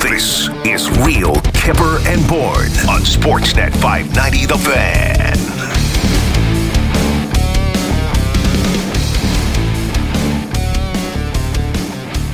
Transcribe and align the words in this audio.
This 0.00 0.48
is 0.64 0.88
Real 1.00 1.34
Kyper 1.52 2.04
and 2.06 2.26
Bourne 2.26 2.72
on 2.88 3.02
Sportsnet 3.02 3.70
590 3.82 4.46
The 4.46 4.56
Fan. 4.56 6.40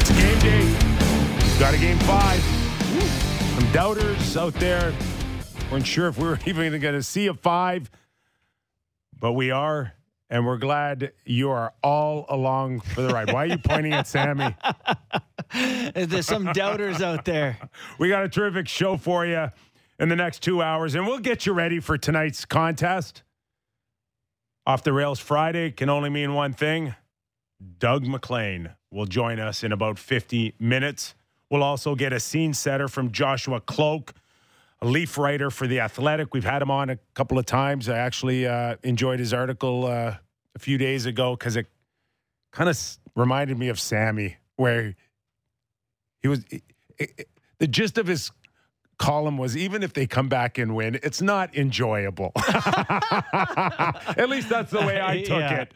It's 0.00 0.10
game 0.10 0.38
day. 0.38 0.64
We've 1.44 1.58
got 1.58 1.74
a 1.74 1.78
game 1.78 1.98
five. 1.98 2.40
Some 3.58 3.72
doubters 3.72 4.36
out 4.36 4.54
there 4.54 4.92
weren't 5.70 5.86
sure 5.86 6.06
if 6.08 6.18
we 6.18 6.28
were 6.28 6.38
even 6.46 6.80
going 6.80 6.94
to 6.94 7.02
see 7.02 7.26
a 7.26 7.34
five, 7.34 7.90
but 9.18 9.32
we 9.32 9.50
are, 9.50 9.92
and 10.30 10.46
we're 10.46 10.58
glad 10.58 11.12
you 11.24 11.50
are 11.50 11.72
all 11.82 12.26
along 12.28 12.80
for 12.80 13.02
the 13.02 13.08
ride. 13.08 13.32
Why 13.32 13.44
are 13.44 13.46
you 13.46 13.58
pointing 13.58 13.92
at 13.92 14.06
Sammy? 14.06 14.54
There's 15.94 16.26
some 16.26 16.52
doubters 16.52 17.00
out 17.00 17.24
there. 17.24 17.58
We 17.98 18.08
got 18.08 18.24
a 18.24 18.28
terrific 18.28 18.68
show 18.68 18.96
for 18.96 19.24
you 19.24 19.50
in 19.98 20.08
the 20.08 20.16
next 20.16 20.42
two 20.42 20.62
hours, 20.62 20.94
and 20.94 21.06
we'll 21.06 21.18
get 21.18 21.46
you 21.46 21.52
ready 21.52 21.80
for 21.80 21.96
tonight's 21.96 22.44
contest. 22.44 23.22
Off 24.66 24.82
the 24.82 24.92
Rails 24.92 25.20
Friday 25.20 25.70
can 25.70 25.88
only 25.88 26.10
mean 26.10 26.34
one 26.34 26.52
thing. 26.52 26.94
Doug 27.78 28.06
MacLean 28.06 28.70
will 28.90 29.06
join 29.06 29.38
us 29.38 29.62
in 29.62 29.72
about 29.72 29.98
50 29.98 30.54
minutes. 30.58 31.14
We'll 31.50 31.62
also 31.62 31.94
get 31.94 32.12
a 32.12 32.20
scene 32.20 32.52
setter 32.52 32.88
from 32.88 33.12
Joshua 33.12 33.60
Kloke, 33.60 34.14
a 34.82 34.86
Leaf 34.86 35.16
writer 35.16 35.50
for 35.50 35.66
The 35.66 35.80
Athletic. 35.80 36.34
We've 36.34 36.44
had 36.44 36.60
him 36.60 36.70
on 36.70 36.90
a 36.90 36.98
couple 37.14 37.38
of 37.38 37.46
times. 37.46 37.88
I 37.88 37.98
actually 37.98 38.46
uh, 38.46 38.76
enjoyed 38.82 39.20
his 39.20 39.32
article 39.32 39.86
uh, 39.86 40.16
a 40.54 40.58
few 40.58 40.76
days 40.76 41.06
ago 41.06 41.36
because 41.36 41.56
it 41.56 41.66
kind 42.50 42.68
of 42.68 42.98
reminded 43.14 43.58
me 43.58 43.68
of 43.68 43.78
Sammy, 43.78 44.36
where 44.56 44.96
he 46.26 46.28
was. 46.28 46.44
it- 46.50 46.62
it- 46.98 47.28
the 47.58 47.66
gist 47.66 47.96
of 47.98 48.06
his 48.06 48.30
column 48.98 49.38
was 49.38 49.56
even 49.56 49.82
if 49.82 49.92
they 49.94 50.06
come 50.06 50.28
back 50.28 50.58
and 50.58 50.74
win, 50.74 50.98
it's 51.02 51.22
not 51.22 51.54
enjoyable. 51.56 52.32
At 52.36 54.26
least 54.28 54.48
that's 54.48 54.70
the 54.70 54.80
way 54.80 55.00
I 55.00 55.22
took 55.22 55.40
Yeah. 55.40 55.60
it. 55.62 55.74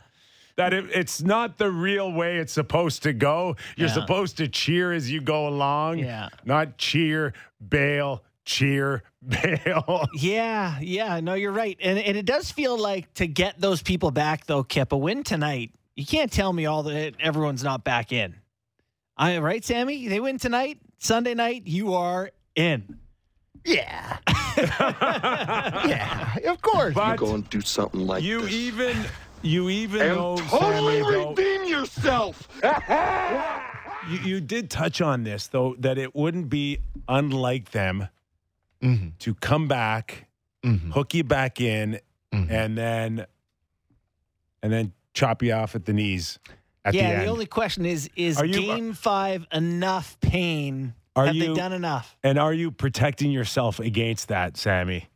That 0.56 0.74
it, 0.74 0.86
it's 0.94 1.22
not 1.22 1.56
the 1.58 1.70
real 1.70 2.12
way 2.12 2.36
it's 2.38 2.52
supposed 2.52 3.02
to 3.04 3.12
go. 3.12 3.56
You're 3.76 3.88
Yeah. 3.88 3.94
supposed 3.94 4.36
to 4.38 4.48
cheer 4.48 4.92
as 4.92 5.10
you 5.10 5.20
go 5.20 5.48
along, 5.48 6.00
Yeah. 6.00 6.28
not 6.44 6.76
cheer, 6.76 7.32
bail, 7.66 8.22
cheer, 8.44 9.02
bail. 9.26 10.06
Yeah, 10.14 10.78
yeah, 10.80 11.20
no, 11.20 11.34
you're 11.34 11.52
right. 11.52 11.78
And 11.80 11.98
and 11.98 12.16
it 12.16 12.26
does 12.26 12.50
feel 12.50 12.76
like 12.78 13.12
to 13.14 13.26
get 13.26 13.58
those 13.60 13.82
people 13.82 14.10
back 14.10 14.46
though, 14.46 14.62
Kip, 14.64 14.92
a 14.92 14.96
win 14.98 15.22
tonight. 15.22 15.72
You 15.96 16.04
can't 16.06 16.30
tell 16.32 16.52
me 16.52 16.66
all 16.66 16.82
that 16.84 17.14
everyone's 17.20 17.62
not 17.64 17.84
back 17.84 18.12
in. 18.12 18.34
I 19.20 19.36
right, 19.38 19.62
Sammy? 19.62 20.08
They 20.08 20.18
win 20.18 20.38
tonight, 20.38 20.78
Sunday 20.98 21.34
night, 21.34 21.64
you 21.66 21.92
are 21.92 22.30
in. 22.56 22.98
Yeah. 23.66 24.16
yeah, 24.56 26.36
of 26.46 26.62
course. 26.62 26.94
But 26.94 27.16
go 27.16 27.34
and 27.34 27.48
do 27.50 27.60
something 27.60 28.06
like 28.06 28.22
you 28.22 28.40
this. 28.42 28.52
even 28.52 28.96
you 29.42 29.68
even 29.68 30.00
and 30.00 30.16
know 30.16 30.36
totally 30.48 31.02
Sammy, 31.02 31.12
though, 31.12 31.30
redeem 31.30 31.64
yourself. 31.66 32.48
you, 34.10 34.18
you 34.20 34.40
did 34.40 34.70
touch 34.70 35.02
on 35.02 35.24
this 35.24 35.48
though 35.48 35.74
that 35.80 35.98
it 35.98 36.14
wouldn't 36.14 36.48
be 36.48 36.78
unlike 37.08 37.72
them 37.72 38.08
Mhm. 38.82 39.12
to 39.18 39.34
come 39.34 39.68
back, 39.68 40.28
Mhm. 40.64 40.92
hook 40.92 41.12
you 41.12 41.24
back 41.24 41.60
in, 41.60 42.00
Mhm. 42.32 42.50
and 42.50 42.78
then 42.78 43.26
and 44.62 44.72
then 44.72 44.92
chop 45.12 45.42
you 45.42 45.52
off 45.52 45.74
at 45.74 45.84
the 45.84 45.92
knees 45.92 46.38
at 46.94 47.02
yeah, 47.02 47.18
the 47.20 47.24
the, 47.26 47.30
only 47.30 47.46
question 47.46 47.86
is 47.86 48.08
is 48.16 48.38
Are 48.38 48.44
you- 48.46 48.54
game 48.60 48.92
five 48.92 49.46
enough 49.52 50.18
pain? 50.20 50.94
Are 51.16 51.26
Have 51.26 51.34
you- 51.34 51.48
they 51.48 51.54
done 51.54 51.72
enough? 51.72 52.16
and 52.22 52.38
are 52.38 52.52
you 52.52 52.70
protecting 52.70 53.30
yourself 53.30 53.80
against 53.80 54.28
that, 54.28 54.56
Sammy? 54.56 55.08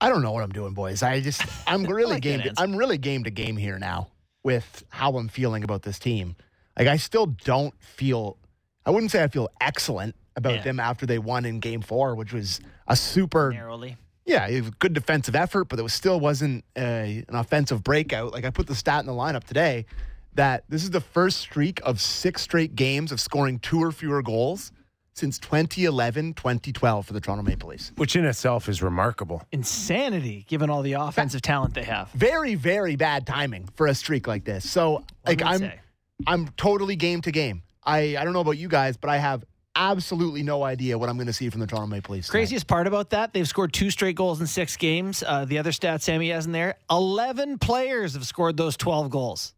I 0.00 0.08
don't 0.08 0.22
know 0.22 0.32
what 0.32 0.42
I'm 0.42 0.50
doing, 0.52 0.74
boys. 0.74 1.02
I 1.02 1.20
just 1.20 1.42
I'm 1.66 1.84
really 1.84 2.14
like 2.14 2.22
game. 2.22 2.40
To. 2.42 2.52
I'm 2.58 2.76
really 2.76 2.98
game 2.98 3.24
to 3.24 3.30
game 3.30 3.56
here 3.56 3.78
now 3.78 4.08
with 4.42 4.84
how 4.88 5.16
I'm 5.16 5.28
feeling 5.28 5.62
about 5.64 5.82
this 5.82 5.98
team. 5.98 6.36
Like 6.78 6.88
I 6.88 6.96
still 6.96 7.26
don't 7.26 7.74
feel. 7.80 8.36
I 8.84 8.90
wouldn't 8.90 9.12
say 9.12 9.22
I 9.22 9.28
feel 9.28 9.48
excellent 9.60 10.16
about 10.34 10.54
Yeah. 10.56 10.62
them 10.62 10.80
after 10.80 11.06
they 11.06 11.18
won 11.18 11.44
in 11.44 11.60
Game 11.60 11.82
Four, 11.82 12.16
which 12.16 12.32
was 12.32 12.60
a 12.88 12.96
super 12.96 13.52
Narrowly. 13.52 13.96
yeah, 14.26 14.48
it 14.48 14.60
was 14.60 14.68
a 14.68 14.72
good 14.72 14.92
defensive 14.92 15.36
effort, 15.36 15.66
but 15.66 15.78
it 15.78 15.82
was 15.82 15.92
still 15.92 16.18
wasn't 16.18 16.64
uh, 16.76 16.80
an 16.80 17.24
offensive 17.30 17.84
breakout. 17.84 18.32
Like 18.32 18.44
I 18.44 18.50
put 18.50 18.66
the 18.66 18.74
stat 18.74 19.00
in 19.00 19.06
the 19.06 19.12
lineup 19.12 19.44
today 19.44 19.86
that 20.34 20.64
this 20.68 20.82
is 20.82 20.90
the 20.90 21.00
first 21.00 21.38
streak 21.38 21.80
of 21.84 22.00
six 22.00 22.42
straight 22.42 22.74
games 22.74 23.12
of 23.12 23.20
scoring 23.20 23.58
two 23.58 23.82
or 23.82 23.92
fewer 23.92 24.22
goals 24.22 24.72
since 25.14 25.38
2011, 25.38 26.34
2012 26.34 27.06
for 27.06 27.12
the 27.12 27.20
Toronto 27.20 27.42
Maple 27.42 27.68
Leafs. 27.68 27.92
Which 27.96 28.16
in 28.16 28.24
itself 28.24 28.68
is 28.68 28.82
remarkable. 28.82 29.42
Insanity, 29.52 30.46
given 30.48 30.70
all 30.70 30.82
the 30.82 30.94
offensive 30.94 31.42
talent 31.42 31.74
they 31.74 31.84
have. 31.84 32.10
Very, 32.12 32.54
very 32.54 32.96
bad 32.96 33.26
timing 33.26 33.68
for 33.74 33.86
a 33.86 33.94
streak 33.94 34.26
like 34.26 34.44
this. 34.44 34.68
So, 34.68 35.04
like, 35.26 35.42
I'm, 35.42 35.58
say. 35.58 35.80
I'm 36.26 36.48
totally 36.56 36.96
game 36.96 37.20
to 37.22 37.30
game. 37.30 37.62
I, 37.84 38.16
I 38.16 38.24
don't 38.24 38.32
know 38.32 38.40
about 38.40 38.58
you 38.58 38.68
guys, 38.68 38.96
but 38.96 39.10
I 39.10 39.18
have 39.18 39.44
absolutely 39.74 40.42
no 40.42 40.62
idea 40.62 40.98
what 40.98 41.08
I'm 41.08 41.16
going 41.16 41.26
to 41.26 41.32
see 41.32 41.48
from 41.50 41.60
the 41.60 41.66
Toronto 41.66 41.88
Maple 41.88 42.14
Leafs. 42.14 42.28
tonight. 42.28 42.40
Craziest 42.40 42.66
part 42.66 42.86
about 42.86 43.10
that, 43.10 43.32
they've 43.32 43.48
scored 43.48 43.72
two 43.72 43.90
straight 43.90 44.16
goals 44.16 44.40
in 44.40 44.46
six 44.46 44.76
games. 44.76 45.22
Uh, 45.26 45.44
the 45.44 45.58
other 45.58 45.72
stat 45.72 46.02
Sammy 46.02 46.30
has 46.30 46.46
in 46.46 46.52
there 46.52 46.76
11 46.90 47.58
players 47.58 48.14
have 48.14 48.26
scored 48.26 48.56
those 48.56 48.76
12 48.76 49.10
goals. 49.10 49.54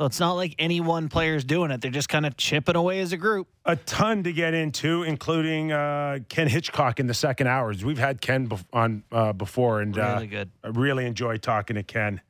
So 0.00 0.06
it's 0.06 0.18
not 0.18 0.32
like 0.32 0.54
any 0.58 0.80
one 0.80 1.10
player's 1.10 1.44
doing 1.44 1.70
it. 1.70 1.82
They're 1.82 1.90
just 1.90 2.08
kind 2.08 2.24
of 2.24 2.34
chipping 2.38 2.74
away 2.74 3.00
as 3.00 3.12
a 3.12 3.18
group. 3.18 3.48
A 3.66 3.76
ton 3.76 4.22
to 4.22 4.32
get 4.32 4.54
into, 4.54 5.02
including 5.02 5.72
uh, 5.72 6.20
Ken 6.30 6.48
Hitchcock 6.48 7.00
in 7.00 7.06
the 7.06 7.12
second 7.12 7.48
hours. 7.48 7.84
We've 7.84 7.98
had 7.98 8.22
Ken 8.22 8.48
bef- 8.48 8.64
on 8.72 9.04
uh, 9.12 9.34
before, 9.34 9.82
and 9.82 9.98
uh, 9.98 10.14
Really 10.14 10.26
good. 10.28 10.50
I 10.64 10.68
really 10.68 11.04
enjoy 11.04 11.36
talking 11.36 11.76
to 11.76 11.82
Ken, 11.82 12.22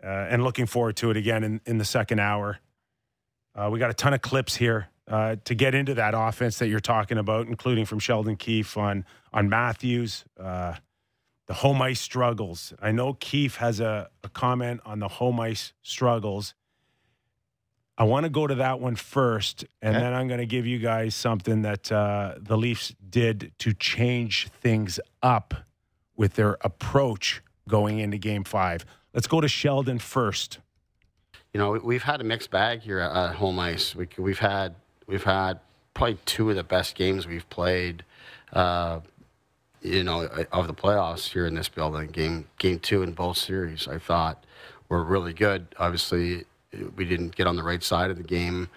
uh, 0.00 0.06
and 0.06 0.44
looking 0.44 0.66
forward 0.66 0.94
to 0.98 1.10
it 1.10 1.16
again 1.16 1.42
in, 1.42 1.60
in 1.66 1.78
the 1.78 1.84
second 1.84 2.20
hour. 2.20 2.60
Uh, 3.52 3.68
we 3.72 3.80
got 3.80 3.90
a 3.90 3.94
ton 3.94 4.14
of 4.14 4.22
clips 4.22 4.54
here 4.54 4.86
uh, 5.08 5.34
to 5.44 5.56
get 5.56 5.74
into 5.74 5.94
that 5.94 6.14
offense 6.16 6.60
that 6.60 6.68
you're 6.68 6.78
talking 6.78 7.18
about, 7.18 7.48
including 7.48 7.84
from 7.84 7.98
Sheldon 7.98 8.36
Keefe 8.36 8.76
on 8.76 9.04
on 9.32 9.48
Matthews, 9.48 10.24
uh, 10.38 10.74
the 11.48 11.54
home 11.54 11.82
ice 11.82 12.00
struggles. 12.00 12.72
I 12.80 12.92
know 12.92 13.14
Keefe 13.14 13.56
has 13.56 13.80
a, 13.80 14.08
a 14.22 14.28
comment 14.28 14.82
on 14.84 15.00
the 15.00 15.08
home 15.08 15.40
ice 15.40 15.72
struggles. 15.82 16.54
I 18.02 18.04
want 18.04 18.24
to 18.24 18.30
go 18.30 18.48
to 18.48 18.56
that 18.56 18.80
one 18.80 18.96
first, 18.96 19.64
and 19.80 19.94
Okay. 19.94 20.02
then 20.04 20.12
I'm 20.12 20.26
going 20.26 20.40
to 20.40 20.46
give 20.46 20.66
you 20.66 20.80
guys 20.80 21.14
something 21.14 21.62
that 21.62 21.92
uh, 21.92 22.34
the 22.36 22.56
Leafs 22.58 22.92
did 23.08 23.52
to 23.60 23.72
change 23.72 24.48
things 24.60 24.98
up 25.22 25.54
with 26.16 26.34
their 26.34 26.56
approach 26.62 27.42
going 27.68 28.00
into 28.00 28.18
Game 28.18 28.42
Five. 28.42 28.84
Let's 29.14 29.28
go 29.28 29.40
to 29.40 29.46
Sheldon 29.46 30.00
first. 30.00 30.58
you 31.54 31.58
know, 31.60 31.70
we- 31.70 31.78
we've 31.78 32.02
had 32.02 32.20
a 32.20 32.24
mixed 32.24 32.50
bag 32.50 32.80
here 32.80 32.98
at, 32.98 33.14
at 33.14 33.34
home 33.36 33.60
ice. 33.60 33.94
We, 33.94 34.08
we've 34.18 34.40
had 34.40 34.74
we've 35.06 35.22
had 35.22 35.60
probably 35.94 36.18
two 36.24 36.50
of 36.50 36.56
the 36.56 36.64
best 36.64 36.96
games 36.96 37.28
we've 37.28 37.48
played, 37.50 38.02
uh, 38.52 38.98
you 39.80 40.02
know, 40.02 40.22
of 40.50 40.66
the 40.66 40.74
playoffs 40.74 41.28
here 41.28 41.46
in 41.46 41.54
this 41.54 41.68
building. 41.68 42.08
Game 42.08 42.48
game 42.58 42.80
two 42.80 43.04
in 43.04 43.12
both 43.12 43.36
series, 43.36 43.86
I 43.86 43.98
thought, 43.98 44.42
were 44.88 45.04
really 45.04 45.32
good. 45.34 45.68
Obviously, 45.78 46.46
we 46.96 47.04
didn't 47.04 47.34
get 47.36 47.46
on 47.46 47.56
the 47.56 47.62
right 47.62 47.82
side 47.82 48.10
of 48.10 48.16
the 48.16 48.22
game 48.22 48.68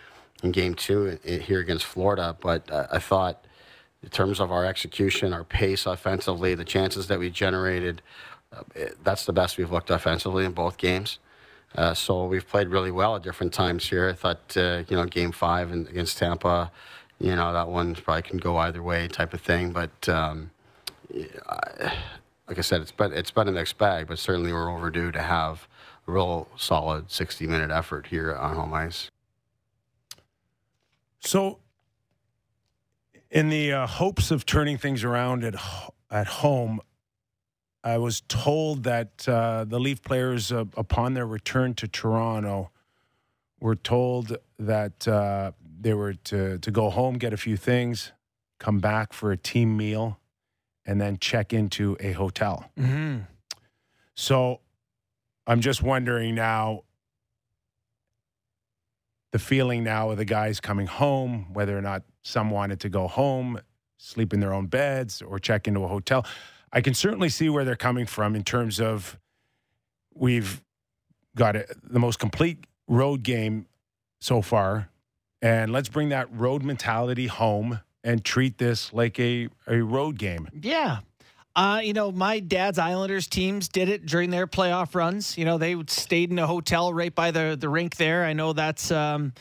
in 0.44 0.52
game 0.52 0.76
two 0.76 1.18
here 1.26 1.60
against 1.60 1.86
Florida, 1.86 2.36
but 2.42 2.70
uh, 2.72 2.88
I 2.92 3.00
thought 3.00 3.46
in 4.04 4.10
terms 4.10 4.40
of 4.40 4.52
our 4.52 4.66
execution, 4.66 5.34
our 5.34 5.44
pace 5.44 5.86
offensively, 5.86 6.56
the 6.56 6.66
chances 6.66 7.08
that 7.08 7.18
we 7.20 7.30
generated, 7.30 8.02
uh, 8.54 8.62
it- 8.76 9.04
that's 9.04 9.26
the 9.26 9.34
best 9.34 9.58
we've 9.58 9.72
looked 9.72 9.90
offensively 9.90 10.46
in 10.46 10.52
both 10.52 10.78
games. 10.78 11.20
Uh, 11.76 11.94
so 11.94 12.26
we've 12.26 12.48
played 12.48 12.68
really 12.70 12.92
well 12.92 13.16
at 13.16 13.24
different 13.24 13.54
times 13.54 13.88
here. 13.90 14.10
I 14.10 14.14
thought, 14.14 14.56
uh, 14.56 14.84
you 14.88 14.96
know, 14.96 15.06
game 15.06 15.32
five 15.32 15.72
and 15.72 15.88
against 15.88 16.18
Tampa, 16.18 16.72
you 17.20 17.36
know, 17.36 17.52
that 17.54 17.68
one 17.68 17.96
probably 17.96 18.22
can 18.22 18.38
go 18.38 18.58
either 18.58 18.82
way 18.84 19.08
type 19.08 19.34
of 19.34 19.42
thing. 19.42 19.72
But 19.72 20.08
um, 20.10 20.52
I- 21.50 21.94
like 22.48 22.60
I 22.60 22.62
said, 22.62 22.82
it's 22.82 22.92
been, 22.92 23.12
it's 23.12 23.32
been 23.32 23.48
a 23.48 23.52
mixed 23.52 23.78
bag, 23.80 24.08
but 24.08 24.20
certainly 24.20 24.54
we're 24.54 24.72
overdue 24.72 25.12
to 25.12 25.22
have 25.22 25.68
real 26.06 26.48
solid 26.56 27.12
60 27.12 27.48
minute 27.48 27.72
effort 27.72 28.08
here 28.08 28.36
on 28.36 28.56
home 28.56 28.74
ice. 28.74 29.10
So, 31.20 31.60
in 33.32 33.50
the 33.50 33.74
uh, 33.74 33.88
hopes 33.88 34.32
of 34.32 34.46
turning 34.46 34.78
things 34.78 35.04
around 35.04 35.44
at 35.44 35.56
at 36.12 36.28
home, 36.28 36.80
I 37.84 37.98
was 37.98 38.22
told 38.22 38.84
that 38.84 39.28
uh, 39.28 39.66
the 39.66 39.80
Leaf 39.80 40.02
players, 40.02 40.52
uh, 40.52 40.66
upon 40.78 41.14
their 41.14 41.26
return 41.26 41.74
to 41.76 41.88
Toronto, 41.88 42.72
were 43.60 43.76
told 43.76 44.38
that 44.60 45.08
uh, 45.08 45.52
they 45.82 45.94
were 45.94 46.14
to 46.14 46.60
to 46.60 46.72
go 46.72 46.90
home, 46.90 47.18
get 47.18 47.34
a 47.34 47.38
few 47.38 47.58
things, 47.58 48.12
come 48.60 48.80
back 48.80 49.14
for 49.14 49.32
a 49.32 49.38
team 49.38 49.76
meal, 49.76 50.20
and 50.86 51.02
then 51.02 51.18
check 51.18 51.54
into 51.54 51.98
a 52.00 52.12
hotel. 52.12 52.70
Mm-hmm. 52.78 53.22
So 54.14 54.62
I'm 55.48 55.62
just 55.62 55.84
wondering 55.84 56.36
now 56.36 56.84
the 59.32 59.40
feeling 59.40 59.84
now 59.84 60.12
of 60.12 60.18
the 60.18 60.26
guys 60.26 60.60
coming 60.60 60.88
home, 60.88 61.54
whether 61.54 61.78
or 61.78 61.82
not 61.82 62.04
some 62.24 62.50
wanted 62.50 62.80
to 62.82 62.90
go 62.90 63.08
home. 63.08 63.60
sleep 63.98 64.34
in 64.34 64.40
their 64.40 64.54
own 64.54 64.68
beds 64.68 65.22
or 65.22 65.40
check 65.40 65.68
into 65.68 65.84
a 65.84 65.88
hotel. 65.88 66.26
I 66.72 66.82
can 66.82 66.94
certainly 66.94 67.30
see 67.30 67.50
where 67.50 67.64
they're 67.64 67.76
coming 67.76 68.06
from 68.06 68.36
in 68.36 68.44
terms 68.44 68.80
of 68.80 69.18
we've 70.14 70.62
got 71.36 71.56
a, 71.56 71.66
the 71.84 72.00
most 72.00 72.20
complete 72.20 72.66
road 72.88 73.24
game 73.24 73.68
so 74.20 74.42
far, 74.42 74.90
and 75.42 75.72
let's 75.72 75.90
bring 75.90 76.10
that 76.10 76.28
road 76.32 76.64
mentality 76.64 77.28
home 77.28 77.80
and 78.04 78.24
treat 78.24 78.58
this 78.58 78.94
like 78.94 79.20
a, 79.20 79.50
a 79.68 79.78
road 79.78 80.18
game. 80.18 80.48
Yeah. 80.62 81.00
Uh, 81.56 81.80
you 81.82 81.94
know, 81.94 82.12
my 82.12 82.40
dad's 82.40 82.78
Islanders 82.78 83.28
teams 83.28 83.70
did 83.70 83.88
it 83.88 84.06
during 84.06 84.30
their 84.30 84.46
playoff 84.46 84.94
runs. 84.94 85.38
You 85.38 85.46
know, 85.46 85.58
they 85.58 85.76
stayed 85.88 86.30
in 86.30 86.38
a 86.38 86.48
hotel 86.48 86.94
right 86.94 87.14
by 87.14 87.32
the 87.32 87.56
the 87.60 87.70
rink 87.70 87.96
there. 87.96 88.26
I 88.26 88.34
know 88.34 88.52
that's 88.52 88.92
um, 88.92 89.34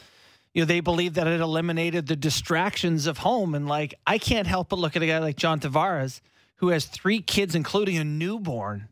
you 0.53 0.63
know, 0.63 0.67
they 0.67 0.81
believe 0.81 1.15
that 1.15 1.27
it 1.27 1.41
eliminated 1.41 2.07
the 2.07 2.15
distractions 2.15 3.09
of 3.09 3.19
home. 3.19 3.57
And 3.57 3.67
like, 3.67 3.95
I 4.07 4.19
can't 4.19 4.47
help 4.47 4.69
but 4.69 4.79
look 4.79 4.95
at 4.95 5.03
a 5.03 5.07
guy 5.07 5.19
like 5.19 5.37
John 5.37 5.59
Tavares, 5.59 6.21
who 6.57 6.69
has 6.69 6.85
three 6.85 7.21
kids, 7.21 7.57
including 7.57 7.99
a 7.99 8.05
newborn. 8.05 8.89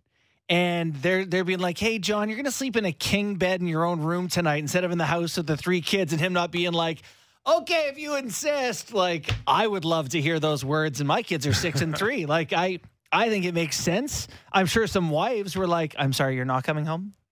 And 0.48 0.94
they're 0.96 1.24
they're 1.24 1.44
being 1.44 1.60
like, 1.60 1.78
"Hey, 1.78 1.98
John, 1.98 2.28
you're 2.28 2.36
gonna 2.36 2.50
sleep 2.50 2.76
in 2.76 2.84
a 2.84 2.92
king 2.92 3.36
bed 3.36 3.60
in 3.60 3.68
your 3.68 3.84
own 3.84 4.00
room 4.00 4.28
tonight 4.28 4.58
instead 4.58 4.82
of 4.84 4.90
in 4.90 4.98
the 4.98 5.06
house 5.06 5.36
with 5.36 5.46
the 5.46 5.56
three 5.56 5.80
kids." 5.80 6.12
And 6.12 6.20
him 6.20 6.32
not 6.32 6.50
being 6.50 6.72
like, 6.72 6.98
"Okay, 7.46 7.88
if 7.88 7.96
you 7.98 8.16
insist." 8.16 8.92
Like, 8.92 9.30
I 9.46 9.66
would 9.66 9.84
love 9.84 10.10
to 10.10 10.20
hear 10.20 10.40
those 10.40 10.64
words. 10.64 11.00
And 11.00 11.06
my 11.06 11.22
kids 11.22 11.46
are 11.46 11.54
six 11.54 11.80
and 11.80 11.96
three. 11.96 12.26
Like, 12.26 12.52
I 12.52 12.80
I 13.12 13.28
think 13.28 13.44
it 13.44 13.52
makes 13.54 13.76
sense. 13.78 14.26
I'm 14.52 14.66
sure 14.66 14.86
some 14.86 15.10
wives 15.10 15.54
were 15.54 15.66
like, 15.66 15.94
"I'm 15.98 16.12
sorry, 16.12 16.34
you're 16.36 16.44
not 16.44 16.64
coming 16.64 16.86
home." 16.86 17.14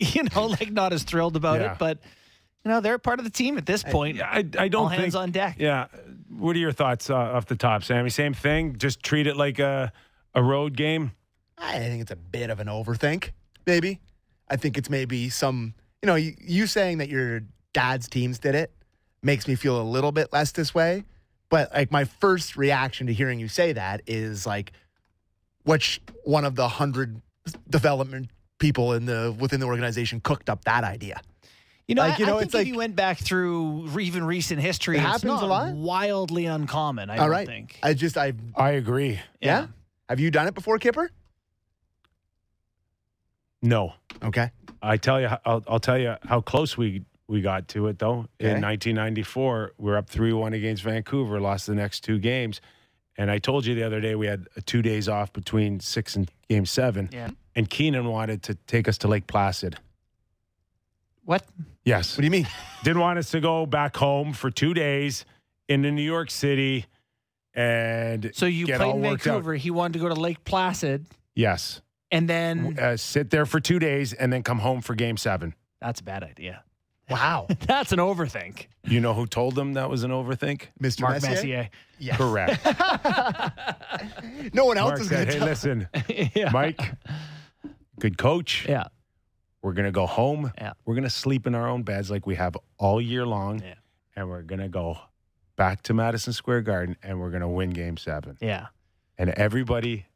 You 0.00 0.24
know, 0.34 0.46
like 0.60 0.72
not 0.72 0.92
as 0.92 1.02
thrilled 1.04 1.36
about 1.36 1.60
Yeah. 1.60 1.72
it, 1.72 1.78
but 1.78 1.98
you 2.64 2.70
know 2.70 2.80
they're 2.80 2.98
part 2.98 3.20
of 3.20 3.24
the 3.24 3.30
team 3.30 3.56
at 3.58 3.64
this 3.66 3.82
point. 3.84 4.20
I, 4.20 4.38
I 4.58 4.68
don't 4.68 4.74
All 4.84 4.88
think 4.88 5.02
hands 5.02 5.14
on 5.14 5.30
deck. 5.30 5.56
Yeah. 5.58 5.86
What 6.30 6.56
are 6.56 6.58
your 6.58 6.72
thoughts 6.72 7.10
uh, 7.10 7.14
off 7.14 7.46
the 7.46 7.54
top, 7.56 7.84
Sammy? 7.84 8.10
Same 8.10 8.34
thing. 8.34 8.76
Just 8.76 9.02
treat 9.04 9.26
it 9.28 9.36
like 9.36 9.58
a 9.60 9.92
a 10.34 10.42
road 10.42 10.76
game. 10.76 11.12
I 11.58 11.78
think 11.78 12.02
it's 12.02 12.10
a 12.10 12.16
bit 12.16 12.50
of 12.50 12.58
an 12.58 12.66
overthink, 12.66 13.30
maybe. 13.66 14.00
I 14.50 14.56
think 14.56 14.76
it's 14.76 14.90
maybe 14.90 15.30
some, 15.30 15.74
you 16.02 16.08
know, 16.08 16.16
you, 16.16 16.34
you 16.40 16.66
saying 16.66 16.98
that 16.98 17.08
your 17.08 17.42
dad's 17.72 18.08
teams 18.08 18.38
did 18.40 18.54
it 18.56 18.72
makes 19.22 19.46
me 19.46 19.54
feel 19.54 19.80
a 19.80 19.84
little 19.86 20.10
bit 20.10 20.32
less 20.32 20.50
this 20.52 20.74
way. 20.74 21.04
But 21.50 21.72
like 21.72 21.92
my 21.92 22.04
first 22.04 22.56
reaction 22.56 23.06
to 23.06 23.12
hearing 23.12 23.38
you 23.38 23.46
say 23.46 23.72
that 23.74 24.02
is 24.08 24.44
like, 24.44 24.72
which 25.64 26.00
one 26.24 26.44
of 26.44 26.54
the 26.54 26.68
hundred 26.68 27.20
development 27.68 28.30
people 28.58 28.92
in 28.94 29.04
the 29.06 29.34
within 29.38 29.60
the 29.60 29.66
organization 29.66 30.20
cooked 30.20 30.48
up 30.48 30.64
that 30.64 30.84
idea? 30.84 31.20
You 31.86 31.94
know, 31.94 32.02
Like, 32.02 32.18
you 32.18 32.24
I, 32.24 32.28
know, 32.28 32.36
I 32.36 32.38
think 32.40 32.46
it's 32.46 32.54
if 32.54 32.58
like- 32.60 32.66
you 32.68 32.76
went 32.76 32.96
back 32.96 33.18
through 33.18 33.98
even 34.00 34.24
recent 34.24 34.58
history, 34.60 34.96
It 34.96 35.00
it's 35.00 35.06
happens 35.06 35.24
not 35.24 35.42
a 35.42 35.46
lot? 35.46 35.74
wildly 35.74 36.46
uncommon. 36.46 37.10
I 37.10 37.18
All 37.18 37.28
don't 37.28 37.44
think. 37.44 37.78
I 37.82 37.92
just 37.92 38.16
I 38.16 38.32
I 38.56 38.70
agree. 38.72 39.20
yeah. 39.40 39.66
Have 40.08 40.20
you 40.20 40.30
done 40.30 40.46
it 40.46 40.54
before, 40.54 40.78
Kipper? 40.78 41.10
No. 43.62 43.94
Okay. 44.22 44.50
I 44.82 44.96
tell 44.98 45.20
you, 45.20 45.28
I'll, 45.44 45.64
I'll 45.66 45.80
tell 45.80 45.98
you 45.98 46.16
how 46.24 46.40
close 46.40 46.76
we 46.76 47.04
we 47.26 47.40
got 47.40 47.68
to 47.68 47.86
it 47.88 47.98
though. 47.98 48.26
Okay. 48.40 48.50
In 48.54 48.60
1994, 48.62 49.72
we 49.78 49.90
are 49.92 49.96
up 49.96 50.08
three 50.10 50.32
one 50.32 50.52
against 50.52 50.82
Vancouver, 50.82 51.40
lost 51.40 51.66
the 51.66 51.74
next 51.74 52.00
two 52.00 52.18
games, 52.18 52.60
and 53.16 53.30
I 53.30 53.38
told 53.38 53.64
you 53.66 53.74
the 53.74 53.82
other 53.84 54.00
day 54.00 54.14
we 54.14 54.26
had 54.26 54.46
two 54.66 54.82
days 54.82 55.08
off 55.08 55.32
between 55.32 55.80
six 55.80 56.16
and 56.16 56.30
game 56.48 56.66
seven. 56.66 57.08
Yeah. 57.12 57.30
And 57.56 57.68
Keenan 57.70 58.06
wanted 58.08 58.42
to 58.44 58.54
take 58.66 58.88
us 58.88 58.98
to 58.98 59.08
Lake 59.08 59.26
Placid. 59.26 59.76
What? 61.24 61.44
Yes. 61.84 62.16
What 62.16 62.22
do 62.22 62.26
you 62.26 62.30
mean? 62.30 62.48
Didn't 62.82 63.00
want 63.00 63.18
us 63.18 63.30
to 63.30 63.40
go 63.40 63.66
back 63.66 63.96
home 63.96 64.32
for 64.32 64.50
two 64.50 64.74
days 64.74 65.24
into 65.68 65.90
New 65.90 66.02
York 66.02 66.30
City, 66.30 66.84
and 67.54 68.30
So 68.34 68.44
you 68.46 68.66
get 68.66 68.78
played 68.78 68.90
all 68.90 68.98
in 68.98 69.04
out. 69.06 69.20
Vancouver. 69.22 69.54
He 69.54 69.70
wanted 69.70 69.94
to 69.94 69.98
go 70.00 70.08
to 70.08 70.14
Lake 70.14 70.44
Placid, 70.44 71.06
Yes. 71.34 71.80
and 72.10 72.28
then 72.28 72.78
Uh, 72.78 72.96
sit 72.98 73.30
there 73.30 73.46
for 73.46 73.60
two 73.60 73.78
days 73.78 74.12
and 74.12 74.32
then 74.32 74.42
come 74.42 74.58
home 74.58 74.80
for 74.82 74.94
game 74.94 75.16
seven. 75.16 75.54
that's 75.80 76.00
a 76.00 76.04
bad 76.04 76.22
idea. 76.24 76.62
Wow, 77.10 77.46
That's 77.66 77.92
an 77.92 77.98
overthink. 77.98 78.66
You 78.84 79.00
know 79.00 79.12
who 79.14 79.26
told 79.26 79.54
them 79.54 79.74
that 79.74 79.90
was 79.90 80.04
an 80.04 80.10
overthink? 80.10 80.68
Mr. 80.80 81.02
Mark 81.02 81.14
Messier. 81.22 81.30
Messier. 81.34 81.70
Yes. 81.98 82.16
Correct. 82.16 82.60
No 84.52 84.64
one 84.66 84.76
else 84.78 84.90
Mark 84.90 85.00
is 85.00 85.08
going 85.08 85.20
said, 85.20 85.26
to 85.26 85.32
hey, 85.32 85.38
tell. 85.38 85.48
listen, 85.48 85.88
yeah. 86.34 86.50
Mike, 86.50 86.80
good 87.98 88.18
coach. 88.18 88.66
Yeah. 88.68 88.84
We're 89.62 89.72
going 89.72 89.86
to 89.86 89.92
go 89.92 90.06
home. 90.06 90.52
Yeah. 90.58 90.72
We're 90.84 90.94
going 90.94 91.04
to 91.04 91.10
sleep 91.10 91.46
in 91.46 91.54
our 91.54 91.68
own 91.68 91.82
beds 91.82 92.10
like 92.10 92.26
we 92.26 92.34
have 92.34 92.56
all 92.78 93.00
year 93.00 93.24
long. 93.26 93.60
Yeah. 93.62 93.74
And 94.16 94.28
we're 94.28 94.42
going 94.42 94.60
to 94.60 94.68
go 94.68 94.98
back 95.56 95.82
to 95.84 95.94
Madison 95.94 96.32
Square 96.32 96.62
Garden 96.62 96.96
and 97.02 97.18
we're 97.20 97.30
going 97.30 97.40
to 97.42 97.48
win 97.48 97.70
game 97.70 97.96
seven. 97.96 98.36
Yeah. 98.40 98.66
And 99.16 99.30
everybody 99.30 100.06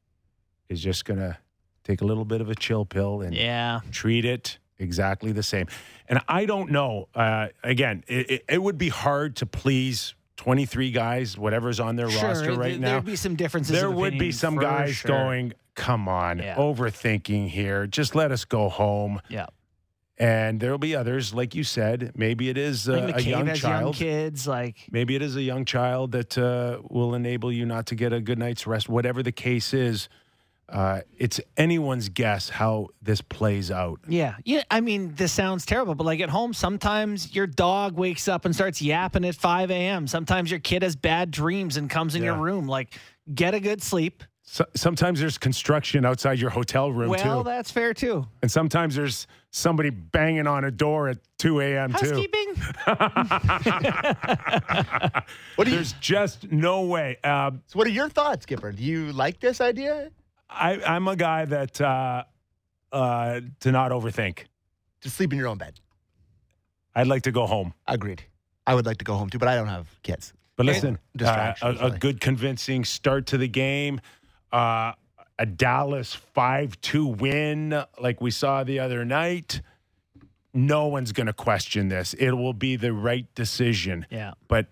is 0.69 0.83
just 0.83 1.05
going 1.05 1.21
to 1.21 1.39
take 1.85 2.01
a 2.03 2.05
little 2.05 2.25
bit 2.27 2.41
of 2.41 2.51
a 2.51 2.55
chill 2.55 2.85
pill 2.85 3.23
and 3.23 3.35
Yeah. 3.35 3.81
treat 3.91 4.25
it 4.25 4.59
exactly 4.79 5.33
the 5.33 5.43
same. 5.43 5.67
And 6.09 6.21
I 6.29 6.45
don't 6.47 6.71
know. 6.71 7.09
Uh, 7.15 7.49
again, 7.63 8.05
it, 8.07 8.31
it, 8.31 8.45
it 8.49 8.63
would 8.63 8.79
be 8.79 8.89
hard 8.89 9.37
to 9.37 9.47
please 9.47 10.15
23 10.37 10.91
guys, 10.93 11.37
whatever's 11.37 11.81
on 11.81 11.97
their 11.97 12.09
Sure. 12.11 12.29
roster 12.29 12.47
th- 12.49 12.59
right 12.59 12.79
now. 12.81 12.93
There'd 12.93 13.05
be 13.05 13.17
some 13.17 13.35
differences. 13.37 13.73
There 13.79 13.91
would 13.91 14.19
be 14.19 14.31
some 14.33 14.57
guys 14.57 14.95
sure. 14.97 15.09
going, 15.09 15.53
come 15.75 16.09
on, 16.09 16.39
Yeah. 16.39 16.55
overthinking 16.57 17.49
here. 17.49 17.87
Just 17.87 18.15
let 18.15 18.31
us 18.31 18.45
go 18.45 18.69
home. 18.69 19.21
Yeah. 19.29 19.47
And 20.21 20.59
there'll 20.59 20.79
be 20.79 20.97
others, 20.97 21.33
like 21.33 21.55
you 21.55 21.63
said, 21.63 22.11
maybe 22.17 22.49
it 22.49 22.59
is 22.59 22.89
uh, 22.89 23.13
a 23.15 23.21
young 23.21 23.47
has 23.47 23.63
young 23.63 23.73
child. 23.73 23.95
kids. 23.95 24.49
Like 24.49 24.77
Maybe 24.91 25.15
it 25.15 25.23
is 25.23 25.37
a 25.37 25.43
young 25.43 25.65
child 25.65 26.11
that 26.13 26.37
uh, 26.37 26.79
will 26.91 27.15
enable 27.15 27.53
you 27.53 27.65
not 27.65 27.87
to 27.87 27.95
get 27.95 28.13
a 28.13 28.21
good 28.21 28.39
night's 28.39 28.67
rest. 28.67 28.89
Whatever 28.89 29.23
the 29.23 29.31
case 29.31 29.73
is, 29.73 30.09
uh, 30.69 31.01
it's 31.17 31.41
anyone's 31.57 32.09
guess 32.09 32.51
how 32.51 32.89
this 33.01 33.21
plays 33.21 33.71
out. 33.71 34.01
Yeah. 34.07 34.37
Yeah. 34.45 34.63
I 34.71 34.81
mean, 34.81 35.15
this 35.15 35.33
sounds 35.33 35.65
terrible, 35.65 35.95
but 35.95 36.05
like 36.05 36.21
at 36.21 36.29
home, 36.29 36.53
sometimes 36.53 37.35
your 37.35 37.47
dog 37.47 37.97
wakes 37.97 38.29
up 38.29 38.45
and 38.45 38.55
starts 38.55 38.83
yapping 38.83 39.25
at 39.25 39.35
5 39.35 39.71
a.m. 39.71 40.07
Sometimes 40.07 40.51
your 40.51 40.61
kid 40.61 40.83
has 40.83 40.97
bad 40.97 41.31
dreams 41.31 41.77
and 41.77 41.89
comes 41.89 42.15
in 42.15 42.23
your 42.23 42.37
room. 42.37 42.67
Like, 42.67 42.95
get 43.35 43.55
a 43.55 43.61
good 43.61 43.83
sleep. 43.83 44.25
So, 44.51 44.65
sometimes 44.75 45.21
there's 45.21 45.37
construction 45.37 46.07
outside 46.07 46.39
your 46.39 46.49
hotel 46.49 46.91
room 46.91 47.11
well, 47.11 47.23
too, 47.23 47.29
Well, 47.29 47.45
that's 47.45 47.71
fair 47.71 47.93
too. 47.93 48.27
and 48.41 48.51
sometimes 48.51 48.95
there's 48.95 49.27
somebody 49.51 49.91
banging 49.91 50.47
on 50.47 50.65
a 50.65 50.71
door 50.71 51.09
at 51.09 51.19
2 51.39 51.61
a.m. 51.61 51.93
too. 51.93 52.07
Housekeeping? 52.07 52.55
What 55.57 55.65
do 55.65 55.71
you, 55.71 55.77
There's 55.77 55.93
just 55.95 56.51
no 56.51 56.83
way. 56.83 57.19
Uh, 57.25 57.53
so 57.67 57.79
what 57.79 57.87
are 57.87 57.91
your 57.91 58.09
thoughts, 58.09 58.45
Skipper? 58.45 58.73
Do 58.73 58.83
you 58.83 59.13
like 59.13 59.41
this 59.41 59.61
idea? 59.61 60.11
I, 60.49 60.81
I'm 60.81 61.09
a 61.09 61.17
guy 61.17 61.45
that 61.45 61.81
uh, 61.81 62.25
uh, 62.93 63.41
to 63.61 63.73
not 63.73 63.91
overthink. 63.91 64.45
To 65.03 65.11
sleep 65.11 65.33
in 65.33 65.39
your 65.39 65.47
own 65.47 65.59
bed. 65.59 65.79
I'd 66.95 67.07
like 67.07 67.23
to 67.23 67.31
go 67.31 67.47
home. 67.47 67.73
Agreed. 67.87 68.25
I 68.67 68.75
would 68.75 68.85
like 68.85 68.99
to 68.99 69.05
go 69.05 69.15
home 69.15 69.31
too, 69.31 69.39
but 69.39 69.49
I 69.49 69.55
don't 69.55 69.69
have 69.69 69.87
kids. 70.03 70.33
But 70.57 70.67
listen, 70.67 70.97
uh, 70.97 70.99
distractions, 71.17 71.81
a, 71.81 71.85
a 71.87 71.91
good 71.93 72.21
convincing 72.21 72.85
start 72.85 73.27
to 73.27 73.39
the 73.39 73.47
game, 73.47 74.01
uh, 74.53 74.93
a 75.39 75.47
Dallas 75.47 76.15
5 76.15 76.81
2 76.81 77.07
win 77.07 77.85
like 78.01 78.21
we 78.21 78.33
saw 78.33 78.65
the 78.65 78.81
other 78.81 79.05
night. 79.05 79.61
No 80.53 80.89
one's 80.89 81.13
going 81.13 81.29
to 81.29 81.33
question 81.33 81.89
this. 81.89 82.15
It 82.15 82.33
will 82.33 82.55
be 82.55 82.75
the 82.75 82.93
right 82.93 83.33
decision, 83.37 84.07
yeah. 84.11 84.33
but 84.49 84.67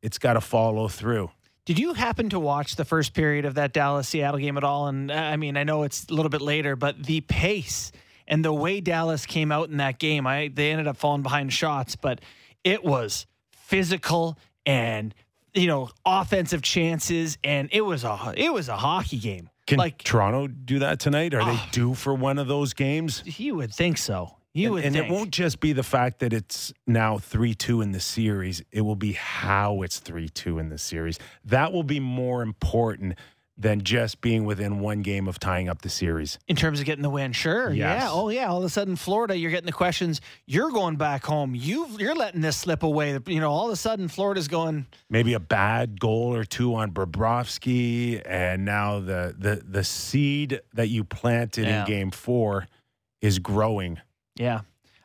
it's 0.00 0.18
got 0.18 0.34
to 0.34 0.40
follow 0.40 0.86
through. 0.86 1.30
Did 1.64 1.78
you 1.78 1.94
happen 1.94 2.28
to 2.30 2.40
watch 2.40 2.74
the 2.76 2.84
first 2.84 3.14
period 3.14 3.44
of 3.44 3.54
that 3.54 3.72
Dallas 3.72 4.08
Seattle 4.08 4.40
game 4.40 4.56
at 4.56 4.64
all? 4.64 4.88
And 4.88 5.10
uh, 5.10 5.14
I 5.14 5.36
mean, 5.36 5.56
I 5.56 5.62
know 5.64 5.84
it's 5.84 6.06
a 6.08 6.14
little 6.14 6.30
bit 6.30 6.40
later, 6.42 6.74
but 6.74 7.00
the 7.02 7.20
pace 7.20 7.92
and 8.26 8.44
the 8.44 8.52
way 8.52 8.80
Dallas 8.80 9.26
came 9.26 9.52
out 9.52 9.68
in 9.68 9.76
that 9.76 9.98
game, 9.98 10.26
I 10.26 10.50
they 10.52 10.72
ended 10.72 10.86
up 10.88 10.96
falling 10.96 11.22
behind 11.22 11.52
shots, 11.52 11.94
but 11.94 12.20
it 12.64 12.82
was 12.84 13.26
physical 13.52 14.36
and 14.66 15.14
you 15.54 15.66
know 15.68 15.90
offensive 16.04 16.62
chances, 16.62 17.38
and 17.44 17.68
it 17.72 17.82
was 17.82 18.02
a 18.04 18.34
it 18.36 18.52
was 18.52 18.68
a 18.68 18.76
hockey 18.76 19.18
game. 19.18 19.48
Can 19.68 19.78
like 19.78 20.02
Toronto 20.02 20.48
do 20.48 20.80
that 20.80 20.98
tonight? 20.98 21.32
Are 21.34 21.44
they 21.44 21.52
Ah. 21.52 21.68
due 21.70 21.94
for 21.94 22.12
one 22.12 22.38
of 22.38 22.48
those 22.48 22.74
games? 22.74 23.22
you 23.38 23.54
would 23.54 23.72
think 23.72 23.98
so. 23.98 24.36
You 24.54 24.76
and 24.76 24.84
and 24.84 24.96
it 24.96 25.08
won't 25.10 25.30
just 25.30 25.60
be 25.60 25.72
the 25.72 25.82
fact 25.82 26.18
that 26.20 26.32
it's 26.32 26.72
now 26.86 27.16
3 27.18 27.54
2 27.54 27.80
in 27.80 27.92
the 27.92 28.00
series, 28.00 28.62
it 28.70 28.82
will 28.82 28.96
be 28.96 29.12
how 29.12 29.82
it's 29.82 29.98
3 29.98 30.28
2 30.28 30.58
in 30.58 30.68
the 30.68 30.78
series. 30.78 31.18
That 31.44 31.72
will 31.72 31.84
be 31.84 32.00
more 32.00 32.42
important 32.42 33.14
than 33.58 33.82
just 33.82 34.20
being 34.22 34.44
within 34.44 34.80
one 34.80 35.02
game 35.02 35.28
of 35.28 35.38
tying 35.38 35.68
up 35.68 35.82
the 35.82 35.88
series. 35.88 36.38
in 36.48 36.56
terms 36.56 36.80
of 36.80 36.86
getting 36.86 37.02
the 37.02 37.10
win. 37.10 37.32
Sure. 37.32 37.70
Yes. 37.70 38.02
Yeah. 38.02 38.08
Oh 38.10 38.28
yeah. 38.30 38.46
All 38.48 38.58
of 38.58 38.64
a 38.64 38.68
sudden, 38.70 38.96
Florida, 38.96 39.36
you're 39.36 39.50
getting 39.50 39.66
the 39.66 39.72
questions. 39.72 40.20
You're 40.46 40.70
going 40.70 40.96
back 40.96 41.24
home. 41.24 41.54
You 41.54 41.86
you're 41.98 42.14
letting 42.14 42.40
this 42.40 42.56
slip 42.56 42.82
away. 42.82 43.18
You 43.26 43.40
know, 43.40 43.50
all 43.50 43.66
of 43.66 43.72
a 43.72 43.76
sudden, 43.76 44.08
Florida's 44.08 44.48
going. 44.48 44.86
Maybe 45.08 45.34
a 45.34 45.40
bad 45.40 46.00
goal 46.00 46.34
or 46.34 46.44
two 46.44 46.74
on 46.74 46.92
Bobrovsky, 46.92 48.20
and 48.26 48.64
now 48.64 49.00
the 49.00 49.34
the 49.38 49.62
the 49.66 49.84
seed 49.84 50.60
that 50.74 50.88
you 50.88 51.04
planted 51.04 51.66
Yeah. 51.66 51.80
in 51.82 51.86
game 51.86 52.10
four 52.10 52.66
is 53.20 53.38
growing. 53.38 53.98
Yeah. 54.36 54.60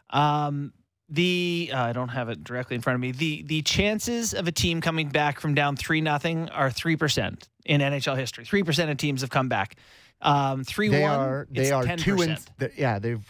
Um, 0.09 0.73
the 1.09 1.71
uh, 1.73 1.83
I 1.83 1.93
don't 1.93 2.09
have 2.09 2.27
it 2.29 2.43
directly 2.43 2.75
in 2.75 2.81
front 2.81 2.95
of 2.95 3.01
me. 3.01 3.11
The 3.11 3.43
the 3.43 3.61
chances 3.61 4.33
of 4.33 4.47
a 4.47 4.51
team 4.51 4.81
coming 4.81 5.07
back 5.09 5.39
from 5.39 5.53
down 5.53 5.75
three 5.77 6.01
nothing 6.01 6.49
are 6.49 6.69
three 6.69 6.97
percent 6.97 7.47
in 7.65 7.79
NHL 7.81 8.17
history. 8.17 8.43
Three 8.45 8.63
percent 8.63 8.91
of 8.91 8.97
teams 8.97 9.21
have 9.21 9.29
come 9.29 9.47
back. 9.47 9.75
Um, 10.21 10.63
three 10.63 10.89
They 10.89 11.01
one. 11.03 11.11
are 11.19 11.47
they 11.49 11.71
are 11.71 11.83
10%. 11.83 11.99
two 11.99 12.21
and 12.21 12.37
th- 12.59 12.71
yeah 12.75 12.99
they've 12.99 13.23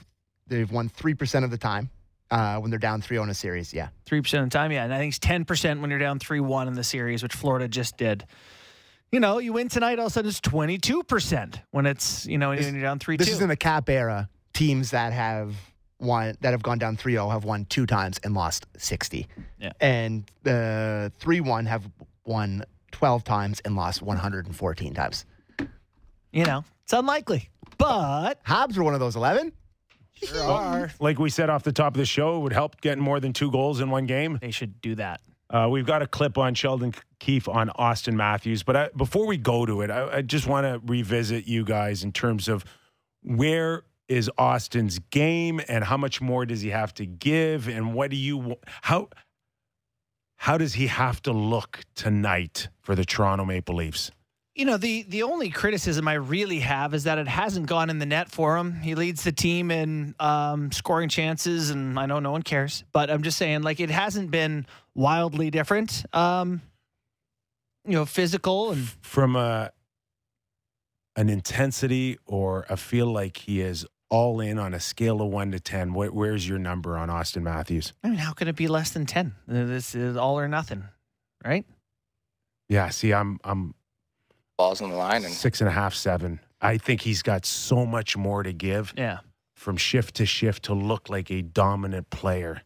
they've 0.48 0.72
won 0.72 0.90
three 0.90 1.14
percent 1.14 1.46
of 1.46 1.52
the 1.52 1.58
time 1.58 1.90
uh, 2.32 2.58
when 2.58 2.72
they're 2.72 2.80
down 2.80 3.02
three 3.02 3.18
on 3.18 3.30
a 3.30 3.34
series. 3.36 3.74
Yeah, 3.74 3.90
three 4.06 4.22
percent 4.22 4.44
of 4.44 4.50
the 4.50 4.54
time. 4.58 4.72
Yeah, 4.72 4.84
and 4.84 4.94
I 4.94 4.98
think 4.98 5.12
it's 5.12 5.20
ten 5.20 5.46
percent 5.46 5.80
when 5.82 5.90
you're 5.92 6.00
down 6.00 6.18
three 6.18 6.40
one 6.40 6.68
in 6.68 6.74
the 6.74 6.84
series, 6.84 7.22
which 7.22 7.34
Florida 7.36 7.68
just 7.68 7.98
did. 7.98 8.26
You 9.12 9.20
know, 9.20 9.38
you 9.38 9.54
win 9.54 9.70
tonight, 9.70 10.00
all 10.00 10.08
of 10.08 10.12
a 10.12 10.14
sudden 10.14 10.30
it's 10.30 10.40
twenty 10.42 10.80
two 10.80 11.04
percent 11.04 11.62
when 11.72 11.86
it's 11.86 12.26
you 12.26 12.40
know 12.40 12.50
when 12.50 12.74
you're 12.74 12.82
down 12.82 12.98
three 13.00 13.18
this 13.18 13.28
two. 13.28 13.34
is 13.34 13.42
in 13.42 13.50
the 13.50 13.56
cap 13.56 13.88
era. 13.88 14.30
Teams 14.54 14.90
that 14.92 15.14
have 15.14 15.54
won 16.00 16.36
that 16.42 16.52
have 16.52 16.62
gone 16.64 16.78
down 16.78 16.96
3-0 16.98 17.32
have 17.32 17.44
won 17.44 17.66
two 17.66 17.86
times 17.86 18.20
and 18.24 18.34
lost 18.34 18.66
sixty. 18.78 19.28
Yeah. 19.60 19.72
and 19.82 20.30
the 20.44 21.12
three 21.20 21.40
one 21.42 21.66
have 21.66 21.90
won 22.26 22.64
twelve 22.92 23.24
times 23.24 23.60
and 23.66 23.76
lost 23.76 24.02
one 24.02 24.18
hundred 24.18 24.46
and 24.46 24.56
fourteen 24.56 24.94
times. 24.94 25.26
you 26.32 26.46
know, 26.46 26.64
it's 26.84 26.94
unlikely, 26.94 27.50
but 27.78 28.40
Hobbs 28.44 28.78
were 28.78 28.84
one 28.84 28.94
of 28.94 29.00
those 29.00 29.16
eleven. 29.16 29.52
there 30.32 30.44
are. 30.44 30.92
Like 31.00 31.20
we 31.20 31.30
said 31.30 31.50
off 31.50 31.64
the 31.64 31.72
top 31.72 31.94
of 31.94 31.98
the 32.00 32.06
show, 32.06 32.38
it 32.38 32.40
would 32.40 32.54
help 32.54 32.82
getting 32.82 33.04
more 33.04 33.20
than 33.20 33.34
two 33.34 33.52
goals 33.52 33.80
in 33.82 33.90
one 33.90 34.06
game. 34.06 34.38
They 34.42 34.52
should 34.52 34.82
do 34.82 34.96
that. 34.96 35.22
Uh, 35.50 35.68
we've 35.72 35.86
got 35.86 36.02
a 36.02 36.08
clip 36.08 36.38
on 36.38 36.54
Sheldon 36.56 36.94
Keefe 37.20 37.48
on 37.48 37.70
Austin 37.76 38.18
Matthews, 38.18 38.64
but 38.64 38.76
I, 38.76 38.90
before 38.98 39.26
we 39.26 39.38
go 39.38 39.66
to 39.66 39.82
it, 39.82 39.90
I, 39.90 40.18
I 40.18 40.22
just 40.22 40.46
want 40.46 40.66
to 40.66 40.82
revisit 40.92 41.48
you 41.48 41.64
guys 41.64 42.04
in 42.04 42.12
terms 42.12 42.48
of 42.50 42.66
where 43.24 43.84
is 44.10 44.30
Austin's 44.38 45.00
game 45.12 45.62
and 45.68 45.84
how 45.84 45.98
much 45.98 46.22
more 46.22 46.46
does 46.46 46.62
he 46.62 46.70
have 46.70 46.94
to 46.96 47.06
give, 47.06 47.68
and 47.68 47.94
what 47.94 48.12
do 48.12 48.18
you 48.18 48.56
how 48.82 49.10
how 50.38 50.58
does 50.58 50.76
he 50.76 50.88
have 50.88 51.22
to 51.24 51.32
look 51.32 51.84
tonight 51.96 52.70
for 52.82 52.96
the 52.96 53.04
Toronto 53.04 53.44
Maple 53.44 53.76
Leafs? 53.76 54.12
You 54.56 54.66
know, 54.66 54.78
the 54.78 55.04
the 55.04 55.24
only 55.24 55.50
criticism 55.50 56.08
I 56.08 56.14
really 56.14 56.60
have 56.60 56.94
is 56.94 57.04
that 57.04 57.18
it 57.18 57.28
hasn't 57.28 57.68
gone 57.68 57.90
in 57.90 58.00
the 58.00 58.06
net 58.06 58.32
for 58.32 58.58
him. 58.58 58.80
He 58.80 58.96
leads 58.96 59.24
the 59.24 59.32
team 59.32 59.70
in 59.70 60.16
um, 60.20 60.72
scoring 60.72 61.10
chances, 61.10 61.70
and 61.70 62.00
I 62.00 62.06
know 62.06 62.20
no 62.20 62.32
one 62.32 62.44
cares, 62.44 62.84
but 62.92 63.12
I'm 63.12 63.22
just 63.22 63.38
saying, 63.38 63.62
like, 63.62 63.80
it 63.80 63.92
hasn't 63.92 64.32
been 64.32 64.66
wildly 64.96 65.52
different. 65.52 66.06
Um, 66.14 66.62
you 67.86 67.94
know, 67.94 68.06
physical 68.06 68.72
and 68.72 68.88
From 69.02 69.36
a 69.36 69.72
an 71.16 71.30
intensity 71.30 72.18
or 72.26 72.66
a 72.70 72.78
feel 72.78 73.08
like 73.08 73.38
he 73.38 73.62
is 73.62 73.86
all 74.10 74.40
in 74.40 74.58
on 74.58 74.74
a 74.74 74.80
scale 74.80 75.22
of 75.22 75.30
one 75.30 75.52
to 75.52 75.60
ten, 75.60 75.90
wh- 75.90 76.14
where's 76.16 76.48
your 76.48 76.60
number 76.60 76.98
on 76.98 77.10
Austin 77.10 77.44
Matthews? 77.44 77.94
I 78.04 78.10
mean, 78.10 78.18
how 78.20 78.34
can 78.34 78.48
it 78.48 78.56
be 78.56 78.68
less 78.68 78.92
than 78.92 79.06
ten? 79.06 79.34
This 79.48 79.96
is 79.96 80.16
all 80.18 80.40
or 80.40 80.48
nothing, 80.48 80.84
right? 81.46 81.66
Yeah, 82.70 82.90
see, 82.90 83.14
I'm 83.14 83.40
I'm 83.44 83.74
balls 84.58 84.82
on 84.82 84.90
the 84.90 84.96
line 84.96 85.24
and 85.26 85.34
six 85.34 85.62
and 85.62 85.68
a 85.68 85.72
half, 85.74 85.94
seven. 85.94 86.40
I 86.62 86.78
think 86.78 87.02
he's 87.02 87.22
got 87.22 87.46
so 87.46 87.86
much 87.86 88.18
more 88.18 88.42
to 88.44 88.52
give 88.54 88.94
Yeah. 88.98 89.20
from 89.54 89.78
shift 89.78 90.16
to 90.16 90.26
shift 90.26 90.64
to 90.64 90.74
look 90.74 91.10
like 91.10 91.30
a 91.30 91.42
dominant 91.44 92.10
player. 92.10 92.62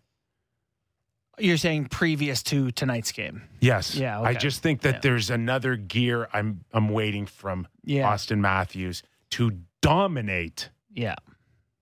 You're 1.38 1.58
saying 1.58 1.86
previous 1.88 2.44
to 2.44 2.72
tonight's 2.72 3.12
game? 3.12 3.42
Yes. 3.60 3.96
Yeah, 3.96 4.22
I 4.22 4.34
just 4.36 4.62
think 4.62 4.82
that 4.82 4.96
Yeah. 4.96 5.00
there's 5.02 5.30
another 5.30 5.76
gear 5.76 6.30
I'm 6.34 6.64
I'm 6.72 6.90
waiting 6.90 7.26
from 7.26 7.68
Yeah. 7.84 8.08
Austin 8.10 8.42
Matthews 8.42 9.02
to 9.32 9.60
dominate. 9.82 10.70
Yeah. 10.94 11.16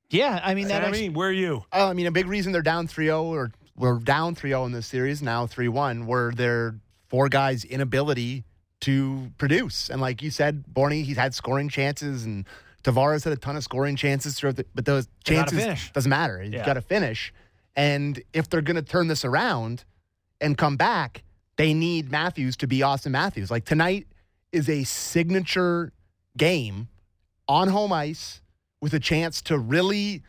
Yeah. 0.10 0.40
I 0.44 0.54
mean, 0.56 0.68
that 0.70 0.84
I 0.84 0.92
mean, 0.92 1.14
where 1.14 1.30
are 1.30 1.34
you? 1.34 1.66
Uh, 1.72 1.88
I 1.90 1.94
mean, 1.94 2.08
a 2.08 2.12
big 2.12 2.28
reason 2.28 2.52
they're 2.52 2.62
down 2.62 2.88
3-0 2.88 3.24
or 3.24 3.52
we're 3.76 4.00
down 4.00 4.36
3-0 4.36 4.66
in 4.68 4.72
this 4.72 4.88
series 4.88 5.22
now 5.22 5.46
3-1 5.48 6.06
were 6.06 6.32
their 6.36 6.76
four 7.08 7.30
guys' 7.30 7.64
inability 7.64 8.44
to 8.82 9.32
produce. 9.38 9.90
And 9.90 10.02
like 10.02 10.22
you 10.22 10.32
said, 10.32 10.64
Borny, 10.72 11.04
he's 11.04 11.18
had 11.18 11.34
scoring 11.34 11.70
chances 11.70 12.26
and 12.26 12.46
Tavares 12.84 13.24
had 13.26 13.34
a 13.34 13.38
ton 13.38 13.56
of 13.58 13.64
scoring 13.64 13.96
chances 13.96 14.36
throughout 14.40 14.56
the, 14.56 14.66
but 14.74 14.86
those 14.86 15.08
chances 15.26 15.90
doesn't 15.94 16.10
matter. 16.10 16.42
You've 16.42 16.54
Yeah. 16.54 16.66
got 16.66 16.74
to 16.76 16.82
finish. 16.82 17.34
And 17.76 18.22
if 18.34 18.50
they're 18.50 18.62
going 18.62 18.76
to 18.78 18.82
turn 18.82 19.08
this 19.08 19.24
around 19.26 19.84
and 20.42 20.58
come 20.58 20.78
back, 20.78 21.24
they 21.58 21.74
need 21.74 22.10
Matthews 22.10 22.56
to 22.58 22.68
be 22.68 22.82
Austin 22.84 23.12
Matthews. 23.12 23.52
Like 23.52 23.66
tonight 23.66 24.08
is 24.52 24.70
a 24.70 24.84
signature 24.86 25.92
game 26.38 26.88
on 27.48 27.68
home 27.68 27.92
ice 27.92 28.42
with 28.82 28.94
a 28.94 29.00
chance 29.00 29.42
to 29.44 29.58
really 29.58 30.24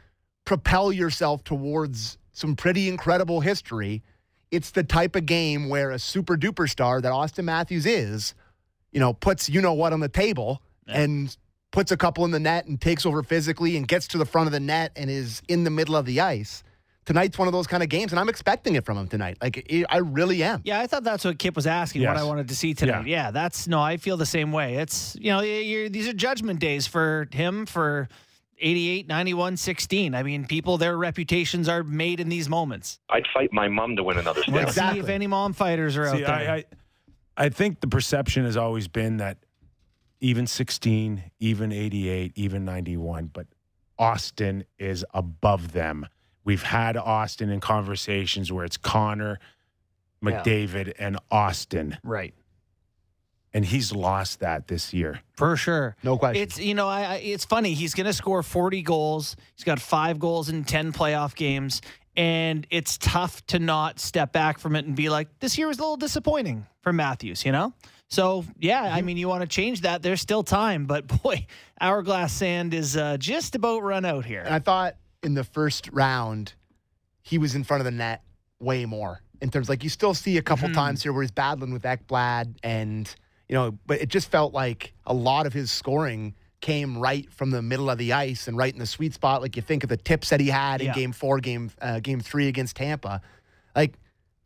propel 0.45 0.93
yourself 0.93 1.45
towards 1.45 2.19
some 2.33 2.57
pretty 2.57 2.89
incredible 2.89 3.41
history. 3.41 4.03
It's 4.51 4.71
the 4.71 4.83
type 4.83 5.15
of 5.15 5.27
game 5.27 5.69
where 5.69 5.91
a 5.91 5.99
super 5.99 6.37
duper 6.37 6.69
star 6.69 7.01
that 7.01 7.13
Austin 7.13 7.45
Matthews 7.45 7.87
is, 7.87 8.35
you 8.91 8.99
know, 8.99 9.13
puts 9.13 9.49
you 9.49 9.61
know 9.61 9.75
what 9.75 9.93
on 9.93 10.01
the 10.01 10.09
table 10.09 10.61
and 10.89 11.37
puts 11.71 11.93
a 11.93 11.97
couple 11.97 12.25
in 12.25 12.33
the 12.33 12.41
net 12.41 12.67
and 12.67 12.81
takes 12.81 13.07
over 13.07 13.23
physically 13.23 13.77
and 13.77 13.87
gets 13.87 14.09
to 14.09 14.19
the 14.19 14.25
front 14.25 14.47
of 14.49 14.53
the 14.53 14.59
net 14.61 14.91
and 14.97 15.09
is 15.09 15.41
in 15.49 15.63
the 15.65 15.71
middle 15.71 15.95
of 15.95 16.05
the 16.05 16.21
ice. 16.21 16.65
Tonight's 17.07 17.39
one 17.39 17.49
of 17.49 17.53
those 17.53 17.67
kind 17.67 17.83
of 17.83 17.89
games, 17.89 18.13
and 18.13 18.21
I'm 18.21 18.29
expecting 18.29 18.75
it 18.75 18.85
from 18.85 18.99
him 18.99 19.09
tonight. 19.09 19.39
Like, 19.41 19.57
it, 19.57 19.87
I 19.89 19.99
really 19.99 20.43
am. 20.43 20.61
Yeah, 20.65 20.81
I 20.81 20.87
thought 20.87 21.03
that's 21.03 21.25
what 21.25 21.39
Kip 21.39 21.57
was 21.57 21.67
asking. 21.67 22.05
What 22.05 22.17
I 22.17 22.25
wanted 22.25 22.49
to 22.49 22.57
see 22.57 22.75
tonight. 22.75 23.07
Yeah. 23.07 23.31
that's 23.31 23.67
no. 23.67 23.81
I 23.81 23.97
feel 23.97 24.17
the 24.17 24.27
same 24.27 24.53
way. 24.53 24.77
It's 24.77 25.17
you 25.19 25.31
know 25.31 25.41
you're, 25.41 25.89
these 25.89 26.09
are 26.09 26.13
judgment 26.13 26.61
days 26.61 26.87
for 26.87 27.27
him 27.33 27.67
for 27.67 28.09
88, 28.61 29.09
91, 29.09 29.57
16. 29.57 30.15
I 30.15 30.23
mean, 30.23 30.47
people 30.47 30.79
their 30.79 30.97
reputations 30.97 31.69
are 31.69 31.83
made 31.83 32.21
in 32.21 32.29
these 32.29 32.49
moments. 32.49 32.99
I'd 33.09 33.27
fight 33.33 33.53
my 33.53 33.69
mom 33.69 33.97
to 33.97 34.05
win 34.05 34.19
another 34.19 34.43
Stanley. 34.43 34.63
Let's 34.65 34.75
see 34.77 34.99
if 34.99 35.09
any 35.09 35.27
mom 35.27 35.53
fighters 35.53 35.97
are 35.97 36.07
out 36.07 36.19
there. 36.19 36.29
I, 36.31 36.55
I 36.57 36.65
I 37.37 37.49
think 37.49 37.81
the 37.81 37.87
perception 37.87 38.45
has 38.45 38.57
always 38.57 38.87
been 38.89 39.17
that 39.19 39.39
even 40.21 40.47
16, 40.47 41.31
even 41.41 41.73
88, 41.73 42.33
even 42.35 42.65
91, 42.67 43.31
but 43.33 43.47
Austin 43.99 44.65
is 44.79 45.05
above 45.15 45.73
them. 45.73 46.07
We've 46.45 46.63
had 46.63 46.97
Austin 46.99 47.49
in 47.49 47.61
conversations 47.61 48.53
where 48.53 48.65
it's 48.65 48.77
Connor, 48.77 49.39
Yeah. 50.23 50.43
McDavid, 50.43 50.93
and 50.99 51.19
Austin, 51.31 51.97
right, 52.05 52.35
and 53.53 53.65
he's 53.65 53.93
lost 53.93 54.41
that 54.41 54.69
this 54.69 54.93
year. 54.93 55.21
for 55.37 55.57
sure. 55.57 55.97
No 56.03 56.17
question. 56.19 56.43
It's 56.43 56.59
you 56.59 56.75
know 56.75 56.89
I, 56.89 57.03
I 57.03 57.15
it's 57.17 57.45
funny. 57.45 57.75
He's 57.75 57.95
going 57.95 58.07
to 58.07 58.13
score 58.13 58.43
40 58.43 58.83
goals. 58.83 59.37
He's 59.57 59.65
got 59.65 59.81
five 59.81 60.19
goals 60.19 60.49
in 60.49 60.65
10 60.65 60.93
playoff 60.93 61.35
games. 61.35 61.81
And 62.17 62.67
it's 62.71 62.99
tough 62.99 63.45
to 63.47 63.59
not 63.59 64.01
step 64.01 64.33
back 64.33 64.59
from 64.59 64.75
it 64.77 64.85
and 64.85 64.97
be 64.97 65.09
like, 65.09 65.29
this 65.39 65.57
year 65.57 65.69
was 65.69 65.79
a 65.79 65.81
little 65.81 65.97
disappointing 65.97 66.67
for 66.83 66.93
Matthews, 66.93 67.45
you 67.47 67.53
know? 67.53 67.73
So, 68.09 68.45
yeah, 68.59 68.83
I 68.83 69.03
mean, 69.03 69.17
you 69.17 69.29
want 69.29 69.43
to 69.43 69.49
change 69.49 69.83
that. 69.83 70.03
There's 70.03 70.21
still 70.21 70.43
time. 70.43 70.87
But 70.87 71.07
boy, 71.23 71.47
hourglass 71.81 72.33
sand 72.33 72.75
is 72.75 72.97
uh, 72.97 73.17
just 73.17 73.55
about 73.55 73.83
run 73.85 74.05
out 74.05 74.25
here. 74.25 74.43
And 74.45 74.53
I 74.53 74.59
thought 74.59 74.97
in 75.23 75.35
the 75.35 75.45
first 75.45 75.89
round, 75.93 76.53
he 77.23 77.39
was 77.39 77.55
in 77.55 77.63
front 77.63 77.81
of 77.81 77.85
the 77.85 77.93
net 77.93 78.23
way 78.59 78.85
more 78.87 79.23
in 79.41 79.51
terms 79.51 79.69
like 79.69 79.85
you 79.85 79.89
still 79.89 80.13
see 80.13 80.37
a 80.37 80.43
couple 80.43 80.71
times 80.73 81.03
here 81.03 81.13
where 81.13 81.23
he's 81.23 81.31
battling 81.31 81.73
with 81.73 81.85
Ekblad 81.85 82.57
and 82.63 83.15
you 83.51 83.55
know, 83.57 83.77
but 83.85 84.01
it 84.01 84.09
just 84.09 84.31
felt 84.31 84.55
like 84.55 84.93
a 85.05 85.13
lot 85.13 85.45
of 85.45 85.53
his 85.53 85.73
scoring 85.73 86.37
came 86.61 86.97
right 86.97 87.29
from 87.33 87.51
the 87.51 87.61
middle 87.61 87.91
of 87.91 87.99
the 87.99 88.13
ice 88.13 88.47
and 88.47 88.57
right 88.57 88.73
in 88.73 88.79
the 88.79 88.87
sweet 88.87 89.13
spot. 89.13 89.43
Like 89.43 89.57
you 89.57 89.63
think 89.63 89.83
of 89.83 89.89
the 89.89 89.97
tips 89.97 90.31
that 90.31 90.39
he 90.39 90.47
had 90.47 90.81
in 90.81 90.87
Yeah. 90.87 90.95
Game 90.95 91.11
Four, 91.11 91.41
Game 91.41 91.71
uh, 91.83 91.99
Game 91.99 92.21
Three 92.21 92.47
against 92.47 92.77
Tampa. 92.77 93.21
Like 93.75 93.95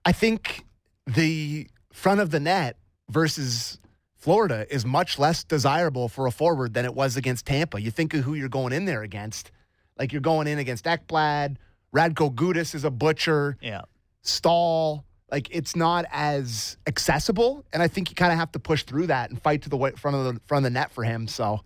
I 0.07 0.13
think 0.13 0.65
the 1.07 1.69
front 1.93 2.21
of 2.23 2.31
the 2.31 2.41
net 2.41 2.79
versus 3.11 3.79
Florida 4.17 4.67
is 4.75 4.87
much 4.87 5.19
less 5.19 5.45
desirable 5.45 6.09
for 6.09 6.27
a 6.27 6.31
forward 6.31 6.73
than 6.73 6.87
it 6.87 6.95
was 6.95 7.19
against 7.19 7.45
Tampa. 7.45 7.79
You 7.83 7.91
think 7.91 8.15
of 8.15 8.25
who 8.25 8.33
you're 8.33 8.49
going 8.49 8.73
in 8.73 8.87
there 8.87 9.03
against. 9.03 9.51
Like 9.99 10.13
you're 10.13 10.23
going 10.23 10.47
in 10.47 10.59
against 10.59 10.87
Ekblad, 10.87 11.57
Radko 11.95 12.35
Gudas 12.35 12.75
is 12.75 12.85
a 12.85 12.91
butcher, 12.91 13.59
Yeah. 13.61 13.83
Staal. 14.23 15.05
Like 15.31 15.49
it's 15.51 15.75
not 15.75 16.05
as 16.13 16.77
accessible, 16.87 17.65
and 17.73 17.83
I 17.83 17.89
think 17.89 18.11
you 18.11 18.15
kind 18.15 18.33
of 18.33 18.39
have 18.39 18.53
to 18.53 18.59
push 18.59 18.85
through 18.85 19.09
that 19.09 19.31
and 19.31 19.41
fight 19.43 19.63
to 19.63 19.69
the 19.69 19.93
front 19.97 20.17
of 20.17 20.25
the 20.25 20.41
front 20.47 20.65
of 20.67 20.73
the 20.73 20.79
net 20.79 20.93
for 20.93 21.03
him. 21.03 21.27
So 21.27 21.61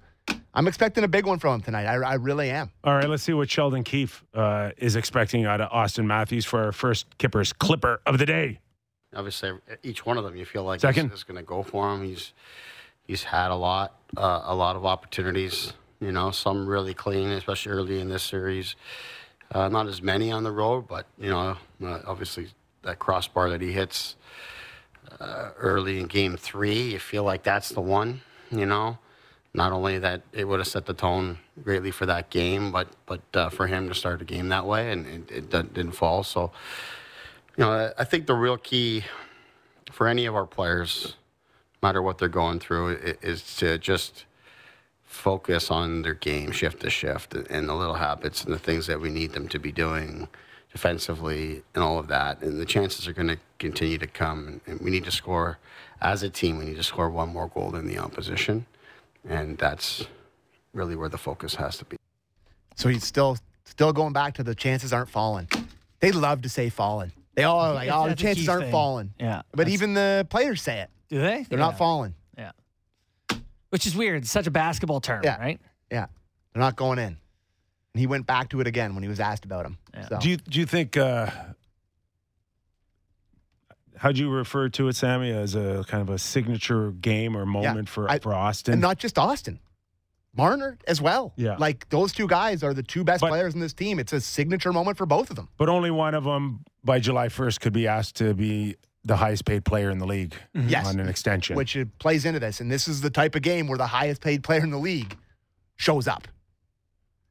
I'm 0.55 0.67
expecting 0.67 1.05
a 1.05 1.09
big 1.09 1.27
one 1.27 1.39
from 1.39 1.57
him 1.57 1.61
tonight. 1.61 1.87
I, 1.87 1.95
I 1.97 2.15
really 2.15 2.51
am. 2.51 2.71
All 2.85 2.95
right, 2.95 3.09
let's 3.09 3.23
see 3.23 3.33
what 3.33 3.51
Sheldon 3.51 3.85
Keefe 3.85 4.25
uh, 4.35 4.71
is 4.77 4.97
expecting 4.97 5.45
out 5.45 5.61
of 5.61 5.69
Austin 5.71 6.07
Matthews 6.07 6.45
for 6.45 6.65
our 6.65 6.73
first 6.73 7.19
Kippers 7.19 7.53
Clipper 7.53 8.01
of 8.07 8.19
the 8.19 8.27
day. 8.27 8.61
Obviously, 9.15 9.53
each 9.83 10.05
one 10.05 10.19
of 10.19 10.25
them 10.25 10.37
you 10.37 10.45
feel 10.45 10.65
like 10.65 10.81
Second. 10.81 11.13
is, 11.13 11.21
is 11.21 11.25
going 11.25 11.39
to 11.39 11.43
go 11.43 11.63
for 11.63 11.93
him. 11.95 12.05
He's 12.05 12.33
he's 13.07 13.25
had 13.25 13.51
a 13.51 13.55
lot, 13.55 13.95
uh, 14.17 14.43
a 14.45 14.55
lot 14.55 14.77
of 14.77 14.85
opportunities. 14.85 15.73
You 16.01 16.13
know, 16.13 16.31
some 16.31 16.67
really 16.67 16.95
clean, 16.95 17.29
especially 17.31 17.73
early 17.73 18.01
in 18.01 18.09
this 18.09 18.23
series. 18.23 18.77
Uh, 19.51 19.69
not 19.69 19.87
as 19.87 20.03
many 20.03 20.31
on 20.31 20.45
the 20.45 20.53
road, 20.53 20.87
but 20.87 21.07
you 21.19 21.31
know, 21.31 21.57
uh, 21.83 22.01
obviously 22.07 22.49
that 22.89 22.99
crossbar 22.99 23.51
that 23.51 23.61
he 23.61 23.73
hits 23.73 24.17
uh, 25.21 25.51
early 25.59 26.01
in 26.01 26.07
Game 26.07 26.37
Three, 26.37 26.93
you 26.93 26.99
feel 26.99 27.23
like 27.23 27.43
that's 27.43 27.69
the 27.69 27.81
one. 27.81 28.23
You 28.51 28.67
know, 28.67 28.99
not 29.55 29.73
only 29.73 29.99
that 29.99 30.23
it 30.33 30.47
would 30.47 30.59
have 30.59 30.69
set 30.69 30.87
the 30.87 30.95
tone 30.95 31.39
greatly 31.63 31.91
for 31.91 32.07
that 32.07 32.31
game, 32.31 32.73
but 32.73 32.89
but 33.07 33.21
uh, 33.35 33.49
for 33.51 33.67
him 33.67 33.89
to 33.89 33.95
start 33.95 34.23
a 34.23 34.25
game 34.25 34.49
that 34.49 34.67
way 34.67 34.91
and 34.91 35.07
it, 35.07 35.31
it 35.31 35.51
didn't 35.51 35.93
fall. 35.93 36.23
So, 36.23 36.51
you 37.57 37.65
know, 37.65 37.93
I 37.99 38.05
think 38.05 38.27
the 38.27 38.35
real 38.35 38.57
key 38.57 39.05
for 39.93 40.09
any 40.09 40.27
of 40.27 40.35
our 40.35 40.47
players, 40.47 41.15
no 41.83 41.89
matter 41.89 42.03
what 42.03 42.19
they're 42.19 42.29
going 42.29 42.59
through, 42.59 42.99
is 43.23 43.57
to 43.57 43.79
just 43.79 44.25
focus 45.05 45.71
on 45.71 46.03
their 46.03 46.15
game, 46.15 46.53
shift 46.53 46.81
to 46.81 46.91
shift, 46.91 47.35
and 47.35 47.69
the 47.69 47.75
little 47.75 47.95
habits 47.95 48.45
and 48.45 48.53
the 48.53 48.59
things 48.59 48.87
that 48.87 49.01
we 49.01 49.11
need 49.11 49.33
them 49.33 49.49
to 49.49 49.59
be 49.59 49.73
doing 49.73 50.29
defensively 50.83 51.63
and 51.75 51.83
all 51.83 51.99
of 51.99 52.07
that. 52.09 52.41
And 52.41 52.61
the 52.61 52.65
chances 52.65 53.09
are 53.09 53.13
going 53.13 53.27
to 53.29 53.39
continue 53.59 53.99
to 53.99 54.07
come. 54.07 54.61
And 54.67 54.81
we 54.81 54.91
need 54.91 55.05
to 55.05 55.11
score, 55.11 55.59
as 56.01 56.23
a 56.23 56.31
team, 56.31 56.57
we 56.59 56.67
need 56.67 56.77
to 56.77 56.83
score 56.85 57.11
one 57.11 57.31
more 57.31 57.49
goal 57.49 57.71
than 57.73 57.87
the 57.89 57.99
opposition. 57.99 58.65
And 59.29 59.59
that's 59.59 60.07
really 60.73 60.95
where 60.95 61.09
the 61.09 61.19
focus 61.19 61.57
has 61.57 61.77
to 61.79 61.85
be. 61.85 61.97
So 62.77 62.89
he's 62.89 63.05
still 63.05 63.37
still 63.65 63.93
going 63.93 64.13
back 64.13 64.35
to 64.35 64.43
the 64.45 64.55
chances 64.55 64.93
aren't 64.93 65.11
falling. 65.11 65.49
They 66.01 66.13
love 66.13 66.43
to 66.43 66.49
say 66.49 66.71
falling. 66.71 67.11
They 67.35 67.43
all 67.43 67.59
are 67.61 67.75
like, 67.75 67.89
That's- 67.89 68.05
oh, 68.07 68.09
the 68.09 68.15
chances 68.15 68.45
key 68.45 68.49
aren't 68.51 68.63
thing. 68.65 68.73
falling. 68.73 69.13
Yeah. 69.19 69.43
But 69.53 69.69
even 69.69 69.95
the 69.95 70.27
players 70.31 70.63
say 70.63 70.81
it. 70.81 70.91
do 71.09 71.19
they? 71.21 71.45
They're 71.49 71.59
Yeah. 71.59 71.65
not 71.65 71.79
falling. 71.79 72.15
Yeah. 72.37 72.53
Which 73.71 73.87
is 73.87 73.97
weird. 73.97 74.23
It's 74.23 74.31
such 74.31 74.47
a 74.47 74.51
basketball 74.51 75.01
term, 75.01 75.23
Yeah. 75.25 75.39
right? 75.41 75.61
Yeah. 75.91 76.07
They're 76.53 76.61
not 76.63 76.77
going 76.77 76.99
in. 76.99 77.17
And 77.99 78.01
he 78.01 78.07
went 78.07 78.27
back 78.29 78.51
to 78.51 78.61
it 78.61 78.69
again 78.69 78.95
when 78.95 79.03
he 79.03 79.09
was 79.09 79.19
asked 79.19 79.45
about 79.45 79.67
him. 79.67 79.77
Yeah. 79.93 80.07
So. 80.09 80.19
Do 80.21 80.31
you 80.31 80.37
do 80.37 80.61
you 80.61 80.67
think? 80.67 80.97
Uh, 80.97 81.29
how'd 83.97 84.17
you 84.17 84.31
refer 84.31 84.69
to 84.69 84.87
it, 84.87 84.95
Sammy, 84.95 85.33
as 85.33 85.57
a 85.57 85.85
kind 85.89 86.01
of 86.01 86.09
a 86.09 86.17
signature 86.17 86.93
game 86.93 87.37
or 87.37 87.45
moment 87.45 87.89
for 87.89 88.09
I- 88.09 88.21
for 88.21 88.33
Austin? 88.33 88.75
and 88.75 88.81
not 88.81 88.99
just 88.99 89.19
Austin. 89.19 89.59
Marner 90.37 90.79
as 90.87 91.01
well. 91.01 91.33
Yeah. 91.37 91.57
Like 91.59 91.89
those 91.89 92.13
two 92.13 92.29
guys 92.29 92.63
are 92.63 92.73
the 92.73 92.85
two 92.85 93.03
best 93.03 93.21
But- 93.23 93.31
players 93.31 93.55
in 93.55 93.59
this 93.61 93.73
team. 93.75 93.99
It's 93.99 94.13
a 94.13 94.21
signature 94.21 94.73
moment 94.73 94.97
for 94.97 95.07
both 95.07 95.29
of 95.31 95.35
them. 95.35 95.49
but 95.59 95.69
only 95.69 95.91
one 95.91 96.15
of 96.15 96.23
them 96.23 96.61
by 96.85 97.01
July 97.01 97.29
first 97.29 97.61
could 97.61 97.73
be 97.73 97.89
asked 97.89 98.15
to 98.17 98.33
be 98.33 98.77
the 99.05 99.17
highest 99.17 99.45
paid 99.45 99.65
player 99.65 99.91
in 99.91 99.99
the 99.99 100.07
league 100.07 100.37
Yes. 100.55 100.87
on 100.87 101.01
an 101.01 101.09
extension. 101.09 101.57
Which 101.57 101.75
it 101.75 101.99
plays 101.99 102.25
into 102.25 102.39
this. 102.39 102.61
And 102.61 102.71
this 102.71 102.87
is 102.87 103.01
the 103.01 103.11
type 103.11 103.35
of 103.35 103.43
game 103.43 103.67
where 103.67 103.79
the 103.79 103.89
highest 103.89 104.21
paid 104.21 104.45
player 104.45 104.61
in 104.63 104.71
the 104.71 104.79
league 104.79 105.17
shows 105.77 106.07
up. 106.07 106.29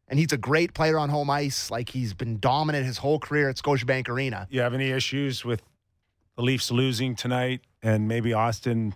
And 0.08 0.20
he's 0.20 0.32
a 0.32 0.38
great 0.38 0.74
player 0.74 0.98
on 0.98 1.10
home 1.10 1.30
ice. 1.30 1.70
Like 1.70 1.90
he's 1.90 2.14
been 2.14 2.40
dominant 2.40 2.86
his 2.86 2.98
whole 2.98 3.20
career 3.20 3.50
at 3.50 3.58
Scotiabank 3.58 4.08
Arena. 4.10 4.48
you 4.50 4.62
have 4.62 4.74
any 4.74 4.92
issues 4.92 5.44
with 5.44 5.62
the 6.36 6.44
Leafs 6.44 6.72
losing 6.72 7.16
tonight 7.16 7.62
and 7.84 8.08
maybe 8.08 8.34
Austin 8.34 8.94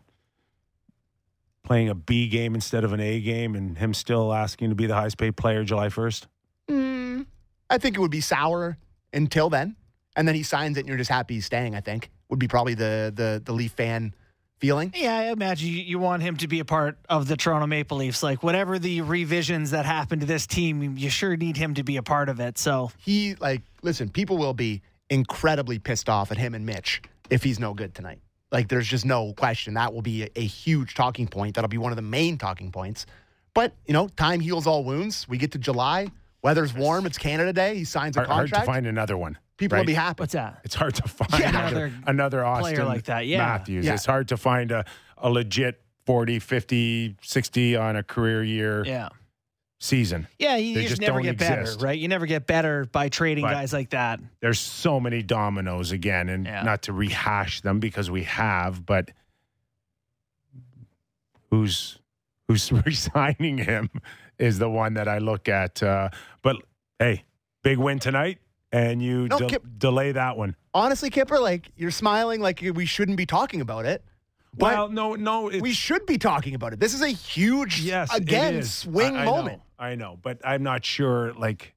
playing 1.63 1.89
a 1.89 1.95
B 1.95 2.27
game 2.27 2.55
instead 2.55 2.83
of 2.83 2.93
an 2.93 2.99
A 2.99 3.19
game 3.19 3.55
and 3.55 3.77
him 3.77 3.93
still 3.93 4.33
asking 4.33 4.69
to 4.69 4.75
be 4.75 4.87
the 4.87 4.95
highest 4.95 5.17
paid 5.17 5.35
player 5.35 5.63
July 5.63 5.87
1st? 5.87 6.27
Mm, 6.69 7.25
I 7.69 7.77
think 7.77 7.95
it 7.97 7.99
would 7.99 8.11
be 8.11 8.21
sour 8.21 8.77
until 9.13 9.49
then. 9.49 9.75
And 10.15 10.27
then 10.27 10.35
he 10.35 10.43
signs 10.43 10.77
it 10.77 10.81
and 10.81 10.89
you're 10.89 10.97
just 10.97 11.09
happy 11.09 11.35
he's 11.35 11.45
staying, 11.45 11.75
I 11.75 11.81
think. 11.81 12.09
Would 12.29 12.39
be 12.39 12.47
probably 12.47 12.73
the 12.73 13.11
the 13.13 13.41
the 13.43 13.51
Leaf 13.51 13.73
fan 13.73 14.13
feeling. 14.61 14.93
Yeah, 14.95 15.17
I 15.17 15.23
imagine 15.31 15.67
you, 15.67 15.81
you 15.81 15.99
want 15.99 16.21
him 16.21 16.37
to 16.37 16.47
be 16.47 16.59
a 16.59 16.65
part 16.65 16.97
of 17.09 17.27
the 17.27 17.35
Toronto 17.35 17.67
Maple 17.67 17.97
Leafs. 17.97 18.23
Like 18.23 18.43
whatever 18.43 18.79
the 18.79 19.01
revisions 19.01 19.71
that 19.71 19.85
happen 19.85 20.19
to 20.21 20.25
this 20.25 20.47
team, 20.47 20.95
you 20.97 21.09
sure 21.09 21.35
need 21.35 21.57
him 21.57 21.73
to 21.73 21.83
be 21.83 21.97
a 21.97 22.03
part 22.03 22.29
of 22.29 22.39
it. 22.39 22.57
So 22.57 22.91
He 22.97 23.35
like 23.35 23.63
listen, 23.81 24.09
people 24.09 24.37
will 24.37 24.53
be 24.53 24.81
incredibly 25.09 25.79
pissed 25.79 26.07
off 26.07 26.31
at 26.31 26.37
him 26.37 26.53
and 26.55 26.65
Mitch 26.65 27.01
if 27.29 27.43
he's 27.43 27.59
no 27.59 27.73
good 27.73 27.93
tonight. 27.93 28.19
Like 28.51 28.67
there's 28.69 28.87
just 28.87 29.03
no 29.05 29.33
question 29.33 29.73
that 29.73 29.93
will 29.93 30.01
be 30.01 30.23
a, 30.23 30.29
a 30.37 30.45
huge 30.45 30.93
talking 30.93 31.27
point. 31.27 31.55
That'll 31.55 31.67
be 31.67 31.77
one 31.77 31.91
of 31.91 31.95
the 31.95 32.01
main 32.01 32.37
talking 32.37 32.71
points. 32.71 33.05
But, 33.53 33.73
you 33.85 33.93
know, 33.93 34.07
time 34.07 34.39
heals 34.39 34.67
all 34.67 34.83
wounds. 34.85 35.27
We 35.27 35.37
get 35.37 35.51
to 35.53 35.57
July, 35.57 36.07
weather's 36.41 36.73
warm, 36.73 37.05
it's 37.05 37.17
Canada 37.17 37.51
Day, 37.51 37.75
he 37.75 37.83
signs 37.83 38.15
a 38.15 38.21
Hard, 38.21 38.29
hard 38.29 38.39
contract. 38.51 38.65
to 38.65 38.71
find 38.71 38.87
another 38.87 39.17
one. 39.17 39.37
People 39.61 39.75
right? 39.77 39.81
will 39.81 39.85
be 39.87 39.93
happy. 39.93 40.21
what's 40.21 40.33
that? 40.33 40.59
It's 40.63 40.75
hard 40.75 40.95
to 40.95 41.07
find 41.07 41.41
Yeah. 41.41 41.49
another, 41.49 41.85
Another 41.85 42.01
another 42.07 42.45
Austin 42.45 42.75
player 42.75 42.85
like 42.85 43.03
that, 43.05 43.25
yeah. 43.27 43.37
Matthews. 43.37 43.85
Yeah. 43.85 43.93
It's 43.93 44.05
hard 44.05 44.27
to 44.29 44.37
find 44.37 44.71
a, 44.71 44.83
a 45.17 45.29
legit 45.29 45.81
40, 46.05 46.39
50, 46.39 47.15
60 47.21 47.75
on 47.77 47.95
a 47.95 48.03
career 48.03 48.43
year 48.43 48.83
Yeah. 48.85 49.09
season. 49.79 50.27
Yeah, 50.39 50.55
you, 50.57 50.69
you 50.69 50.75
just, 50.75 50.89
just 50.89 51.01
never 51.01 51.13
don't 51.19 51.23
get 51.23 51.37
better, 51.37 51.65
right? 51.79 51.97
You 51.97 52.07
never 52.07 52.25
get 52.25 52.45
better 52.47 52.85
by 52.85 53.09
trading 53.09 53.43
But- 53.43 53.53
guys 53.53 53.71
like 53.71 53.91
that. 53.91 54.19
There's 54.41 54.59
so 54.59 54.99
many 54.99 55.21
dominoes 55.23 55.91
again, 55.91 56.27
and 56.29 56.45
Yeah. 56.45 56.63
not 56.63 56.81
to 56.83 56.93
rehash 56.93 57.61
them 57.61 57.79
because 57.79 58.09
we 58.11 58.23
have, 58.23 58.85
but 58.85 59.11
who's 61.49 61.99
who's 62.47 62.71
resigning 62.85 63.57
him 63.59 63.89
is 64.37 64.59
the 64.59 64.69
one 64.69 64.95
that 64.95 65.07
I 65.07 65.19
look 65.19 65.47
at. 65.47 65.81
Uh, 65.83 66.09
but 66.41 66.57
hey, 66.99 67.23
big 67.63 67.77
win 67.77 67.99
tonight, 67.99 68.39
and 68.71 69.01
you 69.01 69.27
No, 69.27 69.37
de- 69.39 69.47
Kip- 69.47 69.65
delay 69.77 70.11
that 70.13 70.37
one. 70.37 70.55
Honestly, 70.73 71.09
Kipper, 71.09 71.39
like 71.39 71.69
you're 71.75 71.91
smiling 71.91 72.41
like 72.41 72.61
we 72.73 72.85
shouldn't 72.85 73.17
be 73.17 73.25
talking 73.25 73.61
about 73.61 73.85
it. 73.85 74.03
But 74.53 74.73
well, 74.73 74.89
no, 74.89 75.15
no, 75.15 75.47
it's, 75.49 75.61
we 75.61 75.71
should 75.71 76.05
be 76.05 76.17
talking 76.17 76.55
about 76.55 76.73
it. 76.73 76.79
This 76.79 76.93
is 76.93 77.01
a 77.01 77.07
huge 77.09 77.79
Yes, 77.81 78.13
again 78.13 78.63
swing 78.63 79.15
I- 79.15 79.21
I 79.23 79.25
moment. 79.25 79.57
Know, 79.57 79.85
I 79.85 79.95
know, 79.95 80.17
but 80.21 80.39
I'm 80.43 80.63
not 80.63 80.85
sure. 80.85 81.33
Like 81.33 81.73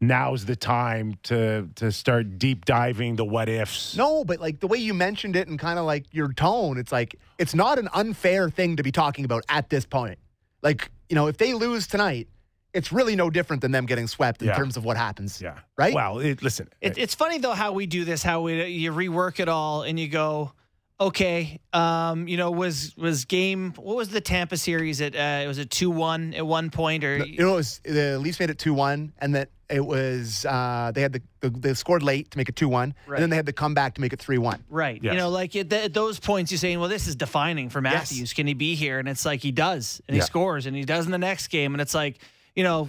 now's 0.00 0.44
the 0.46 0.56
time 0.56 1.14
to 1.22 1.68
to 1.76 1.92
start 1.92 2.38
deep 2.38 2.64
diving 2.64 3.16
the 3.16 3.24
what 3.24 3.48
ifs. 3.48 3.96
No, 3.96 4.24
but 4.24 4.40
like 4.40 4.60
the 4.60 4.66
way 4.66 4.78
you 4.78 4.94
mentioned 4.94 5.36
it 5.36 5.48
and 5.48 5.58
kind 5.58 5.78
of 5.78 5.84
like 5.84 6.06
your 6.12 6.32
tone, 6.32 6.78
it's 6.78 6.92
like 6.92 7.14
it's 7.38 7.54
not 7.54 7.78
an 7.78 7.88
unfair 7.94 8.50
thing 8.50 8.76
to 8.76 8.82
be 8.82 8.90
talking 8.92 9.24
about 9.24 9.44
at 9.48 9.68
this 9.70 9.84
point. 9.86 10.18
Like, 10.62 10.90
you 11.08 11.14
know, 11.14 11.26
if 11.26 11.36
they 11.38 11.54
lose 11.54 11.86
tonight, 11.86 12.28
it's 12.74 12.90
really 12.92 13.16
no 13.16 13.30
different 13.30 13.62
than 13.62 13.70
them 13.72 13.86
getting 13.86 14.06
swept 14.06 14.42
in 14.42 14.48
Yeah. 14.48 14.56
terms 14.56 14.76
of 14.76 14.84
what 14.84 14.96
happens. 14.96 15.40
Yeah. 15.40 15.58
Right? 15.76 15.94
Well, 15.94 16.18
it, 16.20 16.42
listen. 16.42 16.68
It, 16.80 16.96
it's 16.98 17.14
funny 17.14 17.38
though 17.38 17.52
how 17.52 17.72
we 17.72 17.86
do 17.86 18.04
this, 18.04 18.22
how 18.22 18.40
we 18.42 18.64
you 18.66 18.92
rework 18.92 19.40
it 19.40 19.48
all, 19.48 19.82
and 19.82 19.98
you 20.00 20.08
go, 20.08 20.52
okay, 21.00 21.58
um, 21.72 22.28
you 22.28 22.36
know, 22.36 22.50
was 22.50 22.94
was 22.96 23.24
game 23.24 23.72
what 23.76 23.96
was 23.96 24.08
the 24.10 24.20
Tampa 24.20 24.56
series 24.56 25.00
at? 25.00 25.14
Uh, 25.14 25.42
it 25.44 25.48
was 25.48 25.58
a 25.58 25.64
two 25.66 25.90
one 25.90 26.34
at 26.34 26.46
one 26.46 26.70
point, 26.70 27.04
or 27.04 27.24
you 27.24 27.38
know, 27.38 27.52
it 27.52 27.56
was, 27.56 27.80
the 27.84 28.18
Leafs 28.18 28.38
made 28.40 28.50
it 28.50 28.58
2 28.58 28.72
1, 28.74 29.12
and 29.18 29.34
that 29.34 29.50
it 29.68 29.84
was, 29.84 30.44
uh, 30.44 30.92
they 30.94 31.00
had 31.00 31.14
the, 31.14 31.22
the, 31.40 31.48
they 31.48 31.72
scored 31.72 32.02
late 32.02 32.30
to 32.30 32.36
make 32.38 32.48
it 32.50 32.56
2 32.56 32.68
1, 32.68 32.94
Right. 33.06 33.16
and 33.16 33.22
then 33.22 33.30
they 33.30 33.36
had 33.36 33.46
the 33.46 33.54
comeback 33.54 33.94
to 33.94 34.00
make 34.02 34.12
it 34.12 34.20
3 34.20 34.36
1. 34.38 34.64
right? 34.68 35.00
Yes. 35.02 35.12
You 35.14 35.18
know, 35.18 35.30
like 35.30 35.56
at, 35.56 35.70
th- 35.70 35.86
at 35.86 35.94
those 35.94 36.20
points, 36.20 36.52
you're 36.52 36.58
saying, 36.58 36.78
well, 36.78 36.90
this 36.90 37.06
is 37.08 37.16
defining 37.16 37.70
for 37.70 37.80
Matthews. 37.80 38.32
Can 38.34 38.46
he 38.46 38.52
be 38.54 38.74
here? 38.74 38.98
And 38.98 39.08
it's 39.08 39.24
like 39.24 39.40
he 39.40 39.50
does, 39.50 40.00
and 40.08 40.14
he 40.14 40.20
scores, 40.20 40.66
and 40.66 40.76
he 40.76 40.84
does 40.84 41.06
in 41.06 41.10
the 41.12 41.18
next 41.18 41.48
game, 41.48 41.74
and 41.74 41.80
it's 41.80 41.94
like, 41.94 42.18
you 42.54 42.62
know, 42.64 42.88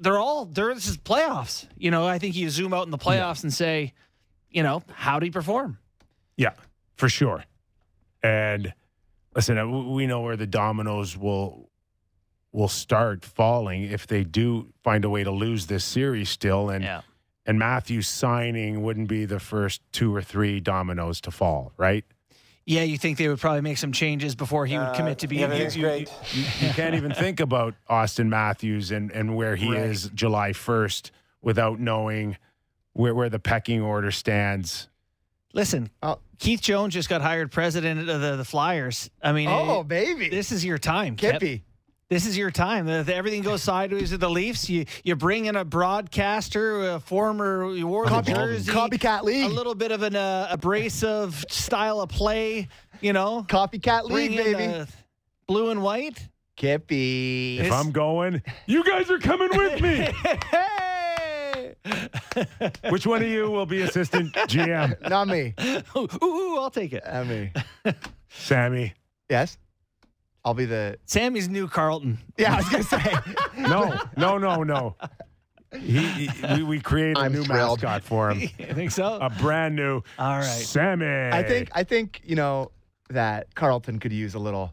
they're 0.00 0.18
all 0.18 0.44
they're 0.44 0.74
this 0.74 0.86
is 0.88 0.96
playoffs. 0.98 1.66
You 1.76 1.90
know, 1.90 2.06
I 2.06 2.18
think 2.18 2.34
you 2.34 2.50
zoom 2.50 2.74
out 2.74 2.84
in 2.84 2.90
the 2.90 2.98
playoffs 2.98 3.42
and 3.42 3.52
say, 3.52 3.92
you 4.50 4.62
know, 4.62 4.82
how 4.92 5.18
do 5.18 5.24
he 5.24 5.30
perform? 5.30 5.78
Yeah, 6.36 6.52
for 6.96 7.08
sure. 7.08 7.44
And 8.22 8.72
listen, 9.34 9.58
uh, 9.58 9.66
we 9.66 10.06
know 10.06 10.22
where 10.22 10.36
the 10.36 10.46
dominoes 10.46 11.16
will 11.16 11.68
will 12.52 12.68
start 12.68 13.24
falling 13.24 13.82
if 13.82 14.06
they 14.06 14.22
do 14.24 14.72
find 14.84 15.04
a 15.04 15.10
way 15.10 15.24
to 15.24 15.30
lose 15.30 15.66
this 15.66 15.84
series 15.84 16.28
still. 16.30 16.70
And 16.70 16.84
Yeah. 16.84 17.02
and 17.46 17.58
Matthews 17.58 18.08
signing 18.08 18.82
wouldn't 18.82 19.08
be 19.08 19.24
the 19.26 19.40
first 19.40 19.80
two 19.92 20.14
or 20.14 20.22
three 20.22 20.60
dominoes 20.60 21.20
to 21.22 21.30
fall, 21.30 21.72
right? 21.76 22.04
Yeah, 22.66 22.82
you 22.82 22.96
think 22.96 23.18
they 23.18 23.28
would 23.28 23.38
probably 23.40 23.60
make 23.60 23.76
some 23.78 23.92
changes 23.92 24.34
before 24.34 24.64
he 24.64 24.78
would 24.78 24.84
uh, 24.84 24.94
commit 24.94 25.18
to 25.18 25.28
being 25.28 25.50
here? 25.50 25.68
you, 25.70 25.86
you- 25.88 26.06
you 26.60 26.70
can't 26.72 26.94
even 26.94 27.12
think 27.12 27.40
about 27.40 27.74
Austin 27.88 28.30
Matthews 28.30 28.90
and, 28.90 29.10
and 29.12 29.36
where 29.36 29.54
he 29.56 29.70
Right. 29.70 29.82
is 29.82 30.10
July 30.14 30.50
1st 30.52 31.10
without 31.42 31.78
knowing 31.78 32.38
where, 32.94 33.14
where 33.14 33.28
the 33.28 33.38
pecking 33.38 33.82
order 33.82 34.10
stands. 34.10 34.88
Listen, 35.52 35.90
Oh. 36.02 36.18
Keith 36.38 36.60
Jones 36.62 36.94
just 36.94 37.08
got 37.08 37.20
hired 37.20 37.52
president 37.52 38.08
of 38.08 38.20
the, 38.20 38.36
the 38.36 38.44
Flyers. 38.44 39.08
I 39.22 39.32
mean, 39.32 39.48
Oh, 39.48 39.80
it- 39.80 39.88
baby. 39.88 40.28
this 40.30 40.50
is 40.50 40.64
your 40.64 40.78
time, 40.78 41.16
Kip. 41.16 41.42
Kippy. 42.14 42.24
This 42.24 42.26
is 42.26 42.38
your 42.38 42.50
time. 42.50 42.88
If 42.88 43.08
everything 43.08 43.42
goes 43.42 43.62
sideways 43.62 44.12
with 44.12 44.20
the 44.20 44.30
Leafs, 44.30 44.68
you 44.70 44.84
you 45.02 45.16
bring 45.16 45.46
in 45.46 45.56
a 45.56 45.64
broadcaster, 45.64 46.90
a 46.92 47.00
former 47.00 47.72
you 47.74 47.86
wore 47.86 48.04
the 48.04 48.10
Copy, 48.10 48.32
jersey, 48.32 48.70
copycat 48.72 49.22
league, 49.22 49.50
a 49.50 49.54
little 49.54 49.74
bit 49.74 49.90
of 49.92 50.02
an 50.02 50.14
uh, 50.16 50.46
abrasive 50.50 51.44
style 51.48 52.00
of 52.00 52.08
play. 52.08 52.68
You 53.00 53.12
know, 53.12 53.44
Copycat 53.48 54.08
bring 54.08 54.30
league, 54.36 54.46
in, 54.46 54.52
baby. 54.52 54.72
uh, 54.74 54.86
blue 55.46 55.70
and 55.70 55.82
white. 55.82 56.28
Kippy. 56.56 57.58
If 57.58 57.72
I'm 57.72 57.90
going, 57.90 58.42
you 58.66 58.84
guys 58.84 59.10
are 59.10 59.18
coming 59.18 59.48
with 59.52 59.80
me. 59.82 60.08
Hey, 60.50 61.74
Which 62.90 63.06
one 63.06 63.22
of 63.22 63.28
you 63.28 63.50
will 63.50 63.66
be 63.66 63.82
assistant 63.82 64.32
GM? 64.34 65.08
Not 65.08 65.26
me. 65.28 65.54
ooh, 65.96 66.08
ooh, 66.24 66.58
I'll 66.60 66.70
take 66.70 66.92
it. 66.92 67.02
Not 67.04 67.26
me. 67.26 67.52
Sammy. 68.28 68.94
Yes. 69.28 69.58
I'll 70.44 70.54
be 70.54 70.64
the. 70.66 70.98
Sammy's 71.06 71.48
new 71.48 71.68
Carlton. 71.68 72.18
Yeah, 72.36 72.54
I 72.54 72.56
was 72.58 72.68
gonna 72.68 72.82
say. 72.84 73.14
No, 73.58 73.98
no, 74.16 74.36
no, 74.38 74.62
no. 74.62 74.96
He, 75.72 75.98
he- 76.26 76.54
we, 76.56 76.62
we 76.62 76.80
created 76.80 77.16
a 77.16 77.20
I'm 77.22 77.32
new 77.32 77.44
thrilled. 77.44 77.82
mascot 77.82 78.02
for 78.04 78.30
him. 78.30 78.48
I 78.60 78.72
think 78.74 78.90
so. 78.90 79.18
A 79.20 79.30
brand 79.30 79.74
new 79.74 80.02
All 80.18 80.36
right. 80.38 80.44
Sammy. 80.44 81.06
I 81.06 81.42
think 81.42 81.70
I 81.74 81.82
think 81.84 82.20
you 82.24 82.36
know 82.36 82.70
that 83.10 83.54
Carlton 83.54 83.98
could 84.00 84.12
use 84.12 84.34
a 84.34 84.38
little, 84.38 84.60
you 84.60 84.70
know, 84.70 84.72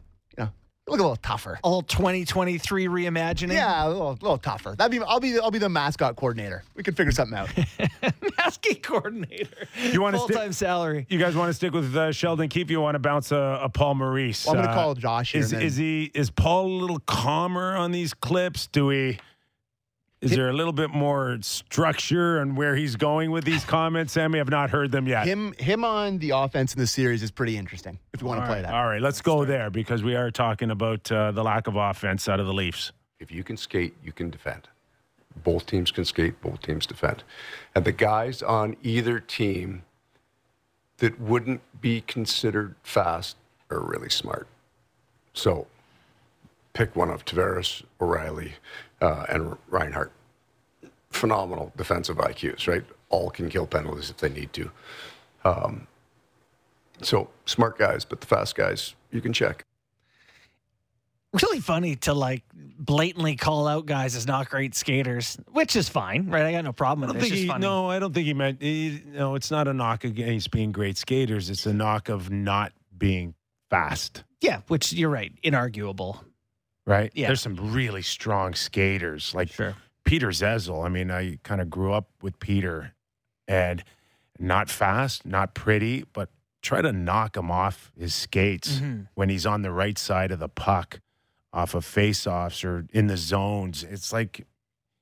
look 0.88 0.98
a 0.98 1.02
little 1.02 1.16
tougher. 1.16 1.58
All 1.62 1.82
2023 1.82 2.86
reimagining. 2.86 3.52
Yeah, 3.54 3.86
a 3.86 3.88
little, 3.88 4.10
little 4.20 4.38
tougher. 4.38 4.74
That'd 4.76 4.92
be. 4.98 5.04
I'll 5.04 5.20
be. 5.20 5.38
I'll 5.38 5.50
be 5.50 5.58
the 5.58 5.68
mascot 5.68 6.16
coordinator. 6.16 6.64
We 6.74 6.82
can 6.82 6.94
figure 6.94 7.12
something 7.12 7.36
out. 7.36 7.48
Masking 8.38 8.76
coordinator. 8.82 9.68
You 9.92 10.00
wanna 10.02 10.18
full 10.18 10.26
stick- 10.28 10.36
time 10.36 10.52
salary. 10.52 11.06
You 11.08 11.18
guys 11.18 11.36
want 11.36 11.48
to 11.50 11.54
stick 11.54 11.72
with 11.72 11.94
uh, 11.96 12.12
Sheldon 12.12 12.48
Keefe? 12.48 12.70
You 12.70 12.80
want 12.80 12.94
to 12.96 12.98
bounce 12.98 13.30
a, 13.32 13.60
a 13.62 13.68
Paul 13.68 13.94
Maurice? 13.96 14.46
Well, 14.46 14.56
I'm 14.56 14.62
gonna 14.62 14.72
Uh, 14.72 14.74
call 14.82 14.94
Josh 14.94 15.32
here 15.32 15.40
Is, 15.42 15.50
then- 15.50 15.62
is 15.62 15.76
he 15.76 16.10
is 16.14 16.30
Paul 16.30 16.66
a 16.66 16.76
little 16.80 16.98
calmer 17.00 17.76
on 17.76 17.92
these 17.92 18.14
clips? 18.14 18.66
Do 18.66 18.86
we? 18.86 19.18
Is 20.22 20.30
there 20.30 20.48
a 20.48 20.52
little 20.52 20.72
bit 20.72 20.90
more 20.90 21.38
structure 21.40 22.40
on 22.40 22.54
where 22.54 22.76
he's 22.76 22.94
going 22.94 23.32
with 23.32 23.44
these 23.44 23.64
comments? 23.64 24.12
Sammy, 24.12 24.38
I've 24.38 24.48
not 24.48 24.70
heard 24.70 24.92
them 24.92 25.08
yet. 25.08 25.26
him. 25.26 25.52
Him 25.58 25.84
on 25.84 26.18
the 26.18 26.30
offense 26.30 26.74
in 26.74 26.80
the 26.80 26.86
series 26.86 27.24
is 27.24 27.32
pretty 27.32 27.56
interesting. 27.56 27.98
If 28.12 28.20
you 28.20 28.28
want 28.28 28.40
to 28.40 28.46
play 28.46 28.56
right, 28.56 28.62
that. 28.62 28.72
All 28.72 28.86
right, 28.86 29.02
let's 29.02 29.20
go 29.20 29.44
there 29.44 29.68
because 29.68 30.04
we 30.04 30.14
are 30.14 30.30
talking 30.30 30.70
about 30.70 31.10
uh, 31.10 31.32
the 31.32 31.42
lack 31.42 31.66
of 31.66 31.74
offense 31.74 32.28
out 32.28 32.38
of 32.38 32.46
the 32.46 32.54
Leafs. 32.54 32.92
If 33.18 33.32
you 33.32 33.42
can 33.42 33.56
skate, 33.56 33.94
you 34.04 34.12
can 34.12 34.30
defend. 34.30 34.68
Both 35.42 35.66
teams 35.66 35.90
can 35.90 36.04
skate, 36.04 36.40
both 36.40 36.62
teams 36.62 36.86
defend. 36.86 37.24
And 37.74 37.84
the 37.84 37.92
guys 37.92 38.42
on 38.42 38.76
either 38.82 39.18
team 39.18 39.82
that 40.98 41.20
wouldn't 41.20 41.62
be 41.80 42.00
considered 42.02 42.76
fast 42.84 43.36
are 43.70 43.80
really 43.80 44.10
smart. 44.10 44.46
So 45.34 45.66
pick 46.74 46.94
one 46.94 47.10
of 47.10 47.24
Tavares, 47.24 47.82
O'Reilly, 48.00 48.54
uh, 49.02 49.26
and 49.28 49.56
Reinhart. 49.68 50.12
Phenomenal 51.10 51.72
defensive 51.76 52.16
IQs, 52.16 52.66
right? 52.66 52.84
All 53.10 53.28
can 53.28 53.50
kill 53.50 53.66
penalties 53.66 54.08
if 54.08 54.16
they 54.16 54.30
need 54.30 54.52
to. 54.54 54.70
Um, 55.44 55.86
so 57.02 57.28
smart 57.44 57.76
guys, 57.76 58.04
but 58.04 58.20
the 58.20 58.26
fast 58.26 58.54
guys, 58.54 58.94
you 59.10 59.20
can 59.20 59.32
check. 59.32 59.66
Really 61.34 61.60
funny 61.60 61.96
to 61.96 62.14
like 62.14 62.44
blatantly 62.54 63.36
call 63.36 63.66
out 63.66 63.86
guys 63.86 64.14
as 64.14 64.26
not 64.26 64.48
great 64.48 64.74
skaters, 64.74 65.38
which 65.50 65.76
is 65.76 65.88
fine, 65.88 66.28
right? 66.28 66.44
I 66.44 66.52
got 66.52 66.64
no 66.64 66.72
problem 66.72 67.08
with 67.08 67.16
don't 67.16 67.26
it. 67.26 67.32
It's 67.32 67.52
he, 67.52 67.58
no, 67.58 67.90
I 67.90 67.98
don't 67.98 68.12
think 68.12 68.26
he 68.26 68.34
meant. 68.34 68.62
He, 68.62 69.02
no, 69.06 69.34
it's 69.34 69.50
not 69.50 69.66
a 69.66 69.72
knock 69.72 70.04
against 70.04 70.50
being 70.50 70.72
great 70.72 70.98
skaters. 70.98 71.48
It's 71.50 71.64
a 71.66 71.72
knock 71.72 72.10
of 72.10 72.30
not 72.30 72.72
being 72.96 73.34
fast. 73.70 74.24
Yeah, 74.42 74.60
which 74.68 74.92
you're 74.92 75.10
right, 75.10 75.32
inarguable. 75.42 76.18
Right? 76.86 77.12
Yeah. 77.14 77.28
There's 77.28 77.40
some 77.40 77.72
really 77.72 78.02
strong 78.02 78.54
skaters 78.54 79.34
like 79.34 79.48
Sure. 79.52 79.76
Peter 80.04 80.28
Zezel. 80.28 80.84
I 80.84 80.88
mean, 80.88 81.10
I 81.10 81.38
kind 81.44 81.60
of 81.60 81.70
grew 81.70 81.92
up 81.92 82.08
with 82.20 82.38
Peter 82.40 82.92
and 83.46 83.84
not 84.38 84.68
fast, 84.68 85.24
not 85.24 85.54
pretty, 85.54 86.04
but 86.12 86.28
try 86.60 86.82
to 86.82 86.92
knock 86.92 87.36
him 87.36 87.50
off 87.50 87.92
his 87.98 88.14
skates 88.14 88.80
Mhm. 88.80 89.06
when 89.14 89.28
he's 89.28 89.46
on 89.46 89.62
the 89.62 89.70
right 89.70 89.96
side 89.98 90.32
of 90.32 90.38
the 90.40 90.48
puck 90.48 91.00
off 91.52 91.74
of 91.74 91.84
face-offs 91.84 92.64
or 92.64 92.86
in 92.92 93.06
the 93.06 93.16
zones. 93.16 93.84
It's 93.84 94.12
like 94.12 94.46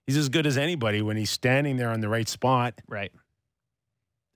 he's 0.07 0.17
as 0.17 0.29
good 0.29 0.47
as 0.47 0.59
anybody 0.59 1.01
when 1.01 1.17
he's 1.17 1.31
standing 1.31 1.77
there 1.77 1.91
on 1.91 2.01
the 2.01 2.09
right 2.09 2.29
spot. 2.29 2.75
Right. 2.89 3.13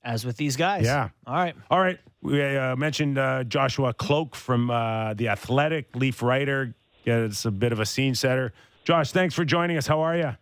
As 0.02 0.24
with 0.24 0.36
these 0.36 0.56
guys. 0.56 0.84
Yeah. 0.84 1.08
All 1.26 1.34
right. 1.34 1.56
All 1.70 1.80
right. 1.80 1.98
We 2.22 2.42
uh, 2.42 2.76
mentioned 2.76 3.18
uh, 3.18 3.44
Joshua 3.44 3.92
Kloke 3.94 4.34
from 4.36 4.70
uh, 4.70 5.14
The 5.14 5.28
Athletic, 5.28 5.96
Leaf 5.96 6.22
writer. 6.22 6.74
Yeah, 7.04 7.18
it's 7.18 7.44
a 7.44 7.50
bit 7.50 7.72
of 7.72 7.80
a 7.80 7.86
scene 7.86 8.14
setter. 8.14 8.52
Josh, 8.84 9.12
thanks 9.12 9.34
for 9.34 9.44
joining 9.44 9.76
us. 9.76 9.86
How 9.86 10.00
are 10.00 10.16
you? 10.16 10.36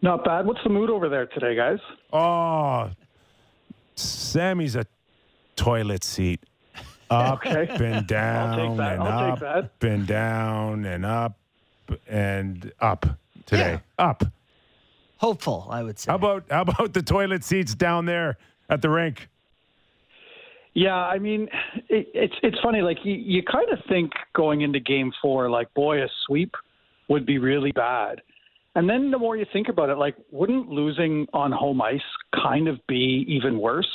Not 0.00 0.24
bad. 0.24 0.46
What's 0.46 0.62
the 0.64 0.70
mood 0.70 0.90
over 0.90 1.08
there 1.08 1.26
today, 1.26 1.54
guys? 1.54 1.78
Oh, 2.12 2.90
Sammy's 3.94 4.76
a 4.76 4.86
toilet 5.56 6.02
seat. 6.04 6.40
Up 7.10 7.44
Okay. 7.46 7.68
and 7.68 8.06
down 8.06 8.76
that. 8.78 8.94
and 8.94 9.02
I'll 9.02 9.32
up 9.32 9.38
take 9.40 9.40
that. 9.80 9.86
and 9.88 10.06
down 10.06 10.84
and 10.86 11.04
up 11.04 11.36
and 12.08 12.72
up 12.80 13.04
today. 13.44 13.80
Up. 13.98 14.24
Hopeful, 15.18 15.68
I 15.70 15.82
would 15.82 15.98
say. 15.98 16.10
How 16.10 16.16
about 16.16 16.44
how 16.50 16.62
about 16.62 16.94
the 16.94 17.02
toilet 17.02 17.44
seats 17.44 17.74
down 17.74 18.06
there 18.06 18.38
at 18.70 18.80
the 18.80 18.88
rink? 18.88 19.28
Yeah, 20.74 20.96
I 20.96 21.18
mean, 21.18 21.48
it, 21.88 22.08
it's 22.14 22.34
it's 22.42 22.58
funny. 22.62 22.80
Like 22.80 22.98
you, 23.04 23.14
you 23.14 23.42
kind 23.42 23.70
of 23.70 23.78
think 23.88 24.12
going 24.34 24.62
into 24.62 24.80
Game 24.80 25.12
Four, 25.20 25.50
like 25.50 25.72
boy, 25.74 26.02
a 26.02 26.08
sweep 26.26 26.54
would 27.08 27.26
be 27.26 27.38
really 27.38 27.72
bad, 27.72 28.22
and 28.74 28.88
then 28.88 29.10
the 29.10 29.18
more 29.18 29.36
you 29.36 29.44
think 29.52 29.68
about 29.68 29.90
it, 29.90 29.98
like 29.98 30.16
wouldn't 30.30 30.68
losing 30.68 31.26
on 31.34 31.52
home 31.52 31.82
ice 31.82 32.00
kind 32.34 32.68
of 32.68 32.78
be 32.86 33.26
even 33.28 33.58
worse? 33.58 33.90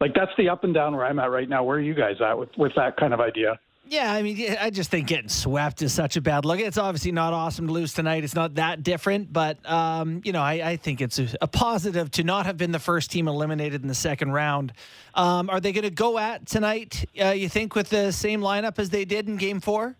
Like 0.00 0.14
that's 0.14 0.30
the 0.38 0.48
up 0.48 0.64
and 0.64 0.72
down 0.72 0.94
where 0.94 1.04
I'm 1.04 1.18
at 1.18 1.30
right 1.30 1.48
now. 1.48 1.64
Where 1.64 1.78
are 1.78 1.80
you 1.80 1.94
guys 1.94 2.20
at 2.20 2.38
with 2.38 2.50
with 2.56 2.72
that 2.76 2.96
kind 2.96 3.12
of 3.12 3.20
idea? 3.20 3.58
Yeah, 3.90 4.12
I 4.12 4.22
mean, 4.22 4.56
I 4.60 4.70
just 4.70 4.88
think 4.88 5.08
getting 5.08 5.28
swept 5.28 5.82
is 5.82 5.92
such 5.92 6.16
a 6.16 6.20
bad 6.20 6.44
look. 6.44 6.60
It's 6.60 6.78
obviously 6.78 7.10
not 7.10 7.32
awesome 7.32 7.66
to 7.66 7.72
lose 7.72 7.92
tonight. 7.92 8.22
It's 8.22 8.36
not 8.36 8.54
that 8.54 8.84
different, 8.84 9.32
but 9.32 9.58
um, 9.68 10.20
you 10.24 10.30
know, 10.30 10.40
I, 10.40 10.52
I 10.64 10.76
think 10.76 11.00
it's 11.00 11.18
a, 11.18 11.26
a 11.40 11.48
positive 11.48 12.08
to 12.12 12.22
not 12.22 12.46
have 12.46 12.56
been 12.56 12.70
the 12.70 12.78
first 12.78 13.10
team 13.10 13.26
eliminated 13.26 13.82
in 13.82 13.88
the 13.88 13.94
second 13.96 14.30
round. 14.30 14.72
Um, 15.16 15.50
are 15.50 15.58
they 15.58 15.72
going 15.72 15.82
to 15.82 15.90
go 15.90 16.18
at 16.18 16.46
tonight? 16.46 17.04
Uh, 17.20 17.30
you 17.30 17.48
think 17.48 17.74
with 17.74 17.88
the 17.88 18.12
same 18.12 18.42
lineup 18.42 18.78
as 18.78 18.90
they 18.90 19.04
did 19.04 19.26
in 19.26 19.36
Game 19.36 19.60
Four? 19.60 19.96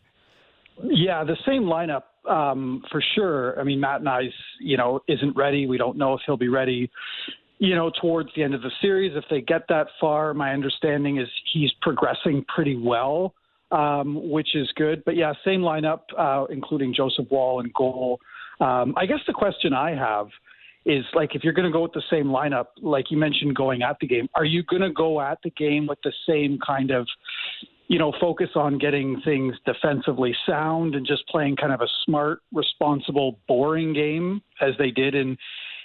Yeah, 0.84 1.24
the 1.24 1.36
same 1.44 1.64
lineup 1.64 2.04
um, 2.30 2.84
for 2.92 3.02
sure. 3.16 3.58
I 3.58 3.64
mean, 3.64 3.80
Matt 3.80 4.02
Knies, 4.02 4.30
you 4.60 4.76
know, 4.76 5.00
isn't 5.08 5.36
ready. 5.36 5.66
We 5.66 5.78
don't 5.78 5.98
know 5.98 6.14
if 6.14 6.20
he'll 6.24 6.36
be 6.36 6.48
ready, 6.48 6.88
you 7.58 7.74
know, 7.74 7.90
towards 8.00 8.28
the 8.36 8.44
end 8.44 8.54
of 8.54 8.62
the 8.62 8.70
series. 8.80 9.16
If 9.16 9.24
they 9.28 9.40
get 9.40 9.62
that 9.68 9.88
far, 10.00 10.32
my 10.32 10.52
understanding 10.52 11.18
is 11.18 11.26
he's 11.52 11.72
progressing 11.82 12.44
pretty 12.54 12.76
well, 12.76 13.34
um, 13.70 14.30
which 14.30 14.54
is 14.54 14.70
good. 14.76 15.02
But 15.04 15.16
yeah, 15.16 15.32
same 15.44 15.60
lineup, 15.60 16.00
uh, 16.18 16.46
including 16.50 16.94
Joseph 16.94 17.26
Woll 17.30 17.60
and 17.60 17.72
goal. 17.74 18.18
Um, 18.60 18.94
I 18.96 19.06
guess 19.06 19.20
the 19.26 19.32
question 19.32 19.72
I 19.72 19.94
have 19.94 20.28
is 20.86 21.04
like 21.14 21.34
if 21.34 21.44
you're 21.44 21.52
going 21.52 21.66
to 21.66 21.72
go 21.72 21.82
with 21.82 21.92
the 21.92 22.02
same 22.10 22.26
lineup, 22.26 22.66
like 22.80 23.10
you 23.10 23.18
mentioned, 23.18 23.54
going 23.54 23.82
at 23.82 23.96
the 24.00 24.06
game, 24.06 24.28
are 24.34 24.44
you 24.44 24.62
going 24.62 24.82
to 24.82 24.92
go 24.92 25.20
at 25.20 25.38
the 25.44 25.50
game 25.50 25.86
with 25.86 25.98
the 26.04 26.12
same 26.26 26.58
kind 26.66 26.90
of 26.90 27.06
you 27.90 27.98
know, 27.98 28.12
focus 28.20 28.50
on 28.54 28.78
getting 28.78 29.20
things 29.22 29.56
defensively 29.66 30.32
sound 30.46 30.94
and 30.94 31.04
just 31.04 31.26
playing 31.26 31.56
kind 31.56 31.72
of 31.72 31.80
a 31.80 31.88
smart, 32.06 32.38
responsible, 32.54 33.40
boring 33.48 33.92
game 33.92 34.40
as 34.60 34.74
they 34.78 34.92
did 34.92 35.16
in 35.16 35.36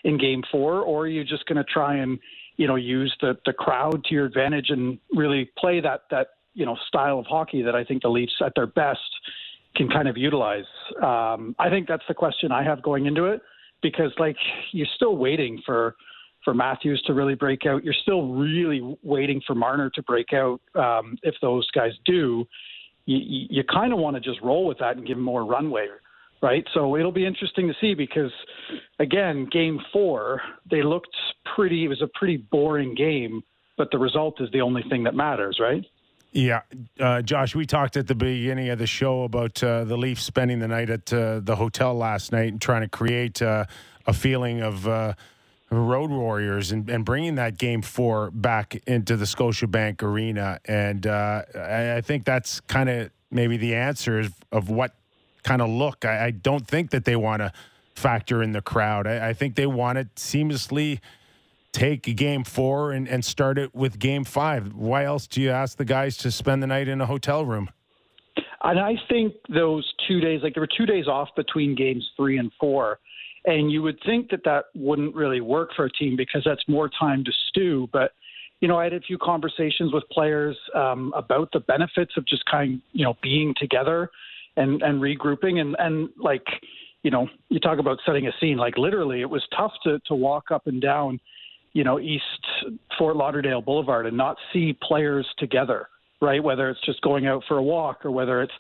in 0.04 0.20
game 0.20 0.44
four, 0.52 0.82
or 0.82 1.06
are 1.06 1.08
you 1.08 1.24
just 1.24 1.48
going 1.48 1.58
to 1.58 1.64
try 1.64 1.96
and 1.96 2.20
you 2.58 2.68
know 2.68 2.76
use 2.76 3.12
the 3.22 3.36
the 3.48 3.54
crowd 3.54 4.04
to 4.06 4.14
your 4.14 4.26
advantage 4.26 4.70
and 4.70 5.00
really 5.16 5.50
play 5.58 5.82
that 5.82 6.02
that 6.12 6.28
you 6.56 6.66
know 6.66 6.76
style 6.88 7.20
of 7.20 7.26
hockey 7.28 7.62
that 7.62 7.76
I 7.76 7.84
think 7.84 8.02
the 8.02 8.10
Leafs 8.10 8.34
at 8.44 8.54
their 8.56 8.68
best 8.68 9.00
can 9.76 9.90
kind 9.90 10.08
of 10.08 10.18
utilize. 10.18 10.66
Um, 11.04 11.56
I 11.60 11.70
think 11.70 11.88
that's 11.88 12.04
the 12.08 12.14
question 12.14 12.52
I 12.52 12.64
have 12.64 12.82
going 12.82 13.06
into 13.06 13.26
it 13.26 13.42
because 13.82 14.12
like 14.18 14.38
you're 14.72 14.88
still 14.96 15.18
waiting 15.18 15.62
for 15.66 15.96
for 16.46 16.54
Matthews 16.54 17.02
to 17.08 17.14
really 17.14 17.36
break 17.36 17.66
out. 17.66 17.84
You're 17.84 17.94
still 17.94 18.28
really 18.28 18.98
waiting 19.04 19.42
for 19.46 19.56
Marner 19.56 19.90
to 19.90 20.04
break 20.04 20.32
out. 20.32 20.62
Um, 20.76 21.18
if 21.24 21.36
those 21.42 21.70
guys 21.72 21.92
do, 22.06 22.46
you, 23.06 23.48
you, 23.50 23.64
kind 23.64 23.92
of 23.92 24.00
want 24.00 24.16
to 24.16 24.20
just 24.22 24.42
roll 24.42 24.66
with 24.66 24.78
that 24.80 24.96
and 24.96 25.06
give 25.06 25.18
them 25.18 25.26
more 25.26 25.44
runway, 25.44 25.88
right? 26.42 26.64
So 26.74 26.96
it'll 26.96 27.12
be 27.12 27.26
interesting 27.26 27.68
to 27.68 27.74
see 27.82 27.96
because, 27.96 28.32
again, 29.00 29.48
game 29.52 29.80
four, 29.92 30.42
they 30.70 30.84
looked 30.84 31.16
pretty, 31.56 31.86
it 31.86 31.88
was 31.88 32.02
a 32.02 32.10
pretty 32.14 32.38
boring 32.38 32.96
game, 32.96 33.42
but 33.76 33.90
the 33.92 33.98
result 33.98 34.40
is 34.40 34.50
the 34.52 34.62
only 34.62 34.84
thing 34.90 35.04
that 35.04 35.16
matters, 35.16 35.58
right? 35.60 35.84
Yeah, 36.36 36.64
uh, 37.00 37.22
Josh, 37.22 37.56
we 37.56 37.66
talked 37.66 37.96
at 37.96 38.08
the 38.08 38.14
beginning 38.14 38.68
of 38.68 38.78
the 38.78 38.88
show 38.88 39.24
about 39.24 39.64
uh, 39.64 39.86
the 39.86 39.96
Leafs 39.96 40.24
spending 40.24 40.60
the 40.60 40.68
night 40.68 40.90
at 40.90 41.14
uh, 41.14 41.40
the 41.40 41.56
hotel 41.56 41.96
last 41.96 42.34
night 42.34 42.52
and 42.52 42.60
trying 42.60 42.82
to 42.82 42.90
create 42.90 43.42
uh, 43.42 43.64
a 44.06 44.12
feeling 44.12 44.60
of 44.60 44.86
uh, 44.86 45.14
road 45.72 46.10
warriors 46.10 46.74
and, 46.74 46.90
and 46.90 47.06
bringing 47.06 47.36
that 47.36 47.58
game 47.58 47.82
four 47.82 48.32
back 48.32 48.76
into 48.86 49.16
the 49.16 49.24
Scotiabank 49.24 50.04
Arena. 50.04 50.60
And 50.66 51.08
uh, 51.08 51.44
I, 51.56 51.96
I 51.96 52.02
think 52.02 52.26
that's 52.26 52.60
kind 52.60 52.90
of 52.90 53.12
maybe 53.32 53.56
the 53.56 53.74
answer 53.74 54.20
of, 54.20 54.34
of 54.52 54.70
what 54.70 54.94
kind 55.44 55.62
of 55.62 55.70
look. 55.70 56.04
I, 56.04 56.26
I 56.26 56.32
don't 56.32 56.68
think 56.68 56.92
that 56.92 57.06
they 57.06 57.16
want 57.16 57.44
to 57.44 57.54
factor 57.96 58.44
in 58.44 58.52
the 58.52 58.62
crowd. 58.62 59.08
I, 59.08 59.30
I 59.30 59.34
think 59.34 59.56
they 59.56 59.68
want 59.68 60.00
it 60.00 60.14
seamlessly 60.16 61.00
take 61.76 62.04
game 62.16 62.46
four 62.46 62.94
and, 62.94 63.06
and 63.08 63.26
start 63.26 63.58
it 63.58 63.76
with 63.76 64.00
game 64.00 64.24
five. 64.24 64.74
Why 64.74 65.04
else 65.04 65.28
do 65.28 65.42
you 65.42 65.50
ask 65.50 65.78
the 65.78 65.84
guys 65.84 66.16
to 66.18 66.32
spend 66.32 66.64
the 66.64 66.68
night 66.68 66.88
in 66.88 67.02
a 67.02 67.06
hotel 67.06 67.46
room? 67.46 67.70
And 68.64 68.80
I 68.80 68.94
think 69.10 69.34
those 69.50 69.94
two 70.08 70.22
days, 70.22 70.40
like 70.42 70.54
there 70.54 70.62
were 70.62 70.70
two 70.78 70.86
days 70.86 71.08
off 71.08 71.30
between 71.36 71.76
games 71.76 72.10
three 72.16 72.38
and 72.38 72.50
four. 72.60 73.00
And 73.46 73.72
you 73.72 73.84
would 73.84 74.00
think 74.06 74.32
that 74.32 74.44
that 74.46 74.66
wouldn't 74.74 75.14
really 75.14 75.42
work 75.42 75.72
for 75.76 75.86
a 75.86 75.92
team 75.92 76.16
because 76.16 76.44
that's 76.46 76.64
more 76.68 76.90
time 76.98 77.24
to 77.26 77.32
stew. 77.50 77.90
But, 77.92 78.14
you 78.62 78.68
know, 78.68 78.80
I 78.80 78.86
had 78.86 78.94
a 78.94 79.02
few 79.02 79.18
conversations 79.18 79.94
with 79.94 80.04
players 80.12 80.58
um, 80.74 81.14
about 81.16 81.52
the 81.52 81.60
benefits 81.60 82.14
of 82.18 82.26
just 82.26 82.46
kind 82.46 82.82
you 82.94 83.04
know, 83.04 83.16
being 83.22 83.54
together 83.60 84.10
and, 84.56 84.82
and 84.82 85.02
regrouping. 85.02 85.60
And, 85.60 85.76
and 85.78 86.10
like, 86.18 86.46
you 87.04 87.12
know, 87.12 87.28
you 87.50 87.60
talk 87.60 87.78
about 87.78 88.00
setting 88.06 88.26
a 88.26 88.32
scene, 88.40 88.58
like 88.58 88.78
literally 88.78 89.22
it 89.22 89.30
was 89.30 89.44
tough 89.56 89.74
to, 89.84 90.00
to 90.08 90.16
walk 90.16 90.46
up 90.50 90.66
and 90.66 90.82
down, 90.82 91.20
you 91.76 91.84
know, 91.84 92.00
East 92.00 92.24
Fort 92.98 93.18
Lauderdale 93.18 93.62
Boulevard 93.62 94.08
and 94.08 94.16
not 94.16 94.38
see 94.54 94.76
players 94.82 95.28
together, 95.38 95.90
right? 96.22 96.42
Whether 96.42 96.70
it's 96.70 96.80
just 96.86 97.02
going 97.02 97.28
out 97.28 97.44
for 97.50 97.58
a 97.58 97.64
walk 97.64 98.06
or 98.06 98.12
whether 98.12 98.42
it's 98.42 98.54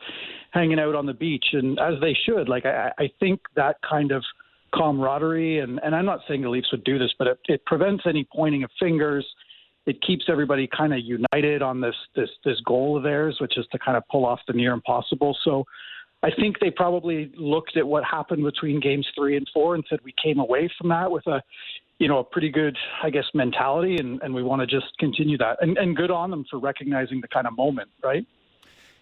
hanging 0.51 0.80
out 0.80 0.95
on 0.95 1.06
the 1.06 1.13
beach, 1.13 1.45
and 1.54 1.80
as 1.80 1.93
they 2.01 2.15
should. 2.25 2.49
Like 2.49 2.65
I, 2.65 2.91
I 2.99 3.10
think 3.21 3.39
that 3.56 3.78
kind 3.89 4.12
of 4.12 4.21
camaraderie, 4.73 5.60
and 5.60 5.80
and 5.82 5.95
I'm 5.95 6.06
not 6.06 6.19
saying 6.28 6.41
the 6.41 6.49
Leafs 6.49 6.69
would 6.73 6.84
do 6.84 6.99
this, 6.99 7.13
but 7.17 7.28
it, 7.28 7.39
it 7.47 7.65
prevents 7.65 8.04
any 8.06 8.28
pointing 8.36 8.63
of 8.63 8.69
fingers. 8.78 9.25
It 9.86 10.01
keeps 10.01 10.25
everybody 10.28 10.67
kind 10.67 10.93
of 10.93 10.99
united 10.99 11.62
on 11.62 11.80
this 11.80 11.95
this 12.17 12.30
this 12.43 12.60
goal 12.65 12.97
of 12.97 13.04
theirs, 13.04 13.38
which 13.39 13.58
is 13.58 13.65
to 13.71 13.80
kind 13.80 13.95
of 13.95 14.04
pull 14.12 14.25
off 14.25 14.41
the 14.45 14.54
near 14.54 14.73
impossible. 14.73 15.36
So. 15.43 15.65
I 16.26 16.32
think 16.40 16.60
they 16.60 16.72
probably 16.72 17.32
looked 17.38 17.78
at 17.78 17.86
what 17.86 18.04
happened 18.04 18.44
between 18.44 18.80
games 18.80 19.08
three 19.16 19.38
and 19.38 19.48
four 19.54 19.76
and 19.76 19.84
said 19.88 20.00
we 20.04 20.14
came 20.22 20.40
away 20.40 20.68
from 20.76 20.90
that 20.90 21.12
with 21.12 21.26
a, 21.28 21.40
you 22.00 22.08
know, 22.08 22.18
a 22.18 22.24
pretty 22.24 22.50
good, 22.50 22.76
I 23.04 23.12
guess, 23.12 23.26
mentality, 23.36 23.98
and, 23.98 24.20
and 24.24 24.34
we 24.34 24.42
want 24.42 24.60
to 24.62 24.66
just 24.66 24.88
continue 24.98 25.38
that. 25.38 25.58
And, 25.62 25.78
and 25.78 25.96
good 25.96 26.10
on 26.10 26.32
them 26.32 26.44
for 26.50 26.58
recognizing 26.58 27.22
the 27.22 27.28
kind 27.28 27.46
of 27.46 27.56
moment, 27.56 27.92
right? 28.04 28.26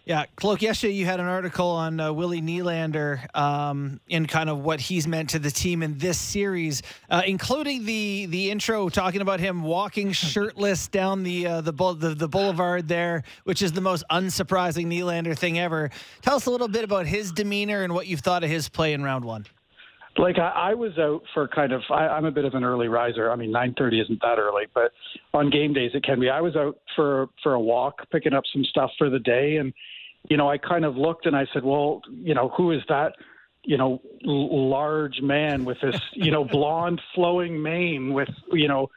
Yeah, 0.05 0.25
Kloke, 0.35 0.61
yesterday 0.61 0.95
you 0.95 1.05
had 1.05 1.21
an 1.21 1.27
article 1.27 1.67
on 1.69 1.97
uh, 1.97 2.11
Willie 2.11 2.41
Nylander 2.41 3.25
um, 3.33 4.01
and 4.11 4.27
kind 4.27 4.49
of 4.49 4.59
what 4.59 4.81
he's 4.81 5.07
meant 5.07 5.29
to 5.29 5.39
the 5.39 5.49
team 5.49 5.81
in 5.81 5.97
this 5.97 6.19
series, 6.19 6.81
uh, 7.09 7.21
including 7.25 7.85
the 7.85 8.25
the 8.25 8.51
intro 8.51 8.89
talking 8.89 9.21
about 9.21 9.39
him 9.39 9.63
walking 9.63 10.11
shirtless 10.11 10.89
down 10.89 11.23
the, 11.23 11.47
uh, 11.47 11.61
the, 11.61 11.71
the 11.71 12.15
the 12.15 12.27
boulevard 12.27 12.89
there, 12.89 13.23
which 13.45 13.61
is 13.61 13.71
the 13.71 13.79
most 13.79 14.03
unsurprising 14.11 14.87
Nylander 14.87 15.37
thing 15.37 15.57
ever. 15.57 15.89
Tell 16.21 16.35
us 16.35 16.47
a 16.47 16.51
little 16.51 16.67
bit 16.67 16.83
about 16.83 17.05
his 17.05 17.31
demeanor 17.31 17.83
and 17.83 17.93
what 17.93 18.05
you've 18.05 18.19
thought 18.19 18.43
of 18.43 18.49
his 18.49 18.67
play 18.67 18.91
in 18.91 19.03
round 19.03 19.23
one. 19.23 19.45
Like 20.17 20.37
I, 20.37 20.71
I 20.71 20.73
was 20.73 20.91
out 20.99 21.23
for 21.33 21.47
kind 21.47 21.71
of, 21.71 21.81
I, 21.89 22.07
I'm 22.07 22.25
a 22.25 22.31
bit 22.31 22.45
of 22.45 22.53
an 22.53 22.63
early 22.63 22.87
riser. 22.87 23.31
I 23.31 23.35
mean, 23.35 23.51
9:30 23.51 24.01
isn't 24.03 24.21
that 24.21 24.37
early, 24.37 24.65
but 24.73 24.91
on 25.33 25.49
game 25.49 25.73
days 25.73 25.91
it 25.93 26.03
can 26.03 26.19
be. 26.19 26.29
I 26.29 26.41
was 26.41 26.55
out 26.55 26.77
for 26.95 27.29
for 27.41 27.53
a 27.53 27.59
walk, 27.59 28.01
picking 28.11 28.33
up 28.33 28.43
some 28.51 28.63
stuff 28.65 28.91
for 28.97 29.09
the 29.09 29.19
day, 29.19 29.57
and 29.57 29.73
you 30.29 30.37
know, 30.37 30.49
I 30.49 30.57
kind 30.57 30.85
of 30.85 30.95
looked 30.95 31.25
and 31.25 31.35
I 31.35 31.45
said, 31.53 31.63
well, 31.63 32.01
you 32.11 32.33
know, 32.33 32.49
who 32.49 32.71
is 32.71 32.81
that, 32.89 33.13
you 33.63 33.77
know, 33.77 34.01
l- 34.25 34.69
large 34.69 35.21
man 35.21 35.65
with 35.65 35.77
this, 35.81 35.99
you 36.13 36.31
know, 36.31 36.45
blonde 36.51 37.01
flowing 37.13 37.61
mane 37.61 38.13
with, 38.13 38.29
you 38.51 38.67
know, 38.67 38.89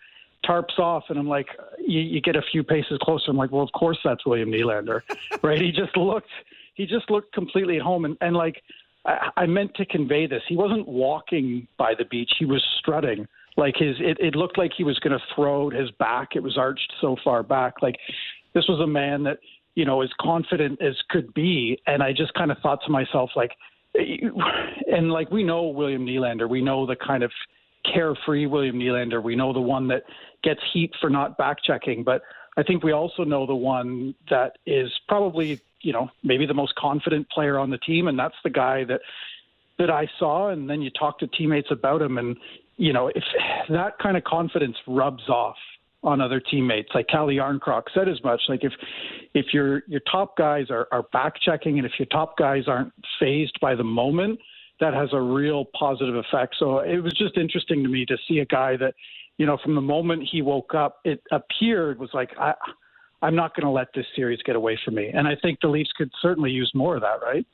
tarps 0.44 0.78
off. 0.78 1.04
And 1.08 1.18
I'm 1.18 1.28
like, 1.28 1.48
you, 1.78 2.00
you 2.00 2.20
get 2.20 2.36
a 2.36 2.42
few 2.52 2.62
paces 2.62 2.98
closer. 3.02 3.30
I'm 3.30 3.36
like, 3.36 3.50
well, 3.50 3.62
of 3.62 3.72
course 3.72 3.98
that's 4.04 4.24
William 4.24 4.50
Nylander, 4.50 5.02
right? 5.42 5.60
He 5.60 5.72
just 5.72 5.96
looked, 5.96 6.30
he 6.74 6.86
just 6.86 7.10
looked 7.10 7.32
completely 7.32 7.76
at 7.76 7.82
home. 7.82 8.04
And, 8.04 8.16
and 8.20 8.36
like, 8.36 8.62
I, 9.04 9.30
I 9.36 9.46
meant 9.46 9.74
to 9.76 9.86
convey 9.86 10.26
this. 10.26 10.42
He 10.48 10.56
wasn't 10.56 10.86
walking 10.86 11.66
by 11.76 11.94
the 11.98 12.04
beach. 12.04 12.32
He 12.38 12.44
was 12.44 12.64
strutting 12.78 13.26
like 13.56 13.74
his, 13.76 13.96
it, 14.00 14.18
it 14.20 14.36
looked 14.36 14.58
like 14.58 14.72
he 14.76 14.84
was 14.84 14.98
going 14.98 15.18
to 15.18 15.24
throw 15.34 15.70
his 15.70 15.90
back. 15.92 16.36
It 16.36 16.42
was 16.42 16.58
arched 16.58 16.92
so 17.00 17.16
far 17.24 17.42
back. 17.42 17.80
Like 17.82 17.96
this 18.54 18.66
was 18.68 18.80
a 18.80 18.86
man 18.86 19.22
that, 19.24 19.38
you 19.76 19.84
know, 19.84 20.02
as 20.02 20.10
confident 20.20 20.82
as 20.82 20.96
could 21.10 21.32
be. 21.34 21.80
And 21.86 22.02
I 22.02 22.12
just 22.12 22.34
kind 22.34 22.50
of 22.50 22.58
thought 22.58 22.80
to 22.86 22.90
myself, 22.90 23.30
like, 23.36 23.52
and 23.94 25.12
like 25.12 25.30
we 25.30 25.44
know 25.44 25.68
William 25.68 26.04
Nylander, 26.04 26.48
we 26.48 26.60
know 26.60 26.86
the 26.86 26.96
kind 26.96 27.22
of 27.22 27.30
carefree 27.94 28.46
William 28.46 28.76
Nylander, 28.78 29.22
we 29.22 29.36
know 29.36 29.52
the 29.52 29.60
one 29.60 29.86
that 29.88 30.02
gets 30.42 30.60
heat 30.72 30.92
for 31.00 31.08
not 31.08 31.38
back 31.38 31.58
checking, 31.62 32.02
but 32.02 32.22
I 32.56 32.62
think 32.62 32.82
we 32.82 32.92
also 32.92 33.22
know 33.22 33.46
the 33.46 33.54
one 33.54 34.14
that 34.30 34.56
is 34.66 34.90
probably, 35.08 35.60
you 35.82 35.92
know, 35.92 36.10
maybe 36.24 36.46
the 36.46 36.54
most 36.54 36.74
confident 36.74 37.28
player 37.30 37.58
on 37.58 37.70
the 37.70 37.78
team, 37.78 38.08
and 38.08 38.18
that's 38.18 38.34
the 38.42 38.50
guy 38.50 38.84
that 38.84 39.02
that 39.78 39.90
I 39.90 40.08
saw. 40.18 40.48
And 40.48 40.68
then 40.68 40.80
you 40.80 40.90
talk 40.90 41.18
to 41.18 41.26
teammates 41.26 41.70
about 41.70 42.00
him, 42.00 42.16
and 42.16 42.36
you 42.78 42.94
know, 42.94 43.08
if 43.08 43.24
that 43.68 43.98
kind 43.98 44.16
of 44.16 44.24
confidence 44.24 44.76
rubs 44.86 45.28
off 45.28 45.56
on 46.06 46.20
other 46.20 46.40
teammates. 46.40 46.88
Like 46.94 47.08
Calle 47.08 47.28
Jarnkrok 47.28 47.82
said 47.92 48.08
as 48.08 48.22
much. 48.24 48.40
Like 48.48 48.62
if 48.62 48.72
if 49.34 49.46
your 49.52 49.82
your 49.86 50.00
top 50.10 50.36
guys 50.36 50.70
are, 50.70 50.86
are 50.92 51.02
back 51.12 51.34
checking 51.44 51.78
and 51.78 51.86
if 51.86 51.92
your 51.98 52.06
top 52.06 52.38
guys 52.38 52.62
aren't 52.68 52.92
phased 53.20 53.58
by 53.60 53.74
the 53.74 53.84
moment, 53.84 54.38
that 54.80 54.94
has 54.94 55.10
a 55.12 55.20
real 55.20 55.66
positive 55.78 56.14
effect. 56.14 56.56
So 56.58 56.78
it 56.78 56.98
was 56.98 57.12
just 57.12 57.36
interesting 57.36 57.82
to 57.82 57.88
me 57.88 58.06
to 58.06 58.16
see 58.28 58.38
a 58.38 58.46
guy 58.46 58.76
that, 58.76 58.94
you 59.36 59.44
know, 59.44 59.58
from 59.62 59.74
the 59.74 59.80
moment 59.80 60.28
he 60.30 60.42
woke 60.42 60.74
up, 60.74 61.00
it 61.04 61.20
appeared 61.32 61.98
was 61.98 62.10
like 62.14 62.30
I 62.38 62.54
I'm 63.20 63.34
not 63.34 63.56
going 63.56 63.64
to 63.64 63.70
let 63.70 63.88
this 63.94 64.06
series 64.14 64.40
get 64.44 64.56
away 64.56 64.78
from 64.84 64.94
me. 64.94 65.10
And 65.12 65.26
I 65.26 65.34
think 65.42 65.60
the 65.60 65.68
Leafs 65.68 65.90
could 65.96 66.12
certainly 66.22 66.50
use 66.50 66.70
more 66.74 66.94
of 66.94 67.02
that, 67.02 67.20
right? 67.22 67.46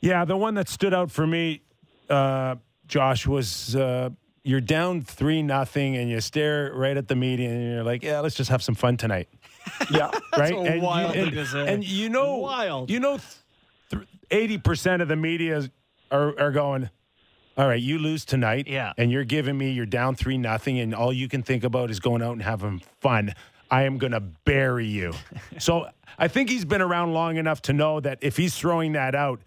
Yeah, 0.00 0.24
the 0.24 0.36
one 0.36 0.54
that 0.54 0.68
stood 0.68 0.92
out 0.92 1.10
for 1.10 1.26
me, 1.26 1.62
uh, 2.10 2.56
Josh, 2.86 3.26
was 3.26 3.74
uh, 3.74 4.10
you're 4.44 4.60
down 4.60 5.00
three 5.02 5.42
nothing 5.42 5.96
and 5.96 6.10
you 6.10 6.20
stare 6.20 6.70
right 6.74 6.96
at 6.96 7.08
the 7.08 7.16
media 7.16 7.48
and 7.48 7.72
you're 7.72 7.82
like, 7.82 8.02
yeah, 8.02 8.20
let's 8.20 8.36
just 8.36 8.50
have 8.50 8.62
some 8.62 8.74
fun 8.74 8.96
tonight. 8.96 9.28
Yeah, 9.90 10.10
right. 10.36 10.52
and, 10.54 10.82
wild 10.82 11.16
you, 11.16 11.22
and, 11.22 11.68
and, 11.68 11.84
you 11.84 12.10
know, 12.10 12.36
wild. 12.36 12.90
You 12.90 13.00
know, 13.00 13.18
eighty 14.30 14.58
percent 14.58 15.00
of 15.00 15.08
the 15.08 15.16
media 15.16 15.70
are 16.10 16.38
are 16.38 16.52
going. 16.52 16.90
All 17.56 17.66
right, 17.66 17.80
you 17.80 17.98
lose 17.98 18.26
tonight. 18.26 18.68
Yeah. 18.68 18.92
And 18.98 19.10
you're 19.10 19.24
giving 19.24 19.56
me 19.56 19.70
you're 19.70 19.86
down 19.86 20.16
three 20.16 20.36
nothing, 20.36 20.78
and 20.80 20.94
all 20.94 21.14
you 21.14 21.28
can 21.28 21.42
think 21.42 21.64
about 21.64 21.90
is 21.90 21.98
going 21.98 22.20
out 22.20 22.32
and 22.32 22.42
having 22.42 22.82
fun. 23.00 23.34
I 23.70 23.84
am 23.84 23.96
going 23.96 24.12
to 24.12 24.20
bury 24.20 24.86
you. 24.86 25.14
so 25.58 25.88
I 26.18 26.28
think 26.28 26.50
he's 26.50 26.66
been 26.66 26.82
around 26.82 27.14
long 27.14 27.38
enough 27.38 27.62
to 27.62 27.72
know 27.72 28.00
that 28.00 28.18
if 28.20 28.36
he's 28.36 28.54
throwing 28.54 28.92
that 28.92 29.14
out, 29.14 29.40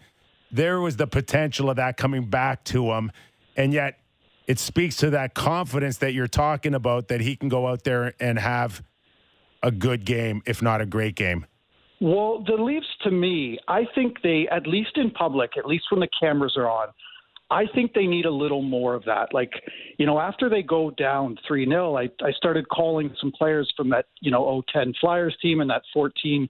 there 0.50 0.80
was 0.80 0.96
the 0.96 1.06
potential 1.06 1.70
of 1.70 1.76
that 1.76 1.96
coming 1.96 2.24
back 2.24 2.64
to 2.64 2.90
him, 2.92 3.12
and 3.56 3.72
yet 3.72 4.00
it 4.48 4.58
speaks 4.58 4.96
to 4.96 5.10
that 5.10 5.34
confidence 5.34 5.98
that 5.98 6.14
you're 6.14 6.26
talking 6.26 6.74
about 6.74 7.08
that 7.08 7.20
he 7.20 7.36
can 7.36 7.50
go 7.50 7.68
out 7.68 7.84
there 7.84 8.14
and 8.18 8.38
have 8.38 8.82
a 9.62 9.70
good 9.70 10.06
game, 10.06 10.42
if 10.46 10.62
not 10.62 10.80
a 10.80 10.86
great 10.86 11.14
game. 11.14 11.46
Well, 12.00 12.42
the 12.44 12.54
Leafs, 12.54 12.86
to 13.02 13.10
me, 13.10 13.58
I 13.68 13.82
think 13.94 14.22
they, 14.22 14.48
at 14.50 14.66
least 14.66 14.96
in 14.96 15.10
public, 15.10 15.58
at 15.58 15.66
least 15.66 15.84
when 15.90 16.00
the 16.00 16.08
cameras 16.18 16.54
are 16.56 16.68
on, 16.68 16.88
I 17.50 17.64
think 17.74 17.92
they 17.92 18.06
need 18.06 18.24
a 18.24 18.30
little 18.30 18.62
more 18.62 18.94
of 18.94 19.04
that. 19.04 19.34
Like, 19.34 19.52
you 19.98 20.06
know, 20.06 20.18
after 20.18 20.48
they 20.48 20.62
go 20.62 20.90
down 20.90 21.36
3 21.46 21.66
0, 21.66 21.96
I, 21.96 22.08
I 22.22 22.32
started 22.32 22.68
calling 22.68 23.14
some 23.20 23.32
players 23.32 23.70
from 23.76 23.90
that, 23.90 24.06
you 24.20 24.30
know, 24.30 24.62
010 24.72 24.94
Flyers 25.00 25.36
team 25.42 25.60
and 25.60 25.68
that 25.70 25.82
14 25.92 26.48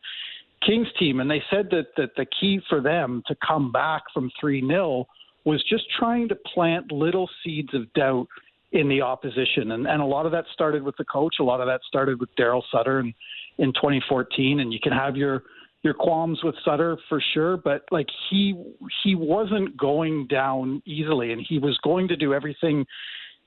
Kings 0.64 0.88
team, 0.98 1.20
and 1.20 1.30
they 1.30 1.42
said 1.50 1.68
that, 1.70 1.86
that 1.96 2.10
the 2.16 2.26
key 2.40 2.60
for 2.68 2.80
them 2.80 3.22
to 3.26 3.36
come 3.46 3.72
back 3.72 4.02
from 4.12 4.30
3 4.40 4.66
0 4.66 5.06
was 5.48 5.64
just 5.64 5.84
trying 5.98 6.28
to 6.28 6.34
plant 6.34 6.92
little 6.92 7.28
seeds 7.42 7.72
of 7.72 7.90
doubt 7.94 8.28
in 8.72 8.86
the 8.86 9.00
opposition. 9.00 9.72
And, 9.72 9.86
and 9.86 10.02
a 10.02 10.04
lot 10.04 10.26
of 10.26 10.32
that 10.32 10.44
started 10.52 10.82
with 10.82 10.94
the 10.98 11.06
coach. 11.06 11.36
A 11.40 11.42
lot 11.42 11.62
of 11.62 11.66
that 11.68 11.80
started 11.88 12.20
with 12.20 12.28
Daryl 12.38 12.62
Sutter 12.70 13.00
in, 13.00 13.14
in 13.56 13.72
2014. 13.72 14.60
And 14.60 14.74
you 14.74 14.78
can 14.78 14.92
have 14.92 15.16
your 15.16 15.44
your 15.82 15.94
qualms 15.94 16.40
with 16.42 16.54
Sutter 16.64 16.98
for 17.08 17.22
sure, 17.32 17.56
but 17.56 17.84
like 17.90 18.08
he 18.28 18.60
he 19.02 19.14
wasn't 19.14 19.74
going 19.76 20.26
down 20.26 20.82
easily, 20.84 21.32
and 21.32 21.40
he 21.48 21.58
was 21.58 21.78
going 21.84 22.08
to 22.08 22.16
do 22.16 22.34
everything 22.34 22.84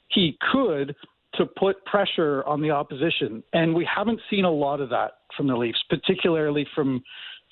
he 0.08 0.38
could 0.52 0.96
to 1.36 1.46
put 1.46 1.84
pressure 1.86 2.42
on 2.46 2.62
the 2.62 2.72
opposition. 2.72 3.44
And 3.52 3.76
we 3.76 3.86
haven't 3.86 4.22
seen 4.30 4.46
a 4.46 4.52
lot 4.52 4.80
of 4.80 4.90
that 4.90 5.12
from 5.36 5.48
the 5.48 5.56
Leafs, 5.56 5.84
particularly 5.90 6.66
from 6.74 7.04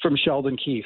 from 0.01 0.15
Sheldon 0.15 0.57
Keefe. 0.57 0.85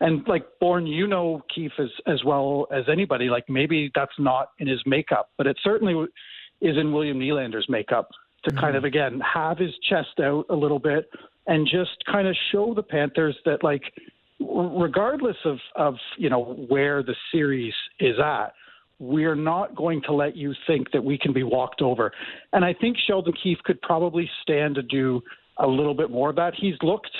And 0.00 0.26
like 0.26 0.44
Bourne, 0.60 0.86
you 0.86 1.06
know 1.06 1.42
Keefe 1.54 1.72
as 1.78 1.90
as 2.06 2.24
well 2.24 2.66
as 2.72 2.84
anybody. 2.90 3.28
Like 3.28 3.48
maybe 3.48 3.90
that's 3.94 4.18
not 4.18 4.50
in 4.58 4.66
his 4.66 4.80
makeup, 4.86 5.30
but 5.36 5.46
it 5.46 5.58
certainly 5.62 6.06
is 6.60 6.76
in 6.76 6.92
William 6.92 7.18
Nylander's 7.18 7.66
makeup 7.68 8.08
to 8.44 8.50
mm-hmm. 8.50 8.60
kind 8.60 8.76
of 8.76 8.84
again 8.84 9.20
have 9.20 9.58
his 9.58 9.72
chest 9.88 10.20
out 10.20 10.46
a 10.48 10.54
little 10.54 10.78
bit 10.78 11.10
and 11.46 11.66
just 11.66 12.04
kind 12.10 12.28
of 12.28 12.36
show 12.52 12.74
the 12.74 12.82
Panthers 12.82 13.36
that 13.44 13.62
like 13.62 13.82
regardless 14.40 15.36
of 15.44 15.58
of 15.76 15.96
you 16.16 16.30
know 16.30 16.66
where 16.68 17.02
the 17.02 17.14
series 17.32 17.74
is 17.98 18.16
at 18.18 18.52
we're 18.98 19.34
not 19.34 19.74
going 19.74 20.02
to 20.02 20.12
let 20.12 20.36
you 20.36 20.54
think 20.66 20.90
that 20.92 21.02
we 21.02 21.18
can 21.18 21.32
be 21.32 21.42
walked 21.42 21.82
over 21.82 22.10
and 22.52 22.64
i 22.64 22.72
think 22.72 22.96
sheldon 23.06 23.34
keefe 23.42 23.58
could 23.64 23.80
probably 23.82 24.28
stand 24.42 24.74
to 24.74 24.82
do 24.82 25.20
a 25.58 25.66
little 25.66 25.94
bit 25.94 26.10
more 26.10 26.30
of 26.30 26.36
that 26.36 26.54
he's 26.56 26.74
looked 26.82 27.10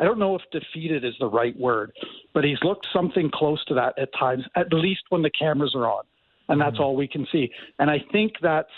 I 0.00 0.04
don't 0.04 0.18
know 0.18 0.34
if 0.34 0.42
defeated 0.50 1.04
is 1.04 1.14
the 1.20 1.28
right 1.28 1.56
word, 1.58 1.92
but 2.32 2.42
he's 2.42 2.58
looked 2.62 2.86
something 2.92 3.30
close 3.32 3.62
to 3.66 3.74
that 3.74 3.98
at 3.98 4.08
times, 4.18 4.44
at 4.56 4.72
least 4.72 5.02
when 5.10 5.22
the 5.22 5.30
cameras 5.30 5.74
are 5.74 5.86
on. 5.86 6.04
And 6.48 6.60
that's 6.60 6.74
mm-hmm. 6.74 6.82
all 6.82 6.96
we 6.96 7.06
can 7.06 7.26
see. 7.30 7.50
And 7.78 7.90
I 7.90 7.98
think 8.10 8.32
that's 8.40 8.70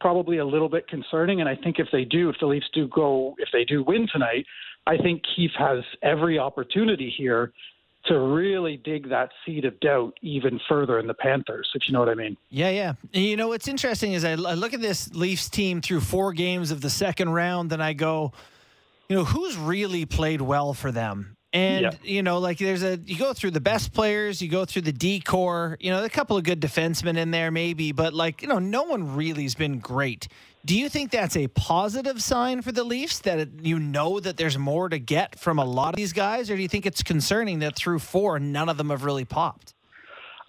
probably 0.00 0.38
a 0.38 0.44
little 0.44 0.68
bit 0.68 0.88
concerning. 0.88 1.40
And 1.40 1.48
I 1.48 1.56
think 1.56 1.78
if 1.78 1.88
they 1.92 2.04
do, 2.04 2.30
if 2.30 2.36
the 2.40 2.46
Leafs 2.46 2.68
do 2.72 2.88
go, 2.88 3.34
if 3.38 3.50
they 3.52 3.64
do 3.64 3.84
win 3.84 4.08
tonight, 4.10 4.46
I 4.86 4.96
think 4.96 5.22
Keefe 5.34 5.52
has 5.58 5.84
every 6.02 6.38
opportunity 6.38 7.12
here 7.16 7.52
to 8.06 8.18
really 8.18 8.76
dig 8.78 9.08
that 9.08 9.30
seed 9.44 9.64
of 9.64 9.78
doubt 9.80 10.14
even 10.22 10.60
further 10.68 10.98
in 10.98 11.06
the 11.06 11.14
Panthers, 11.14 11.68
if 11.74 11.88
you 11.88 11.92
know 11.92 12.00
what 12.00 12.08
I 12.08 12.14
mean. 12.14 12.36
Yeah, 12.50 12.70
yeah. 12.70 12.92
And 13.12 13.24
you 13.24 13.36
know 13.36 13.48
what's 13.48 13.68
interesting 13.68 14.12
is 14.12 14.24
I, 14.24 14.32
I 14.32 14.54
look 14.54 14.72
at 14.74 14.80
this 14.80 15.12
Leafs 15.12 15.48
team 15.48 15.80
through 15.80 16.00
four 16.00 16.32
games 16.32 16.70
of 16.70 16.80
the 16.80 16.90
second 16.90 17.30
round, 17.30 17.72
and 17.72 17.82
I 17.82 17.92
go, 17.94 18.32
you 19.08 19.16
know, 19.16 19.24
who's 19.24 19.56
really 19.56 20.04
played 20.04 20.40
well 20.40 20.74
for 20.74 20.90
them? 20.92 21.36
And 21.52 21.84
Yeah. 21.84 21.90
you 22.02 22.22
know, 22.22 22.38
like 22.38 22.58
there's 22.58 22.82
a 22.82 22.98
you 23.06 23.16
go 23.16 23.32
through 23.32 23.52
the 23.52 23.60
best 23.60 23.92
players, 23.94 24.42
you 24.42 24.48
go 24.48 24.64
through 24.64 24.82
the 24.82 24.92
decor, 24.92 25.78
you 25.80 25.90
know, 25.90 26.04
a 26.04 26.08
couple 26.08 26.36
of 26.36 26.44
good 26.44 26.60
defensemen 26.60 27.16
in 27.16 27.30
there 27.30 27.50
maybe, 27.50 27.92
but 27.92 28.12
like, 28.12 28.42
you 28.42 28.48
know, 28.48 28.58
no 28.58 28.82
one 28.82 29.14
really 29.16 29.44
has 29.44 29.54
been 29.54 29.78
great. 29.78 30.28
Do 30.66 30.76
you 30.76 30.88
think 30.88 31.12
that's 31.12 31.36
a 31.36 31.46
positive 31.48 32.20
sign 32.20 32.60
for 32.60 32.72
the 32.72 32.82
Leafs 32.82 33.20
that 33.20 33.38
it, 33.38 33.48
you 33.62 33.78
know 33.78 34.18
that 34.18 34.36
there's 34.36 34.58
more 34.58 34.88
to 34.88 34.98
get 34.98 35.38
from 35.38 35.58
a 35.60 35.64
lot 35.64 35.90
of 35.90 35.96
these 35.96 36.12
guys 36.12 36.50
or 36.50 36.56
do 36.56 36.62
you 36.62 36.68
think 36.68 36.84
it's 36.84 37.02
concerning 37.04 37.60
that 37.60 37.76
through 37.76 38.00
four 38.00 38.38
none 38.40 38.68
of 38.68 38.76
them 38.76 38.90
have 38.90 39.04
really 39.04 39.24
popped? 39.24 39.72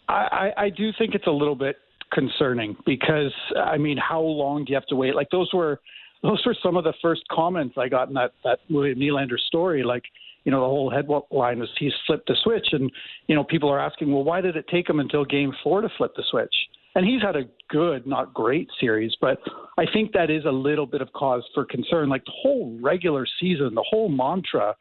I, 0.10 0.14
I, 0.58 0.64
I 0.64 0.70
do 0.70 0.92
think 0.98 1.14
it's 1.14 1.28
a 1.28 1.32
little 1.32 1.56
bit 1.56 1.78
concerning 2.12 2.76
because 2.86 3.34
I 3.56 3.78
mean, 3.78 3.98
how 3.98 4.22
long 4.22 4.66
do 4.66 4.72
you 4.72 4.76
have 4.76 4.88
to 4.88 4.96
wait? 4.96 5.16
Like 5.16 5.30
those 5.30 5.54
were 5.54 5.80
those 6.28 6.46
were 6.46 6.56
some 6.62 6.76
of 6.76 6.84
the 6.84 6.94
first 7.02 7.24
comments 7.32 7.76
I 7.78 7.88
got 7.88 8.10
in 8.10 8.14
that 8.16 8.34
that 8.44 8.60
William 8.70 9.00
Nylander 9.00 9.40
story. 9.40 9.84
Like, 9.84 10.04
you 10.44 10.52
know, 10.52 10.60
the 10.60 10.68
whole 10.68 10.90
headline 10.90 11.60
was 11.60 11.70
he's 11.80 11.94
flipped 12.06 12.28
the 12.28 12.36
switch, 12.44 12.68
and 12.72 12.92
you 13.28 13.36
know, 13.36 13.44
people 13.44 13.70
are 13.70 13.80
asking, 13.80 14.14
well, 14.14 14.24
why 14.24 14.42
did 14.42 14.56
it 14.56 14.66
take 14.70 14.90
him 14.90 15.00
until 15.00 15.24
Game 15.26 15.54
Four 15.64 15.82
to 15.82 15.90
flip 15.98 16.14
the 16.16 16.24
switch? 16.30 16.54
And 16.96 17.06
he's 17.06 17.22
had 17.22 17.36
a 17.36 17.44
good, 17.70 18.08
not 18.08 18.34
great 18.34 18.68
series, 18.80 19.16
but 19.22 19.38
I 19.78 19.86
think 19.94 20.14
that 20.14 20.32
is 20.32 20.46
a 20.46 20.52
little 20.52 20.88
bit 20.88 21.00
of 21.00 21.14
cause 21.14 21.44
for 21.54 21.64
concern. 21.64 22.10
Like 22.10 22.26
the 22.26 22.32
whole 22.42 22.76
regular 22.82 23.28
season, 23.40 23.76
the 23.76 23.86
whole 23.88 24.10
mantra 24.10 24.76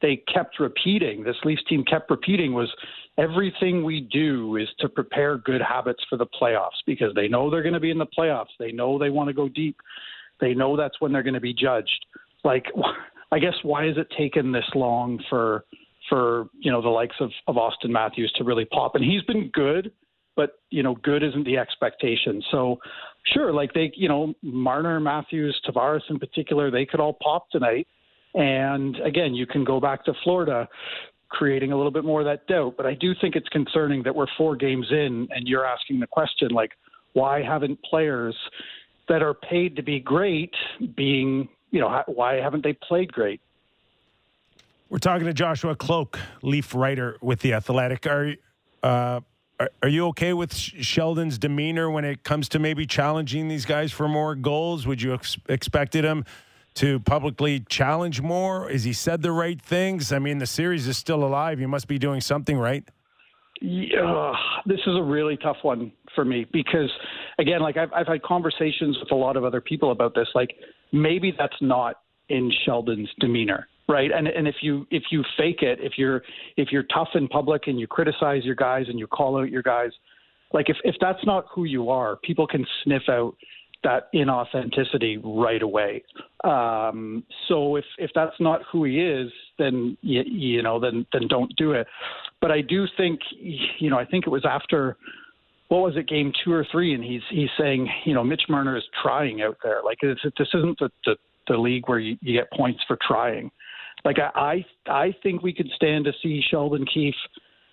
they 0.00 0.22
kept 0.32 0.60
repeating, 0.60 1.24
this 1.24 1.36
Leafs 1.44 1.62
team 1.68 1.84
kept 1.84 2.10
repeating 2.10 2.52
was 2.52 2.72
everything 3.18 3.84
we 3.84 4.00
do 4.00 4.56
is 4.56 4.68
to 4.78 4.88
prepare 4.88 5.38
good 5.38 5.60
habits 5.60 6.02
for 6.08 6.16
the 6.16 6.26
playoffs 6.40 6.80
because 6.86 7.12
they 7.14 7.28
know 7.28 7.50
they're 7.50 7.62
going 7.62 7.74
to 7.74 7.80
be 7.80 7.90
in 7.90 7.98
the 7.98 8.06
playoffs. 8.06 8.54
They 8.58 8.72
know 8.72 8.98
they 8.98 9.10
want 9.10 9.28
to 9.28 9.34
go 9.34 9.48
deep. 9.48 9.76
They 10.40 10.54
know 10.54 10.76
that's 10.76 11.00
when 11.00 11.12
they're 11.12 11.22
going 11.22 11.34
to 11.34 11.40
be 11.40 11.54
judged. 11.54 12.06
Like, 12.44 12.66
I 13.32 13.38
guess 13.38 13.54
why 13.62 13.86
has 13.86 13.96
it 13.96 14.08
taken 14.16 14.52
this 14.52 14.64
long 14.74 15.22
for 15.28 15.64
for 16.08 16.46
you 16.58 16.72
know 16.72 16.80
the 16.80 16.88
likes 16.88 17.16
of, 17.20 17.30
of 17.46 17.58
Austin 17.58 17.92
Matthews 17.92 18.32
to 18.36 18.44
really 18.44 18.64
pop? 18.64 18.94
And 18.94 19.04
he's 19.04 19.22
been 19.22 19.50
good, 19.52 19.92
but 20.36 20.60
you 20.70 20.82
know, 20.82 20.94
good 21.02 21.22
isn't 21.22 21.44
the 21.44 21.58
expectation. 21.58 22.42
So, 22.50 22.78
sure, 23.34 23.52
like 23.52 23.74
they, 23.74 23.92
you 23.94 24.08
know, 24.08 24.34
Marner, 24.42 25.00
Matthews, 25.00 25.60
Tavares 25.66 26.02
in 26.08 26.18
particular, 26.18 26.70
they 26.70 26.86
could 26.86 27.00
all 27.00 27.18
pop 27.22 27.50
tonight. 27.50 27.86
And 28.34 28.96
again, 29.00 29.34
you 29.34 29.46
can 29.46 29.64
go 29.64 29.80
back 29.80 30.04
to 30.04 30.12
Florida, 30.22 30.68
creating 31.28 31.72
a 31.72 31.76
little 31.76 31.90
bit 31.90 32.04
more 32.04 32.20
of 32.20 32.26
that 32.26 32.46
doubt. 32.46 32.74
But 32.76 32.86
I 32.86 32.94
do 32.94 33.14
think 33.20 33.36
it's 33.36 33.48
concerning 33.48 34.02
that 34.04 34.14
we're 34.14 34.26
four 34.36 34.56
games 34.56 34.86
in, 34.90 35.28
and 35.30 35.46
you're 35.46 35.66
asking 35.66 36.00
the 36.00 36.06
question 36.06 36.48
like, 36.50 36.70
why 37.14 37.42
haven't 37.42 37.82
players 37.82 38.36
that 39.08 39.22
are 39.22 39.34
paid 39.34 39.76
to 39.76 39.82
be 39.82 40.00
great 40.00 40.54
being, 40.96 41.48
you 41.70 41.80
know, 41.80 42.02
why 42.06 42.34
haven't 42.34 42.62
they 42.62 42.72
played 42.72 43.12
great? 43.12 43.40
We're 44.88 44.98
talking 44.98 45.26
to 45.26 45.34
Joshua 45.34 45.76
Kloke, 45.76 46.18
Leaf 46.42 46.74
writer 46.74 47.18
with 47.20 47.40
the 47.40 47.52
Athletic. 47.52 48.06
Are 48.06 48.34
uh, 48.82 49.20
are, 49.60 49.70
are 49.82 49.88
you 49.88 50.06
okay 50.08 50.32
with 50.32 50.54
Sheldon's 50.54 51.38
demeanor 51.38 51.90
when 51.90 52.04
it 52.04 52.22
comes 52.22 52.48
to 52.50 52.58
maybe 52.58 52.86
challenging 52.86 53.48
these 53.48 53.64
guys 53.64 53.92
for 53.92 54.08
more 54.08 54.34
goals? 54.34 54.86
Would 54.86 55.02
you 55.02 55.14
ex- 55.14 55.36
expected 55.48 56.04
him 56.04 56.24
to 56.74 57.00
publicly 57.00 57.60
challenge 57.68 58.20
more? 58.22 58.70
Has 58.70 58.84
he 58.84 58.92
said 58.92 59.22
the 59.22 59.32
right 59.32 59.60
things? 59.60 60.12
I 60.12 60.20
mean, 60.20 60.38
the 60.38 60.46
series 60.46 60.86
is 60.86 60.96
still 60.96 61.24
alive. 61.24 61.60
You 61.60 61.68
must 61.68 61.88
be 61.88 61.98
doing 61.98 62.20
something 62.20 62.56
right. 62.56 62.84
Yeah, 63.60 64.32
this 64.66 64.78
is 64.86 64.96
a 64.96 65.02
really 65.02 65.36
tough 65.36 65.56
one 65.62 65.90
for 66.18 66.24
me 66.24 66.44
because, 66.52 66.90
again, 67.38 67.60
like 67.60 67.76
I've, 67.76 67.92
I've 67.92 68.08
had 68.08 68.22
conversations 68.22 68.98
with 68.98 69.12
a 69.12 69.14
lot 69.14 69.36
of 69.36 69.44
other 69.44 69.60
people 69.60 69.92
about 69.92 70.16
this. 70.16 70.26
Like 70.34 70.50
maybe 70.90 71.32
that's 71.38 71.54
not 71.60 72.00
in 72.28 72.50
Sheldon's 72.64 73.08
demeanor, 73.20 73.68
right? 73.88 74.10
And 74.10 74.26
and 74.26 74.48
if 74.48 74.56
you 74.60 74.84
if 74.90 75.04
you 75.12 75.22
fake 75.36 75.62
it, 75.62 75.78
if 75.80 75.92
you're 75.96 76.22
if 76.56 76.72
you're 76.72 76.82
tough 76.92 77.10
in 77.14 77.28
public 77.28 77.68
and 77.68 77.78
you 77.78 77.86
criticize 77.86 78.44
your 78.44 78.56
guys 78.56 78.86
and 78.88 78.98
you 78.98 79.06
call 79.06 79.38
out 79.38 79.48
your 79.48 79.62
guys, 79.62 79.92
like 80.52 80.68
if 80.68 80.76
if 80.82 80.96
that's 81.00 81.24
not 81.24 81.46
who 81.54 81.64
you 81.64 81.88
are, 81.88 82.16
people 82.16 82.48
can 82.48 82.66
sniff 82.82 83.04
out 83.08 83.36
that 83.84 84.12
inauthenticity 84.12 85.20
right 85.22 85.62
away. 85.62 86.02
Um, 86.42 87.22
so 87.46 87.76
if 87.76 87.84
if 87.98 88.10
that's 88.12 88.34
not 88.40 88.62
who 88.72 88.82
he 88.82 88.98
is, 88.98 89.30
then 89.56 89.96
you, 90.02 90.22
you 90.26 90.62
know 90.62 90.80
then 90.80 91.06
then 91.12 91.28
don't 91.28 91.54
do 91.56 91.72
it. 91.72 91.86
But 92.40 92.50
I 92.50 92.60
do 92.60 92.86
think 92.96 93.20
you 93.30 93.88
know 93.88 93.98
I 93.98 94.04
think 94.04 94.26
it 94.26 94.30
was 94.30 94.44
after 94.44 94.96
what 95.68 95.82
was 95.82 95.96
it 95.96 96.08
game 96.08 96.32
two 96.44 96.52
or 96.52 96.66
three, 96.70 96.94
and 96.94 97.04
he's 97.04 97.22
he's 97.30 97.50
saying 97.58 97.88
you 98.04 98.14
know 98.14 98.24
Mitch 98.24 98.44
Marner 98.48 98.76
is 98.76 98.84
trying 99.02 99.42
out 99.42 99.58
there. 99.62 99.80
Like 99.84 99.98
this 100.00 100.18
isn't 100.54 100.78
the, 100.78 100.90
the 101.04 101.16
the 101.46 101.56
league 101.56 101.88
where 101.88 101.98
you, 101.98 102.16
you 102.20 102.38
get 102.38 102.50
points 102.52 102.80
for 102.86 102.98
trying. 103.06 103.50
Like 104.04 104.18
I 104.18 104.64
I 104.86 104.92
I 104.92 105.14
think 105.22 105.42
we 105.42 105.52
could 105.52 105.70
stand 105.74 106.04
to 106.06 106.12
see 106.22 106.42
Sheldon 106.50 106.86
Keefe 106.86 107.14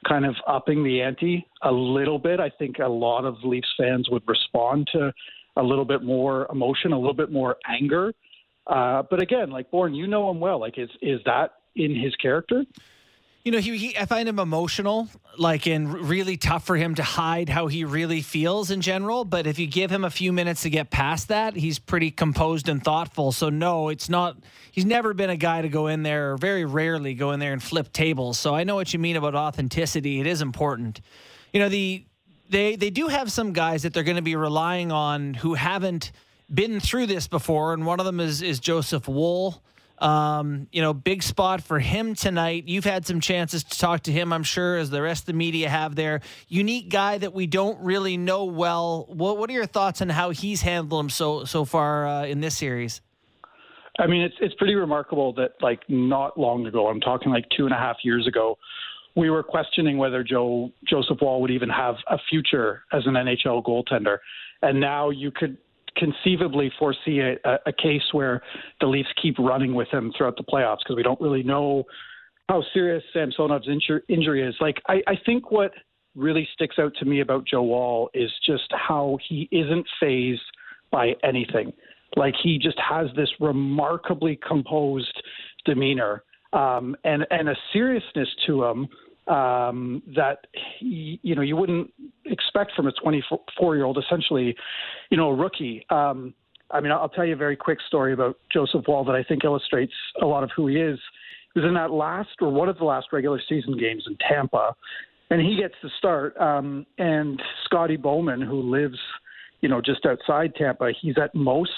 kind 0.08 0.26
of 0.26 0.36
upping 0.48 0.84
the 0.84 1.02
ante 1.02 1.48
a 1.64 1.72
little 1.72 2.20
bit. 2.20 2.40
I 2.40 2.50
think 2.50 2.80
a 2.80 2.88
lot 2.88 3.26
of 3.26 3.38
Leafs 3.44 3.74
fans 3.78 4.10
would 4.10 4.24
respond 4.28 4.88
to 4.94 5.12
a 5.58 5.64
little 5.64 5.86
bit 5.86 6.04
more 6.04 6.48
emotion, 6.52 6.92
a 6.92 6.98
little 6.98 7.14
bit 7.14 7.32
more 7.32 7.58
anger. 7.68 8.14
Uh, 8.68 9.04
but 9.10 9.22
again, 9.22 9.50
like 9.50 9.72
Bourne, 9.72 9.94
you 9.94 10.08
know 10.08 10.30
him 10.30 10.40
well. 10.40 10.60
Like, 10.60 10.78
is 10.78 10.90
is 11.02 11.22
that 11.26 11.54
in 11.76 11.96
his 11.96 12.16
character? 12.16 12.66
You 13.46 13.52
know, 13.52 13.60
he, 13.60 13.78
he 13.78 13.96
I 13.96 14.06
find 14.06 14.28
him 14.28 14.40
emotional, 14.40 15.08
like, 15.38 15.68
and 15.68 16.10
really 16.10 16.36
tough 16.36 16.66
for 16.66 16.76
him 16.76 16.96
to 16.96 17.04
hide 17.04 17.48
how 17.48 17.68
he 17.68 17.86
really 17.86 18.22
feels 18.22 18.72
in 18.72 18.82
general. 18.82 19.24
But 19.24 19.46
if 19.46 19.60
you 19.60 19.68
give 19.68 19.92
him 19.92 20.04
a 20.04 20.10
few 20.10 20.34
minutes 20.34 20.64
to 20.64 20.72
get 20.72 20.90
past 20.90 21.28
that, 21.28 21.56
he's 21.56 21.78
pretty 21.78 22.10
composed 22.10 22.68
and 22.70 22.84
thoughtful. 22.84 23.32
So 23.32 23.50
no, 23.50 23.90
it's 23.90 24.10
not. 24.10 24.36
He's 24.72 24.84
never 24.84 25.14
been 25.14 25.30
a 25.30 25.38
guy 25.38 25.62
to 25.62 25.70
go 25.70 25.86
in 25.86 26.02
there, 26.02 26.34
or 26.34 26.38
very 26.38 26.66
rarely 26.66 27.14
go 27.14 27.34
in 27.34 27.40
there 27.40 27.54
and 27.54 27.62
flip 27.62 27.94
tables. 27.94 28.40
So 28.40 28.56
I 28.56 28.64
know 28.64 28.74
what 28.74 28.94
you 28.94 28.98
mean 28.98 29.16
about 29.16 29.36
authenticity. 29.36 30.20
It 30.20 30.26
is 30.26 30.42
important. 30.42 31.02
You 31.54 31.60
know, 31.60 31.70
the 31.70 32.04
they 32.50 32.76
they 32.76 32.90
do 32.90 33.10
have 33.10 33.32
some 33.32 33.54
guys 33.54 33.84
that 33.84 33.94
they're 33.94 34.02
going 34.02 34.16
to 34.16 34.24
be 34.24 34.36
relying 34.36 34.92
on 34.92 35.36
who 35.36 35.54
haven't 35.54 36.14
been 36.52 36.80
through 36.80 37.06
this 37.06 37.28
before, 37.28 37.76
and 37.76 37.86
one 37.86 38.00
of 38.00 38.08
them 38.08 38.20
is 38.20 38.42
is 38.42 38.60
Joseph 38.60 39.08
Woll. 39.08 39.62
Um, 40.00 40.68
you 40.72 40.82
know, 40.82 40.94
big 40.94 41.24
spot 41.24 41.62
for 41.62 41.80
him 41.80 42.16
tonight. 42.16 42.66
You've 42.68 42.84
had 42.84 43.06
some 43.06 43.22
chances 43.22 43.64
to 43.64 43.80
talk 43.80 44.04
to 44.04 44.12
him, 44.12 44.34
I'm 44.34 44.44
sure, 44.44 44.78
as 44.78 44.90
the 44.90 45.02
rest 45.02 45.24
of 45.24 45.28
the 45.28 45.34
media 45.34 45.70
have 45.70 45.96
there. 45.96 46.22
Unique 46.50 46.90
guy 46.90 47.18
that 47.18 47.34
we 47.34 47.48
don't 47.48 47.80
really 47.80 48.18
know 48.18 48.46
well. 48.46 49.06
What 49.08 49.38
What 49.38 49.50
are 49.50 49.54
your 49.54 49.66
thoughts 49.66 50.02
on 50.02 50.10
how 50.10 50.32
he's 50.32 50.62
handled 50.62 51.00
him 51.00 51.10
so 51.10 51.46
so 51.46 51.64
far 51.64 52.08
uh, 52.08 52.26
in 52.26 52.42
this 52.42 52.58
series? 52.58 53.02
I 54.00 54.08
mean, 54.08 54.22
it's 54.22 54.36
it's 54.42 54.56
pretty 54.56 54.76
remarkable 54.76 55.34
that 55.34 55.54
like 55.62 55.82
not 55.88 56.38
long 56.38 56.66
ago, 56.66 56.88
I'm 56.88 57.00
talking 57.00 57.32
like 57.32 57.46
two 57.56 57.66
and 57.66 57.74
a 57.74 57.78
half 57.78 57.98
years 58.04 58.28
ago, 58.28 58.58
we 59.16 59.30
were 59.30 59.44
questioning 59.44 59.98
whether 59.98 60.24
Joe 60.24 60.72
Joseph 60.88 61.20
Woll 61.22 61.42
would 61.42 61.52
even 61.52 61.70
have 61.70 61.96
a 62.08 62.18
future 62.30 62.84
as 62.92 63.04
an 63.06 63.14
NHL 63.14 63.64
goaltender, 63.64 64.18
and 64.62 64.80
now 64.80 65.10
you 65.10 65.32
could 65.32 65.58
conceivably 65.96 66.72
foresee 66.78 67.20
a, 67.20 67.60
a 67.66 67.74
case 67.74 68.04
where 68.12 68.42
the 68.82 68.88
Leafs 68.88 69.10
keep 69.22 69.38
running 69.40 69.74
with 69.74 69.88
him 69.90 70.12
throughout 70.18 70.38
the 70.38 70.44
playoffs 70.44 70.80
because 70.84 70.96
we 70.96 71.04
don't 71.04 71.20
really 71.22 71.44
know 71.44 71.84
how 72.50 72.64
serious 72.74 73.04
Samsonov's 73.14 73.68
injur- 73.68 74.02
injury 74.08 74.48
is. 74.48 74.56
Like, 74.60 74.82
I, 74.88 75.02
I 75.08 75.16
think 75.26 75.52
what 75.52 75.72
really 76.16 76.48
sticks 76.54 76.78
out 76.80 76.94
to 77.00 77.06
me 77.06 77.22
about 77.22 77.46
Joe 77.46 77.64
Woll 77.64 78.10
is 78.14 78.32
just 78.46 78.72
how 78.72 79.18
he 79.28 79.50
isn't 79.52 79.86
phased 80.00 80.42
by 80.92 81.14
anything. 81.24 81.74
Like, 82.16 82.36
he 82.42 82.58
just 82.58 82.80
has 82.80 83.08
this 83.16 83.30
remarkably 83.40 84.40
composed 84.48 85.22
demeanor 85.66 86.24
um, 86.54 86.96
and 87.04 87.26
and 87.30 87.50
a 87.50 87.56
seriousness 87.74 88.30
to 88.48 88.64
him 88.64 88.88
um, 89.28 90.04
that 90.16 90.48
he, 90.80 91.20
you 91.24 91.36
know 91.36 91.42
you 91.42 91.56
wouldn't 91.56 91.92
expect 92.26 92.74
from 92.76 92.88
a 92.88 92.92
24 92.92 93.76
year 93.76 93.86
old, 93.86 93.98
essentially, 93.98 94.56
you 95.10 95.18
know, 95.18 95.30
a 95.30 95.36
rookie. 95.36 95.86
Um, 95.90 96.34
I 96.72 96.82
mean, 96.82 96.92
I'll 96.92 97.10
tell 97.10 97.26
you 97.26 97.34
a 97.34 97.38
very 97.38 97.56
quick 97.56 97.80
story 97.88 98.14
about 98.14 98.38
Joseph 98.52 98.86
Woll 98.88 99.06
that 99.06 99.16
I 99.16 99.24
think 99.24 99.44
illustrates 99.44 99.94
a 100.22 100.26
lot 100.26 100.44
of 100.44 100.50
who 100.56 100.68
he 100.68 100.78
is. 100.78 101.00
He 101.54 101.60
was 101.60 101.68
in 101.68 101.76
that 101.76 101.92
last 101.92 102.30
or 102.42 102.50
one 102.50 102.70
of 102.70 102.78
the 102.78 102.84
last 102.84 103.08
regular 103.12 103.42
season 103.48 103.78
games 103.78 104.04
in 104.08 104.18
Tampa, 104.28 104.76
and 105.30 105.42
he 105.42 105.58
gets 105.58 105.76
to 105.82 105.90
start. 105.98 106.36
Um, 106.38 106.86
and 106.98 107.42
Scotty 107.66 107.98
Bowman, 107.98 108.42
who 108.42 108.62
lives, 108.62 108.98
you 109.62 109.70
know, 109.70 109.82
just 109.82 110.06
outside 110.06 110.56
Tampa, 110.56 110.92
he's 111.00 111.18
at 111.22 111.34
most 111.34 111.72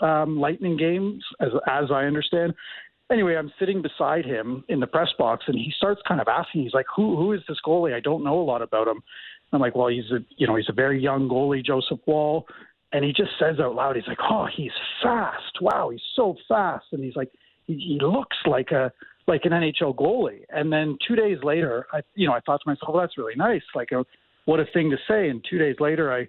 um, 0.00 0.38
Lightning 0.38 0.76
games, 0.76 1.24
as 1.40 1.50
as 1.66 1.90
I 1.90 2.04
understand 2.04 2.54
anyway, 3.10 3.36
I'm 3.36 3.52
sitting 3.58 3.82
beside 3.82 4.24
him 4.24 4.64
in 4.68 4.80
the 4.80 4.86
press 4.86 5.10
box, 5.18 5.44
and 5.46 5.56
he 5.56 5.72
starts 5.76 6.00
kind 6.06 6.20
of 6.20 6.28
asking. 6.28 6.62
He's 6.62 6.74
like, 6.74 6.86
"Who 6.96 7.16
who 7.16 7.32
is 7.32 7.40
this 7.48 7.58
goalie? 7.64 7.94
I 7.94 8.00
don't 8.00 8.24
know 8.24 8.40
a 8.40 8.44
lot 8.44 8.62
about 8.62 8.88
him." 8.88 9.02
I'm 9.52 9.60
like, 9.60 9.74
"Well, 9.74 9.88
he's 9.88 10.10
a 10.10 10.18
you 10.36 10.46
know 10.46 10.56
he's 10.56 10.68
a 10.68 10.72
very 10.74 11.00
young 11.00 11.28
goalie, 11.28 11.64
Joseph 11.64 12.00
Woll." 12.06 12.46
And 12.92 13.04
he 13.04 13.12
just 13.12 13.32
says 13.40 13.58
out 13.58 13.74
loud, 13.74 13.96
he's 13.96 14.06
like, 14.06 14.18
"Oh, 14.22 14.46
he's 14.54 14.72
fast! 15.02 15.60
Wow, 15.60 15.90
he's 15.90 16.02
so 16.14 16.36
fast!" 16.48 16.86
And 16.92 17.02
he's 17.02 17.16
like, 17.16 17.30
he, 17.66 17.74
he 17.74 17.98
looks 18.00 18.36
like 18.46 18.70
a 18.70 18.92
like 19.26 19.42
an 19.44 19.52
NHL 19.52 19.94
goalie. 19.96 20.44
And 20.50 20.72
then 20.72 20.96
two 21.06 21.16
days 21.16 21.38
later, 21.42 21.86
I 21.92 22.00
you 22.14 22.26
know 22.26 22.34
I 22.34 22.40
thought 22.40 22.60
to 22.64 22.70
myself, 22.70 22.94
"Well, 22.94 23.02
that's 23.02 23.18
really 23.18 23.34
nice. 23.36 23.62
Like, 23.74 23.92
a, 23.92 24.04
what 24.44 24.60
a 24.60 24.66
thing 24.72 24.90
to 24.90 24.96
say." 25.08 25.28
And 25.28 25.44
two 25.48 25.58
days 25.58 25.76
later, 25.80 26.12
I 26.12 26.26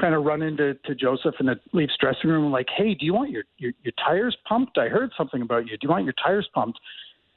kind 0.00 0.14
of 0.14 0.24
run 0.24 0.42
into 0.42 0.74
to 0.84 0.94
Joseph 0.94 1.34
in 1.40 1.46
the 1.46 1.60
Leafs 1.72 1.94
dressing 2.00 2.30
room 2.30 2.44
and 2.44 2.52
like, 2.52 2.68
hey, 2.76 2.94
do 2.94 3.04
you 3.04 3.14
want 3.14 3.30
your, 3.30 3.44
your 3.58 3.72
your 3.82 3.92
tires 4.04 4.36
pumped? 4.48 4.78
I 4.78 4.88
heard 4.88 5.10
something 5.16 5.42
about 5.42 5.66
you. 5.66 5.76
Do 5.76 5.80
you 5.82 5.90
want 5.90 6.04
your 6.04 6.14
tires 6.22 6.48
pumped? 6.54 6.78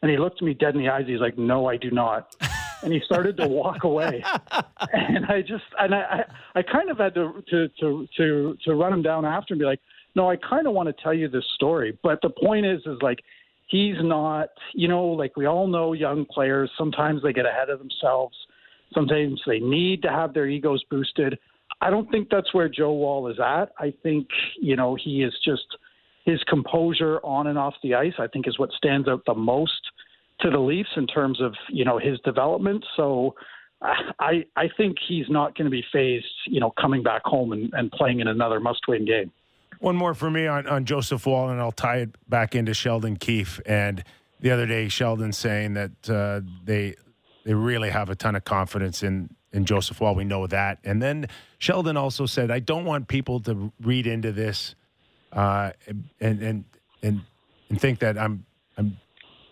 And 0.02 0.12
he 0.12 0.18
looked 0.18 0.42
at 0.42 0.46
me 0.46 0.54
dead 0.54 0.76
in 0.76 0.82
the 0.82 0.90
eyes. 0.90 1.06
He's 1.08 1.20
like, 1.20 1.38
no, 1.38 1.68
I 1.68 1.78
do 1.78 1.90
not. 1.90 2.36
and 2.84 2.94
he 2.94 3.02
started 3.04 3.38
to 3.38 3.48
walk 3.48 3.84
away. 3.84 4.24
and 4.94 5.26
I 5.26 5.42
just, 5.42 5.64
and 5.80 5.96
I, 5.96 6.26
I, 6.56 6.60
I 6.60 6.62
kind 6.62 6.90
of 6.90 6.98
had 6.98 7.16
to, 7.16 7.44
to, 7.50 7.70
to, 7.80 8.08
to, 8.18 8.58
to 8.66 8.76
run 8.76 8.94
him 8.94 9.02
down 9.02 9.26
after 9.26 9.54
and 9.54 9.60
be 9.60 9.66
like, 9.66 9.80
no, 10.14 10.30
I 10.30 10.36
kind 10.38 10.68
of 10.68 10.74
want 10.74 10.96
to 10.96 11.04
tell 11.04 11.14
you 11.14 11.28
this 11.28 11.46
story. 11.56 11.98
But 12.04 12.20
the 12.22 12.30
point 12.30 12.66
is, 12.66 12.82
is 12.86 12.98
like, 13.02 13.20
he's 13.68 13.96
not, 14.00 14.50
you 14.74 14.88
know, 14.88 15.06
like 15.06 15.36
we 15.36 15.46
all 15.46 15.68
know 15.68 15.94
young 15.94 16.26
players, 16.26 16.70
sometimes 16.78 17.24
they 17.24 17.34
get 17.34 17.46
ahead 17.46 17.70
of 17.70 17.80
themselves. 17.80 18.36
Sometimes 18.94 19.42
they 19.48 19.60
need 19.60 20.04
to 20.04 20.10
have 20.10 20.34
their 20.34 20.48
egos 20.48 20.84
boosted. 20.90 21.38
I 21.82 21.90
don't 21.90 22.10
think 22.10 22.30
that's 22.30 22.54
where 22.54 22.70
Joe 22.70 22.94
Woll 22.94 23.28
is 23.28 23.40
at. 23.40 23.72
I 23.78 23.94
think, 24.02 24.28
you 24.60 24.76
know, 24.76 24.98
he 25.02 25.24
is 25.24 25.34
just 25.44 25.66
his 26.26 26.42
composure 26.48 27.20
on 27.24 27.48
and 27.48 27.58
off 27.58 27.76
the 27.84 27.94
ice, 27.94 28.14
I 28.18 28.28
think 28.28 28.48
is 28.48 28.58
what 28.58 28.72
stands 28.72 29.08
out 29.08 29.22
the 29.26 29.36
most 29.36 29.92
to 30.42 30.50
the 30.50 30.60
Leafs 30.60 30.90
in 30.98 31.08
terms 31.08 31.42
of, 31.42 31.54
you 31.70 31.86
know, 31.86 31.98
his 31.98 32.20
development. 32.22 32.84
So 32.96 33.36
I 33.82 34.46
I 34.56 34.70
think 34.78 34.98
he's 35.08 35.30
not 35.30 35.56
going 35.56 35.66
to 35.66 35.72
be 35.72 35.84
phased, 35.94 36.26
you 36.48 36.60
know, 36.60 36.72
coming 36.80 37.04
back 37.04 37.22
home 37.26 37.52
and, 37.52 37.72
and 37.74 37.92
playing 37.92 38.20
in 38.20 38.28
another 38.28 38.60
must 38.60 38.82
win 38.88 39.06
game. 39.06 39.32
One 39.80 39.96
more 39.96 40.14
for 40.14 40.32
me 40.32 40.48
on, 40.48 40.68
on 40.68 40.86
Joseph 40.86 41.26
Woll, 41.26 41.50
and 41.50 41.60
I'll 41.60 41.72
tie 41.72 41.98
it 41.98 42.30
back 42.30 42.56
into 42.56 42.74
Sheldon 42.74 43.18
Keefe. 43.18 43.60
And 43.66 44.04
the 44.40 44.52
other 44.52 44.66
day, 44.66 44.88
Sheldon 44.88 45.34
saying 45.34 45.74
that 45.74 46.10
uh, 46.10 46.42
they 46.64 46.96
they 47.46 47.54
really 47.54 47.90
have 47.90 48.10
a 48.10 48.16
ton 48.16 48.36
of 48.36 48.46
confidence 48.46 49.04
in 49.04 49.30
in 49.56 49.66
Joseph 49.66 50.00
Woll. 50.02 50.16
We 50.16 50.26
know 50.26 50.46
that. 50.48 50.80
And 50.84 51.02
then 51.02 51.28
Sheldon 51.58 51.98
also 51.98 52.26
said, 52.26 52.52
I 52.52 52.60
don't 52.60 52.86
want 52.86 53.08
people 53.08 53.40
to 53.42 53.72
read 53.82 54.06
into 54.06 54.32
this 54.32 54.76
uh, 55.32 55.72
and 55.88 56.10
and 56.20 56.66
and 57.02 57.22
and 57.70 57.82
think 57.82 58.00
that 58.00 58.18
I'm 58.18 58.46
I'm 58.78 58.98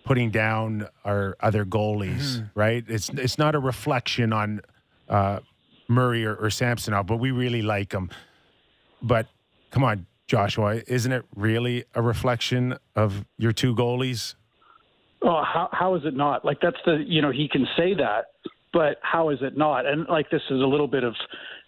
putting 0.06 0.32
down 0.32 0.88
our 1.06 1.38
other 1.40 1.66
goalies. 1.66 2.38
Mm-hmm. 2.38 2.60
Right? 2.60 2.84
It's 2.88 3.10
it's 3.10 3.38
not 3.38 3.56
a 3.56 3.60
reflection 3.60 4.34
on 4.34 4.62
uh, 5.10 5.40
Murray 5.88 6.26
or, 6.26 6.36
or 6.36 6.50
Samsonov, 6.50 7.06
but 7.08 7.18
we 7.18 7.32
really 7.32 7.62
like 7.62 7.90
them. 7.90 8.10
But 9.02 9.28
come 9.72 9.84
on, 9.84 10.06
Joshua, 10.28 10.82
isn't 10.88 11.12
it 11.12 11.26
really 11.36 11.84
a 11.94 12.02
reflection 12.02 12.78
of 12.96 13.26
your 13.38 13.52
two 13.52 13.76
goalies? 13.76 14.36
Oh, 15.22 15.44
how 15.44 15.70
how 15.72 15.96
is 15.96 16.04
it 16.06 16.16
not? 16.16 16.46
Like 16.46 16.60
that's 16.62 16.80
the 16.86 17.04
you 17.06 17.22
know 17.22 17.32
he 17.32 17.48
can 17.48 17.68
say 17.78 17.94
that, 17.96 18.28
but 18.74 18.98
how 19.04 19.30
is 19.30 19.38
it 19.42 19.56
not? 19.56 19.86
And 19.86 20.08
like 20.10 20.30
this 20.30 20.42
is 20.50 20.60
a 20.60 20.66
little 20.66 20.88
bit 20.88 21.04
of 21.04 21.14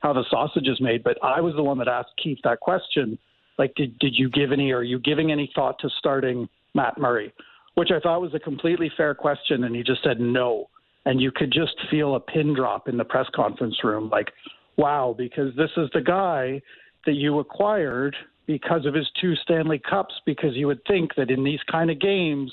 how 0.02 0.12
the 0.12 0.26
sausage 0.30 0.68
is 0.68 0.82
made. 0.82 1.04
But 1.04 1.18
I 1.24 1.40
was 1.40 1.54
the 1.56 1.64
one 1.64 1.78
that 1.78 1.88
asked 1.88 2.12
Keefe 2.22 2.40
that 2.44 2.60
question. 2.60 3.18
Like, 3.58 3.74
did 3.76 3.98
did 4.00 4.16
you 4.16 4.30
give 4.30 4.52
any? 4.52 4.72
Are 4.72 4.84
you 4.84 5.00
giving 5.00 5.32
any 5.32 5.50
thought 5.56 5.80
to 5.80 5.90
starting 6.00 6.50
Matt 6.74 6.98
Murray? 6.98 7.32
Which 7.76 7.92
I 7.92 8.00
thought 8.00 8.22
was 8.22 8.34
a 8.34 8.40
completely 8.40 8.92
fair 8.98 9.14
question, 9.14 9.64
and 9.64 9.76
he 9.76 9.84
just 9.84 10.04
said 10.04 10.20
no. 10.20 10.70
And 11.06 11.22
you 11.22 11.32
could 11.32 11.52
just 11.52 11.76
feel 11.92 12.16
a 12.16 12.20
pin 12.20 12.56
drop 12.56 12.88
in 12.88 12.98
the 12.98 13.04
press 13.04 13.28
conference 13.36 13.76
room, 13.84 14.10
like, 14.10 14.32
wow, 14.76 15.14
because 15.16 15.56
this 15.56 15.70
is 15.78 15.88
the 15.94 16.02
guy 16.02 16.62
that 17.06 17.14
you 17.14 17.38
acquired 17.38 18.16
because 18.48 18.86
of 18.88 18.96
his 18.96 19.08
two 19.22 19.36
Stanley 19.36 19.80
Cups. 19.88 20.16
Because 20.26 20.56
you 20.56 20.68
would 20.68 20.82
think 20.88 21.16
that 21.16 21.30
in 21.30 21.44
these 21.44 21.60
kind 21.72 21.92
of 21.92 22.00
games 22.00 22.52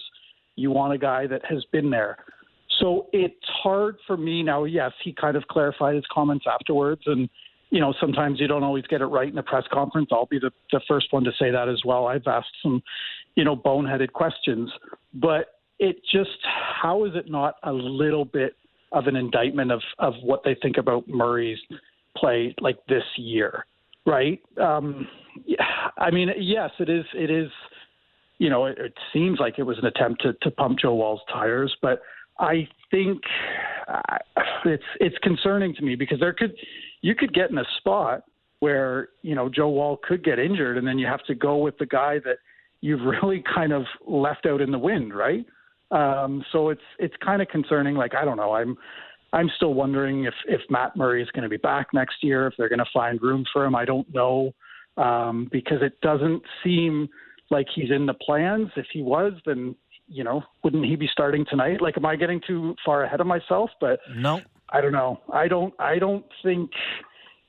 you 0.57 0.70
want 0.70 0.92
a 0.92 0.98
guy 0.98 1.26
that 1.26 1.44
has 1.46 1.64
been 1.72 1.88
there. 1.88 2.18
So 2.83 3.07
it's 3.12 3.35
hard 3.62 3.97
for 4.07 4.16
me 4.16 4.43
now. 4.43 4.64
Yes, 4.64 4.91
he 5.05 5.12
kind 5.12 5.37
of 5.37 5.45
clarified 5.45 5.95
his 5.95 6.05
comments 6.12 6.47
afterwards, 6.53 7.03
and 7.07 7.28
you 7.70 7.80
know 7.80 7.95
sometimes 8.01 8.41
you 8.41 8.49
don't 8.49 8.64
always 8.64 8.85
get 8.89 9.01
it 9.01 9.07
right 9.07 9.28
in 9.28 9.39
a 9.39 9.43
press 9.43 9.64
conference. 9.72 10.09
I'll 10.11 10.26
be 10.26 10.41
the, 10.41 10.51
the 10.72 10.80
first 10.89 11.07
one 11.12 11.22
to 11.24 11.30
say 11.39 11.53
that 11.53 11.68
as 11.68 11.80
well. 11.85 12.09
I've 12.09 12.26
asked 12.26 12.49
some, 12.61 12.83
you 13.37 13.45
know, 13.45 13.55
boneheaded 13.55 14.12
questions, 14.12 14.68
but 15.14 15.61
it 15.78 15.97
just 16.12 16.30
how 16.83 17.05
is 17.05 17.12
it 17.14 17.30
not 17.30 17.55
a 17.62 17.72
little 17.72 18.24
bit 18.24 18.57
of 18.91 19.07
an 19.07 19.14
indictment 19.14 19.70
of 19.70 19.80
of 20.01 20.14
what 20.22 20.43
they 20.45 20.57
think 20.61 20.76
about 20.76 21.07
Murray's 21.07 21.59
play 22.16 22.53
like 22.61 22.78
this 22.89 23.05
year, 23.16 23.64
right? 24.07 24.41
Um, 24.61 25.07
I 25.99 26.11
mean, 26.11 26.30
yes, 26.37 26.70
it 26.80 26.89
is. 26.89 27.05
It 27.14 27.30
is 27.30 27.49
you 28.39 28.51
know, 28.51 28.66
it, 28.66 28.76
it 28.76 28.95
seems 29.12 29.39
like 29.39 29.61
it 29.61 29.62
was 29.62 29.78
an 29.78 29.85
attempt 29.87 30.20
to, 30.22 30.33
to 30.43 30.51
pump 30.51 30.80
Joe 30.80 30.95
Woll's 30.95 31.20
tires, 31.33 31.76
but 31.80 32.03
I 32.43 32.68
think 32.90 33.22
uh, 33.88 34.18
it's 34.64 34.82
it's 35.01 35.16
concerning 35.22 35.74
to 35.76 35.82
me 35.82 35.95
because 35.95 36.20
there 36.20 36.32
could 36.32 36.55
you 37.01 37.14
could 37.14 37.32
get 37.32 37.51
in 37.51 37.59
a 37.59 37.64
spot 37.78 38.24
where 38.61 39.09
you 39.22 39.34
know 39.34 39.49
Joe 39.49 39.70
Woll 39.70 39.99
could 40.03 40.24
get 40.24 40.38
injured, 40.38 40.76
and 40.76 40.86
then 40.86 40.99
you 40.99 41.07
have 41.07 41.24
to 41.26 41.34
go 41.34 41.57
with 41.59 41.78
the 41.78 41.86
guy 41.86 42.18
that 42.24 42.36
you've 42.80 43.01
really 43.22 43.43
kind 43.55 43.72
of 43.72 43.84
left 44.07 44.45
out 44.45 44.61
in 44.61 44.72
the 44.72 44.78
wind, 44.78 45.14
right? 45.14 45.47
Um, 45.93 46.45
so 46.53 46.70
it's 46.70 46.82
it's 46.99 47.14
kind 47.24 47.40
of 47.40 47.49
concerning. 47.49 47.95
Like 47.95 48.14
I 48.14 48.24
don't 48.24 48.36
know, 48.36 48.53
I'm 48.53 48.76
I'm 49.32 49.49
still 49.57 49.74
wondering 49.74 50.24
if 50.24 50.34
if 50.49 50.61
Matt 50.68 50.97
Murray 50.97 51.22
is 51.22 51.30
going 51.30 51.45
to 51.45 51.49
be 51.49 51.59
back 51.59 51.88
next 51.95 52.16
year, 52.22 52.49
if 52.49 52.55
they're 52.59 52.68
going 52.68 52.80
to 52.80 52.84
find 52.93 53.22
room 53.22 53.45
for 53.53 53.64
him. 53.64 53.76
I 53.76 53.84
don't 53.84 54.12
know 54.12 54.53
um, 54.97 55.49
because 55.53 55.80
it 55.80 56.01
doesn't 56.01 56.43
seem 56.64 57.09
like 57.51 57.68
he's 57.72 57.90
in 57.90 58.07
the 58.07 58.14
plans. 58.14 58.68
If 58.76 58.86
he 58.93 59.03
was, 59.03 59.34
then 59.47 59.76
you 60.12 60.24
know, 60.24 60.42
wouldn't 60.62 60.84
he 60.84 60.96
be 60.96 61.08
starting 61.10 61.44
tonight? 61.48 61.80
Like, 61.80 61.96
am 61.96 62.06
I 62.06 62.16
getting 62.16 62.40
too 62.46 62.74
far 62.84 63.04
ahead 63.04 63.20
of 63.20 63.26
myself? 63.26 63.70
But 63.80 64.00
no, 64.14 64.40
I 64.70 64.80
don't 64.80 64.92
know. 64.92 65.20
I 65.32 65.48
don't. 65.48 65.74
I 65.78 65.98
don't 65.98 66.24
think 66.42 66.70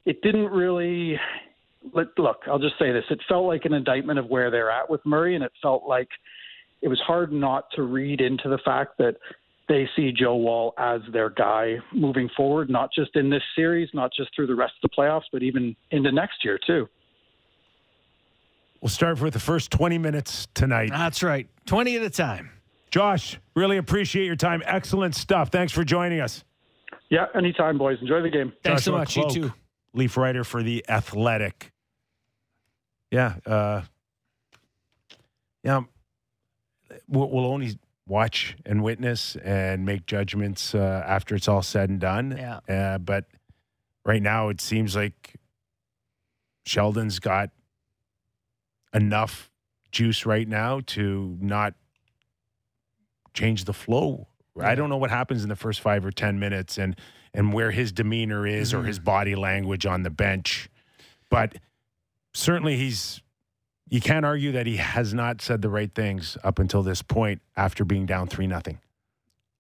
it 0.06 0.22
didn't 0.22 0.48
really. 0.48 1.20
Look, 1.94 2.40
I'll 2.48 2.60
just 2.60 2.80
say 2.80 2.92
this: 2.92 3.04
it 3.10 3.20
felt 3.28 3.46
like 3.46 3.66
an 3.66 3.74
indictment 3.74 4.20
of 4.20 4.28
where 4.28 4.50
they're 4.50 4.72
at 4.72 4.90
with 4.90 5.02
Murray, 5.06 5.36
and 5.36 5.44
it 5.44 5.52
felt 5.62 5.84
like 5.86 6.08
it 6.82 6.88
was 6.88 7.00
hard 7.06 7.32
not 7.32 7.66
to 7.76 7.84
read 7.84 8.22
into 8.22 8.50
the 8.50 8.60
fact 8.66 8.98
that 9.00 9.16
they 9.70 9.88
see 9.96 10.12
Joe 10.12 10.36
Woll 10.36 10.74
as 10.78 11.02
their 11.12 11.30
guy 11.30 11.78
moving 11.94 12.30
forward, 12.36 12.70
not 12.70 12.90
just 12.94 13.16
in 13.16 13.30
this 13.30 13.44
series, 13.56 13.90
not 13.94 14.12
just 14.16 14.30
through 14.36 14.48
the 14.48 14.56
rest 14.56 14.74
of 14.84 14.90
the 14.90 14.96
playoffs, 14.96 15.24
but 15.32 15.42
even 15.44 15.76
into 15.92 16.12
next 16.12 16.44
year 16.44 16.60
too. 16.66 16.88
We'll 18.82 18.90
start 18.90 19.22
with 19.22 19.34
the 19.34 19.40
first 19.40 19.72
20 19.72 19.98
minutes 19.98 20.50
tonight. 20.54 20.90
That's 20.90 21.24
right. 21.24 21.48
20 21.66 21.96
at 21.98 22.02
a 22.04 22.10
time. 22.10 22.52
Josh, 22.92 23.40
really 23.56 23.78
appreciate 23.78 24.26
your 24.26 24.36
time. 24.36 24.62
Excellent 24.66 25.16
stuff. 25.16 25.50
Thanks 25.50 25.72
for 25.74 25.84
joining 25.84 26.20
us. 26.20 26.44
Yeah, 27.10 27.26
anytime, 27.36 27.78
boys. 27.78 27.98
Enjoy 28.02 28.22
the 28.22 28.30
game. 28.30 28.54
Thanks 28.64 28.86
Joshua 28.86 28.94
so 28.94 28.98
much. 28.98 29.14
Kloke, 29.14 29.36
You 29.36 29.42
too. 29.44 29.54
Leaf 29.94 30.18
writer 30.18 30.44
for 30.44 30.64
The 30.64 30.86
Athletic. 30.90 31.72
Yeah. 33.12 33.36
Uh, 33.46 33.82
yeah. 35.64 35.82
We'll, 37.08 37.30
we'll 37.30 37.46
only 37.46 37.78
watch 38.08 38.56
and 38.66 38.84
witness 38.84 39.36
and 39.38 39.86
make 39.86 40.06
judgments 40.06 40.76
uh, 40.76 41.04
after 41.06 41.36
it's 41.36 41.48
all 41.48 41.62
said 41.62 41.90
and 41.90 42.00
done. 42.00 42.36
Yeah. 42.38 42.60
Uh, 42.68 42.98
but 42.98 43.26
right 44.06 44.22
now, 44.22 44.50
it 44.50 44.62
seems 44.62 44.96
like 44.96 45.36
Sheldon's 46.66 47.20
got 47.20 47.50
enough 48.94 49.50
juice 49.94 50.26
right 50.26 50.48
now 50.48 50.82
to 50.88 51.38
not 51.40 51.76
change 53.34 53.64
the 53.64 53.74
flow. 53.74 54.28
I 54.60 54.76
don't 54.76 54.90
know 54.90 54.98
what 54.98 55.10
happens 55.10 55.44
in 55.44 55.50
the 55.50 55.56
first 55.56 55.80
five 55.80 56.06
or 56.06 56.12
ten 56.12 56.38
minutes 56.40 56.78
and 56.78 56.96
and 57.34 57.54
where 57.54 57.72
his 57.72 57.92
demeanor 57.92 58.46
is 58.46 58.74
or 58.74 58.84
his 58.84 59.00
mm-hmm. 59.00 59.06
body 59.06 59.36
language 59.36 59.86
on 59.86 60.04
the 60.04 60.12
bench, 60.12 60.70
but 61.30 61.56
certainly 62.34 62.76
he's. 62.76 63.22
You 63.90 64.02
can't 64.02 64.26
argue 64.26 64.54
that 64.54 64.66
he 64.66 64.78
has 64.78 65.14
not 65.14 65.42
said 65.42 65.62
the 65.62 65.70
right 65.70 65.94
things 65.94 66.36
up 66.44 66.58
until 66.58 66.82
this 66.82 67.04
point 67.04 67.42
after 67.56 67.86
being 67.86 68.08
down 68.08 68.28
three 68.28 68.48
nothing. 68.48 68.80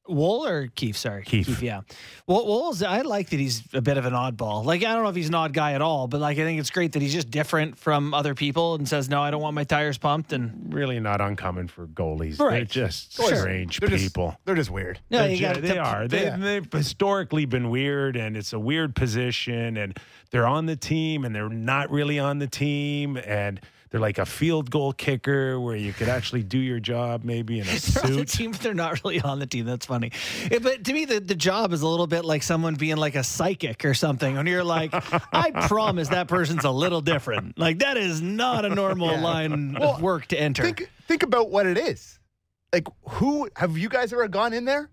Woll 0.07 0.45
or 0.45 0.67
Keefe? 0.67 0.97
Sorry, 0.97 1.23
Keefe. 1.23 1.61
yeah. 1.61 1.81
Well, 2.27 2.45
Woll's. 2.45 2.83
I 2.83 3.01
like 3.01 3.29
that 3.29 3.39
he's 3.39 3.63
a 3.73 3.81
bit 3.81 3.97
of 3.97 4.05
an 4.05 4.13
oddball. 4.13 4.65
Like 4.65 4.83
I 4.83 4.93
don't 4.93 5.03
know 5.03 5.09
if 5.09 5.15
he's 5.15 5.29
an 5.29 5.35
odd 5.35 5.53
guy 5.53 5.73
at 5.73 5.81
all, 5.81 6.07
but 6.07 6.19
like 6.19 6.37
I 6.37 6.41
think 6.43 6.59
it's 6.59 6.69
great 6.71 6.91
that 6.93 7.01
he's 7.01 7.13
just 7.13 7.31
different 7.31 7.77
from 7.77 8.13
other 8.13 8.35
people 8.35 8.75
and 8.75 8.87
says, 8.87 9.09
"No, 9.09 9.21
I 9.21 9.31
don't 9.31 9.41
want 9.41 9.55
my 9.55 9.63
tires 9.63 9.97
pumped." 9.97 10.33
And 10.33 10.73
Really 10.73 10.99
not 10.99 11.21
uncommon 11.21 11.67
for 11.69 11.87
goalies. 11.87 12.39
Right. 12.39 12.49
They're 12.51 12.65
just 12.65 13.13
Sure. 13.15 13.35
strange 13.35 13.79
They're 13.79 13.89
just- 13.89 14.03
people. 14.03 14.35
They're 14.45 14.55
just 14.55 14.69
weird. 14.71 14.99
no, 15.09 15.19
They're 15.19 15.29
you 15.29 15.37
ju- 15.37 15.41
got 15.43 15.61
they 15.61 15.77
are. 15.77 16.07
They, 16.07 16.23
yeah. 16.23 16.37
They've 16.37 16.67
historically 16.71 17.45
been 17.45 17.69
weird, 17.69 18.15
and 18.17 18.35
it's 18.35 18.51
a 18.53 18.59
weird 18.59 18.95
position. 18.95 19.77
And 19.77 19.97
they're 20.31 20.47
on 20.47 20.65
the 20.65 20.75
team, 20.75 21.23
and 21.25 21.33
they're 21.33 21.47
not 21.49 21.89
really 21.91 22.19
on 22.19 22.39
the 22.39 22.47
team, 22.47 23.17
and 23.17 23.61
they're 23.93 24.01
like 24.01 24.17
a 24.17 24.25
field 24.25 24.71
goal 24.71 24.91
kicker 24.91 25.59
where 25.59 25.75
you 25.75 25.93
could 25.93 26.09
actually 26.09 26.41
do 26.41 26.57
your 26.57 26.79
job 26.79 27.23
maybe 27.23 27.59
in 27.59 27.67
a 27.67 27.71
They're 27.79 28.03
on 28.05 28.11
the 28.13 28.17
suit. 28.17 28.27
team, 28.29 28.51
but 28.51 28.59
they're 28.61 28.73
not 28.73 29.03
really 29.03 29.21
on 29.21 29.37
the 29.37 29.45
team. 29.45 29.65
That's 29.67 29.85
funny. 29.85 30.11
Yeah, 30.51 30.57
but 30.63 30.83
to 30.85 30.93
me, 30.93 31.05
the, 31.05 31.19
the 31.19 31.35
job 31.35 31.73
is 31.73 31.83
a 31.83 31.87
little 31.87 32.07
bit 32.07 32.25
like 32.25 32.41
someone 32.41 32.73
being 32.73 32.97
like 32.97 33.13
a 33.13 33.23
psychic 33.23 33.85
or 33.85 33.93
something. 33.93 34.35
And 34.35 34.47
you're 34.47 34.63
like, 34.63 34.91
I 35.31 35.51
promise 35.67 36.07
that 36.09 36.27
person's 36.27 36.63
a 36.65 36.71
little 36.71 37.01
different. 37.01 37.59
Like 37.59 37.79
that 37.79 37.95
is 37.97 38.19
not 38.19 38.65
a 38.65 38.69
normal 38.69 39.11
Yeah. 39.11 39.21
line 39.21 39.77
Well, 39.79 39.91
of 39.97 40.01
work 40.01 40.25
to 40.27 40.41
enter. 40.41 40.63
Think 40.63 40.89
think 41.07 41.21
about 41.21 41.51
what 41.51 41.67
it 41.67 41.77
is. 41.77 42.17
Like 42.73 42.87
who 43.07 43.47
have 43.55 43.77
you 43.77 43.89
guys 43.89 44.11
ever 44.11 44.27
gone 44.27 44.53
in 44.53 44.65
there? 44.65 44.89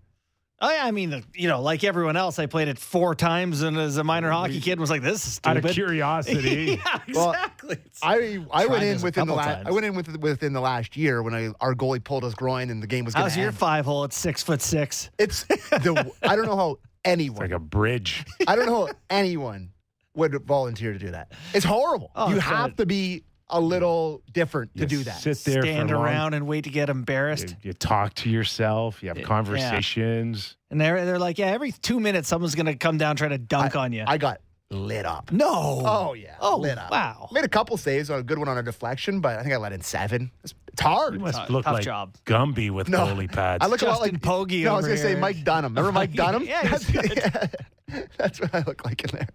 Oh 0.63 0.69
yeah, 0.69 0.85
I 0.85 0.91
mean, 0.91 1.23
you 1.33 1.47
know, 1.47 1.59
like 1.59 1.83
everyone 1.83 2.15
else, 2.15 2.37
I 2.37 2.45
played 2.45 2.67
it 2.67 2.77
four 2.77 3.15
times, 3.15 3.63
and 3.63 3.75
as 3.77 3.97
a 3.97 4.03
minor 4.03 4.29
oh, 4.31 4.35
hockey 4.35 4.61
kid, 4.61 4.79
was 4.79 4.91
like, 4.91 5.01
"This 5.01 5.25
is 5.25 5.41
Out 5.43 5.57
of 5.57 5.65
curiosity. 5.65 6.79
yeah, 6.85 6.99
exactly. 7.07 7.73
It's- 7.73 7.99
I 8.03 8.45
I 8.51 8.65
Tried 8.65 8.71
went 8.71 8.83
in 8.83 8.93
this 8.93 9.03
within 9.03 9.27
the 9.27 9.33
last. 9.33 9.65
I 9.65 9.71
went 9.71 9.87
in 9.87 9.95
with, 9.95 10.15
within 10.17 10.53
the 10.53 10.61
last 10.61 10.95
year 10.95 11.23
when 11.23 11.33
I 11.33 11.51
our 11.61 11.73
goalie 11.73 12.03
pulled 12.03 12.23
his 12.23 12.35
groin 12.35 12.69
and 12.69 12.81
the 12.81 12.87
game 12.87 13.05
was 13.05 13.15
going 13.15 13.23
How's 13.23 13.33
to 13.33 13.41
your 13.41 13.51
five 13.51 13.85
hole 13.85 14.03
at 14.03 14.13
six 14.13 14.43
foot 14.43 14.61
six? 14.61 15.09
It's 15.17 15.45
the 15.45 16.11
I 16.21 16.35
don't 16.35 16.45
know 16.45 16.55
how 16.55 16.77
anyone 17.05 17.39
like 17.39 17.51
a 17.51 17.59
bridge. 17.59 18.23
I 18.47 18.55
don't 18.55 18.67
know 18.67 18.85
how 18.85 18.93
anyone 19.09 19.71
would 20.13 20.45
volunteer 20.45 20.93
to 20.93 20.99
do 20.99 21.09
that. 21.11 21.31
It's 21.55 21.65
horrible. 21.65 22.11
Oh, 22.15 22.29
you 22.29 22.39
have 22.39 22.71
bad. 22.71 22.77
to 22.77 22.85
be 22.85 23.23
a 23.51 23.59
little 23.59 24.21
different 24.31 24.75
to 24.77 24.85
do 24.85 25.03
that. 25.03 25.19
Sit 25.21 25.37
there 25.45 25.61
Stand 25.61 25.89
for 25.89 25.95
long- 25.95 26.05
around 26.05 26.33
and 26.33 26.47
wait 26.47 26.63
to 26.63 26.69
get 26.69 26.89
embarrassed. 26.89 27.49
You, 27.49 27.55
you 27.69 27.73
talk 27.73 28.13
to 28.15 28.29
yourself. 28.29 29.01
You 29.03 29.09
have 29.09 29.17
Yeah. 29.17 29.23
conversations. 29.25 30.57
And 30.69 30.79
they're 30.79 31.05
they're 31.05 31.19
like, 31.19 31.37
yeah, 31.37 31.47
every 31.47 31.71
two 31.71 31.99
minutes 31.99 32.27
someone's 32.27 32.55
gonna 32.55 32.75
come 32.75 32.97
down 32.97 33.15
try 33.15 33.27
to 33.27 33.37
dunk 33.37 33.75
on 33.75 33.91
you. 33.93 34.03
I 34.07 34.17
got 34.17 34.41
lit 34.69 35.05
up. 35.05 35.31
no. 35.33 35.49
Oh 35.85 36.13
yeah, 36.13 36.35
Oh, 36.39 36.57
lit 36.57 36.77
up. 36.77 36.91
wow. 36.91 37.27
Made 37.31 37.43
a 37.43 37.49
couple 37.49 37.75
saves 37.77 38.09
on 38.09 38.19
a 38.19 38.23
good 38.23 38.37
one 38.39 38.47
on 38.47 38.57
a 38.57 38.63
deflection, 38.63 39.19
but 39.19 39.37
I 39.37 39.43
think 39.43 39.53
I 39.53 39.57
let 39.57 39.73
in 39.73 39.81
seven. 39.81 40.31
It's, 40.45 40.53
it's 40.69 40.81
hard. 40.81 41.15
You 41.15 41.19
must 41.19 41.37
Tough- 41.37 41.49
look 41.49 41.65
tough 41.65 41.73
like 41.73 41.83
job. 41.83 42.15
Gumby 42.25 42.69
with 42.71 42.87
No. 42.87 42.99
goalie 43.07 43.29
pads. 43.33 43.63
I 43.65 43.67
look 43.67 43.81
a 43.81 43.85
lot 43.85 43.99
like 43.99 44.13
Pogge 44.21 44.63
No, 44.63 44.73
I 44.73 44.77
was 44.77 44.85
gonna 44.85 44.97
say. 44.97 45.15
Mike 45.15 45.43
Dunham. 45.43 45.73
Remember 45.75 45.91
Mike 45.99 46.13
Dunham? 46.13 46.43
Yeah, 46.43 46.61
he's 46.67 46.87
that's, 46.87 47.15
yeah. 47.89 48.05
That's 48.17 48.39
what 48.39 48.55
I 48.55 48.63
look 48.65 48.85
like 48.85 49.03
in 49.03 49.09
there. 49.17 49.27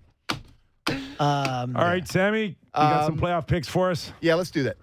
Um, 1.18 1.76
All 1.76 1.84
right, 1.84 2.06
Sammy, 2.06 2.42
you 2.46 2.54
got 2.74 3.06
some 3.06 3.14
Um, 3.14 3.20
playoff 3.20 3.46
picks 3.46 3.68
for 3.68 3.90
us? 3.90 4.12
Yeah, 4.20 4.34
let's 4.34 4.50
do 4.50 4.64
that. 4.64 4.76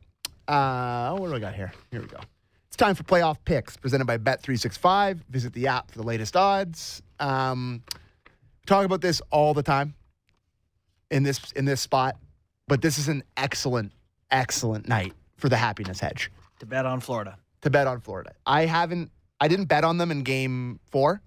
Uh, 0.48 1.16
what 1.16 1.30
do 1.30 1.36
I 1.36 1.40
got 1.40 1.54
here? 1.56 1.72
Here 1.92 2.02
we 2.02 2.08
go. 2.08 2.20
It's 2.68 2.76
time 2.76 2.96
for 2.96 3.04
playoff 3.04 3.38
picks 3.46 3.78
presented 3.78 4.06
by 4.06 4.18
Bet365. 4.18 5.20
Visit 5.30 5.54
the 5.54 5.68
app 5.68 5.92
for 5.92 5.98
the 6.00 6.04
latest 6.04 6.36
odds. 6.36 7.02
Um, 7.20 7.84
talk 8.66 8.86
about 8.86 9.02
this 9.02 9.22
all 9.32 9.54
the 9.54 9.62
time 9.64 9.94
in 11.12 11.22
this 11.24 11.52
in 11.52 11.66
this 11.66 11.82
spot, 11.82 12.18
but 12.68 12.82
this 12.82 12.98
is 12.98 13.08
an 13.10 13.24
excellent, 13.38 13.92
excellent 14.32 14.88
night 14.88 15.14
for 15.38 15.50
the 15.50 15.58
happiness 15.58 16.00
hedge 16.00 16.32
to 16.60 16.66
bet 16.66 16.86
on 16.86 17.00
Florida. 17.00 17.38
to 17.62 17.70
bet 17.70 17.86
on 17.88 18.02
Florida. 18.02 18.34
I 18.46 18.66
haven't, 18.66 19.12
I 19.40 19.48
didn't 19.48 19.66
bet 19.66 19.84
on 19.84 19.98
them 20.00 20.10
in 20.10 20.24
game 20.24 20.80
four. 20.90 21.22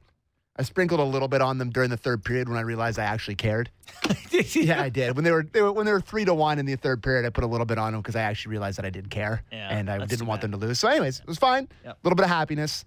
I 0.59 0.62
sprinkled 0.62 1.00
a 1.00 1.04
little 1.04 1.28
bit 1.28 1.42
on 1.42 1.59
them 1.59 1.68
during 1.70 1.90
the 1.90 1.96
third 1.98 2.24
period 2.24 2.48
when 2.48 2.57
I 2.57 2.62
realized 2.62 2.98
I 2.98 3.04
actually 3.04 3.34
cared. 3.34 3.70
yeah, 4.30 4.80
I 4.82 4.88
did. 4.88 5.14
When 5.14 5.24
they 5.24 5.30
were, 5.30 5.42
they 5.42 5.61
were 5.61 5.70
when 5.72 5.84
they 5.86 5.92
were 5.92 6.00
three 6.00 6.24
to 6.24 6.32
one 6.34 6.59
in 6.59 6.64
the 6.66 6.76
third 6.76 7.02
period, 7.02 7.26
I 7.26 7.30
put 7.30 7.44
a 7.44 7.46
little 7.46 7.66
bit 7.66 7.76
on 7.78 7.92
them 7.92 8.00
because 8.00 8.16
I 8.16 8.22
actually 8.22 8.52
realized 8.52 8.78
that 8.78 8.84
I 8.86 8.90
did 8.90 9.11
care 9.11 9.42
Yeah, 9.52 9.68
and 9.70 9.90
I 9.90 10.04
didn't 10.07 10.26
want 10.26 10.40
bad. 10.40 10.52
them 10.52 10.61
to 10.61 10.66
lose. 10.66 10.80
So, 10.80 10.88
anyways, 10.88 11.20
it 11.20 11.26
was 11.26 11.38
fine. 11.38 11.68
A 11.84 11.88
Yep. 11.88 11.98
little 12.04 12.16
bit 12.16 12.24
of 12.24 12.30
happiness. 12.30 12.84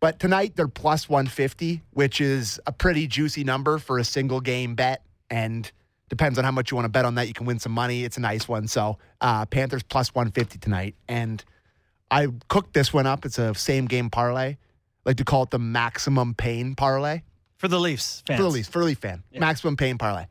But 0.00 0.18
tonight 0.18 0.54
they're 0.56 0.68
plus 0.68 1.08
150, 1.08 1.82
which 1.92 2.20
is 2.20 2.60
a 2.66 2.72
pretty 2.72 3.06
juicy 3.06 3.44
number 3.44 3.78
for 3.78 3.98
a 3.98 4.04
single 4.04 4.40
game 4.40 4.74
bet. 4.74 5.02
And 5.30 5.70
depends 6.10 6.38
on 6.38 6.44
how 6.44 6.50
much 6.50 6.70
you 6.70 6.74
want 6.76 6.84
to 6.84 6.90
bet 6.90 7.04
on 7.04 7.14
that. 7.16 7.26
You 7.28 7.34
can 7.34 7.46
win 7.46 7.58
some 7.58 7.72
money. 7.72 8.04
It's 8.04 8.16
a 8.18 8.20
nice 8.20 8.46
one. 8.48 8.66
So 8.68 8.98
uh, 9.20 9.46
Panthers 9.46 9.82
plus 9.82 10.14
150 10.14 10.58
tonight. 10.58 10.94
And 11.08 11.42
I 12.10 12.28
cooked 12.48 12.74
this 12.74 12.92
one 12.92 13.06
up. 13.06 13.24
It's 13.24 13.38
a 13.38 13.54
same 13.54 13.86
game 13.86 14.10
parlay. 14.10 14.56
I 15.06 15.10
like 15.10 15.16
to 15.18 15.24
call 15.24 15.42
it 15.42 15.50
the 15.50 15.58
maximum 15.58 16.34
pain 16.34 16.74
parlay 16.74 17.22
For 17.56 17.68
the 17.68 17.78
Leafs 17.78 18.22
fans. 18.26 18.38
for 18.38 18.42
the 18.44 18.48
Leafs, 18.48 18.68
for 18.68 18.78
the 18.80 18.84
Leaf 18.86 18.98
fan. 18.98 19.22
Maximum 19.34 19.76
pain 19.76 19.98
parlay. 19.98 20.26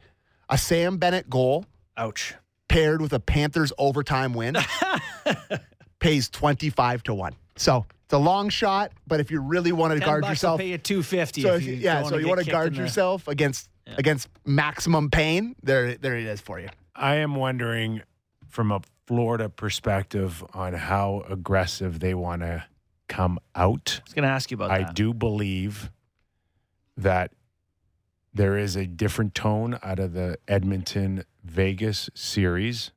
A 0.50 0.58
Sam 0.58 0.98
Bennett 0.98 1.30
goal 1.30 1.66
Ouch. 1.98 2.34
paired 2.70 3.02
with 3.02 3.14
a 3.14 3.20
Panthers 3.20 3.72
overtime 3.78 4.34
win 4.34 4.56
pays 6.00 6.30
25 6.30 7.04
to 7.04 7.14
1. 7.14 7.34
So 7.56 7.86
it's 8.06 8.14
a 8.14 8.18
long 8.18 8.50
shot, 8.50 8.92
but 9.08 9.20
if 9.20 9.30
you 9.32 9.40
really 9.42 9.72
want 9.72 9.94
to 9.94 10.00
guard 10.04 10.26
yourself, 10.26 10.58
will 10.60 10.66
pay 10.66 10.70
you 10.72 10.78
two 10.78 11.04
fifty. 11.04 11.42
so 11.44 11.54
if 11.54 11.62
if 11.62 11.68
you 11.68 11.74
you, 11.76 11.80
yeah, 11.80 12.04
so 12.04 12.18
you 12.18 12.28
want 12.28 12.44
to 12.44 12.50
guard 12.50 12.68
in 12.70 12.74
the- 12.74 12.80
yourself 12.82 13.28
against 13.28 13.70
against 13.98 14.28
maximum 14.46 15.10
pain, 15.12 15.56
there 15.62 15.96
there 15.96 16.18
it 16.18 16.26
is 16.26 16.42
for 16.42 16.60
you. 16.60 16.70
I 16.96 17.16
am 17.16 17.36
wondering 17.36 18.02
from 18.50 18.72
a 18.72 18.82
Florida 19.08 19.50
perspective 19.50 20.44
on 20.54 20.74
how 20.74 21.24
aggressive 21.30 22.00
they 22.00 22.14
want 22.16 22.42
to 22.42 22.64
come 23.08 23.40
out. 23.56 24.00
I 24.00 24.04
was 24.06 24.14
going 24.14 24.24
to 24.24 24.30
ask 24.30 24.52
you 24.52 24.56
about 24.56 24.72
I 24.72 24.80
that. 24.84 24.96
do 24.96 25.14
believe 25.14 25.92
that 26.98 27.32
there 28.34 28.58
is 28.58 28.76
a 28.76 28.86
different 28.88 29.36
tone 29.36 29.78
out 29.84 30.00
of 30.00 30.14
the 30.14 30.38
Edmonton 30.48 31.24
Vegas 31.44 32.10
series 32.14 32.92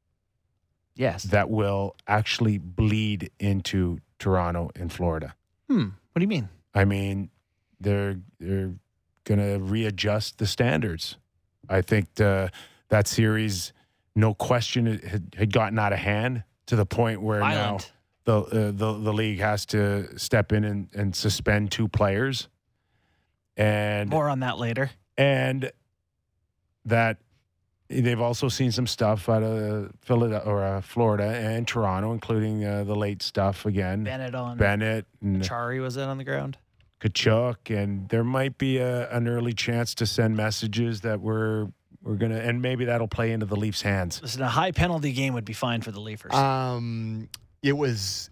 Yes. 0.94 1.24
that 1.24 1.50
will 1.50 1.94
actually 2.06 2.56
bleed 2.58 3.30
into 3.38 3.98
Toronto 4.18 4.70
and 4.74 4.90
Florida. 4.92 5.34
hmm. 5.68 5.88
What 6.12 6.20
do 6.20 6.22
you 6.22 6.28
mean? 6.28 6.48
I 6.74 6.86
mean, 6.86 7.28
they're 7.80 8.16
they're 8.40 8.72
going 9.24 9.40
to 9.40 9.58
readjust 9.58 10.38
the 10.38 10.46
standards. 10.46 11.18
I 11.68 11.82
think 11.82 12.14
the, 12.14 12.50
that 12.88 13.06
series, 13.08 13.72
no 14.14 14.32
question, 14.32 14.86
it 14.86 15.04
had, 15.04 15.34
had 15.36 15.52
gotten 15.52 15.78
out 15.78 15.92
of 15.92 15.98
hand 15.98 16.44
to 16.66 16.76
the 16.76 16.86
point 16.86 17.20
where 17.20 17.40
Violent. 17.40 17.92
Now 18.26 18.40
the, 18.42 18.68
uh, 18.68 18.72
the 18.72 18.92
the 18.98 19.12
league 19.12 19.40
has 19.40 19.64
to 19.66 20.18
step 20.18 20.52
in 20.52 20.64
and, 20.64 20.88
and 20.94 21.14
suspend 21.14 21.70
two 21.70 21.88
players, 21.88 22.48
and 23.56 24.10
More 24.10 24.28
on 24.28 24.40
that 24.40 24.58
later. 24.58 24.90
and 25.16 25.70
that 26.84 27.18
they've 27.88 28.20
also 28.20 28.48
seen 28.48 28.72
some 28.72 28.86
stuff 28.86 29.28
out 29.28 29.42
of 29.42 29.92
Philadelphia 30.02 30.48
or 30.50 30.62
uh, 30.64 30.80
Florida 30.80 31.24
and 31.24 31.66
Toronto, 31.66 32.12
including 32.12 32.64
uh, 32.64 32.84
the 32.84 32.94
late 32.94 33.22
stuff 33.22 33.64
again. 33.66 34.04
Bennett 34.04 34.34
on. 34.34 34.56
Bennett 34.56 35.06
and 35.22 35.42
Chari 35.42 35.80
was 35.80 35.96
it 35.96 36.02
on 36.02 36.18
the 36.18 36.24
ground? 36.24 36.58
Tkachuk, 37.00 37.70
and 37.76 38.08
there 38.08 38.24
might 38.24 38.56
be 38.58 38.78
a, 38.78 39.08
an 39.10 39.28
early 39.28 39.52
chance 39.52 39.94
to 39.96 40.06
send 40.06 40.36
messages 40.36 41.02
that 41.02 41.20
we're 41.20 41.68
we're 42.02 42.14
gonna, 42.16 42.38
and 42.38 42.62
maybe 42.62 42.84
that'll 42.84 43.08
play 43.08 43.32
into 43.32 43.46
the 43.46 43.56
Leafs' 43.56 43.82
hands. 43.82 44.20
Listen, 44.22 44.42
a 44.42 44.48
high 44.48 44.70
penalty 44.72 45.12
game 45.12 45.34
would 45.34 45.44
be 45.44 45.52
fine 45.52 45.82
for 45.82 45.90
the 45.90 46.00
Leafers. 46.00 46.32
Um, 46.32 47.28
it 47.62 47.72
was 47.76 48.30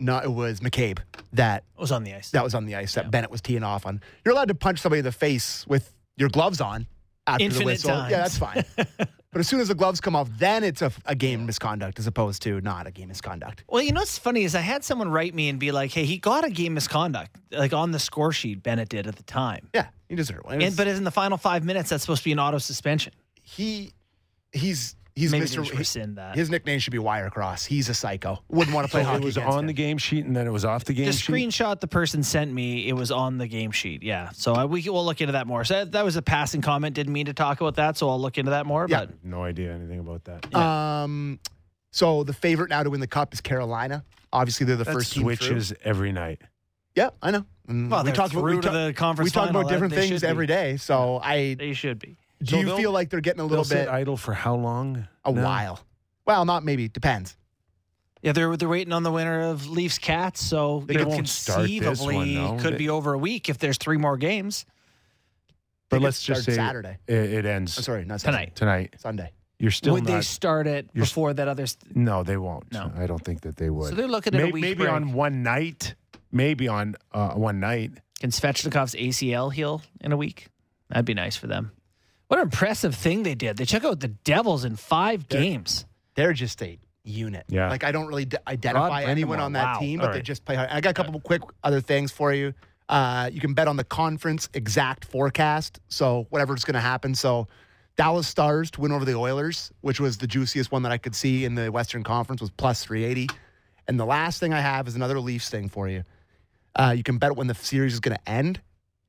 not. 0.00 0.24
It 0.24 0.30
was 0.32 0.60
McCabe 0.60 0.98
that 1.32 1.64
was 1.78 1.92
on 1.92 2.04
the 2.04 2.14
ice. 2.14 2.30
that 2.30 2.44
was 2.44 2.54
on 2.54 2.66
the 2.66 2.74
ice 2.76 2.94
that 2.94 3.04
Yeah. 3.04 3.10
Bennett 3.10 3.30
was 3.30 3.40
teeing 3.40 3.62
off 3.62 3.86
on. 3.86 4.00
You're 4.24 4.32
allowed 4.32 4.48
to 4.48 4.54
punch 4.54 4.80
somebody 4.80 4.98
in 5.00 5.04
the 5.04 5.12
face 5.12 5.66
with 5.66 5.94
your 6.16 6.28
gloves 6.28 6.60
on 6.60 6.86
after 7.26 7.48
the 7.48 7.64
whistle. 7.64 7.90
Yeah, 7.90 8.08
that's 8.08 8.38
fine. 8.38 8.64
but 8.76 9.38
as 9.40 9.48
soon 9.48 9.60
as 9.60 9.68
the 9.68 9.74
gloves 9.74 10.00
come 10.00 10.14
off, 10.14 10.28
then 10.38 10.62
it's 10.62 10.82
a, 10.82 10.92
a 11.06 11.14
game 11.14 11.46
misconduct 11.46 11.98
as 11.98 12.06
opposed 12.06 12.42
to 12.42 12.60
not 12.60 12.86
a 12.86 12.90
game 12.90 13.08
misconduct. 13.08 13.64
Well, 13.68 13.82
you 13.82 13.92
know 13.92 14.00
what's 14.00 14.18
funny 14.18 14.44
is 14.44 14.54
I 14.54 14.60
had 14.60 14.84
someone 14.84 15.10
write 15.10 15.34
me 15.34 15.48
and 15.48 15.58
be 15.58 15.72
like, 15.72 15.90
"Hey, 15.92 16.04
he 16.04 16.18
got 16.18 16.44
a 16.44 16.50
game 16.50 16.74
misconduct, 16.74 17.36
like 17.50 17.72
on 17.72 17.90
the 17.92 17.98
score 17.98 18.32
sheet. 18.32 18.62
Bennett 18.62 18.88
did 18.88 19.06
at 19.06 19.16
the 19.16 19.22
time, 19.24 19.68
Yeah, 19.74 19.86
he 20.08 20.14
deserved 20.16 20.44
one. 20.44 20.60
It 20.60 20.66
and 20.66 20.76
but 20.76 20.86
in 20.86 21.02
the 21.04 21.10
final 21.10 21.38
five 21.38 21.64
minutes, 21.64 21.90
that's 21.90 22.02
supposed 22.02 22.20
to 22.22 22.24
be 22.26 22.32
an 22.32 22.38
auto 22.40 22.58
suspension. 22.58 23.12
he 23.42 23.92
he's 24.52 24.94
he's 25.16 25.30
Maybe 25.32 25.44
Mr. 25.46 25.64
he- 25.64 25.76
rescind 25.78 26.16
that. 26.18 26.34
His 26.36 26.50
nickname 26.50 26.78
should 26.78 26.92
be 26.92 26.98
Wire 26.98 27.30
Cross. 27.30 27.64
He's 27.66 27.88
a 27.88 27.94
psycho. 27.94 28.42
Wouldn't 28.48 28.74
want 28.74 28.86
to 28.86 28.90
play 28.90 29.02
So 29.02 29.08
hockey. 29.10 29.22
it 29.22 29.24
was 29.26 29.38
on 29.38 29.60
him. 29.60 29.66
the 29.66 29.72
game 29.72 29.98
sheet, 29.98 30.24
and 30.24 30.34
then 30.36 30.46
it 30.46 30.50
was 30.50 30.64
off 30.64 30.84
the 30.84 30.92
game 30.92 31.06
the 31.06 31.12
sheet. 31.12 31.32
screenshot 31.32 31.80
the 31.80 31.86
person 31.88 32.22
sent 32.22 32.52
me, 32.52 32.88
it 32.88 32.94
was 32.94 33.10
on 33.10 33.38
the 33.38 33.46
game 33.46 33.70
sheet. 33.70 34.02
Yeah, 34.02 34.30
so 34.32 34.54
I, 34.54 34.64
we 34.64 34.88
will 34.88 35.04
look 35.04 35.20
into 35.20 35.32
that 35.32 35.46
more. 35.46 35.64
So 35.64 35.74
that, 35.74 35.92
that 35.92 36.04
was 36.04 36.16
a 36.16 36.22
passing 36.22 36.60
comment. 36.62 36.94
Didn't 36.94 37.12
mean 37.12 37.26
to 37.26 37.32
talk 37.34 37.60
about 37.60 37.76
that, 37.76 37.96
so 37.96 38.08
I'll 38.08 38.20
look 38.20 38.38
into 38.38 38.50
that 38.50 38.66
more. 38.66 38.86
Yeah. 38.88 39.06
But 39.06 39.24
No 39.24 39.42
idea 39.44 39.72
anything 39.72 40.00
about 40.00 40.24
that. 40.24 40.54
Um, 40.54 41.38
so 41.92 42.24
the 42.24 42.32
favorite 42.32 42.70
now 42.70 42.82
to 42.82 42.90
win 42.90 43.00
the 43.00 43.06
cup 43.06 43.32
is 43.34 43.40
Carolina. 43.40 44.04
Obviously, 44.32 44.66
they're 44.66 44.76
the 44.76 44.84
That 44.84 44.92
first 44.92 45.12
team 45.12 45.22
through. 45.24 45.36
switches 45.36 45.72
every 45.84 46.10
night. 46.12 46.42
Yeah, 46.96 47.10
I 47.22 47.30
know. 47.30 47.44
Well, 47.68 48.04
we 48.04 48.12
talk 48.12 48.30
about 48.32 48.44
we 48.44 48.56
to 48.56 48.60
talk- 48.60 48.72
the 48.72 48.92
conference 48.94 49.28
We 49.28 49.30
talk 49.32 49.46
final. 49.46 49.60
about 49.62 49.70
different 49.70 49.94
things 49.94 50.08
should 50.20 50.24
every 50.24 50.46
be. 50.46 50.52
day. 50.52 50.76
So 50.76 51.18
I 51.22 51.54
they 51.58 51.72
should 51.72 51.98
be. 51.98 52.16
Do 52.42 52.46
So 52.50 52.56
you 52.60 52.76
feel 52.76 52.92
like 52.92 53.10
they're 53.10 53.20
getting 53.20 53.40
a 53.40 53.44
They'll 53.44 53.48
little 53.50 53.64
sit 53.64 53.86
bit 53.86 53.88
idle 53.88 54.16
for 54.16 54.34
how 54.34 54.54
long? 54.56 55.06
a 55.24 55.32
now? 55.32 55.42
while? 55.44 55.80
Well, 56.26 56.44
not 56.44 56.64
maybe. 56.64 56.88
Depends. 56.88 57.36
Yeah, 58.22 58.32
they're 58.32 58.56
they're 58.56 58.68
waiting 58.68 58.92
on 58.92 59.02
the 59.02 59.12
winner 59.12 59.42
of 59.42 59.68
Leafs 59.68 59.98
Cats, 59.98 60.42
so 60.42 60.82
They 60.86 60.96
they 60.96 61.04
won't 61.04 61.28
start 61.28 61.60
conceivably 61.60 62.14
one, 62.16 62.34
no? 62.34 62.56
could 62.62 62.74
They- 62.74 62.78
be 62.78 62.88
over 62.88 63.12
a 63.12 63.18
week 63.18 63.48
if 63.50 63.58
there's 63.58 63.76
three 63.76 63.98
more 63.98 64.16
games 64.16 64.64
But 65.90 66.00
let's 66.00 66.22
just 66.22 66.44
say 66.44 66.54
start 66.54 66.68
Saturday. 66.68 66.98
It, 67.06 67.32
it 67.32 67.46
ends 67.46 67.78
Oh, 67.78 67.82
sorry, 67.82 68.04
not 68.06 68.20
Saturday. 68.22 68.50
tonight. 68.54 68.90
tonight. 68.90 69.00
Sunday. 69.00 69.32
You're 69.58 69.70
still 69.70 69.92
Would 69.94 70.06
they 70.06 70.20
start 70.22 70.66
it 70.66 70.88
you're 70.94 71.04
before 71.04 71.32
that 71.34 71.46
other? 71.48 71.66
St- 71.66 71.94
no, 71.94 72.22
they 72.22 72.36
won't. 72.38 72.72
No. 72.72 72.90
I 72.96 73.06
don't 73.06 73.22
think 73.24 73.42
that 73.42 73.56
they 73.56 73.70
would. 73.70 73.90
so 73.90 73.94
they're 73.94 74.08
looking 74.08 74.34
at 74.34 74.42
May- 74.42 74.48
a 74.48 74.52
week 74.52 74.62
maybe 74.62 74.84
break. 74.84 74.90
on 74.90 75.12
one 75.12 75.42
night. 75.42 75.94
Maybe 76.32 76.66
on 76.66 76.96
uh, 77.12 77.34
one 77.34 77.60
night. 77.60 77.92
Can 78.20 78.30
Svechnikov's 78.30 78.94
ACL 78.94 79.52
heal 79.52 79.82
in 80.00 80.10
a 80.12 80.16
week? 80.16 80.48
That'd 80.88 81.04
be 81.04 81.14
nice 81.14 81.36
for 81.36 81.46
them. 81.46 81.70
What 82.28 82.38
an 82.40 82.44
impressive 82.44 82.94
thing 82.94 83.22
they 83.22 83.34
did. 83.34 83.56
They 83.56 83.64
took 83.64 83.84
out 83.84 84.00
the 84.00 84.08
Devils 84.08 84.64
in 84.64 84.76
5 84.76 85.28
They're- 85.28 85.40
games. 85.40 85.84
They're 86.14 86.32
just 86.32 86.62
a 86.62 86.78
unit. 87.02 87.44
Yeah. 87.48 87.68
Like 87.68 87.84
I 87.84 87.92
don't 87.92 88.06
really 88.06 88.24
d- 88.24 88.36
identify 88.46 89.02
Rod 89.02 89.08
anyone 89.10 89.38
Brind'Amour, 89.38 89.42
on 89.44 89.52
that 89.54 89.74
wow. 89.74 89.78
team, 89.80 89.98
but 89.98 90.06
All 90.06 90.12
they 90.12 90.18
right. 90.18 90.24
just 90.24 90.44
play 90.44 90.54
hard. 90.54 90.70
I 90.70 90.80
got 90.80 90.90
a 90.90 90.94
couple 90.94 91.20
quick 91.20 91.42
other 91.62 91.80
things 91.80 92.12
for 92.12 92.32
you. 92.32 92.54
Uh, 92.88 93.28
you 93.32 93.40
can 93.40 93.52
bet 93.54 93.66
on 93.68 93.76
the 93.76 93.84
conference 93.84 94.48
exact 94.54 95.04
forecast. 95.04 95.80
So 95.88 96.26
whatever's 96.30 96.64
going 96.64 96.74
to 96.74 96.80
happen. 96.80 97.14
So 97.14 97.48
Dallas 97.96 98.26
Stars 98.28 98.70
to 98.72 98.80
win 98.80 98.92
over 98.92 99.04
the 99.04 99.14
Oilers, 99.14 99.70
which 99.80 100.00
was 100.00 100.18
the 100.18 100.26
juiciest 100.26 100.70
one 100.72 100.82
that 100.82 100.92
I 100.92 100.98
could 100.98 101.14
see 101.14 101.44
in 101.44 101.54
the 101.56 101.70
Western 101.70 102.02
Conference, 102.04 102.40
was 102.40 102.50
plus 102.50 102.84
380. 102.84 103.28
And 103.86 103.98
the 104.00 104.04
last 104.06 104.40
thing 104.40 104.52
I 104.54 104.60
have 104.60 104.86
is 104.88 104.94
another 104.96 105.20
Leafs 105.20 105.48
thing 105.50 105.68
for 105.68 105.88
you. 105.88 106.04
Uh, 106.76 106.94
you 106.96 107.02
can 107.02 107.18
bet 107.18 107.36
when 107.36 107.46
the 107.48 107.54
series 107.54 107.92
is 107.94 108.00
going 108.00 108.16
to 108.16 108.30
end. 108.30 108.60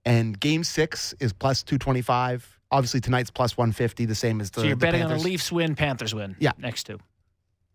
and 0.05 0.39
Game 0.39 0.63
Six 0.63 1.13
is 1.19 1.33
plus 1.33 1.63
two 1.63 1.77
twenty 1.77 2.01
five. 2.01 2.54
Obviously, 2.71 2.99
tonight's 2.99 3.29
plus 3.31 3.55
one 3.57 3.71
fifty, 3.71 4.05
the 4.05 4.15
same 4.15 4.41
as 4.41 4.51
the. 4.51 4.61
So 4.61 4.67
you're 4.67 4.75
the 4.75 4.85
betting 4.85 5.03
on 5.03 5.09
the 5.09 5.17
Leafs 5.17 5.51
win, 5.51 5.75
Panthers 5.75 6.13
win. 6.15 6.35
Yeah. 6.39 6.51
Next 6.57 6.85
two. 6.85 6.99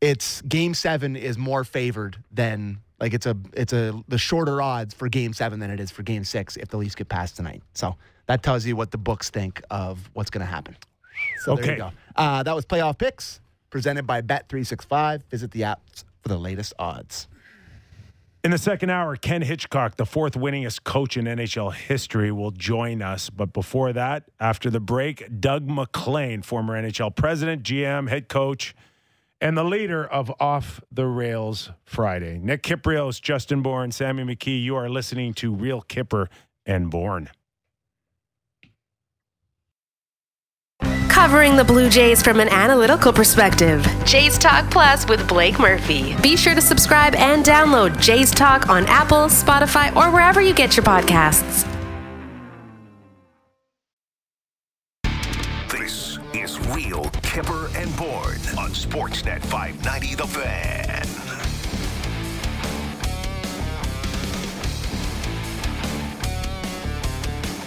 It's 0.00 0.40
Game 0.42 0.74
Seven 0.74 1.14
is 1.16 1.36
more 1.38 1.62
favored 1.64 2.16
than 2.32 2.78
like 2.98 3.12
it's 3.14 3.26
a 3.26 3.36
it's 3.52 3.72
a 3.72 4.02
the 4.08 4.18
shorter 4.18 4.60
odds 4.62 4.94
for 4.94 5.08
Game 5.08 5.32
Seven 5.32 5.60
than 5.60 5.70
it 5.70 5.78
is 5.78 5.90
for 5.90 6.02
Game 6.02 6.24
Six 6.24 6.56
if 6.56 6.68
the 6.68 6.76
Leafs 6.78 6.94
get 6.94 7.08
past 7.08 7.36
tonight. 7.36 7.62
So 7.74 7.96
that 8.26 8.42
tells 8.42 8.64
you 8.66 8.76
what 8.76 8.90
the 8.90 8.98
books 8.98 9.30
think 9.30 9.62
of 9.70 10.08
what's 10.14 10.30
going 10.30 10.44
to 10.44 10.50
happen. 10.50 10.76
So 11.44 11.54
there 11.54 11.64
Okay. 11.64 11.72
you 11.72 11.78
go. 11.78 11.90
Uh, 12.16 12.42
that 12.42 12.54
was 12.56 12.64
playoff 12.64 12.96
picks 12.98 13.40
presented 13.68 14.06
by 14.06 14.22
Bet 14.22 14.48
three 14.48 14.64
six 14.64 14.84
five. 14.84 15.22
Visit 15.30 15.50
the 15.50 15.64
app 15.64 15.80
for 16.22 16.28
the 16.28 16.38
latest 16.38 16.72
odds. 16.78 17.28
In 18.42 18.52
the 18.52 18.58
second 18.58 18.88
hour, 18.88 19.16
Ken 19.16 19.42
Hitchcock, 19.42 19.96
the 19.96 20.06
fourth 20.06 20.32
winningest 20.32 20.82
coach 20.82 21.18
in 21.18 21.26
NHL 21.26 21.74
history, 21.74 22.32
will 22.32 22.52
join 22.52 23.02
us. 23.02 23.28
But 23.28 23.52
before 23.52 23.92
that, 23.92 24.30
after 24.40 24.70
the 24.70 24.80
break, 24.80 25.40
Doug 25.40 25.68
MacLean, 25.68 26.40
former 26.40 26.80
NHL 26.80 27.14
president, 27.14 27.62
GM, 27.62 28.08
head 28.08 28.28
coach, 28.30 28.74
and 29.42 29.58
the 29.58 29.64
leader 29.64 30.02
of 30.06 30.32
Off 30.40 30.80
the 30.90 31.06
Rails 31.06 31.70
Friday. 31.84 32.38
Nick 32.38 32.62
Kypreos, 32.62 33.20
Justin 33.20 33.60
Bourne, 33.60 33.92
Sammy 33.92 34.24
McKee, 34.24 34.62
you 34.62 34.74
are 34.74 34.88
listening 34.88 35.34
to 35.34 35.52
Real 35.52 35.82
Kyper 35.82 36.28
and 36.64 36.90
Bourne. 36.90 37.28
Covering 41.20 41.54
the 41.54 41.64
Blue 41.64 41.90
Jays 41.90 42.22
from 42.22 42.40
an 42.40 42.48
analytical 42.48 43.12
perspective. 43.12 43.86
Jays 44.06 44.38
Talk 44.38 44.70
Plus 44.70 45.06
with 45.06 45.28
Blake 45.28 45.58
Murphy. 45.58 46.16
Be 46.22 46.34
sure 46.34 46.54
to 46.54 46.62
subscribe 46.62 47.14
and 47.14 47.44
download 47.44 48.00
Jays 48.00 48.30
Talk 48.30 48.70
on 48.70 48.86
Apple, 48.86 49.26
Spotify, 49.26 49.94
or 49.94 50.10
wherever 50.10 50.40
you 50.40 50.54
get 50.54 50.78
your 50.78 50.84
podcasts. 50.84 51.68
This 55.68 56.18
is 56.32 56.58
Real 56.68 57.04
Kyper 57.20 57.68
and 57.76 57.94
Bourne 57.98 58.40
on 58.58 58.70
Sportsnet 58.70 59.42
590 59.42 60.14
The 60.14 60.26
Fan. 60.26 61.06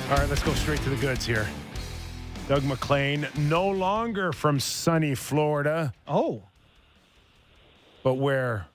All 0.09 0.17
right, 0.17 0.27
let's 0.27 0.41
go 0.41 0.53
straight 0.55 0.81
to 0.81 0.89
the 0.89 0.95
goods 0.95 1.23
here. 1.27 1.47
Doug 2.47 2.63
MacLean, 2.65 3.27
no 3.37 3.67
longer 3.69 4.33
from 4.33 4.59
sunny 4.59 5.15
Florida, 5.15 5.93
Oh. 6.07 6.43
but 8.03 8.15
where 8.15 8.67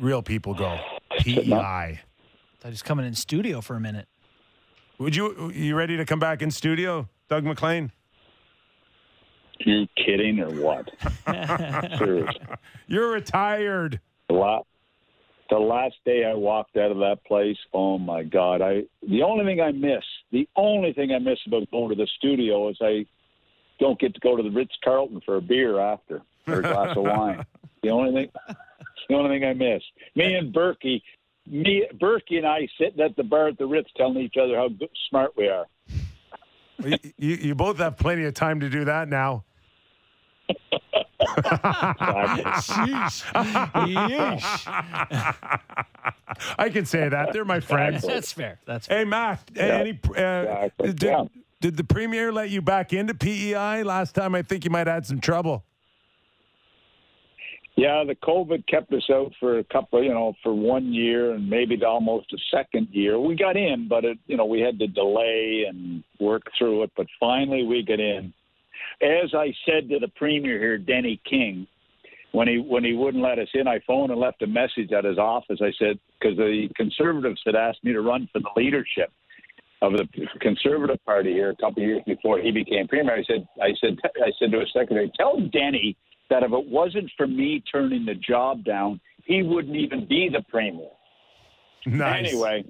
real 0.00 0.20
people 0.22 0.52
go. 0.54 0.78
PEI. 1.20 2.00
Thought 2.58 2.68
he's 2.70 2.82
coming 2.82 3.06
in 3.06 3.14
studio 3.14 3.60
for 3.60 3.76
a 3.76 3.80
minute. 3.80 4.08
Would 4.98 5.14
you 5.16 5.50
you 5.54 5.76
ready 5.76 5.96
to 5.96 6.04
come 6.04 6.18
back 6.18 6.42
in 6.42 6.50
studio, 6.50 7.08
Doug 7.28 7.44
MacLean? 7.44 7.92
You 9.60 9.86
kidding 9.96 10.40
or 10.40 10.50
what? 10.50 10.90
Seriously. 11.98 12.40
You're 12.86 13.10
retired. 13.12 14.00
The 14.28 14.34
last, 14.34 14.66
the 15.50 15.58
last 15.58 15.96
day 16.04 16.24
I 16.24 16.34
walked 16.34 16.76
out 16.76 16.90
of 16.90 16.98
that 16.98 17.18
place, 17.26 17.56
oh 17.74 17.98
my 17.98 18.22
God! 18.22 18.62
I 18.62 18.84
the 19.06 19.22
only 19.22 19.44
thing 19.44 19.60
I 19.60 19.72
miss, 19.72 20.04
the 20.32 20.48
only 20.56 20.92
thing 20.92 21.12
I 21.12 21.18
miss 21.18 21.38
about 21.46 21.70
going 21.70 21.90
to 21.90 21.94
the 21.94 22.08
studio 22.18 22.68
is 22.68 22.78
I 22.80 23.06
don't 23.78 23.98
get 23.98 24.14
to 24.14 24.20
go 24.20 24.36
to 24.36 24.42
the 24.42 24.50
Ritz 24.50 24.74
Carlton 24.84 25.20
for 25.24 25.36
a 25.36 25.40
beer 25.40 25.80
after 25.80 26.22
or 26.46 26.60
a 26.60 26.62
glass 26.62 26.96
of 26.96 27.04
wine. 27.04 27.44
The 27.82 27.88
only 27.88 28.12
thing, 28.12 28.56
the 29.08 29.14
only 29.14 29.38
thing 29.38 29.48
I 29.48 29.54
miss. 29.54 29.82
Me 30.14 30.34
and 30.34 30.54
Berkey, 30.54 31.00
me 31.46 31.86
Berkey 31.94 32.36
and 32.36 32.46
I 32.46 32.68
sitting 32.78 33.00
at 33.00 33.16
the 33.16 33.22
bar 33.22 33.48
at 33.48 33.56
the 33.56 33.64
Ritz, 33.64 33.88
telling 33.96 34.18
each 34.18 34.34
other 34.36 34.54
how 34.54 34.68
good, 34.68 34.90
smart 35.08 35.32
we 35.34 35.48
are. 35.48 35.64
you, 36.84 36.98
you, 37.16 37.34
you 37.36 37.54
both 37.54 37.78
have 37.78 37.96
plenty 37.96 38.24
of 38.24 38.34
time 38.34 38.60
to 38.60 38.68
do 38.68 38.84
that 38.84 39.08
now. 39.08 39.44
Sheesh. 42.60 43.22
Yeesh. 43.86 45.34
I 46.58 46.68
can 46.70 46.86
say 46.86 47.08
that. 47.08 47.32
They're 47.32 47.44
my 47.44 47.60
friends. 47.60 48.02
That's 48.02 48.32
fair. 48.32 48.58
That's 48.66 48.86
fair. 48.86 48.98
Hey, 48.98 49.04
Matt, 49.04 49.42
Yeah. 49.54 49.62
any, 49.62 49.90
uh, 49.90 50.12
Exactly. 50.12 50.92
did, 50.92 51.02
Yeah. 51.02 51.24
did 51.60 51.76
the 51.76 51.84
premier 51.84 52.32
let 52.32 52.50
you 52.50 52.62
back 52.62 52.92
into 52.92 53.14
PEI 53.14 53.82
last 53.82 54.14
time? 54.14 54.34
I 54.34 54.42
think 54.42 54.64
you 54.64 54.70
might 54.70 54.86
have 54.86 54.94
had 54.94 55.06
some 55.06 55.20
trouble. 55.20 55.64
Yeah, 57.76 58.04
the 58.04 58.14
COVID 58.16 58.66
kept 58.66 58.92
us 58.92 59.08
out 59.10 59.32
for 59.40 59.58
a 59.58 59.64
couple, 59.64 60.02
you 60.02 60.12
know, 60.12 60.34
for 60.42 60.52
one 60.52 60.92
year 60.92 61.32
and 61.32 61.48
maybe 61.48 61.78
to 61.78 61.86
almost 61.86 62.30
a 62.32 62.38
second 62.50 62.88
year. 62.90 63.18
We 63.18 63.36
got 63.36 63.56
in, 63.56 63.88
but 63.88 64.04
it, 64.04 64.18
you 64.26 64.36
know, 64.36 64.44
we 64.44 64.60
had 64.60 64.78
to 64.80 64.86
delay 64.86 65.64
and 65.66 66.04
work 66.18 66.42
through 66.58 66.82
it. 66.82 66.90
But 66.96 67.06
finally, 67.18 67.62
we 67.64 67.82
got 67.82 68.00
in. 68.00 68.34
As 69.02 69.34
I 69.34 69.52
said 69.64 69.88
to 69.88 69.98
the 69.98 70.08
premier 70.08 70.58
here, 70.58 70.78
Denny 70.78 71.20
King, 71.28 71.66
when 72.32 72.46
he 72.46 72.58
when 72.58 72.84
he 72.84 72.92
wouldn't 72.92 73.22
let 73.22 73.38
us 73.38 73.48
in, 73.54 73.66
I 73.66 73.80
phoned 73.86 74.10
and 74.10 74.20
left 74.20 74.42
a 74.42 74.46
message 74.46 74.92
at 74.92 75.04
his 75.04 75.18
office. 75.18 75.60
I 75.62 75.72
said 75.78 75.98
because 76.20 76.36
the 76.36 76.68
conservatives 76.76 77.40
had 77.44 77.56
asked 77.56 77.82
me 77.82 77.92
to 77.92 78.02
run 78.02 78.28
for 78.32 78.40
the 78.40 78.50
leadership 78.56 79.10
of 79.82 79.92
the 79.92 80.06
conservative 80.40 81.02
party 81.04 81.32
here 81.32 81.50
a 81.50 81.56
couple 81.56 81.82
of 81.82 81.88
years 81.88 82.02
before 82.06 82.38
he 82.38 82.50
became 82.50 82.86
premier. 82.86 83.16
I 83.16 83.24
said, 83.24 83.48
I 83.62 83.72
said, 83.80 83.98
I 84.22 84.30
said 84.38 84.52
to 84.52 84.60
his 84.60 84.68
secretary, 84.72 85.10
tell 85.16 85.40
Denny 85.40 85.96
that 86.28 86.42
if 86.42 86.52
it 86.52 86.66
wasn't 86.66 87.10
for 87.16 87.26
me 87.26 87.62
turning 87.72 88.04
the 88.04 88.14
job 88.14 88.64
down, 88.64 89.00
he 89.24 89.42
wouldn't 89.42 89.76
even 89.76 90.06
be 90.06 90.28
the 90.30 90.42
premier. 90.48 90.90
Nice. 91.86 92.28
Anyway, 92.28 92.64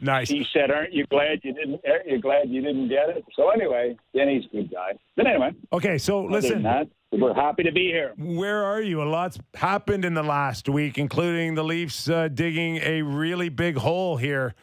Nice. 0.00 0.28
he 0.28 0.46
said, 0.52 0.70
"Aren't 0.70 0.92
you 0.92 1.04
glad 1.06 1.40
you 1.42 1.52
didn't? 1.52 1.80
Aren't 1.88 2.06
you 2.08 2.20
glad 2.20 2.48
you 2.48 2.62
didn't 2.62 2.88
get 2.88 3.08
it?" 3.10 3.24
So 3.34 3.50
anyway, 3.50 3.96
Denny's 4.14 4.44
a 4.52 4.56
good 4.56 4.70
guy. 4.70 4.92
But 5.16 5.26
anyway, 5.26 5.50
Okay, 5.72 5.98
so 5.98 6.22
listen, 6.24 6.62
that, 6.62 6.86
we're 7.12 7.34
happy 7.34 7.64
to 7.64 7.72
be 7.72 7.86
here. 7.88 8.14
where 8.16 8.62
are 8.64 8.80
you? 8.80 9.02
A 9.02 9.04
lot's 9.04 9.38
happened 9.54 10.04
in 10.04 10.14
the 10.14 10.22
last 10.22 10.68
week, 10.68 10.98
including 10.98 11.54
the 11.54 11.64
Leafs 11.64 12.08
uh, 12.08 12.28
digging 12.28 12.76
a 12.78 13.02
really 13.02 13.48
big 13.48 13.76
hole 13.76 14.16
here. 14.16 14.54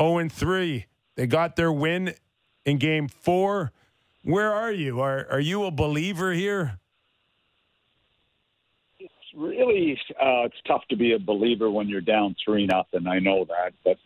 0 0.00 0.18
and 0.18 0.32
3. 0.32 0.86
They 1.16 1.26
got 1.26 1.56
their 1.56 1.70
win 1.72 2.14
in 2.64 2.78
game 2.78 3.06
four. 3.08 3.70
Where 4.22 4.52
are 4.52 4.72
you? 4.72 5.00
Are, 5.00 5.26
are 5.30 5.38
you 5.40 5.64
a 5.64 5.70
believer 5.70 6.32
here? 6.32 6.78
Really 9.36 9.98
uh, 10.10 10.44
it's 10.44 10.60
tough 10.66 10.82
to 10.90 10.96
be 10.96 11.12
a 11.12 11.18
believer 11.18 11.70
when 11.70 11.88
you're 11.88 12.00
down 12.00 12.36
three 12.44 12.66
nothing. 12.66 13.06
I 13.06 13.18
know 13.18 13.44
that, 13.46 13.72
but 13.84 13.96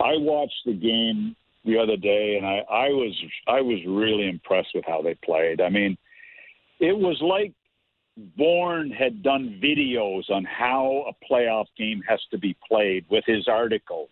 I 0.00 0.16
watched 0.16 0.62
the 0.66 0.74
game 0.74 1.34
the 1.64 1.78
other 1.78 1.96
day, 1.96 2.36
and 2.36 2.46
I, 2.46 2.58
I 2.70 2.88
was 2.88 3.14
I 3.46 3.60
was 3.60 3.78
really 3.86 4.28
impressed 4.28 4.68
with 4.74 4.84
how 4.86 5.02
they 5.02 5.14
played. 5.14 5.60
I 5.60 5.68
mean, 5.68 5.96
it 6.78 6.96
was 6.96 7.20
like 7.20 7.52
Bourne 8.36 8.90
had 8.90 9.22
done 9.22 9.60
videos 9.62 10.30
on 10.30 10.44
how 10.44 11.06
a 11.08 11.32
playoff 11.32 11.66
game 11.76 12.02
has 12.08 12.20
to 12.30 12.38
be 12.38 12.56
played 12.66 13.04
with 13.10 13.24
his 13.26 13.48
articles. 13.48 14.10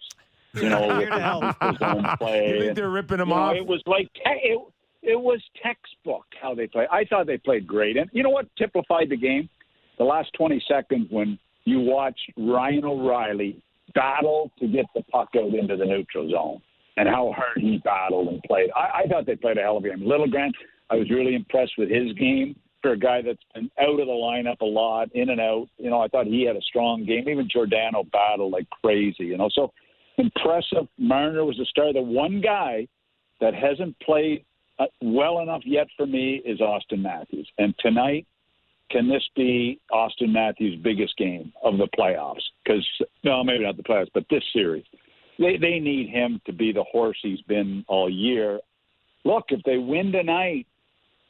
You 0.52 0.68
know, 0.68 0.88
with 0.88 0.98
Here 0.98 1.10
to 1.10 1.20
help. 1.20 1.44
his 1.62 1.76
own 1.80 2.04
play. 2.18 2.48
You 2.48 2.60
think 2.60 2.76
they're 2.76 2.90
ripping 2.90 3.18
them 3.18 3.28
you 3.28 3.34
know, 3.34 3.40
off? 3.40 3.56
It 3.56 3.66
was 3.66 3.82
like 3.86 4.10
it, 4.24 4.60
it 5.02 5.20
was 5.20 5.40
textbook 5.62 6.24
how 6.40 6.54
they 6.54 6.66
played. 6.66 6.88
I 6.90 7.04
thought 7.04 7.26
they 7.26 7.38
played 7.38 7.66
great, 7.66 7.96
and 7.96 8.10
you 8.12 8.22
know 8.22 8.30
what 8.30 8.46
typified 8.56 9.08
the 9.08 9.16
game? 9.16 9.48
The 9.98 10.04
last 10.04 10.30
twenty 10.36 10.62
seconds 10.68 11.06
when 11.10 11.38
you 11.64 11.80
watched 11.80 12.32
Ryan 12.36 12.84
O'Reilly 12.84 13.62
battle 13.94 14.50
to 14.58 14.66
get 14.66 14.86
the 14.94 15.02
puck 15.04 15.28
out 15.36 15.54
into 15.54 15.76
the 15.76 15.84
neutral 15.84 16.30
zone, 16.30 16.60
and 16.96 17.08
how 17.08 17.32
hard 17.36 17.58
he 17.58 17.78
battled 17.84 18.28
and 18.28 18.42
played. 18.42 18.70
I, 18.74 19.02
I 19.02 19.06
thought 19.08 19.26
they 19.26 19.36
played 19.36 19.58
a 19.58 19.62
hell 19.62 19.76
of 19.76 19.84
a 19.84 19.88
game. 19.88 20.06
Littlegrant, 20.06 20.54
I 20.90 20.96
was 20.96 21.10
really 21.10 21.34
impressed 21.34 21.72
with 21.78 21.90
his 21.90 22.12
game 22.14 22.56
for 22.82 22.92
a 22.92 22.98
guy 22.98 23.22
that's 23.22 23.42
been 23.54 23.70
out 23.80 23.98
of 23.98 24.06
the 24.06 24.12
lineup 24.12 24.60
a 24.60 24.64
lot, 24.64 25.08
in 25.14 25.30
and 25.30 25.40
out. 25.40 25.68
You 25.78 25.90
know, 25.90 26.00
I 26.00 26.08
thought 26.08 26.26
he 26.26 26.44
had 26.44 26.56
a 26.56 26.62
strong 26.62 27.04
game. 27.04 27.28
Even 27.28 27.48
Giordano 27.50 28.04
battled 28.12 28.52
like 28.52 28.68
crazy. 28.82 29.24
You 29.24 29.38
know, 29.38 29.48
so 29.52 29.72
impressive. 30.18 30.86
Marner 30.98 31.44
was 31.44 31.56
the 31.56 31.64
star. 31.66 31.92
The 31.92 32.02
one 32.02 32.40
guy 32.40 32.86
that 33.40 33.54
hasn't 33.54 33.98
played 34.00 34.44
uh, 34.78 34.86
well 35.00 35.40
enough 35.40 35.62
yet 35.64 35.86
for 35.96 36.06
me 36.06 36.42
is 36.44 36.60
Austin 36.60 37.02
Matthews. 37.02 37.48
And 37.58 37.74
tonight, 37.78 38.26
can 38.90 39.08
this 39.08 39.24
be 39.34 39.80
Austin 39.92 40.32
Matthews' 40.32 40.78
biggest 40.82 41.16
game 41.16 41.52
of 41.62 41.78
the 41.78 41.88
playoffs? 41.98 42.42
Because 42.64 42.86
no, 43.22 43.42
maybe 43.42 43.64
not 43.64 43.76
the 43.76 43.82
playoffs, 43.82 44.10
but 44.14 44.24
this 44.30 44.44
series. 44.52 44.84
They 45.38 45.56
they 45.56 45.80
need 45.80 46.10
him 46.10 46.40
to 46.46 46.52
be 46.52 46.72
the 46.72 46.84
horse 46.84 47.18
he's 47.22 47.40
been 47.42 47.84
all 47.88 48.08
year. 48.08 48.60
Look, 49.24 49.46
if 49.48 49.62
they 49.64 49.78
win 49.78 50.12
tonight, 50.12 50.66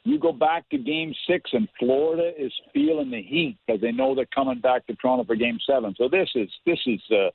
you 0.03 0.19
go 0.19 0.31
back 0.31 0.69
to 0.69 0.77
Game 0.77 1.13
Six, 1.27 1.49
and 1.53 1.67
Florida 1.79 2.31
is 2.37 2.53
feeling 2.73 3.09
the 3.09 3.21
heat 3.21 3.57
because 3.65 3.81
they 3.81 3.91
know 3.91 4.13
they're 4.13 4.27
coming 4.33 4.59
back 4.59 4.85
to 4.87 4.95
Toronto 4.95 5.23
for 5.23 5.35
Game 5.35 5.57
Seven. 5.67 5.95
So 5.97 6.07
this 6.07 6.29
is 6.35 6.49
this 6.65 6.79
is 6.85 7.01
a, 7.11 7.29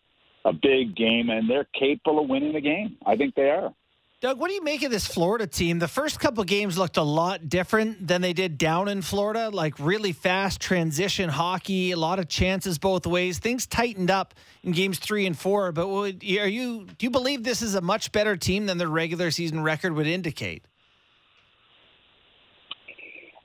a 0.45 0.53
big 0.53 0.95
game, 0.95 1.31
and 1.31 1.51
they're 1.51 1.67
capable 1.77 2.23
of 2.23 2.29
winning 2.29 2.53
the 2.53 2.61
game. 2.61 2.97
I 3.05 3.17
think 3.17 3.35
they 3.35 3.51
are. 3.51 3.75
Doug, 4.21 4.39
what 4.39 4.49
do 4.49 4.55
you 4.55 4.63
make 4.63 4.83
of 4.83 4.91
this 4.91 5.07
Florida 5.07 5.47
team? 5.47 5.79
The 5.79 5.89
first 5.89 6.21
couple 6.21 6.45
games 6.45 6.77
looked 6.77 6.99
a 6.99 7.03
lot 7.03 7.49
different 7.49 8.07
than 8.07 8.21
they 8.21 8.35
did 8.35 8.59
down 8.59 8.87
in 8.87 9.01
Florida, 9.01 9.49
like 9.49 9.73
really 9.79 10.13
fast 10.13 10.61
transition 10.61 11.31
hockey, 11.31 11.93
a 11.93 11.97
lot 11.97 12.19
of 12.19 12.29
chances 12.29 12.79
both 12.79 13.07
ways. 13.07 13.39
Things 13.39 13.67
tightened 13.67 14.11
up 14.11 14.35
in 14.63 14.73
games 14.73 14.99
three 14.99 15.25
and 15.25 15.39
four. 15.39 15.73
But 15.73 15.89
would, 15.89 16.23
are 16.23 16.47
you 16.47 16.87
do 16.99 17.07
you 17.07 17.09
believe 17.09 17.45
this 17.45 17.63
is 17.63 17.75
a 17.75 17.81
much 17.81 18.13
better 18.13 18.37
team 18.37 18.67
than 18.67 18.77
their 18.77 18.89
regular 18.89 19.31
season 19.31 19.63
record 19.63 19.95
would 19.95 20.07
indicate? 20.07 20.67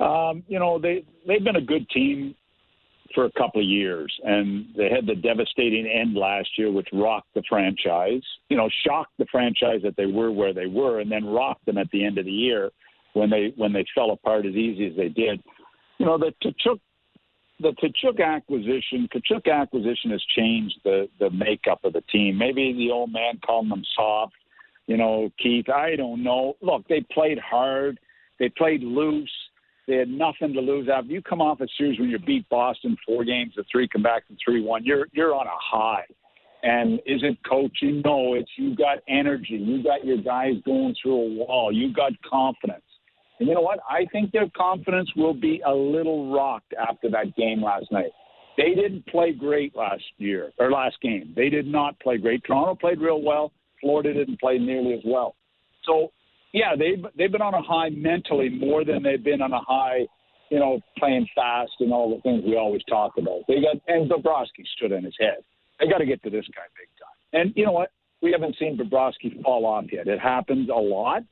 Um, 0.01 0.43
you 0.49 0.59
know, 0.59 0.77
they 0.77 1.05
they've 1.25 1.43
been 1.43 1.55
a 1.55 1.61
good 1.61 1.89
team 1.89 2.35
for 3.15 3.25
a 3.25 3.31
couple 3.31 3.61
of 3.61 3.67
years, 3.67 4.13
and 4.23 4.67
they 4.77 4.89
had 4.89 5.07
the 5.07 5.15
devastating 5.15 5.87
end 5.87 6.15
last 6.15 6.49
year, 6.57 6.71
which 6.71 6.89
rocked 6.93 7.33
the 7.33 7.41
franchise. 7.49 8.21
You 8.49 8.57
know, 8.57 8.69
shocked 8.85 9.13
the 9.17 9.25
franchise 9.31 9.79
that 9.83 9.95
they 9.95 10.05
were 10.05 10.31
where 10.31 10.53
they 10.53 10.67
were, 10.67 10.99
and 10.99 11.11
then 11.11 11.25
rocked 11.25 11.65
them 11.65 11.77
at 11.77 11.89
the 11.91 12.05
end 12.05 12.17
of 12.17 12.25
the 12.25 12.31
year 12.31 12.69
when 13.13 13.29
they 13.29 13.53
when 13.55 13.73
they 13.73 13.85
fell 13.95 14.11
apart 14.11 14.45
as 14.45 14.53
easy 14.53 14.85
as 14.87 14.95
they 14.95 15.09
did. 15.09 15.41
You 15.97 16.05
know, 16.05 16.17
the 16.17 16.33
Tkachuk 16.43 16.79
the 17.61 17.71
Tkachuk 17.81 18.21
acquisition, 18.23 19.07
Tkachuk 19.13 19.51
acquisition 19.51 20.11
has 20.11 20.23
changed 20.35 20.75
the 20.83 21.07
the 21.19 21.29
makeup 21.31 21.79
of 21.83 21.93
the 21.93 22.01
team. 22.11 22.37
Maybe 22.37 22.73
the 22.73 22.91
old 22.91 23.11
man 23.11 23.39
calling 23.45 23.69
them 23.69 23.83
soft. 23.95 24.33
You 24.87 24.97
know, 24.97 25.31
Keith. 25.41 25.69
I 25.69 25.95
don't 25.95 26.21
know. 26.21 26.57
Look, 26.61 26.87
they 26.87 27.01
played 27.11 27.39
hard. 27.39 27.99
They 28.39 28.49
played 28.49 28.83
loose 28.83 29.31
they 29.87 29.97
had 29.97 30.09
nothing 30.09 30.53
to 30.53 30.61
lose. 30.61 30.89
After 30.91 31.11
you 31.11 31.21
come 31.21 31.41
off 31.41 31.61
a 31.61 31.67
series 31.77 31.99
when 31.99 32.09
you 32.09 32.19
beat 32.19 32.47
Boston 32.49 32.97
four 33.05 33.23
games 33.23 33.53
to 33.55 33.63
three, 33.71 33.87
come 33.87 34.03
back 34.03 34.27
to 34.27 34.35
three 34.43 34.61
one, 34.61 34.83
you're 34.83 35.07
you're 35.13 35.33
on 35.33 35.47
a 35.47 35.57
high. 35.59 36.05
And 36.63 36.95
is 37.05 37.21
it 37.21 37.37
coaching? 37.47 38.01
No, 38.03 38.33
it's 38.33 38.49
you 38.57 38.75
got 38.75 38.97
energy. 39.07 39.53
You 39.53 39.83
got 39.83 40.03
your 40.03 40.17
guys 40.17 40.53
going 40.65 40.95
through 41.01 41.15
a 41.15 41.45
wall. 41.45 41.71
You 41.71 41.93
got 41.93 42.11
confidence. 42.27 42.81
And 43.39 43.47
you 43.47 43.53
know 43.53 43.61
what? 43.61 43.79
I 43.87 44.05
think 44.11 44.31
their 44.31 44.49
confidence 44.57 45.09
will 45.15 45.33
be 45.33 45.61
a 45.65 45.73
little 45.73 46.33
rocked 46.33 46.73
after 46.73 47.09
that 47.11 47.35
game 47.35 47.61
last 47.61 47.91
night. 47.91 48.11
They 48.57 48.73
didn't 48.73 49.05
play 49.07 49.33
great 49.33 49.75
last 49.75 50.03
year 50.17 50.51
or 50.57 50.71
last 50.71 50.95
game. 51.01 51.33
They 51.35 51.49
did 51.49 51.67
not 51.67 51.99
play 51.99 52.17
great. 52.17 52.43
Toronto 52.45 52.73
played 52.73 52.99
real 52.99 53.21
well. 53.21 53.51
Florida 53.81 54.13
didn't 54.13 54.39
play 54.39 54.57
nearly 54.57 54.93
as 54.93 55.01
well. 55.05 55.35
So 55.83 56.11
yeah, 56.55 56.73
they've 56.73 57.05
they've 57.17 57.31
been 57.31 57.41
on 57.41 57.53
a 57.53 57.61
high 57.61 57.89
mentally 57.89 58.47
more 58.47 58.85
than 58.85 59.03
they've 59.03 59.21
been 59.21 59.41
on 59.41 59.51
a 59.51 59.59
high, 59.59 60.07
you 60.49 60.57
know, 60.57 60.79
playing 60.97 61.27
fast 61.35 61.73
and 61.81 61.91
all 61.91 62.15
the 62.15 62.21
things 62.21 62.43
we 62.45 62.55
always 62.55 62.81
talk 62.89 63.17
about. 63.17 63.41
They 63.49 63.55
got 63.55 63.75
and 63.89 64.09
Bobrovsky 64.09 64.65
stood 64.77 64.93
on 64.93 65.03
his 65.03 65.13
head. 65.19 65.43
They 65.79 65.87
got 65.87 65.97
to 65.97 66.05
get 66.05 66.23
to 66.23 66.29
this 66.29 66.45
guy 66.55 66.63
big 66.79 66.87
time. 66.97 67.41
And 67.41 67.53
you 67.57 67.65
know 67.65 67.73
what? 67.73 67.91
We 68.21 68.31
haven't 68.31 68.55
seen 68.57 68.77
Bobrovsky 68.77 69.43
fall 69.43 69.65
off 69.65 69.85
yet. 69.91 70.07
It 70.07 70.19
happens 70.21 70.69
a 70.69 70.79
lot 70.79 71.23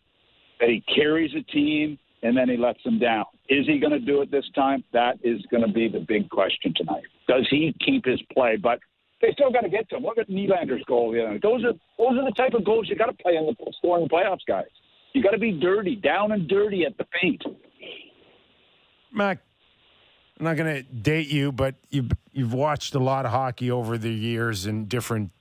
that 0.59 0.67
he 0.67 0.83
carries 0.93 1.31
a 1.35 1.41
team 1.51 1.97
and 2.21 2.35
then 2.35 2.49
he 2.49 2.57
lets 2.57 2.83
them 2.83 2.99
down. 2.99 3.23
Is 3.47 3.65
he 3.65 3.79
going 3.79 3.93
to 3.93 3.99
do 3.99 4.21
it 4.21 4.29
this 4.29 4.45
time? 4.53 4.83
That 4.91 5.19
is 5.23 5.41
going 5.49 5.65
to 5.65 5.71
be 5.71 5.87
the 5.87 6.03
big 6.05 6.29
question 6.29 6.73
tonight. 6.75 7.03
Does 7.29 7.47
he 7.49 7.73
keep 7.85 8.05
his 8.05 8.21
play? 8.33 8.57
But 8.61 8.79
they 9.21 9.31
still 9.31 9.51
got 9.51 9.61
to 9.61 9.69
get 9.69 9.89
to 9.89 9.97
him. 9.97 10.03
Look 10.03 10.17
at 10.17 10.29
Nylander's 10.29 10.83
goal 10.85 11.13
night. 11.13 11.41
Those 11.41 11.63
are 11.63 11.73
those 11.97 12.19
are 12.19 12.25
the 12.25 12.35
type 12.35 12.53
of 12.53 12.65
goals 12.65 12.87
you 12.89 12.97
got 12.97 13.05
to 13.05 13.23
play 13.23 13.37
in 13.37 13.45
the 13.45 13.55
scoring 13.77 14.09
playoffs, 14.09 14.45
guys. 14.45 14.65
You 15.13 15.21
got 15.21 15.31
to 15.31 15.37
be 15.37 15.51
dirty, 15.51 15.95
down 15.95 16.31
and 16.31 16.47
dirty 16.47 16.85
at 16.85 16.97
the 16.97 17.05
paint. 17.21 17.43
Mac, 19.11 19.39
I'm 20.39 20.45
not 20.45 20.57
going 20.57 20.75
to 20.75 20.81
date 20.83 21.27
you, 21.27 21.51
but 21.51 21.75
you've 21.89 22.11
you've 22.31 22.53
watched 22.53 22.95
a 22.95 22.99
lot 22.99 23.25
of 23.25 23.31
hockey 23.31 23.69
over 23.69 23.97
the 23.97 24.11
years 24.11 24.65
in 24.65 24.85
different 24.85 25.31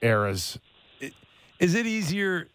eras. 0.00 0.58
Is 1.58 1.74
it 1.74 1.86
easier 1.86 2.48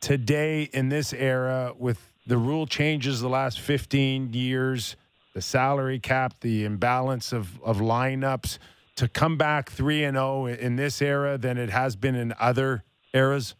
today 0.00 0.62
in 0.72 0.88
this 0.88 1.12
era 1.12 1.74
with 1.78 2.00
the 2.26 2.38
rule 2.38 2.66
changes 2.66 3.20
the 3.20 3.28
last 3.28 3.60
15 3.60 4.32
years, 4.32 4.96
the 5.34 5.42
salary 5.42 5.98
cap, 5.98 6.40
the 6.40 6.64
imbalance 6.64 7.32
of, 7.32 7.60
of 7.62 7.78
lineups 7.78 8.58
to 8.96 9.08
come 9.08 9.36
back 9.36 9.70
3 9.70 10.04
and 10.04 10.16
0 10.16 10.46
in 10.46 10.76
this 10.76 11.02
era 11.02 11.36
than 11.36 11.58
it 11.58 11.68
has 11.68 11.96
been 11.96 12.14
in 12.14 12.32
other 12.38 12.84
eras? 13.12 13.54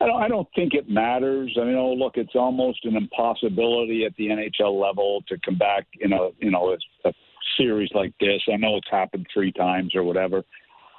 I 0.00 0.06
don't, 0.06 0.22
I 0.22 0.28
don't 0.28 0.48
think 0.54 0.74
it 0.74 0.90
matters. 0.90 1.56
I 1.60 1.64
mean, 1.64 1.76
oh, 1.76 1.94
look, 1.94 2.16
it's 2.16 2.34
almost 2.34 2.84
an 2.84 2.96
impossibility 2.96 4.04
at 4.04 4.14
the 4.16 4.28
NHL 4.28 4.80
level 4.80 5.22
to 5.28 5.38
come 5.44 5.56
back 5.56 5.86
in 6.00 6.12
a 6.12 6.28
you 6.38 6.50
know 6.50 6.74
a, 6.74 7.08
a 7.08 7.12
series 7.56 7.90
like 7.94 8.12
this. 8.20 8.42
I 8.52 8.56
know 8.56 8.76
it's 8.76 8.90
happened 8.90 9.26
three 9.32 9.52
times 9.52 9.94
or 9.94 10.04
whatever. 10.04 10.42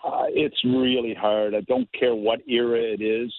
Uh, 0.03 0.25
it's 0.29 0.63
really 0.63 1.13
hard. 1.13 1.53
I 1.53 1.61
don't 1.61 1.91
care 1.93 2.15
what 2.15 2.39
era 2.47 2.79
it 2.79 3.01
is. 3.01 3.33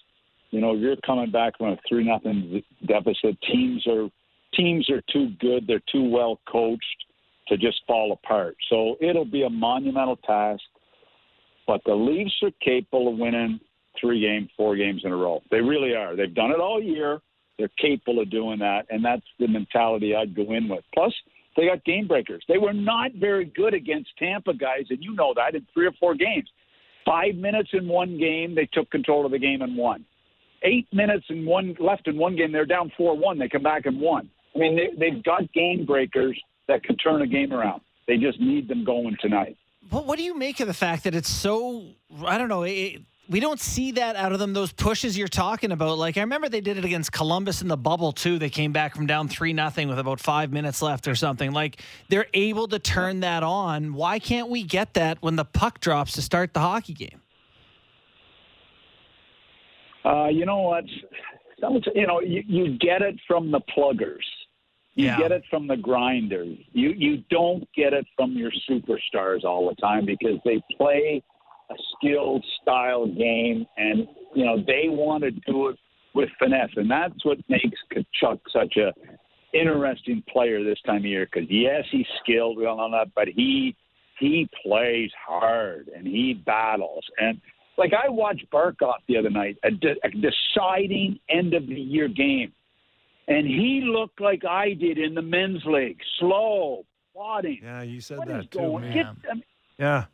You 0.50 0.60
know, 0.60 0.74
you're 0.74 0.96
coming 1.04 1.30
back 1.30 1.58
from 1.58 1.70
a 1.70 1.76
three 1.88 2.04
nothing 2.04 2.62
deficit, 2.86 3.36
teams 3.42 3.86
are 3.86 4.08
teams 4.54 4.88
are 4.90 5.02
too 5.12 5.30
good. 5.40 5.66
They're 5.66 5.82
too 5.92 6.08
well 6.08 6.40
coached 6.50 7.04
to 7.48 7.56
just 7.56 7.80
fall 7.86 8.12
apart. 8.12 8.56
So 8.70 8.96
it'll 9.00 9.24
be 9.24 9.42
a 9.42 9.50
monumental 9.50 10.16
task. 10.16 10.62
But 11.66 11.82
the 11.84 11.94
Leafs 11.94 12.34
are 12.42 12.50
capable 12.62 13.12
of 13.12 13.18
winning 13.18 13.60
three 14.00 14.20
games, 14.20 14.50
four 14.56 14.76
games 14.76 15.02
in 15.04 15.12
a 15.12 15.16
row. 15.16 15.42
They 15.50 15.60
really 15.60 15.94
are. 15.94 16.16
They've 16.16 16.34
done 16.34 16.50
it 16.50 16.60
all 16.60 16.82
year. 16.82 17.20
They're 17.58 17.70
capable 17.78 18.20
of 18.20 18.30
doing 18.30 18.60
that, 18.60 18.86
and 18.90 19.04
that's 19.04 19.26
the 19.38 19.48
mentality 19.48 20.14
I'd 20.14 20.34
go 20.34 20.52
in 20.52 20.68
with. 20.68 20.84
Plus, 20.94 21.12
they 21.56 21.66
got 21.66 21.84
game 21.84 22.06
breakers. 22.06 22.44
They 22.48 22.58
were 22.58 22.72
not 22.72 23.12
very 23.14 23.46
good 23.46 23.74
against 23.74 24.10
Tampa 24.16 24.54
guys, 24.54 24.84
and 24.90 25.02
you 25.02 25.14
know 25.14 25.34
that 25.34 25.56
in 25.56 25.66
three 25.74 25.86
or 25.86 25.92
four 25.98 26.14
games. 26.14 26.48
Five 27.04 27.34
minutes 27.34 27.70
in 27.72 27.88
one 27.88 28.18
game, 28.18 28.54
they 28.54 28.68
took 28.72 28.90
control 28.90 29.26
of 29.26 29.32
the 29.32 29.38
game 29.38 29.62
and 29.62 29.76
won. 29.76 30.04
Eight 30.62 30.86
minutes 30.92 31.26
in 31.30 31.46
one 31.46 31.76
left 31.80 32.06
in 32.06 32.16
one 32.16 32.36
game, 32.36 32.52
they're 32.52 32.66
down 32.66 32.92
four 32.96 33.16
one. 33.16 33.38
They 33.38 33.48
come 33.48 33.62
back 33.62 33.86
and 33.86 34.00
won. 34.00 34.28
I 34.54 34.58
mean, 34.58 34.76
they, 34.76 34.88
they've 34.98 35.22
got 35.22 35.52
game 35.52 35.84
breakers 35.84 36.40
that 36.68 36.84
can 36.84 36.96
turn 36.96 37.22
a 37.22 37.26
game 37.26 37.52
around. 37.52 37.80
They 38.06 38.18
just 38.18 38.40
need 38.40 38.68
them 38.68 38.84
going 38.84 39.16
tonight. 39.20 39.56
But 39.90 40.06
what 40.06 40.18
do 40.18 40.24
you 40.24 40.36
make 40.36 40.60
of 40.60 40.66
the 40.66 40.74
fact 40.74 41.04
that 41.04 41.14
it's 41.14 41.30
so? 41.30 41.86
I 42.24 42.38
don't 42.38 42.48
know. 42.48 42.62
It, 42.62 43.02
we 43.28 43.40
don't 43.40 43.60
see 43.60 43.92
that 43.92 44.16
out 44.16 44.32
of 44.32 44.38
them. 44.38 44.52
Those 44.54 44.72
pushes 44.72 45.16
you're 45.18 45.28
talking 45.28 45.70
about, 45.70 45.98
like 45.98 46.16
I 46.16 46.20
remember 46.20 46.48
they 46.48 46.60
did 46.62 46.78
it 46.78 46.84
against 46.84 47.12
Columbus 47.12 47.60
in 47.60 47.68
the 47.68 47.76
bubble 47.76 48.12
too. 48.12 48.38
They 48.38 48.48
came 48.50 48.72
back 48.72 48.94
from 48.94 49.06
down 49.06 49.28
three 49.28 49.52
nothing 49.52 49.88
with 49.88 49.98
about 49.98 50.18
five 50.20 50.50
minutes 50.52 50.80
left 50.80 51.06
or 51.06 51.14
something. 51.14 51.52
Like 51.52 51.82
they're 52.08 52.28
able 52.32 52.68
to 52.68 52.78
turn 52.78 53.20
that 53.20 53.42
on. 53.42 53.92
Why 53.92 54.18
can't 54.18 54.48
we 54.48 54.62
get 54.62 54.94
that 54.94 55.18
when 55.20 55.36
the 55.36 55.44
puck 55.44 55.80
drops 55.80 56.12
to 56.14 56.22
start 56.22 56.54
the 56.54 56.60
hockey 56.60 56.94
game? 56.94 57.20
Uh, 60.04 60.28
you 60.28 60.46
know 60.46 60.62
what? 60.62 60.84
You 61.94 62.06
know, 62.06 62.20
you, 62.20 62.42
you 62.46 62.78
get 62.78 63.02
it 63.02 63.16
from 63.26 63.50
the 63.50 63.60
pluggers. 63.76 64.24
You 64.94 65.06
Yeah. 65.06 65.18
get 65.18 65.32
it 65.32 65.42
from 65.50 65.66
the 65.66 65.76
grinders. 65.76 66.56
You 66.72 66.90
you 66.96 67.22
don't 67.30 67.68
get 67.74 67.92
it 67.92 68.06
from 68.16 68.32
your 68.32 68.50
superstars 68.68 69.44
all 69.44 69.68
the 69.68 69.74
time 69.76 70.06
because 70.06 70.38
they 70.44 70.60
play 70.76 71.22
a 71.70 71.74
skilled 71.96 72.44
style 72.62 73.06
game, 73.06 73.66
and 73.76 74.06
you 74.34 74.44
know 74.44 74.56
they 74.66 74.84
want 74.88 75.22
to 75.24 75.30
do 75.30 75.68
it 75.68 75.76
with 76.14 76.28
finesse, 76.38 76.70
and 76.76 76.90
that's 76.90 77.24
what 77.24 77.38
makes 77.48 77.78
Tkachuk 77.92 78.40
such 78.52 78.76
a 78.76 78.92
interesting 79.52 80.22
player 80.28 80.62
this 80.64 80.78
time 80.86 80.98
of 80.98 81.04
year. 81.04 81.26
Because 81.30 81.48
yes, 81.50 81.84
he's 81.90 82.06
skilled, 82.22 82.56
we 82.56 82.66
all 82.66 82.76
know 82.76 82.98
that, 82.98 83.08
but 83.14 83.28
he 83.28 83.76
he 84.18 84.48
plays 84.62 85.10
hard 85.26 85.88
and 85.96 86.06
he 86.06 86.34
battles. 86.34 87.04
And 87.18 87.40
like 87.76 87.92
I 87.92 88.08
watched 88.08 88.50
Barkov 88.50 88.94
the 89.08 89.16
other 89.16 89.30
night, 89.30 89.56
a, 89.62 89.70
de- 89.70 89.96
a 90.02 90.10
deciding 90.10 91.18
end 91.30 91.54
of 91.54 91.66
the 91.66 91.74
year 91.74 92.08
game, 92.08 92.52
and 93.28 93.46
he 93.46 93.82
looked 93.84 94.20
like 94.20 94.44
I 94.44 94.74
did 94.74 94.98
in 94.98 95.14
the 95.14 95.22
men's 95.22 95.64
league, 95.64 96.00
slow, 96.18 96.84
plodding. 97.14 97.60
Yeah, 97.62 97.82
you 97.82 98.00
said 98.00 98.18
What 98.18 98.28
that 98.28 98.50
too. 98.50 98.78
man. 98.80 98.92
Get, 98.92 99.06
I 99.30 99.34
mean, 99.34 99.42
Yeah. 99.78 100.04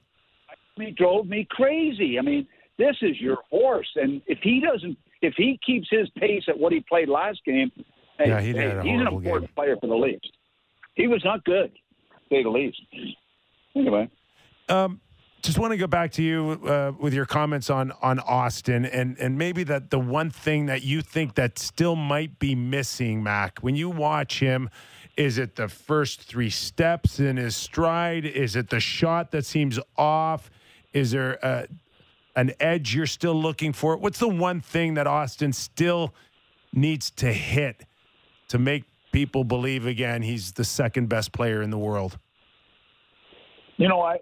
Mean, 0.77 0.95
drove 0.99 1.27
me 1.27 1.47
crazy. 1.51 2.19
I 2.19 2.23
mean, 2.23 2.47
this 2.79 2.97
is 3.01 3.21
your 3.21 3.39
horse, 3.49 3.89
and 3.95 4.21
if 4.27 4.39
he 4.43 4.61
doesn't, 4.61 4.99
if 5.23 5.35
he 5.37 5.59
keeps 5.65 5.89
his 5.89 6.09
pace 6.19 6.43
at 6.49 6.59
what 6.59 6.73
he 6.73 6.81
played 6.81 7.09
last 7.09 7.41
game, 7.45 7.71
hey, 8.19 8.29
Yeah, 8.29 8.41
he 8.41 8.53
hey, 8.53 8.81
he's 8.83 9.01
an 9.01 9.07
important 9.07 9.55
player 9.55 9.77
for 9.81 9.87
the 9.87 9.95
Leafs. 9.95 10.29
He 10.97 11.07
was 11.07 11.23
not 11.25 11.45
good, 11.45 11.73
to 11.73 12.19
say 12.29 12.43
the 12.43 12.49
least. 12.49 12.81
Anyway, 13.77 14.09
Um, 14.69 15.01
just 15.43 15.59
want 15.59 15.73
to 15.73 15.77
go 15.77 15.87
back 15.87 16.11
to 16.13 16.23
you 16.23 16.59
uh, 16.67 16.93
with 16.99 17.15
your 17.15 17.27
comments 17.27 17.71
on 17.71 17.93
on 18.03 18.19
Austin 18.19 18.85
and 18.85 19.17
and 19.19 19.39
maybe 19.39 19.63
that 19.65 19.91
the 19.91 19.99
one 19.99 20.31
thing 20.31 20.67
that 20.67 20.83
you 20.83 21.03
think 21.03 21.35
that 21.35 21.59
still 21.59 21.95
might 21.95 22.39
be 22.39 22.55
missing, 22.57 23.23
Mac, 23.23 23.61
when 23.61 23.77
you 23.77 23.89
watch 23.91 24.41
him. 24.41 24.71
Is 25.17 25.39
it 25.39 25.55
the 25.55 25.69
first 25.69 26.25
three 26.25 26.51
steps 26.51 27.21
in 27.21 27.37
his 27.37 27.55
stride? 27.55 28.25
Is 28.25 28.57
it 28.57 28.71
the 28.71 28.81
shot 28.81 29.31
that 29.31 29.47
seems 29.47 29.79
off? 29.97 30.51
Is 30.95 31.11
there 31.11 31.35
a, 31.43 31.67
an 32.35 32.53
edge 32.59 32.95
you're 32.95 33.07
still 33.07 33.35
looking 33.35 33.75
for? 33.75 33.97
What's 33.99 34.19
the 34.19 34.29
one 34.29 34.63
thing 34.63 34.95
that 34.95 35.07
Austin 35.07 35.53
still 35.53 36.15
needs 36.73 37.11
to 37.11 37.33
hit 37.33 37.85
to 38.49 38.59
make 38.59 38.85
people 39.13 39.45
believe 39.45 39.87
again 39.87 40.23
he's 40.23 40.53
the 40.53 40.65
second 40.65 41.09
best 41.09 41.33
player 41.33 41.61
in 41.61 41.69
the 41.71 41.79
world? 41.79 42.19
you 43.77 43.89
know, 43.89 44.01
I 44.01 44.19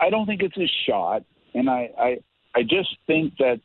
I 0.00 0.10
don't 0.10 0.26
think 0.26 0.42
it's 0.42 0.56
his 0.56 0.70
shot, 0.86 1.22
and 1.54 1.68
I 1.68 1.90
I 1.98 2.16
I 2.54 2.62
just 2.62 2.96
think 3.06 3.34
that 3.38 3.60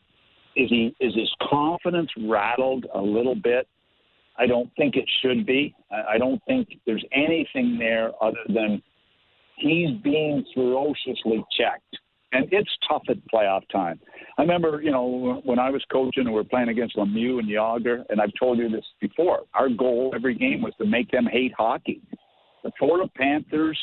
is 0.55 0.69
he 0.69 0.95
is 0.99 1.15
his 1.15 1.31
confidence 1.49 2.09
rattled 2.27 2.85
a 2.93 3.01
little 3.01 3.35
bit? 3.35 3.67
I 4.37 4.45
don't 4.45 4.69
think 4.77 4.95
it 4.95 5.09
should 5.21 5.45
be. 5.45 5.75
I, 5.91 6.13
I 6.13 6.17
don't 6.17 6.41
think 6.45 6.69
there's 6.85 7.03
anything 7.11 7.77
there 7.77 8.11
other 8.21 8.43
than 8.47 8.81
he's 9.57 9.91
being 10.01 10.45
ferociously 10.53 11.43
checked. 11.57 11.97
And 12.31 12.47
it's 12.51 12.69
tough 12.87 13.01
at 13.09 13.17
playoff 13.33 13.67
time. 13.71 13.99
I 14.37 14.43
remember, 14.43 14.81
you 14.81 14.91
know, 14.91 15.41
when 15.43 15.57
I 15.57 15.69
was 15.71 15.83
coaching 15.91 16.25
and 16.25 16.33
we 16.33 16.39
are 16.39 16.43
playing 16.43 16.69
against 16.69 16.95
Lemieux 16.95 17.39
and 17.39 17.49
Jagr, 17.49 18.03
and 18.09 18.21
I've 18.21 18.31
told 18.39 18.59
you 18.59 18.69
this 18.69 18.85
before, 19.01 19.41
our 19.53 19.67
goal 19.67 20.13
every 20.15 20.35
game 20.35 20.61
was 20.61 20.73
to 20.77 20.85
make 20.85 21.09
them 21.11 21.25
hate 21.25 21.53
hockey. 21.57 22.01
The 22.63 22.71
Florida 22.77 23.09
Panthers 23.15 23.79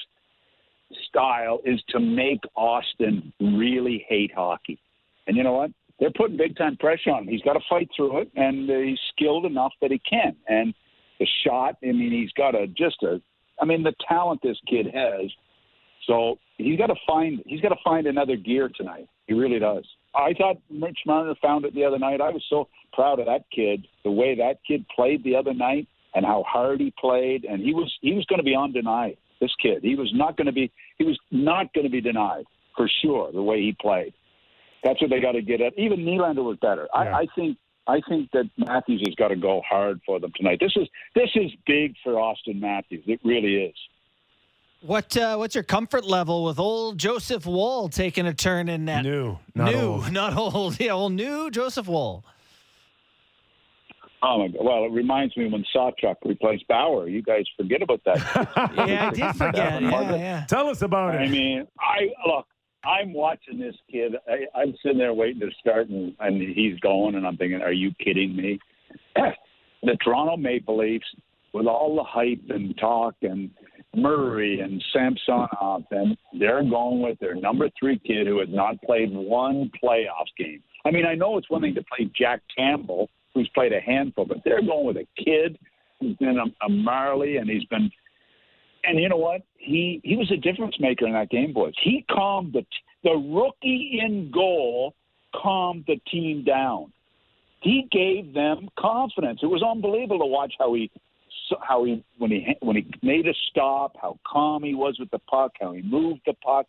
style 1.08 1.60
is 1.64 1.82
to 1.88 1.98
make 1.98 2.40
Austin 2.54 3.32
really 3.40 4.04
hate 4.08 4.32
hockey. 4.34 4.78
And 5.26 5.36
you 5.36 5.42
know 5.42 5.54
what? 5.54 5.70
They're 5.98 6.12
putting 6.16 6.36
big 6.36 6.56
time 6.56 6.76
pressure 6.76 7.10
on 7.10 7.22
him. 7.22 7.28
He's 7.28 7.42
got 7.42 7.54
to 7.54 7.60
fight 7.68 7.88
through 7.96 8.20
it, 8.20 8.30
and 8.36 8.68
he's 8.68 8.98
skilled 9.12 9.46
enough 9.46 9.72
that 9.80 9.90
he 9.90 10.00
can. 10.08 10.36
And 10.46 10.74
the 11.18 11.26
shot, 11.44 11.76
I 11.82 11.86
mean, 11.86 12.12
he's 12.12 12.32
got 12.32 12.54
a 12.54 12.66
just 12.66 13.02
a, 13.02 13.20
I 13.60 13.64
mean, 13.64 13.82
the 13.82 13.94
talent 14.06 14.40
this 14.42 14.58
kid 14.68 14.86
has 14.94 15.30
so 16.06 16.38
he's 16.58 16.78
got 16.78 16.86
to 16.86 16.94
find 17.06 17.42
he's 17.46 17.60
got 17.60 17.70
to 17.70 17.80
find 17.84 18.06
another 18.06 18.36
gear 18.36 18.70
tonight. 18.74 19.08
He 19.26 19.34
really 19.34 19.58
does. 19.58 19.84
I 20.14 20.32
thought 20.38 20.56
Mitch 20.70 21.00
Marner 21.04 21.34
found 21.42 21.64
it 21.64 21.74
the 21.74 21.84
other 21.84 21.98
night. 21.98 22.20
I 22.20 22.30
was 22.30 22.44
so 22.48 22.68
proud 22.92 23.18
of 23.18 23.26
that 23.26 23.44
kid, 23.54 23.86
the 24.04 24.10
way 24.10 24.34
that 24.36 24.60
kid 24.66 24.86
played 24.94 25.24
the 25.24 25.36
other 25.36 25.52
night, 25.52 25.88
and 26.14 26.24
how 26.24 26.44
hard 26.48 26.80
he 26.80 26.92
played. 26.98 27.44
And 27.44 27.60
he 27.60 27.74
was 27.74 27.92
he 28.00 28.14
was 28.14 28.24
going 28.26 28.38
to 28.38 28.44
be 28.44 28.56
undenied. 28.56 29.16
This 29.40 29.52
kid, 29.60 29.80
he 29.82 29.96
was 29.96 30.10
not 30.14 30.36
going 30.36 30.46
to 30.46 30.52
be 30.52 30.72
he 30.98 31.04
was 31.04 31.18
not 31.30 31.72
going 31.74 31.84
to 31.84 31.90
be 31.90 32.00
denied 32.00 32.44
for 32.76 32.88
sure. 33.02 33.32
The 33.32 33.42
way 33.42 33.60
he 33.60 33.76
played, 33.78 34.14
that's 34.82 35.00
what 35.00 35.10
they 35.10 35.20
got 35.20 35.32
to 35.32 35.42
get 35.42 35.60
at. 35.60 35.78
Even 35.78 36.00
Nylander 36.00 36.44
was 36.44 36.56
better. 36.62 36.88
Yeah. 36.94 37.00
I, 37.00 37.20
I 37.20 37.26
think 37.34 37.58
I 37.86 38.00
think 38.08 38.30
that 38.32 38.48
Matthews 38.56 39.02
has 39.06 39.14
got 39.14 39.28
to 39.28 39.36
go 39.36 39.62
hard 39.68 40.00
for 40.06 40.18
them 40.18 40.32
tonight. 40.36 40.58
This 40.60 40.72
is 40.76 40.88
this 41.14 41.30
is 41.34 41.50
big 41.66 41.94
for 42.02 42.18
Austin 42.18 42.60
Matthews. 42.60 43.04
It 43.06 43.20
really 43.24 43.56
is. 43.56 43.74
What 44.82 45.16
uh, 45.16 45.36
what's 45.36 45.54
your 45.54 45.64
comfort 45.64 46.04
level 46.04 46.44
with 46.44 46.58
old 46.58 46.98
Joseph 46.98 47.46
Woll 47.46 47.88
taking 47.88 48.26
a 48.26 48.34
turn 48.34 48.68
in 48.68 48.84
that 48.84 49.02
new, 49.02 49.38
not 49.54 49.72
new, 49.72 49.78
old. 49.78 50.12
not 50.12 50.36
old, 50.36 50.78
yeah, 50.80 50.92
old 50.92 51.12
new 51.12 51.50
Joseph 51.50 51.88
Woll. 51.88 52.24
Oh 54.22 54.38
my 54.38 54.48
God! 54.48 54.64
Well, 54.64 54.84
it 54.84 54.92
reminds 54.92 55.36
me 55.36 55.48
when 55.48 55.64
Sawchuk 55.74 56.16
replaced 56.24 56.68
Bower. 56.68 57.08
You 57.08 57.22
guys 57.22 57.44
forget 57.56 57.80
about 57.80 58.02
that. 58.04 58.18
yeah, 58.86 59.08
I 59.08 59.10
did 59.10 59.36
forget. 59.36 59.82
yeah, 59.82 60.16
yeah. 60.16 60.44
Tell 60.46 60.68
us 60.68 60.82
about 60.82 61.14
it. 61.14 61.18
I 61.18 61.28
mean, 61.28 61.66
I 61.80 62.08
look. 62.26 62.46
I'm 62.84 63.12
watching 63.12 63.58
this 63.58 63.74
kid. 63.90 64.14
I, 64.28 64.58
I'm 64.58 64.74
sitting 64.82 64.98
there 64.98 65.14
waiting 65.14 65.40
to 65.40 65.50
start, 65.58 65.88
and, 65.88 66.14
and 66.20 66.40
he's 66.40 66.78
going, 66.80 67.14
and 67.14 67.26
I'm 67.26 67.36
thinking, 67.36 67.62
"Are 67.62 67.72
you 67.72 67.92
kidding 67.98 68.36
me?" 68.36 68.58
the 69.82 69.96
Toronto 70.04 70.36
Maple 70.36 70.78
Leafs, 70.78 71.06
with 71.52 71.66
all 71.66 71.96
the 71.96 72.04
hype 72.04 72.42
and 72.50 72.76
talk 72.78 73.14
and 73.22 73.50
Murray 73.96 74.60
and 74.60 74.82
Samsonov, 74.92 75.84
and 75.90 76.16
they're 76.38 76.62
going 76.62 77.00
with 77.02 77.18
their 77.18 77.34
number 77.34 77.68
three 77.78 77.98
kid 77.98 78.26
who 78.26 78.38
has 78.40 78.48
not 78.50 78.80
played 78.82 79.12
one 79.12 79.70
playoff 79.82 80.26
game. 80.38 80.62
I 80.84 80.90
mean, 80.90 81.06
I 81.06 81.14
know 81.14 81.38
it's 81.38 81.50
one 81.50 81.62
thing 81.62 81.74
to 81.74 81.84
play 81.96 82.10
Jack 82.16 82.42
Campbell, 82.56 83.08
who's 83.34 83.48
played 83.54 83.72
a 83.72 83.80
handful, 83.80 84.26
but 84.26 84.38
they're 84.44 84.62
going 84.62 84.86
with 84.86 84.96
a 84.98 85.06
kid 85.22 85.58
who's 86.00 86.16
been 86.16 86.38
a, 86.38 86.66
a 86.66 86.68
Marley, 86.68 87.38
and 87.38 87.48
he's 87.48 87.64
been. 87.64 87.90
And 88.84 89.00
you 89.00 89.08
know 89.08 89.16
what? 89.16 89.42
He 89.56 90.00
he 90.04 90.16
was 90.16 90.30
a 90.30 90.36
difference 90.36 90.76
maker 90.78 91.06
in 91.06 91.14
that 91.14 91.30
game, 91.30 91.52
boys. 91.52 91.74
He 91.82 92.04
calmed 92.10 92.52
the 92.52 92.64
the 93.02 93.14
rookie 93.14 93.98
in 94.02 94.30
goal, 94.30 94.94
calmed 95.34 95.84
the 95.86 95.96
team 96.10 96.44
down. 96.44 96.92
He 97.62 97.88
gave 97.90 98.32
them 98.34 98.68
confidence. 98.78 99.40
It 99.42 99.46
was 99.46 99.62
unbelievable 99.62 100.20
to 100.20 100.26
watch 100.26 100.54
how 100.58 100.74
he 100.74 100.90
how 101.66 101.84
he 101.84 102.04
when 102.18 102.30
he 102.30 102.56
when 102.60 102.76
he 102.76 102.90
made 103.02 103.26
a 103.26 103.34
stop, 103.50 103.96
how 104.00 104.18
calm 104.26 104.62
he 104.62 104.74
was 104.74 104.98
with 104.98 105.10
the 105.10 105.18
puck, 105.18 105.52
how 105.60 105.72
he 105.72 105.82
moved 105.82 106.20
the 106.26 106.34
puck. 106.34 106.66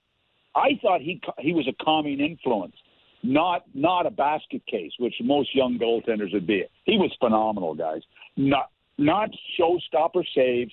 I 0.55 0.79
thought 0.81 1.01
he 1.01 1.21
he 1.39 1.53
was 1.53 1.67
a 1.67 1.83
calming 1.83 2.19
influence, 2.19 2.75
not 3.23 3.65
not 3.73 4.05
a 4.05 4.11
basket 4.11 4.65
case, 4.65 4.91
which 4.99 5.15
most 5.21 5.55
young 5.55 5.77
goaltenders 5.77 6.33
would 6.33 6.47
be. 6.47 6.63
He 6.85 6.97
was 6.97 7.15
phenomenal, 7.19 7.75
guys. 7.75 8.01
Not 8.35 8.71
not 8.97 9.29
showstopper 9.59 10.23
saves, 10.35 10.71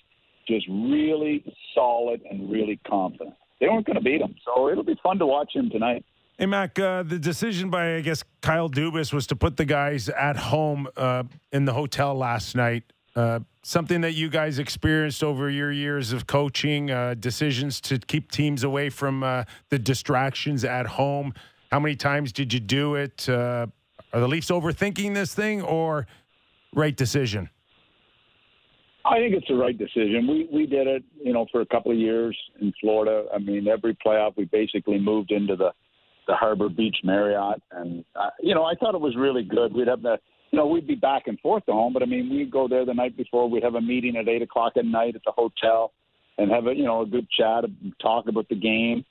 just 0.49 0.67
really 0.69 1.45
solid 1.75 2.23
and 2.31 2.51
really 2.51 2.81
confident. 2.87 3.35
They 3.61 3.69
weren't 3.69 3.87
going 3.87 3.97
to 3.97 4.03
beat 4.03 4.21
him, 4.21 4.35
so 4.45 4.69
it'll 4.69 4.85
be 4.85 4.99
fun 5.03 5.19
to 5.19 5.27
watch 5.27 5.55
him 5.55 5.71
tonight. 5.71 6.05
Hey, 6.39 6.47
Mac, 6.47 6.79
uh, 6.81 7.05
the 7.05 7.19
decision 7.19 7.71
by, 7.71 7.95
I 7.95 8.01
guess, 8.01 8.25
Kyle 8.41 8.69
Dubas 8.69 9.13
was 9.13 9.27
to 9.29 9.37
put 9.37 9.57
the 9.57 9.65
guys 9.65 10.09
at 10.09 10.37
home 10.37 10.89
uh, 10.97 11.23
in 11.53 11.65
the 11.65 11.73
hotel 11.73 12.15
last 12.17 12.57
night. 12.57 12.83
Uh, 13.17 13.41
something 13.62 14.01
that 14.01 14.15
you 14.15 14.29
guys 14.29 14.59
experienced 14.59 15.23
over 15.23 15.49
your 15.49 15.71
years 15.71 16.12
of 16.12 16.27
coaching, 16.27 16.91
uh, 16.91 17.15
decisions 17.15 17.81
to 17.81 17.99
keep 17.99 18.31
teams 18.31 18.65
away 18.65 18.91
from 18.91 19.23
uh, 19.23 19.45
the 19.69 19.79
distractions 19.79 20.65
at 20.65 20.87
home. 20.87 21.33
How 21.71 21.79
many 21.79 21.95
times 21.95 22.33
did 22.33 22.53
you 22.53 22.61
do 22.61 22.97
it? 22.97 23.29
Uh, 23.29 23.67
are 24.12 24.21
the 24.21 24.29
Leafs 24.29 24.51
overthinking 24.51 25.15
this 25.15 25.35
thing 25.35 25.62
or 25.62 26.07
right 26.75 26.97
decision? 26.97 27.51
I 29.05 29.19
think 29.19 29.35
it's 29.35 29.49
the 29.49 29.55
right 29.55 29.77
decision. 29.77 30.27
We 30.27 30.49
we 30.51 30.67
did 30.67 30.87
it, 30.87 31.05
you 31.23 31.33
know, 31.33 31.47
for 31.53 31.61
a 31.61 31.67
couple 31.67 31.93
of 31.93 31.99
years 31.99 32.37
in 32.61 32.73
Florida. 32.81 33.27
I 33.35 33.39
mean, 33.39 33.69
every 33.69 33.95
playoff 33.95 34.37
we 34.37 34.47
basically 34.47 34.99
moved 34.99 35.31
into 35.31 35.57
the 35.57 35.73
the 36.27 36.35
Harbor 36.35 36.71
Beach 36.71 36.97
Marriott, 37.05 37.62
and 37.71 38.05
uh, 38.17 38.31
you 38.41 38.55
know, 38.55 38.65
I 38.65 38.75
thought 38.75 38.95
it 38.95 39.01
was 39.01 39.15
really 39.15 39.43
good. 39.43 39.75
We'd 39.75 39.89
have 39.89 40.01
the 40.03 40.19
you 40.55 40.61
know, 40.61 40.69
we'd 40.69 40.87
be 40.87 40.95
back 40.95 41.25
and 41.27 41.41
forth 41.41 41.67
to 41.67 41.73
home, 41.73 41.93
but 41.93 42.05
I 42.05 42.07
mean, 42.07 42.31
we'd 42.31 42.49
go 42.49 42.69
there 42.69 42.87
the 42.87 42.95
night 42.95 43.17
before. 43.17 43.51
We'd 43.51 43.65
have 43.65 43.75
a 43.75 43.81
meeting 43.81 44.17
at 44.17 44.29
eight 44.29 44.41
o'clock 44.41 44.75
at 44.77 44.85
night 44.85 45.17
at 45.17 45.23
the 45.27 45.33
hotel, 45.33 45.93
and 46.39 46.49
have 46.53 46.69
a 46.69 46.75
you 46.77 46.85
know 46.85 47.03
a 47.03 47.07
good 47.07 47.27
chat, 47.29 47.65
talk 48.01 48.29
about 48.29 48.49
the 48.49 48.55
game, 48.55 49.05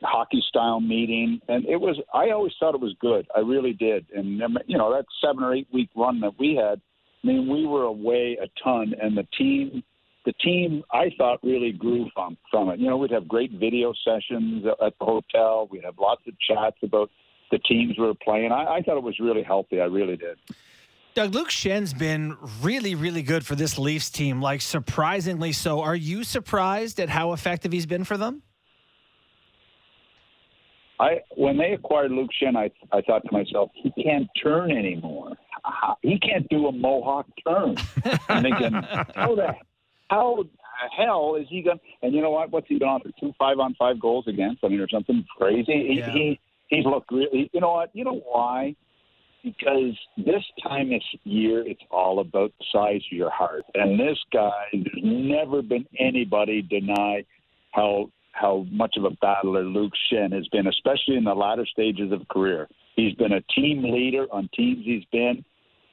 hockey 0.00 0.40
style 0.48 0.78
meeting, 0.78 1.40
and 1.48 1.66
it 1.66 1.74
was. 1.74 2.00
I 2.14 2.30
always 2.30 2.52
thought 2.60 2.76
it 2.76 2.80
was 2.80 2.94
good. 3.00 3.26
I 3.34 3.40
really 3.40 3.72
did, 3.72 4.06
and 4.14 4.40
you 4.68 4.78
know 4.78 4.92
that 4.94 5.06
seven 5.20 5.42
or 5.42 5.52
eight 5.52 5.66
week 5.74 5.90
run 5.96 6.20
that 6.20 6.38
we 6.38 6.54
had. 6.54 6.80
I 7.24 7.26
mean, 7.26 7.52
we 7.52 7.66
were 7.66 7.82
away 7.82 8.38
a 8.40 8.46
ton, 8.62 8.94
and 9.02 9.18
the 9.18 9.26
team, 9.36 9.82
the 10.24 10.34
team, 10.34 10.84
I 10.92 11.10
thought 11.18 11.40
really 11.42 11.72
grew 11.72 12.08
from 12.14 12.38
from 12.48 12.68
it. 12.68 12.78
You 12.78 12.90
know, 12.90 12.96
we'd 12.96 13.10
have 13.10 13.26
great 13.26 13.50
video 13.50 13.92
sessions 14.04 14.64
at 14.80 14.94
the 15.00 15.04
hotel. 15.04 15.66
We'd 15.68 15.82
have 15.82 15.98
lots 15.98 16.22
of 16.28 16.34
chats 16.38 16.76
about 16.84 17.10
the 17.50 17.58
teams 17.58 17.98
were 17.98 18.14
playing. 18.14 18.52
I, 18.52 18.76
I 18.76 18.82
thought 18.82 18.96
it 18.96 19.02
was 19.02 19.18
really 19.18 19.42
healthy. 19.42 19.80
I 19.80 19.84
really 19.84 20.16
did. 20.16 20.38
Doug, 21.14 21.34
Luke 21.34 21.50
Schenn's 21.50 21.92
been 21.92 22.36
really, 22.62 22.94
really 22.94 23.22
good 23.22 23.44
for 23.44 23.56
this 23.56 23.78
Leafs 23.78 24.10
team, 24.10 24.40
like 24.40 24.60
surprisingly 24.60 25.52
so. 25.52 25.80
Are 25.80 25.96
you 25.96 26.22
surprised 26.22 27.00
at 27.00 27.08
how 27.08 27.32
effective 27.32 27.72
he's 27.72 27.86
been 27.86 28.04
for 28.04 28.16
them? 28.16 28.42
I 31.00 31.20
when 31.34 31.56
they 31.56 31.72
acquired 31.72 32.12
Luke 32.12 32.30
Schenn, 32.40 32.56
I 32.56 32.70
I 32.96 33.00
thought 33.00 33.24
to 33.24 33.32
myself, 33.32 33.70
he 33.74 33.90
can't 34.02 34.28
turn 34.42 34.70
anymore. 34.70 35.36
He 36.02 36.18
can't 36.18 36.48
do 36.48 36.68
a 36.68 36.72
mohawk 36.72 37.26
turn. 37.46 37.76
I'm 38.28 38.42
thinking, 38.42 38.72
how 39.14 39.34
the 39.34 39.54
how 40.08 40.44
the 40.44 40.48
hell 40.96 41.36
is 41.40 41.46
he 41.48 41.62
going? 41.62 41.80
And 42.02 42.14
you 42.14 42.22
know 42.22 42.30
what? 42.30 42.50
What's 42.50 42.68
he 42.68 42.78
been 42.78 42.88
on 42.88 43.00
for 43.00 43.10
two 43.18 43.32
five 43.38 43.58
on 43.58 43.74
five 43.78 43.98
goals 43.98 44.26
against? 44.28 44.62
I 44.62 44.68
mean, 44.68 44.80
or 44.80 44.88
something 44.88 45.24
crazy. 45.36 45.86
He, 45.88 45.98
yeah. 45.98 46.12
he 46.12 46.40
he's 46.70 46.84
looked 46.84 47.12
really. 47.12 47.50
You 47.52 47.60
know 47.60 47.72
what? 47.72 47.90
You 47.92 48.04
know 48.04 48.22
why? 48.26 48.74
Because 49.42 49.96
this 50.16 50.42
time 50.62 50.90
this 50.90 51.02
year, 51.24 51.66
it's 51.66 51.82
all 51.90 52.20
about 52.20 52.52
the 52.58 52.64
size 52.72 53.02
of 53.10 53.16
your 53.16 53.30
heart. 53.30 53.64
And 53.74 53.98
this 53.98 54.18
guy, 54.32 54.64
there's 54.72 55.02
never 55.02 55.62
been 55.62 55.86
anybody 55.98 56.62
deny 56.62 57.24
how 57.72 58.10
how 58.32 58.64
much 58.70 58.96
of 58.96 59.04
a 59.04 59.10
battler 59.20 59.64
Luke 59.64 59.92
Schenn 60.10 60.32
has 60.32 60.46
been, 60.48 60.66
especially 60.66 61.16
in 61.16 61.24
the 61.24 61.34
latter 61.34 61.66
stages 61.66 62.12
of 62.12 62.26
career. 62.28 62.68
He's 62.96 63.14
been 63.14 63.32
a 63.32 63.40
team 63.54 63.82
leader 63.82 64.26
on 64.30 64.48
teams 64.54 64.84
he's 64.84 65.04
been. 65.12 65.44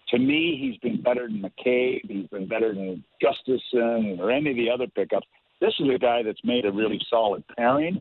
To 0.09 0.19
me, 0.19 0.57
he's 0.59 0.77
been 0.79 1.01
better 1.01 1.27
than 1.27 1.41
McCabe. 1.41 2.01
He's 2.09 2.27
been 2.27 2.47
better 2.47 2.73
than 2.73 3.03
Gustafsson 3.21 4.19
or 4.19 4.31
any 4.31 4.51
of 4.51 4.55
the 4.55 4.69
other 4.69 4.87
pickups. 4.87 5.27
This 5.59 5.73
is 5.79 5.87
a 5.93 5.97
guy 5.97 6.23
that's 6.23 6.43
made 6.43 6.65
a 6.65 6.71
really 6.71 6.99
solid 7.09 7.43
pairing, 7.57 7.99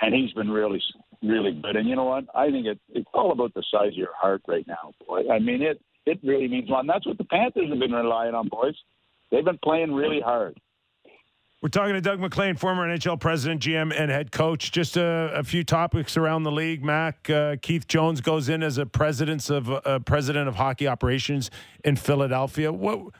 and 0.00 0.14
he's 0.14 0.32
been 0.32 0.50
really 0.50 0.82
really 1.22 1.52
good. 1.52 1.76
And 1.76 1.88
you 1.88 1.96
know 1.96 2.04
what? 2.04 2.24
I 2.34 2.50
think 2.50 2.66
it, 2.66 2.78
it's 2.90 3.08
all 3.14 3.32
about 3.32 3.54
the 3.54 3.62
size 3.70 3.88
of 3.88 3.94
your 3.94 4.14
heart 4.14 4.42
right 4.46 4.66
now, 4.66 4.92
boy. 5.06 5.22
I 5.30 5.38
mean, 5.38 5.62
it 5.62 5.80
it 6.04 6.20
really 6.22 6.48
means 6.48 6.68
a 6.68 6.72
lot. 6.72 6.80
And 6.80 6.88
that's 6.88 7.06
what 7.06 7.18
the 7.18 7.24
Panthers 7.24 7.68
have 7.68 7.78
been 7.78 7.92
relying 7.92 8.34
on, 8.34 8.48
boys. 8.48 8.74
They've 9.30 9.44
been 9.44 9.58
playing 9.62 9.92
really 9.92 10.20
hard. 10.20 10.58
We're 11.62 11.70
talking 11.70 11.94
to 11.94 12.00
Doug 12.00 12.20
MacLean, 12.20 12.54
former 12.54 12.86
NHL 12.86 13.18
president, 13.18 13.62
GM, 13.62 13.92
and 13.98 14.10
head 14.10 14.30
coach. 14.30 14.70
Just 14.70 14.96
a, 14.96 15.32
a 15.34 15.42
few 15.42 15.64
topics 15.64 16.16
around 16.16 16.44
the 16.44 16.52
league. 16.52 16.84
Mac 16.84 17.28
uh, 17.28 17.56
Keith 17.60 17.88
Jones 17.88 18.20
goes 18.20 18.48
in 18.48 18.62
as 18.62 18.78
a 18.78 18.86
president 18.86 19.48
of 19.50 19.70
uh, 19.70 19.98
president 20.00 20.48
of 20.48 20.56
hockey 20.56 20.86
operations 20.86 21.50
in 21.82 21.96
Philadelphia. 21.96 22.72
What? 22.72 23.12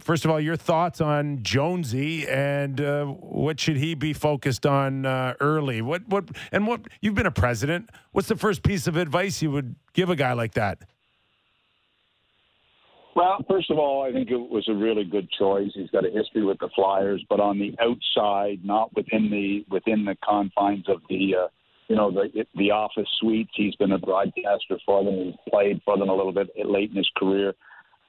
First 0.00 0.24
of 0.24 0.30
all, 0.30 0.40
your 0.40 0.56
thoughts 0.56 1.00
on 1.00 1.42
Jonesy 1.42 2.28
and 2.28 2.80
uh, 2.80 3.06
what 3.06 3.58
should 3.58 3.76
he 3.76 3.94
be 3.94 4.12
focused 4.12 4.66
on 4.66 5.06
uh, 5.06 5.34
early? 5.40 5.80
What 5.80 6.06
what 6.08 6.28
and 6.52 6.66
what 6.66 6.82
you've 7.00 7.14
been 7.14 7.26
a 7.26 7.30
president. 7.30 7.90
What's 8.12 8.28
the 8.28 8.36
first 8.36 8.62
piece 8.62 8.86
of 8.86 8.96
advice 8.96 9.40
you 9.40 9.50
would 9.50 9.76
give 9.94 10.10
a 10.10 10.16
guy 10.16 10.34
like 10.34 10.54
that? 10.54 10.80
Well, 13.16 13.44
first 13.48 13.70
of 13.70 13.78
all, 13.78 14.04
I 14.04 14.12
think 14.12 14.30
it 14.30 14.36
was 14.36 14.68
a 14.68 14.74
really 14.74 15.04
good 15.04 15.28
choice. 15.30 15.70
He's 15.74 15.90
got 15.90 16.06
a 16.06 16.10
history 16.10 16.44
with 16.44 16.58
the 16.58 16.68
Flyers, 16.74 17.24
but 17.28 17.40
on 17.40 17.58
the 17.58 17.74
outside, 17.80 18.64
not 18.64 18.94
within 18.94 19.30
the 19.30 19.64
within 19.70 20.04
the 20.04 20.16
confines 20.24 20.88
of 20.88 21.00
the 21.08 21.34
uh, 21.36 21.48
you 21.88 21.96
know 21.96 22.10
the 22.10 22.46
the 22.54 22.70
office 22.70 23.08
suites. 23.18 23.50
He's 23.54 23.74
been 23.76 23.92
a 23.92 23.98
broadcaster 23.98 24.78
for 24.84 25.04
them. 25.04 25.14
He's 25.24 25.34
played 25.48 25.80
for 25.84 25.98
them 25.98 26.08
a 26.08 26.14
little 26.14 26.32
bit 26.32 26.50
late 26.64 26.90
in 26.90 26.96
his 26.96 27.10
career. 27.16 27.54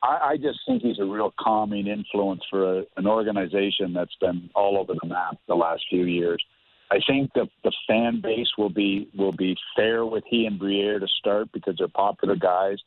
I, 0.04 0.32
I 0.32 0.38
just 0.38 0.60
think 0.66 0.82
he's 0.82 1.00
a 1.00 1.06
real 1.06 1.34
calming 1.40 1.88
influence 1.88 2.42
for 2.50 2.80
a, 2.80 2.84
an 2.98 3.08
organization 3.08 3.94
that's 3.94 4.16
been 4.20 4.50
all 4.56 4.78
over 4.78 4.94
the 5.00 5.08
map 5.08 5.38
the 5.48 5.56
last 5.56 5.84
few 5.90 6.06
years. 6.06 6.44
I 6.92 7.00
think 7.08 7.32
the 7.34 7.48
the 7.64 7.72
fan 7.88 8.20
base 8.22 8.50
will 8.58 8.70
be 8.70 9.10
will 9.16 9.32
be 9.32 9.56
fair 9.76 10.06
with 10.06 10.26
he 10.28 10.46
and 10.46 10.60
Briere 10.60 11.00
to 11.00 11.08
start 11.20 11.50
because 11.54 11.76
they're 11.78 11.88
popular 11.88 12.36
guys. 12.36 12.80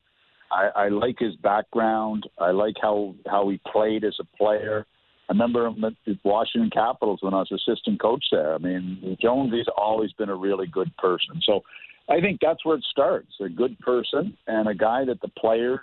I, 0.53 0.69
I 0.77 0.89
like 0.89 1.19
his 1.19 1.35
background. 1.37 2.29
I 2.39 2.51
like 2.51 2.75
how 2.81 3.15
how 3.27 3.49
he 3.49 3.59
played 3.73 4.05
as 4.05 4.17
a 4.21 4.37
player. 4.37 4.87
I 5.29 5.33
remember 5.33 5.67
him 5.67 5.83
at 5.85 5.95
the 6.05 6.19
Washington 6.23 6.69
Capitals 6.69 7.21
when 7.23 7.33
I 7.33 7.39
was 7.39 7.51
assistant 7.51 7.99
coach 7.99 8.27
there. 8.31 8.55
I 8.55 8.59
mean, 8.59 9.17
Jonesy's 9.23 9.67
always 9.75 10.13
been 10.13 10.29
a 10.29 10.37
really 10.37 10.67
good 10.67 10.95
person. 10.99 11.41
So 11.43 11.63
I 12.11 12.21
think 12.21 12.41
that's 12.43 12.63
where 12.63 12.77
it 12.77 12.85
starts. 12.91 13.33
A 13.41 13.49
good 13.49 13.79
person 13.79 14.37
and 14.47 14.69
a 14.69 14.75
guy 14.75 15.07
that 15.07 15.23
the 15.23 15.29
players 15.29 15.81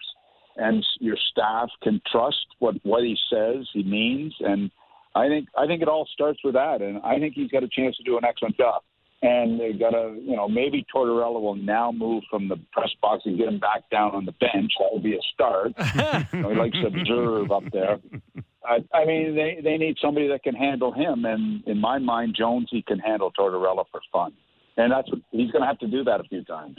and 0.57 0.85
your 0.99 1.17
staff 1.31 1.69
can 1.81 2.01
trust 2.11 2.45
what 2.59 2.75
what 2.83 3.03
he 3.03 3.17
says 3.31 3.67
he 3.73 3.83
means 3.83 4.33
and 4.39 4.71
I 5.15 5.27
think 5.27 5.47
I 5.57 5.67
think 5.67 5.81
it 5.81 5.87
all 5.87 6.07
starts 6.13 6.39
with 6.43 6.53
that 6.53 6.81
and 6.81 6.99
I 7.03 7.19
think 7.19 7.33
he's 7.35 7.51
got 7.51 7.63
a 7.63 7.69
chance 7.69 7.97
to 7.97 8.03
do 8.03 8.17
an 8.17 8.25
excellent 8.25 8.57
job 8.57 8.81
and 9.21 9.59
they 9.59 9.73
got 9.73 9.91
to, 9.91 10.17
you 10.19 10.35
know, 10.35 10.47
maybe 10.47 10.85
Tortorella 10.93 11.39
will 11.39 11.55
now 11.55 11.91
move 11.91 12.23
from 12.29 12.47
the 12.47 12.57
press 12.71 12.89
box 13.01 13.23
and 13.25 13.37
get 13.37 13.47
him 13.47 13.59
back 13.59 13.87
down 13.91 14.15
on 14.15 14.25
the 14.25 14.31
bench. 14.31 14.71
That 14.79 14.89
would 14.91 15.03
be 15.03 15.13
a 15.13 15.21
start. 15.33 15.73
you 16.33 16.39
know, 16.41 16.49
he 16.49 16.55
likes 16.55 16.77
to 16.77 16.87
observe 16.87 17.51
up 17.51 17.63
there. 17.71 17.99
I, 18.65 18.77
I 18.93 19.05
mean, 19.05 19.35
they 19.35 19.59
they 19.63 19.77
need 19.77 19.97
somebody 20.01 20.27
that 20.27 20.43
can 20.43 20.55
handle 20.55 20.91
him, 20.91 21.25
and 21.25 21.63
in 21.65 21.79
my 21.79 21.97
mind, 21.99 22.35
Jones 22.37 22.67
he 22.71 22.81
can 22.81 22.99
handle 22.99 23.31
Tortorella 23.31 23.85
for 23.91 24.01
fun, 24.11 24.33
and 24.77 24.91
that's 24.91 25.09
what 25.09 25.21
he's 25.31 25.51
going 25.51 25.61
to 25.61 25.67
have 25.67 25.79
to 25.79 25.87
do 25.87 26.03
that 26.03 26.19
a 26.19 26.23
few 26.23 26.43
times. 26.43 26.77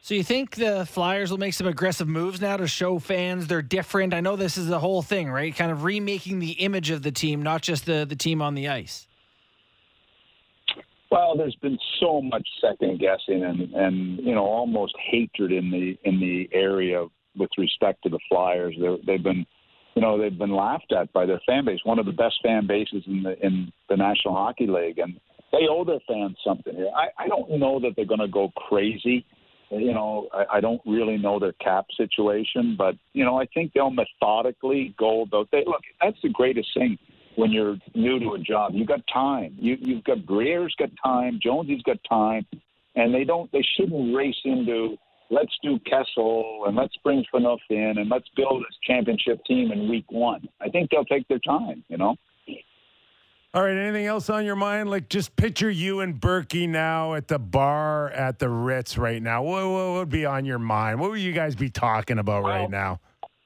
So 0.00 0.14
you 0.14 0.22
think 0.22 0.56
the 0.56 0.86
Flyers 0.86 1.30
will 1.30 1.38
make 1.38 1.54
some 1.54 1.66
aggressive 1.66 2.08
moves 2.08 2.40
now 2.40 2.56
to 2.56 2.66
show 2.66 2.98
fans 2.98 3.46
they're 3.46 3.62
different? 3.62 4.14
I 4.14 4.20
know 4.20 4.36
this 4.36 4.56
is 4.56 4.68
the 4.68 4.78
whole 4.78 5.02
thing, 5.02 5.30
right? 5.30 5.54
Kind 5.54 5.72
of 5.72 5.84
remaking 5.84 6.38
the 6.38 6.52
image 6.52 6.90
of 6.90 7.02
the 7.02 7.10
team, 7.10 7.42
not 7.42 7.62
just 7.62 7.84
the 7.84 8.06
the 8.08 8.16
team 8.16 8.40
on 8.40 8.54
the 8.54 8.68
ice. 8.68 9.06
Well, 11.10 11.36
there's 11.36 11.56
been 11.56 11.78
so 12.00 12.20
much 12.20 12.46
second 12.60 13.00
guessing 13.00 13.44
and 13.44 13.72
and 13.74 14.18
you 14.18 14.34
know 14.34 14.44
almost 14.44 14.94
hatred 15.10 15.52
in 15.52 15.70
the 15.70 15.98
in 16.04 16.20
the 16.20 16.48
area 16.52 17.06
with 17.36 17.50
respect 17.58 18.02
to 18.04 18.08
the 18.08 18.18
Flyers. 18.28 18.76
They're, 18.80 18.98
they've 19.06 19.22
been 19.22 19.44
you 19.94 20.02
know 20.02 20.16
they've 20.18 20.36
been 20.36 20.54
laughed 20.54 20.92
at 20.92 21.12
by 21.12 21.26
their 21.26 21.40
fan 21.46 21.64
base, 21.64 21.80
one 21.84 21.98
of 21.98 22.06
the 22.06 22.12
best 22.12 22.36
fan 22.42 22.66
bases 22.66 23.02
in 23.06 23.22
the 23.22 23.36
in 23.44 23.72
the 23.88 23.96
National 23.96 24.34
Hockey 24.34 24.66
League, 24.66 24.98
and 24.98 25.18
they 25.50 25.66
owe 25.68 25.84
their 25.84 26.00
fans 26.06 26.36
something 26.46 26.74
here. 26.74 26.90
I, 26.94 27.24
I 27.24 27.28
don't 27.28 27.58
know 27.58 27.80
that 27.80 27.92
they're 27.96 28.04
going 28.04 28.20
to 28.20 28.28
go 28.28 28.52
crazy. 28.68 29.24
You 29.70 29.92
know, 29.92 30.28
I, 30.32 30.56
I 30.56 30.60
don't 30.60 30.80
really 30.86 31.18
know 31.18 31.38
their 31.38 31.52
cap 31.52 31.86
situation, 31.96 32.74
but 32.76 32.94
you 33.12 33.24
know, 33.24 33.40
I 33.40 33.46
think 33.52 33.72
they'll 33.72 33.90
methodically 33.90 34.94
go 34.98 35.22
about. 35.22 35.48
They 35.50 35.64
look. 35.66 35.82
That's 36.00 36.16
the 36.22 36.30
greatest 36.30 36.68
thing 36.74 36.98
when 37.36 37.50
you're 37.50 37.76
new 37.94 38.18
to 38.18 38.32
a 38.32 38.38
job. 38.38 38.72
You 38.74 38.86
got 38.86 39.00
time. 39.12 39.56
You 39.58 39.76
you've 39.80 40.04
got 40.04 40.24
Briere's 40.24 40.74
got 40.78 40.90
time. 41.02 41.38
Jonesy's 41.42 41.82
got 41.82 41.98
time, 42.08 42.46
and 42.96 43.14
they 43.14 43.24
don't. 43.24 43.50
They 43.52 43.64
shouldn't 43.76 44.14
race 44.16 44.40
into 44.44 44.96
let's 45.30 45.52
do 45.62 45.78
Kessel 45.80 46.64
and 46.66 46.74
let's 46.74 46.96
bring 47.04 47.24
Phaneuf 47.32 47.58
in 47.68 47.94
and 47.98 48.08
let's 48.08 48.28
build 48.34 48.62
this 48.62 48.76
championship 48.82 49.44
team 49.44 49.70
in 49.72 49.88
week 49.88 50.10
one. 50.10 50.48
I 50.60 50.70
think 50.70 50.90
they'll 50.90 51.04
take 51.04 51.28
their 51.28 51.40
time. 51.40 51.84
You 51.88 51.98
know. 51.98 52.16
All 53.54 53.62
right. 53.62 53.76
Anything 53.76 54.06
else 54.06 54.28
on 54.28 54.44
your 54.44 54.56
mind? 54.56 54.90
Like, 54.90 55.08
just 55.08 55.34
picture 55.36 55.70
you 55.70 56.00
and 56.00 56.20
Berkey 56.20 56.68
now 56.68 57.14
at 57.14 57.28
the 57.28 57.38
bar 57.38 58.10
at 58.10 58.38
the 58.38 58.50
Ritz 58.50 58.98
right 58.98 59.22
now. 59.22 59.42
What, 59.42 59.66
what 59.68 59.92
would 59.98 60.10
be 60.10 60.26
on 60.26 60.44
your 60.44 60.58
mind? 60.58 61.00
What 61.00 61.10
would 61.10 61.20
you 61.20 61.32
guys 61.32 61.54
be 61.56 61.70
talking 61.70 62.18
about 62.18 62.42
well, 62.42 62.52
right 62.52 62.70
now? 62.70 63.00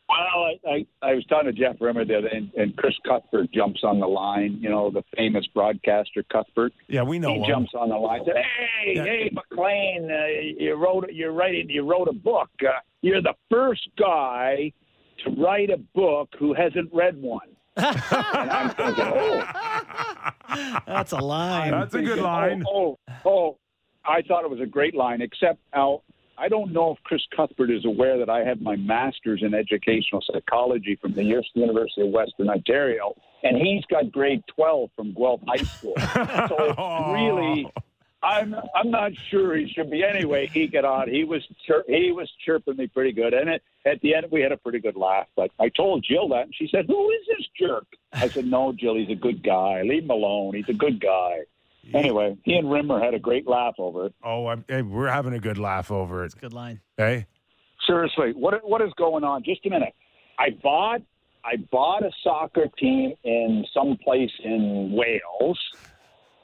Well, 0.08 0.18
I, 0.44 0.68
I, 0.68 1.10
I 1.10 1.14
was 1.14 1.24
talking 1.26 1.46
to 1.46 1.52
Jeff 1.52 1.76
Rimer 1.80 2.04
the 2.04 2.18
other, 2.18 2.26
and, 2.26 2.52
and 2.54 2.76
Chris 2.76 2.94
Cuthbert 3.06 3.52
jumps 3.52 3.80
on 3.84 4.00
the 4.00 4.06
line. 4.06 4.58
You 4.60 4.68
know, 4.68 4.90
the 4.90 5.04
famous 5.16 5.46
broadcaster 5.54 6.24
Cuthbert. 6.30 6.72
Yeah, 6.88 7.02
we 7.02 7.20
know. 7.20 7.34
He 7.34 7.38
him. 7.38 7.46
jumps 7.48 7.70
on 7.78 7.88
the 7.88 7.96
line. 7.96 8.22
Said, 8.26 8.34
"Hey, 8.36 8.92
yeah. 8.96 9.04
hey, 9.04 9.30
MacLean, 9.32 10.10
uh, 10.10 10.62
you 10.62 10.74
wrote, 10.74 11.10
you're 11.12 11.32
writing, 11.32 11.70
you 11.70 11.88
wrote 11.88 12.08
a 12.08 12.12
book. 12.12 12.50
Uh, 12.60 12.72
you're 13.00 13.22
the 13.22 13.34
first 13.50 13.88
guy 13.98 14.72
to 15.24 15.30
write 15.40 15.70
a 15.70 15.78
book 15.94 16.28
who 16.38 16.52
hasn't 16.54 16.92
read 16.92 17.22
one." 17.22 17.48
And 17.76 18.50
I'm 18.50 18.70
thinking, 18.70 19.04
oh, 19.06 19.44
that's 20.86 21.12
a 21.12 21.18
line. 21.18 21.70
That's 21.70 21.92
thinking, 21.92 22.12
a 22.12 22.14
good 22.16 22.20
oh, 22.20 22.24
line. 22.24 22.64
Oh, 22.66 22.98
oh, 23.08 23.18
oh, 23.24 23.58
I 24.04 24.22
thought 24.22 24.44
it 24.44 24.50
was 24.50 24.60
a 24.60 24.66
great 24.66 24.94
line, 24.94 25.22
except 25.22 25.58
Al, 25.74 26.02
I 26.38 26.48
don't 26.48 26.72
know 26.72 26.92
if 26.92 26.98
Chris 27.04 27.22
Cuthbert 27.36 27.70
is 27.70 27.84
aware 27.84 28.18
that 28.18 28.28
I 28.28 28.40
have 28.40 28.60
my 28.60 28.76
master's 28.76 29.42
in 29.42 29.54
educational 29.54 30.22
psychology 30.32 30.98
from 31.00 31.12
the 31.14 31.22
University 31.22 32.02
of 32.02 32.08
Western 32.08 32.48
Ontario, 32.48 33.14
and 33.42 33.56
he's 33.56 33.84
got 33.86 34.10
grade 34.10 34.42
12 34.54 34.90
from 34.96 35.14
Guelph 35.14 35.40
High 35.46 35.62
School. 35.62 35.94
so 35.96 36.56
it's 36.58 36.78
really, 37.12 37.70
I'm 38.22 38.54
I'm 38.74 38.90
not 38.90 39.12
sure 39.30 39.56
he 39.56 39.68
should 39.68 39.90
be. 39.90 40.04
Anyway, 40.04 40.46
he 40.46 40.68
got 40.68 40.84
on. 40.84 41.08
He 41.08 41.24
was 41.24 41.42
chir- 41.68 41.86
he 41.88 42.12
was 42.12 42.30
chirping 42.44 42.76
me 42.76 42.86
pretty 42.86 43.12
good, 43.12 43.34
and 43.34 43.50
it, 43.50 43.62
at 43.84 44.00
the 44.00 44.14
end 44.14 44.26
we 44.30 44.40
had 44.40 44.52
a 44.52 44.56
pretty 44.56 44.78
good 44.78 44.96
laugh. 44.96 45.26
But 45.34 45.50
I 45.58 45.68
told 45.70 46.04
Jill 46.08 46.28
that, 46.28 46.44
and 46.44 46.54
she 46.54 46.68
said, 46.70 46.86
"Who 46.86 47.10
is 47.10 47.20
this 47.26 47.46
jerk?" 47.58 47.86
I 48.12 48.28
said, 48.28 48.46
"No, 48.46 48.72
Jill, 48.72 48.94
he's 48.94 49.10
a 49.10 49.16
good 49.16 49.42
guy. 49.42 49.82
Leave 49.82 50.04
him 50.04 50.10
alone. 50.10 50.54
He's 50.54 50.68
a 50.68 50.74
good 50.74 51.00
guy." 51.00 51.40
Anyway, 51.92 52.36
he 52.44 52.54
and 52.54 52.70
Rimer 52.70 53.00
had 53.00 53.12
a 53.12 53.18
great 53.18 53.48
laugh 53.48 53.74
over 53.78 54.06
it. 54.06 54.14
Oh, 54.22 54.46
I'm, 54.46 54.64
hey, 54.68 54.82
we're 54.82 55.08
having 55.08 55.34
a 55.34 55.40
good 55.40 55.58
laugh 55.58 55.90
over 55.90 56.22
it. 56.22 56.26
It's 56.26 56.34
a 56.34 56.38
good 56.38 56.52
line. 56.52 56.80
Hey, 56.96 57.26
seriously, 57.86 58.32
what 58.34 58.66
what 58.66 58.82
is 58.82 58.92
going 58.96 59.24
on? 59.24 59.42
Just 59.42 59.66
a 59.66 59.70
minute. 59.70 59.94
I 60.38 60.50
bought 60.62 61.02
I 61.44 61.56
bought 61.56 62.04
a 62.04 62.10
soccer 62.22 62.68
team 62.78 63.14
in 63.24 63.66
some 63.74 63.96
place 64.04 64.30
in 64.44 64.92
Wales 64.92 65.58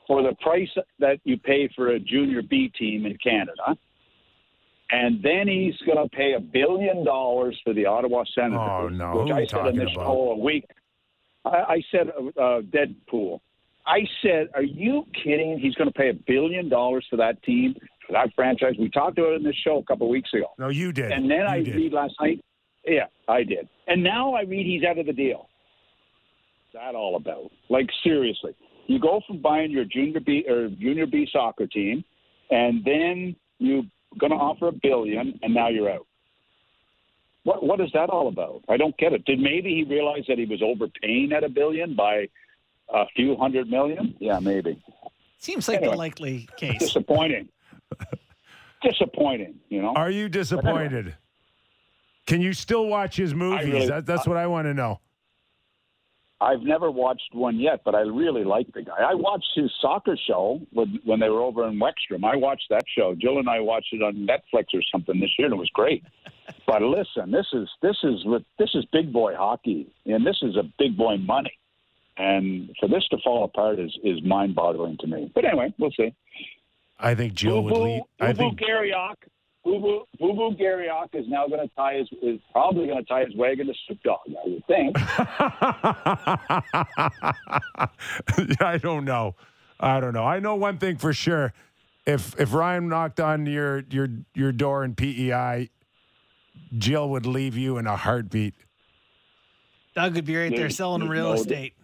for 0.09 0.23
the 0.23 0.35
price 0.41 0.71
that 0.99 1.21
you 1.23 1.39
pay 1.39 1.69
for 1.77 1.91
a 1.91 2.01
junior 2.01 2.43
B 2.43 2.73
team 2.77 3.07
in 3.07 3.17
Canada. 3.19 3.77
And 4.91 5.23
then 5.23 5.47
he's 5.47 5.77
going 5.87 6.03
to 6.03 6.09
pay 6.17 6.33
a 6.33 6.41
billion 6.41 7.05
dollars 7.05 7.61
for 7.63 7.75
the 7.75 7.85
Ottawa 7.85 8.25
Senators, 8.35 8.59
oh, 8.59 8.89
no. 8.89 9.23
which 9.23 9.31
I 9.31 9.47
said 9.47 9.67
in 9.67 9.77
this 9.77 9.95
whole 9.95 10.43
week. 10.43 10.65
I, 11.45 11.49
I 11.51 11.83
said 11.93 12.09
uh, 12.09 12.63
Deadpool. 12.73 13.41
I 13.87 14.01
said, 14.23 14.49
"Are 14.55 14.63
you 14.63 15.05
kidding? 15.23 15.59
He's 15.59 15.75
going 15.75 15.89
to 15.89 15.95
pay 15.95 16.09
a 16.09 16.15
billion 16.15 16.71
dollars 16.71 17.07
for 17.11 17.17
that 17.17 17.43
team, 17.43 17.75
for 18.07 18.15
that 18.15 18.31
franchise." 18.35 18.75
We 18.79 18.89
talked 18.89 19.19
about 19.19 19.33
it 19.33 19.37
in 19.37 19.45
this 19.45 19.57
show 19.63 19.79
a 19.79 19.85
couple 19.85 20.07
of 20.07 20.11
weeks 20.11 20.31
ago. 20.33 20.47
No, 20.59 20.69
you 20.69 20.91
did. 20.91 21.13
And 21.13 21.31
then 21.31 21.41
you 21.41 21.47
I 21.47 21.63
did. 21.63 21.75
read 21.75 21.93
last 21.93 22.15
night. 22.21 22.43
Yeah, 22.87 23.07
I 23.29 23.45
did. 23.45 23.69
And 23.87 24.03
now 24.03 24.35
I 24.35 24.43
read 24.43 24.67
he's 24.67 24.85
out 24.85 24.99
of 24.99 25.07
the 25.07 25.13
deal. 25.13 25.49
What's 26.73 26.85
that 26.85 26.95
all 26.95 27.17
about? 27.17 27.51
Like 27.69 27.89
seriously, 28.03 28.55
you 28.89 28.99
go 28.99 29.21
from 29.27 29.41
buying 29.41 29.71
your 29.71 29.85
junior 29.85 30.19
B 30.19 30.45
or 30.49 30.69
junior 30.69 31.07
B 31.07 31.29
soccer 31.31 31.67
team, 31.67 32.03
and 32.51 32.85
then 32.85 33.37
you're 33.59 33.85
going 34.19 34.33
to 34.33 34.37
offer 34.37 34.69
a 34.69 34.73
billion, 34.73 35.39
and 35.43 35.55
now 35.55 35.69
you're 35.69 35.91
out. 35.91 36.07
What 37.45 37.63
what 37.63 37.81
is 37.81 37.91
that 37.95 38.11
all 38.11 38.29
about? 38.29 38.63
I 38.69 38.77
don't 38.77 38.97
get 38.99 39.13
it. 39.13 39.25
Did 39.25 39.39
maybe 39.39 39.75
he 39.75 39.85
realize 39.85 40.25
that 40.29 40.39
he 40.39 40.47
was 40.47 40.63
overpaying 40.63 41.33
at 41.33 41.45
a 41.45 41.49
billion 41.49 41.95
by 41.95 42.29
a 42.93 43.05
few 43.15 43.37
hundred 43.37 43.69
million? 43.69 44.17
Yeah, 44.19 44.41
maybe. 44.41 44.83
Seems 45.39 45.69
like 45.69 45.79
anyway, 45.79 45.93
the 45.93 45.99
likely 45.99 46.49
case. 46.57 46.79
Disappointing. 46.79 47.49
disappointing, 48.83 49.55
you 49.69 49.83
know. 49.83 49.93
Are 49.95 50.11
you 50.11 50.29
disappointed? 50.29 50.93
Anyway. 50.93 51.15
Can 52.27 52.41
you 52.41 52.53
still 52.53 52.87
watch 52.87 53.17
his 53.17 53.35
movies? 53.35 53.67
Really, 53.67 53.87
that, 53.87 54.05
that's 54.05 54.27
what 54.27 54.37
I 54.37 54.47
want 54.47 54.67
to 54.67 54.75
know. 54.75 55.01
I've 56.41 56.63
never 56.63 56.91
watched 56.91 57.35
one 57.35 57.59
yet, 57.59 57.81
but 57.85 57.97
I 57.97 58.01
really 58.03 58.45
like 58.45 58.73
the 58.73 58.83
guy. 58.83 58.97
I 58.99 59.15
watched 59.15 59.51
his 59.57 59.73
soccer 59.81 60.17
show 60.17 60.61
when, 60.73 61.01
when 61.05 61.19
they 61.19 61.29
were 61.29 61.41
over 61.41 61.67
in 61.67 61.81
Wrexham. 61.81 62.25
I 62.25 62.37
watched 62.37 62.67
that 62.71 62.85
show. 62.97 63.17
Jill 63.21 63.39
and 63.39 63.49
I 63.49 63.59
watched 63.59 63.93
it 63.93 64.03
on 64.03 64.27
Netflix 64.27 64.67
or 64.73 64.81
something 64.93 65.19
this 65.19 65.31
year, 65.37 65.47
and 65.47 65.55
it 65.55 65.59
was 65.59 65.71
great. 65.71 66.05
but 66.67 66.83
listen, 66.83 67.33
this 67.33 67.47
is 67.53 67.69
this 67.83 67.97
is 68.05 68.25
this 68.59 68.71
is 68.75 68.85
big 68.93 69.13
boy 69.13 69.35
hockey, 69.35 69.89
and 70.07 70.25
this 70.25 70.39
is 70.43 70.57
a 70.57 70.63
big 70.79 70.97
boy 70.97 71.17
money. 71.17 71.53
And 72.17 72.75
for 72.79 72.89
this 72.89 73.07
to 73.11 73.19
fall 73.25 73.45
apart 73.45 73.81
is 73.81 73.97
is 74.05 74.23
mind 74.23 74.55
boggling 74.55 74.97
to 75.01 75.09
me. 75.09 75.33
But 75.35 75.45
anyway, 75.45 75.75
we'll 75.79 75.91
see. 75.91 76.15
I 77.01 77.15
think 77.15 77.35
Jill 77.35 77.63
Boo-boo, 77.63 77.75
would 77.75 77.85
lead. 77.85 78.03
I 78.21 78.33
think 78.33 78.61
Garriock, 78.61 79.17
Boo 79.69 79.81
Boo 79.81 80.03
Boo 80.19 80.33
Boo 80.35 80.57
Garriock 80.57 81.09
is 81.15 81.27
now 81.29 81.47
going 81.47 81.61
to 81.61 81.75
tie 81.75 81.95
his 81.99 82.09
is 82.23 82.41
probably 82.53 82.87
going 82.87 82.99
to 82.99 83.05
tie 83.05 83.25
his 83.27 83.35
wagon 83.37 83.67
to 83.67 83.75
Snoop 83.87 84.03
Dogg. 84.03 84.19
I 84.29 84.49
would 84.49 84.67
think. 84.67 84.97
I 88.63 88.79
don't 88.79 89.05
know. 89.05 89.35
I 89.81 90.01
don't 90.01 90.15
know. 90.15 90.25
I 90.25 90.41
know 90.41 90.55
one 90.55 90.79
thing 90.79 90.97
for 90.97 91.13
sure. 91.13 91.53
If 92.07 92.39
if 92.41 92.55
Ryan 92.55 92.89
knocked 92.89 93.21
on 93.21 93.45
your 93.47 93.85
your 93.91 94.09
your 94.35 94.53
door 94.53 94.85
in 94.85 94.95
PEI, 94.95 95.69
Jill 96.79 97.11
would 97.11 97.27
leave 97.27 97.57
you 97.57 97.77
in 97.79 97.87
a 97.87 97.97
heartbeat. 97.97 98.55
Doug 99.95 100.15
would 100.15 100.25
be 100.25 100.37
right 100.37 100.49
there 100.51 100.59
There's- 100.61 100.77
selling 100.77 101.01
there's 101.01 101.11
real 101.11 101.29
no- 101.29 101.33
estate. 101.35 101.75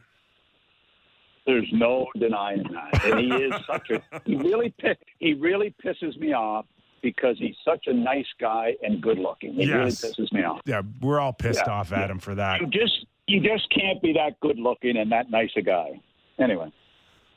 There's 1.46 1.68
no 1.72 2.06
denying 2.18 2.62
that, 2.72 3.04
and 3.04 3.20
he 3.20 3.26
is 3.30 3.52
such 3.66 3.90
a. 3.90 4.00
He 4.24 4.34
really 4.36 4.70
pi- 4.80 4.96
he 5.18 5.34
really 5.34 5.74
pisses 5.84 6.16
me 6.18 6.32
off 6.32 6.64
because 7.04 7.36
he's 7.38 7.54
such 7.64 7.86
a 7.86 7.92
nice 7.92 8.26
guy 8.40 8.74
and 8.82 9.00
good 9.00 9.18
looking. 9.18 9.60
It 9.60 9.68
really 9.72 9.90
pisses 9.90 10.32
me 10.32 10.42
off. 10.42 10.60
Yeah, 10.64 10.82
we're 11.00 11.20
all 11.20 11.32
pissed 11.32 11.62
Yeah, 11.66 11.72
off 11.72 11.92
at 11.92 12.10
him 12.10 12.18
for 12.18 12.34
that. 12.34 12.60
You 12.60 12.66
just 12.66 13.06
you 13.28 13.40
just 13.40 13.70
can't 13.70 14.02
be 14.02 14.12
that 14.14 14.40
good 14.40 14.58
looking 14.58 14.96
and 14.96 15.12
that 15.12 15.30
nice 15.30 15.50
a 15.56 15.62
guy. 15.62 16.00
Anyway, 16.40 16.72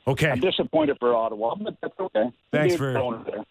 Okay, 0.08 0.30
I'm 0.30 0.40
disappointed 0.40 0.96
for 0.98 1.14
Ottawa, 1.14 1.54
but 1.54 1.76
that's 1.80 1.98
okay. 2.00 2.30
Thanks 2.50 2.74
for- 2.74 2.92
thrown 2.92 3.20
it 3.20 3.26
there. 3.26 3.44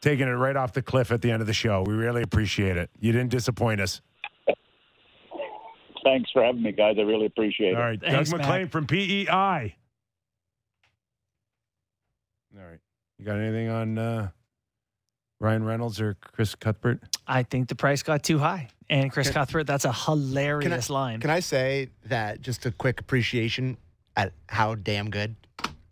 taking 0.00 0.26
it 0.28 0.32
right 0.32 0.56
off 0.56 0.72
the 0.72 0.80
cliff 0.82 1.10
at 1.12 1.20
the 1.22 1.30
end 1.30 1.40
of 1.42 1.46
the 1.46 1.52
show. 1.52 1.82
We 1.86 1.92
really 1.94 2.22
appreciate 2.22 2.76
it. 2.76 2.88
You 3.00 3.12
didn't 3.12 3.30
disappoint 3.30 3.80
us. 3.80 4.00
Thanks 6.04 6.30
for 6.32 6.42
having 6.42 6.62
me, 6.62 6.72
guys. 6.72 6.94
I 6.98 7.02
really 7.02 7.26
appreciate 7.26 7.70
it. 7.72 7.76
All 7.76 7.82
right. 7.82 8.00
Thanks, 8.00 8.30
Doug 8.30 8.38
Mac. 8.40 8.48
MacLean 8.48 8.68
from 8.68 8.86
PEI. 8.86 9.74
All 12.56 12.64
right, 12.64 12.78
you 13.18 13.24
got 13.24 13.36
anything 13.38 13.68
on 13.68 13.98
uh, 13.98 14.28
Ryan 15.40 15.64
Reynolds 15.64 16.00
or 16.00 16.14
Chris 16.20 16.54
Cuthbert? 16.54 17.00
I 17.26 17.42
think 17.42 17.68
the 17.68 17.74
price 17.74 18.02
got 18.02 18.22
too 18.22 18.38
high. 18.38 18.68
And 18.90 19.12
Chris 19.12 19.30
Cuthbert, 19.30 19.66
that's 19.66 19.84
a 19.84 19.92
hilarious 19.92 20.88
line. 20.90 21.20
Can 21.20 21.30
I 21.30 21.40
say 21.40 21.90
that 22.06 22.40
just 22.40 22.64
a 22.66 22.70
quick 22.72 23.00
appreciation 23.00 23.76
at 24.16 24.32
how 24.48 24.74
damn 24.74 25.10
good 25.10 25.36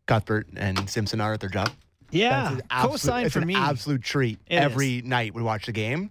Cuthbert 0.07 0.49
and 0.57 0.88
Simpson 0.88 1.20
are 1.20 1.34
at 1.34 1.40
their 1.40 1.51
job? 1.51 1.70
yeah, 2.11 2.59
absolute- 2.70 2.90
co-sign 2.92 3.28
for 3.30 3.40
an 3.40 3.47
me. 3.49 3.55
absolute 3.55 4.03
treat 4.03 4.38
It 4.47 4.57
every 4.57 5.03
night 5.03 5.34
we 5.34 5.42
watch 5.42 5.66
the 5.66 5.72
game. 5.72 6.11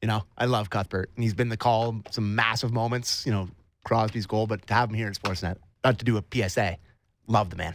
You 0.00 0.08
know, 0.08 0.22
I 0.38 0.46
love 0.46 0.70
Cuthbert, 0.70 1.10
and 1.14 1.22
he's 1.22 1.34
been 1.34 1.48
the 1.48 1.56
call 1.56 2.00
some 2.10 2.34
massive 2.34 2.72
moments. 2.72 3.24
You 3.26 3.32
know, 3.32 3.48
Crosby's 3.84 4.26
goal, 4.26 4.46
but 4.46 4.66
to 4.68 4.74
have 4.74 4.88
him 4.88 4.94
here 4.94 5.06
in 5.06 5.12
Sportsnet, 5.12 5.56
not 5.84 5.98
to 5.98 6.04
do 6.04 6.16
a 6.16 6.22
PSA, 6.32 6.76
love 7.26 7.50
the 7.50 7.56
man. 7.56 7.74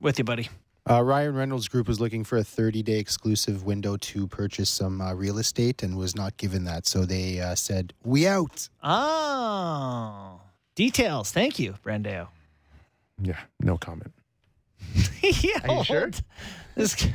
With 0.00 0.18
you, 0.18 0.24
buddy. 0.24 0.48
Uh, 0.88 1.02
Ryan 1.02 1.34
Reynolds 1.34 1.66
Group 1.68 1.88
was 1.88 1.98
looking 1.98 2.24
for 2.24 2.36
a 2.36 2.44
30 2.44 2.82
day 2.82 2.98
exclusive 2.98 3.64
window 3.64 3.96
to 3.96 4.26
purchase 4.26 4.68
some 4.68 5.00
uh, 5.00 5.14
real 5.14 5.38
estate 5.38 5.82
and 5.82 5.96
was 5.96 6.14
not 6.14 6.36
given 6.36 6.64
that. 6.64 6.86
So 6.86 7.06
they 7.06 7.40
uh, 7.40 7.54
said, 7.54 7.94
We 8.04 8.26
out. 8.26 8.68
Oh, 8.82 10.40
details. 10.74 11.30
Thank 11.30 11.58
you, 11.58 11.74
Brandeo. 11.84 12.28
Yeah, 13.22 13.38
no 13.60 13.78
comment. 13.78 14.12
yeah, 15.22 15.60
Are 15.66 15.78
you 15.78 15.84
sure? 15.84 16.10
This 16.74 17.08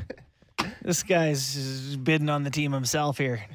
this 0.82 1.04
guy's 1.04 1.96
bidding 1.98 2.30
on 2.30 2.44
the 2.44 2.50
team 2.50 2.72
himself 2.72 3.18
here. 3.18 3.46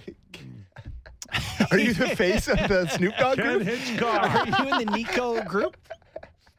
Are 1.70 1.78
you 1.78 1.92
the 1.94 2.14
face 2.14 2.46
of 2.46 2.58
the 2.68 2.86
Snoop 2.88 3.16
Dogg 3.16 3.38
Ken 3.38 3.58
group? 3.58 3.62
Hitchcock, 3.62 4.34
Are 4.58 4.64
you 4.64 4.72
in 4.78 4.86
the 4.86 4.92
Nico 4.96 5.42
group? 5.42 5.76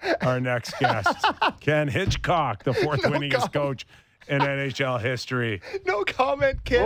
our 0.21 0.39
next 0.39 0.77
guest. 0.79 1.15
Ken 1.59 1.87
Hitchcock, 1.87 2.63
the 2.63 2.73
fourth 2.73 3.03
No 3.03 3.09
winningest 3.11 3.31
comment. 3.37 3.53
coach 3.53 3.87
in 4.27 4.39
NHL 4.41 4.99
history. 5.01 5.61
No 5.85 6.03
comment, 6.03 6.63
kid. 6.65 6.81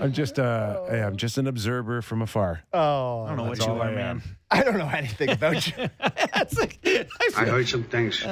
I'm 0.00 0.12
just 0.12 0.38
uh, 0.38 0.84
hey, 0.86 1.02
I'm 1.02 1.16
just 1.16 1.36
an 1.38 1.46
observer 1.46 2.00
from 2.02 2.22
afar. 2.22 2.62
Oh, 2.72 3.22
I 3.24 3.28
don't 3.28 3.36
know 3.36 3.44
what 3.44 3.58
you 3.58 3.66
are, 3.72 3.80
I 3.82 3.94
man. 3.94 4.22
I 4.50 4.62
don't 4.64 4.78
know 4.78 4.88
anything 4.88 5.30
about 5.30 5.66
you, 5.66 5.88
That's 6.34 6.58
like, 6.58 6.78
I 6.84 7.06
I 7.36 7.44
heard 7.44 7.68
some 7.68 7.84
things. 7.84 8.24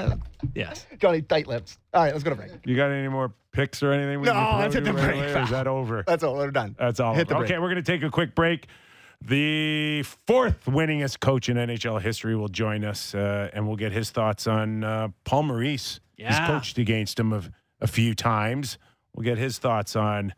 yes. 0.55 0.87
Johnny 0.99 1.23
Tight 1.23 1.47
Lips. 1.47 1.79
All 1.95 2.03
right, 2.03 2.13
let's 2.13 2.25
go 2.25 2.31
to 2.31 2.37
break. 2.37 2.51
You 2.65 2.77
got 2.77 2.91
any 2.91 3.09
more 3.09 3.33
picks 3.53 3.83
or 3.83 3.93
anything? 3.93 4.21
we 4.21 4.27
No, 4.27 4.33
can 4.33 4.59
let's 4.59 4.75
hit 4.75 4.85
the 4.85 4.93
right 4.93 5.05
break, 5.05 5.31
away, 5.35 5.43
Is 5.43 5.51
that 5.51 5.67
over? 5.67 6.03
That's 6.07 6.25
all. 6.25 6.35
We're 6.35 6.51
done. 6.51 6.77
That's 6.79 6.99
all. 6.99 7.15
Hit 7.15 7.29
the 7.29 7.35
break. 7.37 7.51
okay, 7.51 7.59
we're 7.59 7.71
going 7.71 7.83
to 7.83 7.93
take 7.93 8.03
a 8.03 8.11
quick 8.11 8.35
break. 8.35 8.67
The 9.23 10.03
fourth 10.27 10.65
winningest 10.65 11.21
coach 11.21 11.49
in 11.49 11.57
NHL 11.57 12.01
history 12.01 12.35
will 12.37 12.49
join 12.49 12.85
us, 12.85 13.15
uh, 13.15 13.51
and 13.53 13.67
we'll 13.67 13.77
get 13.77 13.93
his 13.93 14.11
thoughts 14.11 14.47
on 14.47 14.83
uh, 14.83 15.09
Paul 15.25 15.45
Maurice. 15.45 16.01
He's 16.17 16.25
Yeah. 16.27 16.47
coached 16.47 16.79
against 16.79 17.19
him 17.21 17.33
a, 17.33 17.43
a 17.81 17.87
few 17.87 18.15
times. 18.15 18.79
We'll 19.15 19.25
get 19.25 19.39
his 19.39 19.59
thoughts 19.59 19.95
on 19.95 20.33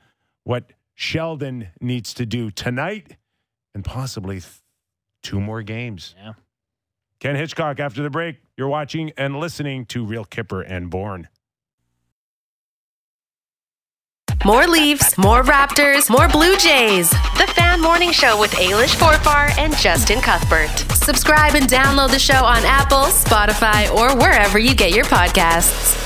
what 0.45 0.73
Sheldon 0.95 1.69
needs 1.81 2.13
to 2.15 2.27
do 2.27 2.51
tonight 2.51 3.17
and 3.75 3.85
possibly 3.85 4.41
th- 4.41 4.61
two 5.23 5.41
more 5.41 5.63
games. 5.63 6.15
Yeah. 6.19 6.33
Ken 7.21 7.37
Hitchcock, 7.37 7.79
after 7.79 8.03
the 8.03 8.11
break, 8.11 8.39
you're 8.57 8.69
watching 8.69 9.13
and 9.17 9.39
listening 9.39 9.87
to 9.87 10.05
Real 10.05 10.25
Kyper 10.25 10.65
and 10.67 10.91
Bourne. 10.91 11.29
More 14.45 14.67
Leafs, 14.67 15.17
more 15.17 15.45
Raptors, 15.45 16.11
more 16.11 16.27
Blue 16.27 16.57
Jays. 16.57 17.11
The 17.11 17.49
Fan 17.55 17.81
Morning 17.81 18.11
Show 18.11 18.41
with 18.41 18.51
Ailish 18.55 18.97
Forfar 18.97 19.57
and 19.57 19.73
Justin 19.77 20.21
Cuthbert. 20.21 20.77
Subscribe 20.97 21.55
and 21.55 21.69
download 21.69 22.11
the 22.11 22.19
show 22.19 22.45
on 22.45 22.65
Apple, 22.65 23.05
Spotify, 23.05 23.89
or 23.95 24.17
wherever 24.17 24.59
you 24.59 24.75
get 24.75 24.91
your 24.91 25.05
podcasts. 25.05 25.97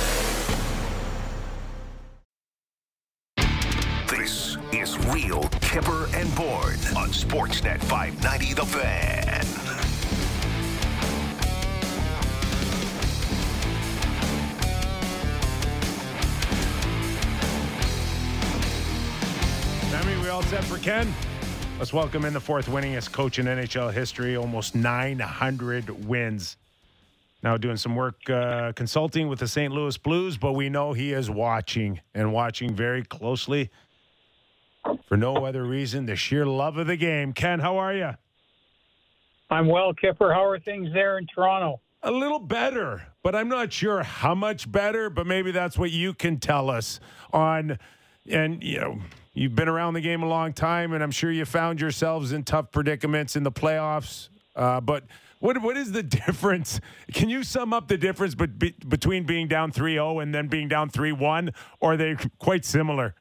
This 4.06 4.58
is 4.70 4.98
Real 5.06 5.44
Kyper 5.64 6.12
and 6.14 6.34
Bourne 6.36 6.94
on 6.94 7.08
Sportsnet 7.12 7.80
590 7.84 8.52
The 8.52 8.66
Fan. 8.66 9.55
We 20.26 20.30
all 20.30 20.42
set 20.42 20.64
for 20.64 20.78
Ken? 20.78 21.14
Let's 21.78 21.92
welcome 21.92 22.24
in 22.24 22.32
the 22.32 22.40
fourth 22.40 22.66
winningest 22.66 23.12
coach 23.12 23.38
in 23.38 23.46
NHL 23.46 23.92
history, 23.92 24.36
almost 24.36 24.74
900 24.74 26.04
wins. 26.04 26.56
Now 27.44 27.56
doing 27.56 27.76
some 27.76 27.94
work 27.94 28.28
uh, 28.28 28.72
consulting 28.72 29.28
with 29.28 29.38
the 29.38 29.46
St. 29.46 29.72
Louis 29.72 29.96
Blues, 29.96 30.36
but 30.36 30.54
we 30.54 30.68
know 30.68 30.94
he 30.94 31.12
is 31.12 31.30
watching 31.30 32.00
and 32.12 32.32
watching 32.32 32.74
very 32.74 33.04
closely 33.04 33.70
for 35.08 35.16
no 35.16 35.46
other 35.46 35.62
reason 35.62 36.06
the 36.06 36.16
sheer 36.16 36.44
love 36.44 36.76
of 36.76 36.88
the 36.88 36.96
game. 36.96 37.32
Ken, 37.32 37.60
how 37.60 37.76
are 37.76 37.94
you? 37.94 38.10
I'm 39.48 39.68
well, 39.68 39.94
Kyper. 39.94 40.34
How 40.34 40.44
are 40.44 40.58
things 40.58 40.92
there 40.92 41.18
in 41.18 41.28
Toronto? 41.28 41.80
A 42.02 42.10
little 42.10 42.40
better, 42.40 43.06
but 43.22 43.36
I'm 43.36 43.48
not 43.48 43.72
sure 43.72 44.02
how 44.02 44.34
much 44.34 44.72
better, 44.72 45.08
but 45.08 45.24
maybe 45.24 45.52
that's 45.52 45.78
what 45.78 45.92
you 45.92 46.14
can 46.14 46.40
tell 46.40 46.68
us 46.68 46.98
on 47.32 47.78
and 48.28 48.60
you 48.60 48.80
know, 48.80 48.98
you've 49.36 49.54
been 49.54 49.68
around 49.68 49.94
the 49.94 50.00
game 50.00 50.22
a 50.22 50.28
long 50.28 50.52
time 50.52 50.92
and 50.92 51.02
I'm 51.02 51.12
sure 51.12 51.30
you 51.30 51.44
found 51.44 51.80
yourselves 51.80 52.32
in 52.32 52.42
tough 52.42 52.72
predicaments 52.72 53.36
in 53.36 53.44
the 53.44 53.52
playoffs. 53.52 54.28
Uh, 54.56 54.80
but 54.80 55.04
what 55.38 55.60
what 55.62 55.76
is 55.76 55.92
the 55.92 56.02
difference? 56.26 56.80
Can 57.12 57.28
you 57.28 57.44
sum 57.44 57.72
up 57.72 57.86
the 57.86 57.98
difference 57.98 58.34
but 58.34 58.58
be, 58.58 58.74
between 58.88 59.24
being 59.24 59.46
down 59.46 59.70
3-0 59.70 60.22
and 60.22 60.34
then 60.34 60.48
being 60.48 60.66
down 60.66 60.90
3-1 60.90 61.54
or 61.80 61.92
are 61.92 61.96
they 61.96 62.16
quite 62.38 62.64
similar? 62.64 63.14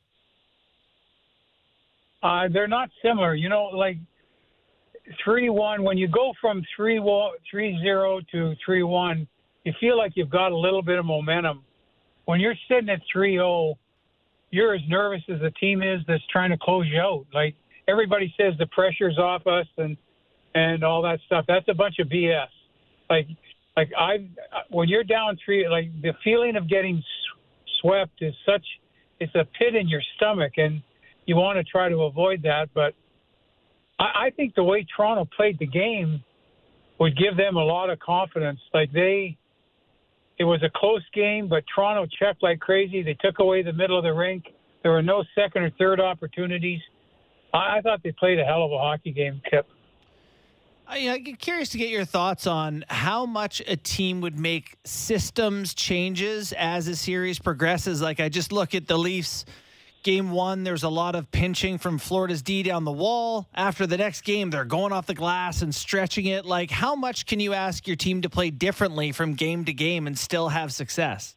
Uh, 2.23 2.47
they're 2.51 2.67
not 2.67 2.89
similar. 3.03 3.35
You 3.35 3.49
know, 3.49 3.65
like 3.65 3.97
three 5.23 5.49
one. 5.49 5.83
When 5.83 5.95
you 5.95 6.07
go 6.07 6.33
from 6.41 6.63
three 6.75 6.99
one, 6.99 7.33
three 7.49 7.77
zero 7.81 8.19
to 8.31 8.55
three 8.65 8.81
one, 8.81 9.27
you 9.63 9.73
feel 9.79 9.95
like 9.95 10.13
you've 10.15 10.31
got 10.31 10.51
a 10.51 10.57
little 10.57 10.81
bit 10.81 10.97
of 10.97 11.05
momentum. 11.05 11.63
When 12.25 12.39
you're 12.39 12.55
sitting 12.67 12.89
at 12.89 13.01
three 13.11 13.35
zero, 13.35 13.77
you're 14.51 14.73
as 14.73 14.81
nervous 14.87 15.21
as 15.33 15.39
the 15.41 15.51
team 15.51 15.81
is 15.81 16.01
that's 16.07 16.23
trying 16.31 16.51
to 16.51 16.57
close 16.57 16.85
you 16.87 16.99
out. 16.99 17.25
Like 17.33 17.55
everybody 17.87 18.33
says, 18.37 18.53
the 18.57 18.67
pressure's 18.67 19.17
off 19.17 19.45
us 19.47 19.67
and 19.77 19.97
and 20.53 20.83
all 20.83 21.01
that 21.01 21.19
stuff. 21.25 21.45
That's 21.47 21.67
a 21.67 21.73
bunch 21.73 21.99
of 21.99 22.07
BS. 22.07 22.47
Like 23.09 23.27
like 23.75 23.91
I 23.97 24.27
when 24.69 24.87
you're 24.87 25.03
down 25.03 25.37
three, 25.43 25.67
like 25.67 25.89
the 26.01 26.13
feeling 26.23 26.55
of 26.55 26.69
getting 26.69 27.03
swept 27.81 28.21
is 28.21 28.33
such. 28.45 28.65
It's 29.19 29.33
a 29.35 29.45
pit 29.57 29.75
in 29.75 29.87
your 29.87 30.01
stomach 30.17 30.53
and 30.57 30.81
you 31.25 31.35
want 31.35 31.57
to 31.57 31.63
try 31.63 31.89
to 31.89 32.03
avoid 32.03 32.43
that. 32.43 32.69
But 32.73 32.93
I, 33.99 34.27
I 34.27 34.29
think 34.35 34.55
the 34.55 34.63
way 34.63 34.85
Toronto 34.95 35.27
played 35.35 35.57
the 35.59 35.67
game 35.67 36.23
would 36.99 37.17
give 37.17 37.37
them 37.37 37.55
a 37.55 37.63
lot 37.63 37.89
of 37.89 37.99
confidence. 37.99 38.59
Like 38.73 38.91
they, 38.91 39.37
it 40.37 40.43
was 40.43 40.61
a 40.63 40.69
close 40.75 41.03
game, 41.13 41.47
but 41.47 41.63
Toronto 41.73 42.05
checked 42.19 42.43
like 42.43 42.59
crazy. 42.59 43.01
They 43.01 43.13
took 43.15 43.39
away 43.39 43.63
the 43.63 43.73
middle 43.73 43.97
of 43.97 44.03
the 44.03 44.13
rink. 44.13 44.45
There 44.83 44.91
were 44.91 45.01
no 45.01 45.23
second 45.33 45.63
or 45.63 45.69
third 45.71 45.99
opportunities. 45.99 46.81
I, 47.53 47.77
I 47.77 47.81
thought 47.81 48.01
they 48.03 48.11
played 48.11 48.39
a 48.39 48.43
hell 48.43 48.63
of 48.63 48.71
a 48.71 48.77
hockey 48.77 49.11
game, 49.11 49.41
Kip. 49.49 49.67
I, 50.87 51.09
I'm 51.09 51.35
curious 51.35 51.69
to 51.69 51.77
get 51.77 51.89
your 51.89 52.05
thoughts 52.05 52.45
on 52.45 52.85
how 52.89 53.25
much 53.25 53.61
a 53.65 53.75
team 53.75 54.21
would 54.21 54.37
make 54.37 54.75
systems 54.83 55.73
changes 55.73 56.53
as 56.53 56.85
the 56.85 56.95
series 56.95 57.39
progresses. 57.39 58.01
Like 58.01 58.19
I 58.19 58.29
just 58.29 58.51
look 58.51 58.75
at 58.75 58.87
the 58.87 58.97
Leafs. 58.97 59.45
Game 60.05 60.29
one, 60.29 60.63
there's 60.63 60.83
a 60.83 60.89
lot 60.89 61.15
of 61.15 61.31
pinching 61.31 61.79
from 61.79 61.97
Florida's 61.97 62.43
D 62.43 62.61
down 62.61 62.83
the 62.85 62.91
wall. 62.91 63.47
After 63.55 63.87
the 63.87 63.97
next 63.97 64.21
game, 64.21 64.51
they're 64.51 64.63
going 64.63 64.91
off 64.91 65.07
the 65.07 65.15
glass 65.15 65.63
and 65.63 65.73
stretching 65.73 66.27
it. 66.27 66.45
Like, 66.45 66.69
how 66.69 66.93
much 66.93 67.25
can 67.25 67.39
you 67.39 67.53
ask 67.53 67.87
your 67.87 67.95
team 67.95 68.21
to 68.21 68.29
play 68.29 68.51
differently 68.51 69.11
from 69.11 69.33
game 69.33 69.65
to 69.65 69.73
game 69.73 70.05
and 70.05 70.15
still 70.15 70.49
have 70.49 70.71
success? 70.71 71.35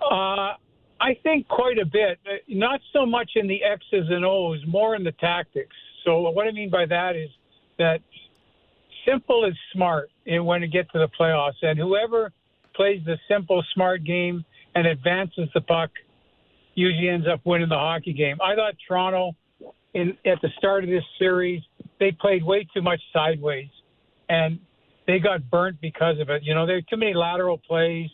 Uh, 0.00 0.54
I 1.00 1.14
think 1.24 1.48
quite 1.48 1.78
a 1.78 1.84
bit. 1.84 2.20
Uh, 2.24 2.36
Not 2.46 2.80
so 2.92 3.04
much 3.04 3.32
in 3.34 3.48
the 3.48 3.64
X's 3.64 4.08
and 4.08 4.24
O's, 4.24 4.64
more 4.64 4.94
in 4.94 5.02
the 5.02 5.10
tactics. 5.10 5.74
So 6.04 6.20
what 6.30 6.46
I 6.46 6.52
mean 6.52 6.70
by 6.70 6.86
that 6.86 7.16
is 7.16 7.30
that 7.78 8.00
simple 9.04 9.44
is 9.44 9.54
smart 9.72 10.10
when 10.24 10.62
it 10.62 10.68
gets 10.68 10.92
to 10.92 11.00
the 11.00 11.08
playoffs, 11.18 11.60
and 11.62 11.76
whoever 11.76 12.32
plays 12.76 13.02
the 13.04 13.18
simple, 13.26 13.64
smart 13.74 14.04
game 14.04 14.44
and 14.76 14.86
advances 14.86 15.48
the 15.54 15.60
puck 15.62 15.90
usually 16.74 17.08
ends 17.08 17.26
up 17.26 17.40
winning 17.44 17.68
the 17.68 17.74
hockey 17.74 18.12
game. 18.12 18.36
I 18.44 18.54
thought 18.54 18.74
Toronto, 18.86 19.32
in 19.94 20.10
at 20.26 20.38
the 20.42 20.50
start 20.58 20.84
of 20.84 20.90
this 20.90 21.02
series, 21.18 21.62
they 21.98 22.12
played 22.12 22.44
way 22.44 22.68
too 22.74 22.82
much 22.82 23.00
sideways, 23.12 23.70
and 24.28 24.60
they 25.06 25.18
got 25.18 25.50
burnt 25.50 25.80
because 25.80 26.20
of 26.20 26.28
it. 26.28 26.42
You 26.44 26.54
know, 26.54 26.66
there 26.66 26.76
were 26.76 26.82
too 26.82 26.98
many 26.98 27.14
lateral 27.14 27.56
plays, 27.56 28.10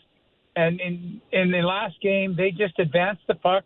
and 0.55 0.81
in 0.81 1.21
in 1.33 1.51
the 1.51 1.63
last 1.63 2.01
game, 2.01 2.37
they 2.37 2.53
just 2.53 2.79
advanced 2.79 3.23
the 3.27 3.35
puck, 3.35 3.65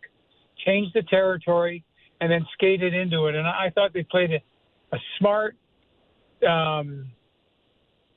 changed 0.65 0.91
the 0.95 1.03
territory, 1.03 1.83
and 2.19 2.31
then 2.31 2.43
skated 2.53 2.95
into 2.95 3.27
it. 3.27 3.35
And 3.35 3.45
I 3.45 3.71
thought 3.75 3.93
they 3.93 4.03
played 4.03 4.31
a, 4.31 4.95
a 4.95 4.99
smart, 5.19 5.55
um, 6.49 7.11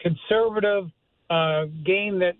conservative 0.01 0.90
uh, 1.28 1.66
game 1.85 2.19
that 2.20 2.36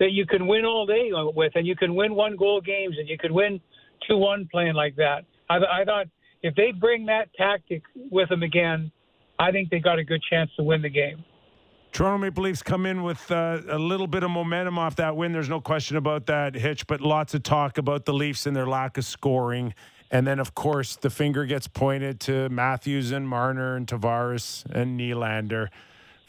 that 0.00 0.10
you 0.10 0.26
can 0.26 0.46
win 0.46 0.64
all 0.64 0.86
day 0.86 1.10
with, 1.12 1.52
and 1.54 1.66
you 1.66 1.76
can 1.76 1.94
win 1.94 2.14
one 2.14 2.34
goal 2.36 2.60
games, 2.60 2.96
and 2.98 3.08
you 3.08 3.16
could 3.16 3.30
win 3.30 3.60
two 4.08 4.16
one 4.16 4.48
playing 4.50 4.74
like 4.74 4.96
that. 4.96 5.24
I, 5.48 5.58
I 5.58 5.84
thought 5.84 6.06
if 6.42 6.54
they 6.56 6.72
bring 6.72 7.06
that 7.06 7.32
tactic 7.34 7.82
with 8.10 8.28
them 8.30 8.42
again, 8.42 8.90
I 9.38 9.52
think 9.52 9.70
they 9.70 9.78
got 9.78 9.98
a 9.98 10.04
good 10.04 10.22
chance 10.28 10.50
to 10.56 10.64
win 10.64 10.82
the 10.82 10.88
game. 10.88 11.24
Toronto 11.92 12.18
Maple 12.18 12.44
Leafs 12.44 12.62
come 12.62 12.86
in 12.86 13.02
with 13.02 13.30
uh, 13.30 13.60
a 13.68 13.78
little 13.78 14.06
bit 14.06 14.22
of 14.22 14.30
momentum 14.30 14.78
off 14.78 14.96
that 14.96 15.16
win. 15.16 15.32
There's 15.32 15.48
no 15.48 15.60
question 15.60 15.96
about 15.96 16.26
that, 16.26 16.54
Hitch, 16.54 16.86
but 16.86 17.00
lots 17.00 17.34
of 17.34 17.42
talk 17.42 17.78
about 17.78 18.04
the 18.04 18.12
Leafs 18.12 18.46
and 18.46 18.54
their 18.54 18.66
lack 18.66 18.96
of 18.96 19.04
scoring. 19.04 19.74
And 20.10 20.26
then, 20.26 20.38
of 20.38 20.54
course, 20.54 20.96
the 20.96 21.10
finger 21.10 21.44
gets 21.46 21.66
pointed 21.68 22.20
to 22.20 22.48
Matthews 22.48 23.10
and 23.10 23.28
Marner 23.28 23.76
and 23.76 23.86
Tavares 23.86 24.64
and 24.70 24.98
Nylander. 24.98 25.68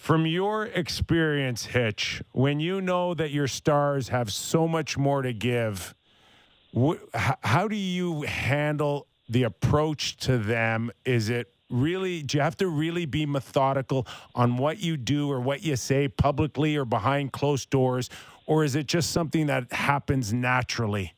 From 0.02 0.26
your 0.26 0.65
experience, 0.65 1.68
Hitch, 1.68 2.23
when 2.32 2.60
you 2.60 2.82
know 2.82 3.14
that 3.14 3.30
your 3.30 3.48
stars 3.48 4.07
have 4.07 4.34
so 4.34 4.68
much 4.68 4.98
more 4.98 5.22
to 5.22 5.32
give, 5.32 5.94
wh- 6.76 6.95
how 7.14 7.68
do 7.68 7.76
you 7.76 8.23
handle 8.23 9.06
the 9.30 9.44
approach 9.44 10.18
to 10.18 10.40
them? 10.40 10.90
Is 11.06 11.30
it 11.30 11.53
really, 11.69 12.23
do 12.23 12.40
you 12.40 12.41
have 12.41 12.57
to 12.57 12.68
really 12.68 13.06
be 13.06 13.28
methodical 13.28 14.07
on 14.34 14.57
what 14.57 14.80
you 14.80 14.98
do 14.98 15.32
or 15.32 15.40
what 15.40 15.61
you 15.61 15.76
say 15.76 16.07
publicly 16.07 16.76
or 16.76 16.84
behind 16.84 17.32
closed 17.32 17.69
doors? 17.69 18.10
Or 18.48 18.64
is 18.64 18.76
it 18.76 18.88
just 18.88 19.11
something 19.11 19.45
that 19.45 19.72
happens 19.72 20.34
naturally? 20.34 21.14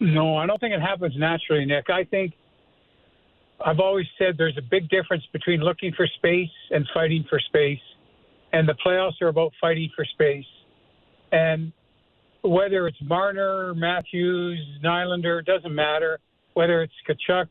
No, 0.00 0.38
I 0.38 0.46
don't 0.46 0.58
think 0.58 0.72
it 0.72 0.80
happens 0.80 1.14
naturally, 1.18 1.66
Nick. 1.66 1.90
I 1.90 2.04
think 2.04 2.32
I've 3.64 3.80
always 3.80 4.06
said 4.18 4.34
there's 4.36 4.58
a 4.58 4.68
big 4.70 4.88
difference 4.88 5.24
between 5.32 5.60
looking 5.60 5.92
for 5.96 6.06
space 6.18 6.50
and 6.70 6.86
fighting 6.92 7.24
for 7.28 7.40
space. 7.40 7.80
And 8.52 8.68
the 8.68 8.74
playoffs 8.84 9.20
are 9.22 9.28
about 9.28 9.52
fighting 9.60 9.90
for 9.94 10.04
space. 10.04 10.44
And 11.32 11.72
whether 12.42 12.86
it's 12.86 12.98
Marner, 13.02 13.74
Matthews, 13.74 14.60
Nylander, 14.84 15.40
it 15.40 15.46
doesn't 15.46 15.74
matter. 15.74 16.18
Whether 16.54 16.82
it's 16.82 16.92
Tkachuk, 17.08 17.46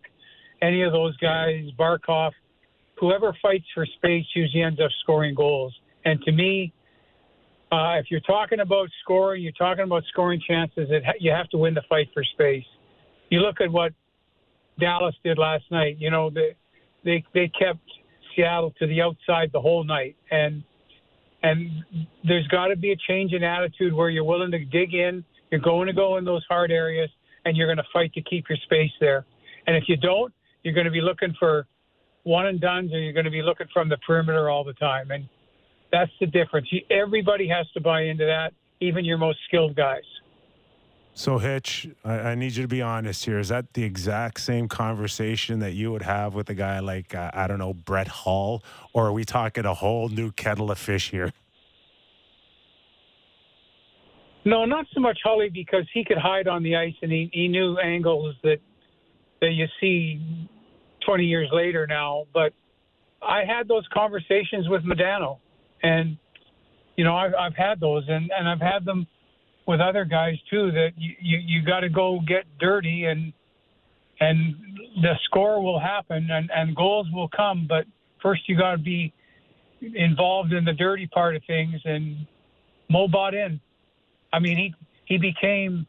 any 0.61 0.83
of 0.83 0.93
those 0.93 1.15
guys, 1.17 1.65
Barkov, 1.77 2.31
whoever 2.99 3.35
fights 3.41 3.65
for 3.73 3.85
space 3.97 4.25
usually 4.35 4.63
ends 4.63 4.79
up 4.79 4.91
scoring 5.01 5.35
goals. 5.35 5.73
And 6.05 6.21
to 6.23 6.31
me, 6.31 6.73
uh, 7.71 7.97
if 7.99 8.05
you're 8.09 8.21
talking 8.21 8.59
about 8.59 8.87
scoring, 9.03 9.43
you're 9.43 9.51
talking 9.53 9.83
about 9.83 10.03
scoring 10.11 10.41
chances. 10.47 10.87
It 10.89 11.03
you 11.19 11.31
have 11.31 11.49
to 11.49 11.57
win 11.57 11.73
the 11.73 11.81
fight 11.89 12.07
for 12.13 12.23
space. 12.23 12.63
You 13.29 13.39
look 13.39 13.59
at 13.59 13.71
what 13.71 13.91
Dallas 14.79 15.15
did 15.23 15.37
last 15.37 15.63
night. 15.71 15.97
You 15.99 16.09
know, 16.09 16.29
they 16.29 16.55
they 17.03 17.23
they 17.33 17.47
kept 17.47 17.79
Seattle 18.35 18.73
to 18.79 18.87
the 18.87 19.01
outside 19.01 19.51
the 19.53 19.61
whole 19.61 19.83
night, 19.83 20.15
and 20.31 20.63
and 21.43 21.69
there's 22.23 22.47
got 22.47 22.67
to 22.67 22.75
be 22.75 22.91
a 22.91 22.95
change 23.07 23.33
in 23.33 23.43
attitude 23.43 23.93
where 23.93 24.09
you're 24.09 24.23
willing 24.23 24.51
to 24.51 24.65
dig 24.65 24.93
in. 24.93 25.23
You're 25.51 25.61
going 25.61 25.87
to 25.87 25.93
go 25.93 26.17
in 26.17 26.25
those 26.25 26.43
hard 26.49 26.71
areas, 26.71 27.09
and 27.45 27.55
you're 27.55 27.67
going 27.67 27.77
to 27.77 27.91
fight 27.93 28.13
to 28.13 28.21
keep 28.21 28.45
your 28.49 28.57
space 28.63 28.91
there. 28.99 29.25
And 29.67 29.75
if 29.75 29.83
you 29.87 29.95
don't, 29.95 30.33
you're 30.63 30.73
going 30.73 30.85
to 30.85 30.91
be 30.91 31.01
looking 31.01 31.35
for 31.39 31.67
one 32.23 32.47
and 32.47 32.59
dones, 32.59 32.91
or 32.91 32.99
you're 32.99 33.13
going 33.13 33.25
to 33.25 33.31
be 33.31 33.43
looking 33.43 33.67
from 33.71 33.89
the 33.89 33.97
perimeter 33.97 34.49
all 34.49 34.63
the 34.63 34.73
time. 34.73 35.11
And 35.11 35.29
that's 35.91 36.11
the 36.19 36.25
difference. 36.25 36.67
Everybody 36.89 37.47
has 37.47 37.67
to 37.73 37.81
buy 37.81 38.01
into 38.01 38.25
that, 38.25 38.51
even 38.79 39.05
your 39.05 39.19
most 39.19 39.37
skilled 39.47 39.75
guys. 39.75 40.03
So, 41.17 41.37
Hitch, 41.37 41.87
I, 42.03 42.19
I 42.19 42.35
need 42.35 42.57
you 42.57 42.63
to 42.63 42.67
be 42.67 42.81
honest 42.81 43.23
here. 43.23 43.39
Is 43.39 43.47
that 43.47 43.73
the 43.73 43.83
exact 43.83 44.41
same 44.41 44.67
conversation 44.67 45.59
that 45.59 45.71
you 45.71 45.89
would 45.93 46.01
have 46.01 46.35
with 46.35 46.49
a 46.49 46.53
guy 46.53 46.79
like, 46.79 47.15
uh, 47.15 47.31
I 47.33 47.47
don't 47.47 47.57
know, 47.57 47.73
Brett 47.73 48.09
Hull? 48.09 48.61
Or 48.91 49.07
are 49.07 49.13
we 49.13 49.23
talking 49.23 49.63
a 49.63 49.73
whole 49.73 50.09
new 50.09 50.33
kettle 50.33 50.71
of 50.71 50.77
fish 50.77 51.11
here? 51.11 51.31
No, 54.43 54.65
not 54.65 54.87
so 54.93 54.99
much 54.99 55.17
Hully 55.23 55.49
because 55.49 55.85
he 55.93 56.03
could 56.03 56.17
hide 56.17 56.49
on 56.49 56.63
the 56.63 56.75
ice 56.75 56.93
and 57.01 57.09
he, 57.09 57.29
he 57.31 57.47
knew 57.47 57.79
angles 57.79 58.35
that 58.43 58.57
that 59.39 59.51
you 59.51 59.67
see 59.79 60.49
20 61.05 61.23
years 61.23 61.47
later 61.53 61.87
now. 61.87 62.25
But 62.33 62.51
I 63.21 63.45
had 63.45 63.69
those 63.69 63.87
conversations 63.93 64.67
with 64.67 64.83
Modano, 64.83 65.39
and 65.81 66.17
you 66.97 67.05
know 67.05 67.15
I've 67.15 67.33
I've 67.33 67.55
had 67.55 67.79
those, 67.79 68.03
and 68.09 68.29
and 68.37 68.47
I've 68.47 68.61
had 68.61 68.83
them 68.83 69.07
with 69.67 69.79
other 69.79 70.05
guys 70.05 70.35
too. 70.49 70.71
That 70.71 70.91
you 70.97 71.15
you, 71.19 71.37
you 71.37 71.61
got 71.65 71.81
to 71.81 71.89
go 71.89 72.19
get 72.27 72.45
dirty, 72.59 73.05
and 73.05 73.33
and 74.19 74.55
the 75.01 75.13
score 75.25 75.61
will 75.61 75.79
happen, 75.79 76.29
and 76.31 76.49
and 76.53 76.75
goals 76.75 77.07
will 77.13 77.29
come, 77.29 77.65
but 77.67 77.85
first 78.21 78.47
you 78.47 78.57
got 78.57 78.71
to 78.71 78.77
be 78.77 79.13
involved 79.81 80.53
in 80.53 80.65
the 80.65 80.73
dirty 80.73 81.07
part 81.07 81.35
of 81.35 81.43
things, 81.45 81.81
and 81.85 82.25
Mo 82.89 83.07
bought 83.07 83.33
in. 83.33 83.59
I 84.31 84.39
mean, 84.39 84.57
he 84.57 84.73
he 85.05 85.17
became 85.17 85.85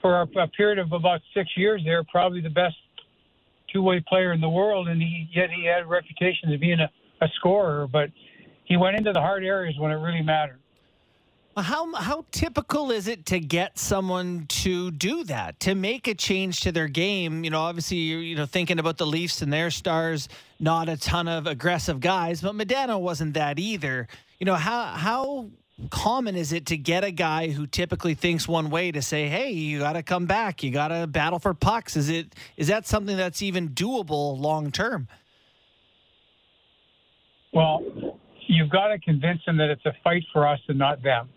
for 0.00 0.22
a, 0.22 0.42
a 0.42 0.48
period 0.48 0.78
of 0.78 0.92
about 0.92 1.20
six 1.34 1.50
years 1.56 1.82
there 1.84 2.02
probably 2.04 2.40
the 2.40 2.50
best 2.50 2.76
two-way 3.72 4.02
player 4.06 4.32
in 4.32 4.40
the 4.40 4.48
world, 4.48 4.88
and 4.88 5.00
he 5.00 5.28
yet 5.32 5.50
he 5.50 5.64
had 5.64 5.82
a 5.82 5.86
reputation 5.86 6.52
as 6.52 6.60
being 6.60 6.80
a, 6.80 6.90
a 7.20 7.28
scorer, 7.36 7.86
but 7.86 8.10
he 8.64 8.76
went 8.76 8.96
into 8.96 9.12
the 9.12 9.20
hard 9.20 9.44
areas 9.44 9.76
when 9.78 9.90
it 9.90 9.96
really 9.96 10.22
mattered. 10.22 10.60
How 11.58 11.90
how 11.94 12.26
typical 12.32 12.90
is 12.90 13.08
it 13.08 13.24
to 13.26 13.40
get 13.40 13.78
someone 13.78 14.44
to 14.48 14.90
do 14.90 15.24
that 15.24 15.58
to 15.60 15.74
make 15.74 16.06
a 16.06 16.14
change 16.14 16.60
to 16.60 16.72
their 16.72 16.86
game? 16.86 17.44
You 17.44 17.50
know, 17.50 17.62
obviously 17.62 17.96
you're 17.96 18.20
you 18.20 18.36
know 18.36 18.44
thinking 18.44 18.78
about 18.78 18.98
the 18.98 19.06
Leafs 19.06 19.40
and 19.40 19.50
their 19.50 19.70
stars, 19.70 20.28
not 20.60 20.90
a 20.90 20.98
ton 20.98 21.28
of 21.28 21.46
aggressive 21.46 22.00
guys, 22.00 22.42
but 22.42 22.54
Modano 22.54 23.00
wasn't 23.00 23.32
that 23.34 23.58
either. 23.58 24.06
You 24.38 24.44
know 24.44 24.54
how 24.54 24.84
how 24.84 25.48
common 25.88 26.36
is 26.36 26.52
it 26.52 26.66
to 26.66 26.76
get 26.76 27.04
a 27.04 27.10
guy 27.10 27.48
who 27.48 27.66
typically 27.66 28.12
thinks 28.12 28.46
one 28.46 28.68
way 28.68 28.92
to 28.92 29.00
say, 29.00 29.26
"Hey, 29.26 29.52
you 29.52 29.78
got 29.78 29.94
to 29.94 30.02
come 30.02 30.26
back. 30.26 30.62
You 30.62 30.70
got 30.70 30.88
to 30.88 31.06
battle 31.06 31.38
for 31.38 31.54
pucks." 31.54 31.96
Is 31.96 32.10
it 32.10 32.34
is 32.58 32.68
that 32.68 32.86
something 32.86 33.16
that's 33.16 33.40
even 33.40 33.70
doable 33.70 34.38
long 34.38 34.70
term? 34.70 35.08
Well, 37.54 37.82
you've 38.46 38.68
got 38.68 38.88
to 38.88 38.98
convince 38.98 39.42
them 39.46 39.56
that 39.56 39.70
it's 39.70 39.86
a 39.86 39.94
fight 40.04 40.24
for 40.34 40.46
us 40.46 40.60
and 40.68 40.78
not 40.78 41.02
them. 41.02 41.30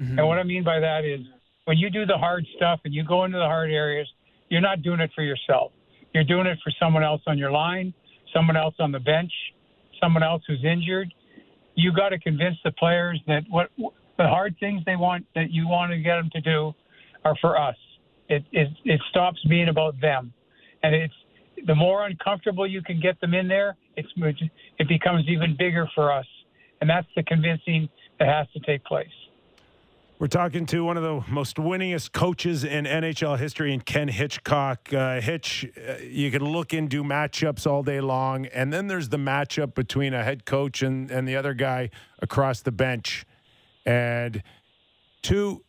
Mm-hmm. 0.00 0.18
And 0.18 0.28
what 0.28 0.38
I 0.38 0.42
mean 0.42 0.64
by 0.64 0.80
that 0.80 1.04
is 1.04 1.20
when 1.64 1.78
you 1.78 1.90
do 1.90 2.06
the 2.06 2.16
hard 2.16 2.46
stuff 2.56 2.80
and 2.84 2.94
you 2.94 3.04
go 3.04 3.24
into 3.24 3.38
the 3.38 3.44
hard 3.44 3.70
areas, 3.70 4.08
you're 4.48 4.60
not 4.60 4.82
doing 4.82 5.00
it 5.00 5.10
for 5.14 5.22
yourself. 5.22 5.72
You're 6.14 6.24
doing 6.24 6.46
it 6.46 6.58
for 6.62 6.72
someone 6.80 7.02
else 7.02 7.22
on 7.26 7.38
your 7.38 7.50
line, 7.50 7.92
someone 8.32 8.56
else 8.56 8.74
on 8.78 8.92
the 8.92 9.00
bench, 9.00 9.32
someone 10.00 10.22
else 10.22 10.42
who's 10.46 10.64
injured. 10.64 11.12
You 11.74 11.92
got 11.92 12.10
to 12.10 12.18
convince 12.18 12.56
the 12.64 12.72
players 12.72 13.20
that 13.26 13.42
what 13.50 13.70
the 13.76 14.26
hard 14.26 14.56
things 14.58 14.82
they 14.86 14.96
want 14.96 15.26
that 15.34 15.50
you 15.50 15.68
want 15.68 15.92
to 15.92 15.98
get 15.98 16.16
them 16.16 16.30
to 16.32 16.40
do 16.40 16.72
are 17.24 17.36
for 17.40 17.60
us. 17.60 17.76
It 18.28 18.44
it, 18.52 18.68
it 18.84 19.00
stops 19.10 19.38
being 19.48 19.68
about 19.68 20.00
them, 20.00 20.32
and 20.82 20.94
it's 20.94 21.14
the 21.66 21.74
more 21.74 22.06
uncomfortable 22.06 22.66
you 22.66 22.82
can 22.82 23.00
get 23.00 23.20
them 23.20 23.34
in 23.34 23.48
there, 23.48 23.76
it's 23.96 24.08
it 24.78 24.88
becomes 24.88 25.24
even 25.28 25.56
bigger 25.58 25.88
for 25.94 26.12
us, 26.12 26.26
and 26.80 26.88
that's 26.88 27.06
the 27.16 27.22
convincing 27.22 27.88
that 28.18 28.28
has 28.28 28.46
to 28.54 28.60
take 28.60 28.84
place. 28.84 29.06
We're 30.18 30.28
talking 30.28 30.64
to 30.66 30.82
one 30.82 30.96
of 30.96 31.02
the 31.02 31.30
most 31.30 31.56
winningest 31.56 32.12
coaches 32.12 32.64
in 32.64 32.86
NHL 32.86 33.38
history, 33.38 33.74
and 33.74 33.84
Ken 33.84 34.08
Hitchcock. 34.08 34.90
Uh, 34.90 35.20
Hitch, 35.20 35.66
uh, 35.76 35.96
you 36.02 36.30
can 36.30 36.42
look 36.42 36.72
into 36.72 37.04
matchups 37.04 37.66
all 37.66 37.82
day 37.82 38.00
long, 38.00 38.46
and 38.46 38.72
then 38.72 38.86
there's 38.86 39.10
the 39.10 39.18
matchup 39.18 39.74
between 39.74 40.14
a 40.14 40.24
head 40.24 40.46
coach 40.46 40.80
and, 40.80 41.10
and 41.10 41.28
the 41.28 41.36
other 41.36 41.52
guy 41.52 41.90
across 42.22 42.62
the 42.62 42.72
bench, 42.72 43.26
and 43.84 44.42
two 45.20 45.62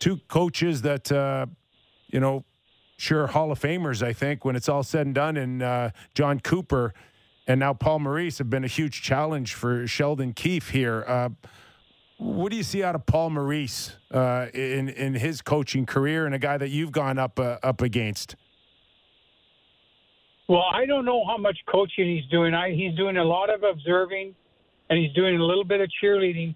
two 0.00 0.16
coaches 0.26 0.82
that 0.82 1.12
uh, 1.12 1.46
you 2.08 2.18
know, 2.18 2.44
sure 2.96 3.28
Hall 3.28 3.52
of 3.52 3.60
Famers. 3.60 4.02
I 4.02 4.12
think 4.12 4.44
when 4.44 4.56
it's 4.56 4.68
all 4.68 4.82
said 4.82 5.06
and 5.06 5.14
done, 5.14 5.36
and 5.36 5.62
uh, 5.62 5.90
Jon 6.16 6.40
Cooper 6.40 6.92
and 7.46 7.60
now 7.60 7.74
Paul 7.74 8.00
Maurice 8.00 8.38
have 8.38 8.50
been 8.50 8.64
a 8.64 8.68
huge 8.68 9.02
challenge 9.02 9.54
for 9.54 9.86
Sheldon 9.86 10.32
Keefe 10.32 10.70
here. 10.70 11.30
What 12.22 12.52
do 12.52 12.56
you 12.56 12.62
see 12.62 12.84
out 12.84 12.94
of 12.94 13.04
Paul 13.04 13.30
Maurice 13.30 13.96
uh, 14.12 14.46
in 14.54 14.88
in 14.88 15.14
his 15.14 15.42
coaching 15.42 15.86
career, 15.86 16.24
and 16.24 16.34
a 16.36 16.38
guy 16.38 16.56
that 16.56 16.68
you've 16.68 16.92
gone 16.92 17.18
up 17.18 17.40
uh, 17.40 17.58
up 17.64 17.80
against? 17.80 18.36
Well, 20.48 20.64
I 20.72 20.86
don't 20.86 21.04
know 21.04 21.24
how 21.26 21.36
much 21.36 21.58
coaching 21.66 22.06
he's 22.06 22.30
doing. 22.30 22.54
I, 22.54 22.74
he's 22.74 22.94
doing 22.94 23.16
a 23.16 23.24
lot 23.24 23.50
of 23.50 23.64
observing, 23.64 24.36
and 24.88 24.98
he's 25.00 25.12
doing 25.14 25.36
a 25.36 25.42
little 25.42 25.64
bit 25.64 25.80
of 25.80 25.90
cheerleading. 26.00 26.54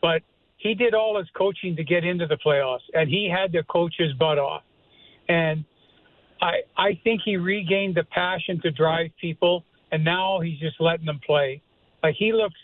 But 0.00 0.22
he 0.56 0.74
did 0.74 0.94
all 0.94 1.18
his 1.18 1.28
coaching 1.36 1.76
to 1.76 1.84
get 1.84 2.04
into 2.04 2.26
the 2.26 2.38
playoffs, 2.44 2.88
and 2.94 3.10
he 3.10 3.28
had 3.28 3.52
to 3.52 3.62
coach 3.64 3.94
his 3.98 4.14
butt 4.14 4.38
off. 4.38 4.62
And 5.28 5.62
I 6.40 6.62
I 6.74 6.98
think 7.04 7.20
he 7.22 7.36
regained 7.36 7.96
the 7.96 8.04
passion 8.04 8.62
to 8.62 8.70
drive 8.70 9.10
people, 9.20 9.66
and 9.90 10.02
now 10.02 10.40
he's 10.40 10.58
just 10.58 10.80
letting 10.80 11.04
them 11.04 11.20
play. 11.26 11.60
Like 12.02 12.14
he 12.18 12.32
looks 12.32 12.58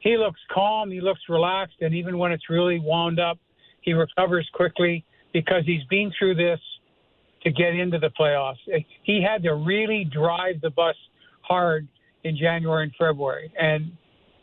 he 0.00 0.16
looks 0.16 0.40
calm, 0.50 0.90
he 0.90 1.00
looks 1.00 1.20
relaxed, 1.28 1.76
and 1.80 1.94
even 1.94 2.18
when 2.18 2.32
it's 2.32 2.48
really 2.48 2.80
wound 2.80 3.20
up, 3.20 3.38
he 3.82 3.92
recovers 3.92 4.48
quickly 4.54 5.04
because 5.32 5.62
he's 5.64 5.84
been 5.84 6.12
through 6.18 6.34
this 6.34 6.58
to 7.42 7.50
get 7.50 7.74
into 7.74 7.98
the 7.98 8.10
playoffs. 8.18 8.58
He 9.02 9.22
had 9.22 9.42
to 9.44 9.54
really 9.54 10.04
drive 10.04 10.60
the 10.60 10.70
bus 10.70 10.96
hard 11.42 11.86
in 12.24 12.36
January 12.36 12.84
and 12.84 12.92
February, 12.98 13.52
and 13.58 13.92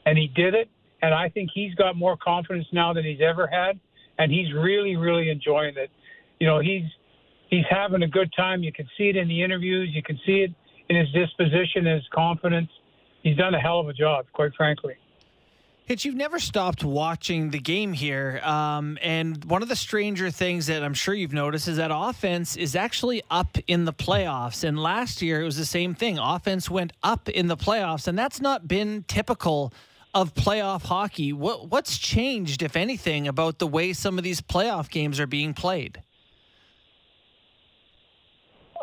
and 0.05 0.17
he 0.17 0.27
did 0.35 0.53
it. 0.53 0.69
And 1.01 1.13
I 1.13 1.29
think 1.29 1.51
he's 1.53 1.75
got 1.75 1.95
more 1.95 2.17
confidence 2.17 2.65
now 2.71 2.93
than 2.93 3.03
he's 3.03 3.21
ever 3.21 3.45
had, 3.45 3.79
and 4.17 4.31
he's 4.31 4.51
really, 4.53 4.95
really 4.95 5.29
enjoying 5.29 5.75
it. 5.77 5.91
You 6.39 6.47
know, 6.47 6.59
he's 6.59 6.85
he's 7.49 7.65
having 7.69 8.03
a 8.03 8.07
good 8.07 8.31
time. 8.35 8.63
You 8.63 8.73
can 8.73 8.87
see 8.97 9.09
it 9.09 9.15
in 9.15 9.27
the 9.27 9.43
interviews. 9.43 9.89
You 9.91 10.01
can 10.01 10.19
see 10.25 10.39
it 10.41 10.51
in 10.89 10.95
his 10.95 11.11
disposition, 11.11 11.85
his 11.85 12.03
confidence. 12.13 12.69
He's 13.21 13.37
done 13.37 13.53
a 13.53 13.59
hell 13.59 13.79
of 13.79 13.89
a 13.89 13.93
job, 13.93 14.25
quite 14.33 14.51
frankly. 14.55 14.95
Hitch, 15.87 16.03
you've 16.03 16.15
never 16.15 16.37
stopped 16.37 16.83
watching 16.83 17.49
the 17.51 17.59
game 17.59 17.93
here. 17.93 18.41
Um, 18.43 18.97
and 19.01 19.45
one 19.45 19.63
of 19.63 19.69
the 19.69 19.75
stranger 19.77 20.29
things 20.29 20.65
that 20.65 20.83
I'm 20.83 20.93
sure 20.93 21.13
you've 21.13 21.31
noticed 21.31 21.69
is 21.69 21.77
that 21.77 21.91
offense 21.93 22.57
is 22.57 22.75
actually 22.75 23.23
up 23.31 23.57
in 23.67 23.85
the 23.85 23.93
playoffs. 23.93 24.65
And 24.65 24.77
last 24.77 25.21
year 25.21 25.39
it 25.39 25.45
was 25.45 25.55
the 25.55 25.63
same 25.63 25.95
thing. 25.95 26.19
Offense 26.19 26.69
went 26.69 26.91
up 27.03 27.29
in 27.29 27.47
the 27.47 27.55
playoffs, 27.55 28.05
and 28.05 28.19
that's 28.19 28.41
not 28.41 28.67
been 28.67 29.05
typical 29.07 29.71
of 30.13 30.33
playoff 30.33 30.81
hockey. 30.83 31.31
What, 31.31 31.69
what's 31.69 31.97
changed, 31.97 32.63
if 32.63 32.75
anything, 32.75 33.25
about 33.25 33.59
the 33.59 33.67
way 33.67 33.93
some 33.93 34.17
of 34.17 34.25
these 34.25 34.41
playoff 34.41 34.89
games 34.89 35.21
are 35.21 35.27
being 35.27 35.53
played? 35.53 36.01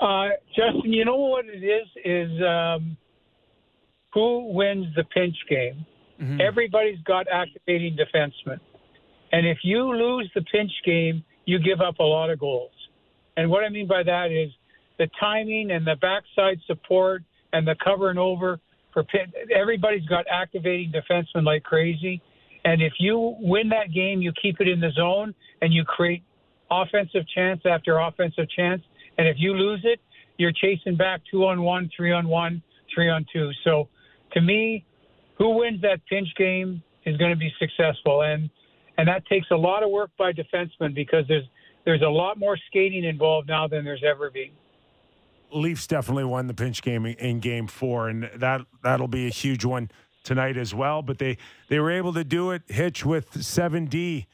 Uh, 0.01 0.28
Justin, 0.56 0.90
you 0.90 1.05
know 1.05 1.16
what 1.16 1.44
it 1.44 1.62
is? 1.62 1.86
Is 2.02 2.43
um, 2.43 2.97
who 4.14 4.55
wins 4.55 4.86
the 4.97 5.05
pinch 5.05 5.36
game? 5.51 5.85
Mm-hmm. 6.20 6.40
Everybody's 6.40 7.00
got 7.04 7.26
activating 7.32 7.96
defensemen. 7.96 8.60
And 9.32 9.46
if 9.46 9.58
you 9.62 9.92
lose 9.94 10.30
the 10.34 10.42
pinch 10.42 10.70
game, 10.84 11.24
you 11.44 11.58
give 11.58 11.80
up 11.80 11.98
a 11.98 12.04
lot 12.04 12.30
of 12.30 12.38
goals. 12.38 12.70
And 13.36 13.50
what 13.50 13.64
I 13.64 13.68
mean 13.68 13.88
by 13.88 14.02
that 14.02 14.30
is 14.30 14.50
the 14.98 15.08
timing 15.18 15.72
and 15.72 15.86
the 15.86 15.96
backside 16.00 16.60
support 16.66 17.22
and 17.52 17.66
the 17.66 17.74
covering 17.82 18.18
over 18.18 18.60
for 18.92 19.02
pin, 19.02 19.32
everybody's 19.54 20.06
got 20.06 20.24
activating 20.30 20.92
defensemen 20.92 21.44
like 21.44 21.64
crazy. 21.64 22.22
And 22.64 22.80
if 22.80 22.94
you 22.98 23.36
win 23.40 23.68
that 23.70 23.92
game, 23.92 24.22
you 24.22 24.32
keep 24.40 24.60
it 24.60 24.68
in 24.68 24.80
the 24.80 24.90
zone 24.92 25.34
and 25.60 25.72
you 25.72 25.84
create 25.84 26.22
offensive 26.70 27.22
chance 27.34 27.60
after 27.66 27.98
offensive 27.98 28.48
chance. 28.48 28.82
And 29.18 29.28
if 29.28 29.36
you 29.38 29.52
lose 29.52 29.80
it, 29.84 30.00
you're 30.38 30.52
chasing 30.52 30.96
back 30.96 31.20
two 31.30 31.44
on 31.44 31.62
one, 31.62 31.90
three 31.96 32.12
on 32.12 32.26
one, 32.28 32.62
three 32.92 33.10
on 33.10 33.26
two. 33.32 33.50
So 33.64 33.88
to 34.32 34.40
me, 34.40 34.84
who 35.36 35.56
wins 35.59 35.81
that 35.82 36.01
pinch 36.09 36.28
game 36.36 36.82
is 37.05 37.16
going 37.16 37.31
to 37.31 37.36
be 37.36 37.52
successful, 37.59 38.23
and 38.23 38.48
and 38.97 39.09
that 39.09 39.27
takes 39.27 39.51
a 39.51 39.56
lot 39.56 39.82
of 39.82 39.90
work 39.90 40.11
by 40.16 40.32
defensemen 40.32 40.94
because 40.94 41.24
there's 41.28 41.44
there's 41.85 42.02
a 42.02 42.09
lot 42.09 42.39
more 42.39 42.56
skating 42.69 43.05
involved 43.05 43.48
now 43.48 43.69
than 43.69 43.85
there's 43.85 44.05
ever 44.05 44.31
been. 44.31 44.51
Leafs 45.52 45.86
definitely 45.86 46.24
won 46.24 46.47
the 46.47 46.55
pinch 46.55 46.82
game 46.82 47.06
in 47.06 47.40
Game 47.40 47.66
Four, 47.66 48.09
and 48.09 48.31
that 48.36 48.62
that'll 48.82 49.09
be 49.09 49.27
a 49.27 49.31
huge 49.31 49.65
one 49.65 49.90
tonight 50.24 50.56
as 50.56 50.74
well. 50.74 51.02
But 51.02 51.19
they 51.19 51.39
they 51.69 51.78
were 51.78 51.90
able 51.90 52.12
to 52.15 52.24
do 52.24 52.51
it. 52.51 52.62
Hitch 52.69 53.05
with 53.05 53.43
seven 53.43 53.86
D. 53.86 54.27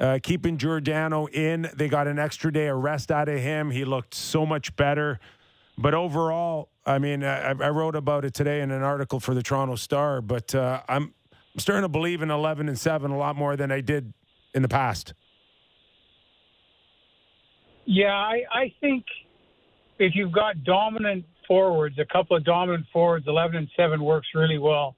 Uh, 0.00 0.16
keeping 0.22 0.56
Giordano 0.58 1.26
in, 1.26 1.68
they 1.74 1.88
got 1.88 2.06
an 2.06 2.20
extra 2.20 2.52
day 2.52 2.68
of 2.68 2.78
rest 2.78 3.10
out 3.10 3.28
of 3.28 3.40
him. 3.40 3.72
He 3.72 3.84
looked 3.84 4.14
so 4.14 4.46
much 4.46 4.76
better. 4.76 5.18
But 5.78 5.94
overall, 5.94 6.70
I 6.84 6.98
mean, 6.98 7.22
I, 7.22 7.50
I, 7.50 7.70
wrote 7.70 7.94
about 7.94 8.24
it 8.24 8.34
today 8.34 8.62
in 8.62 8.72
an 8.72 8.82
article 8.82 9.20
for 9.20 9.32
the 9.32 9.44
Toronto 9.44 9.76
Star. 9.76 10.20
But 10.20 10.52
uh, 10.52 10.82
I'm, 10.88 11.14
starting 11.56 11.82
to 11.82 11.88
believe 11.88 12.20
in 12.20 12.30
11 12.30 12.68
and 12.68 12.78
seven 12.78 13.12
a 13.12 13.16
lot 13.16 13.36
more 13.36 13.56
than 13.56 13.70
I 13.70 13.80
did 13.80 14.12
in 14.54 14.62
the 14.62 14.68
past. 14.68 15.14
Yeah, 17.84 18.12
I, 18.12 18.42
I 18.52 18.74
think 18.80 19.04
if 19.98 20.14
you've 20.14 20.32
got 20.32 20.64
dominant 20.64 21.24
forwards, 21.46 21.96
a 21.98 22.04
couple 22.04 22.36
of 22.36 22.44
dominant 22.44 22.86
forwards, 22.92 23.26
11 23.28 23.56
and 23.56 23.68
7 23.76 24.02
works 24.02 24.28
really 24.34 24.58
well. 24.58 24.96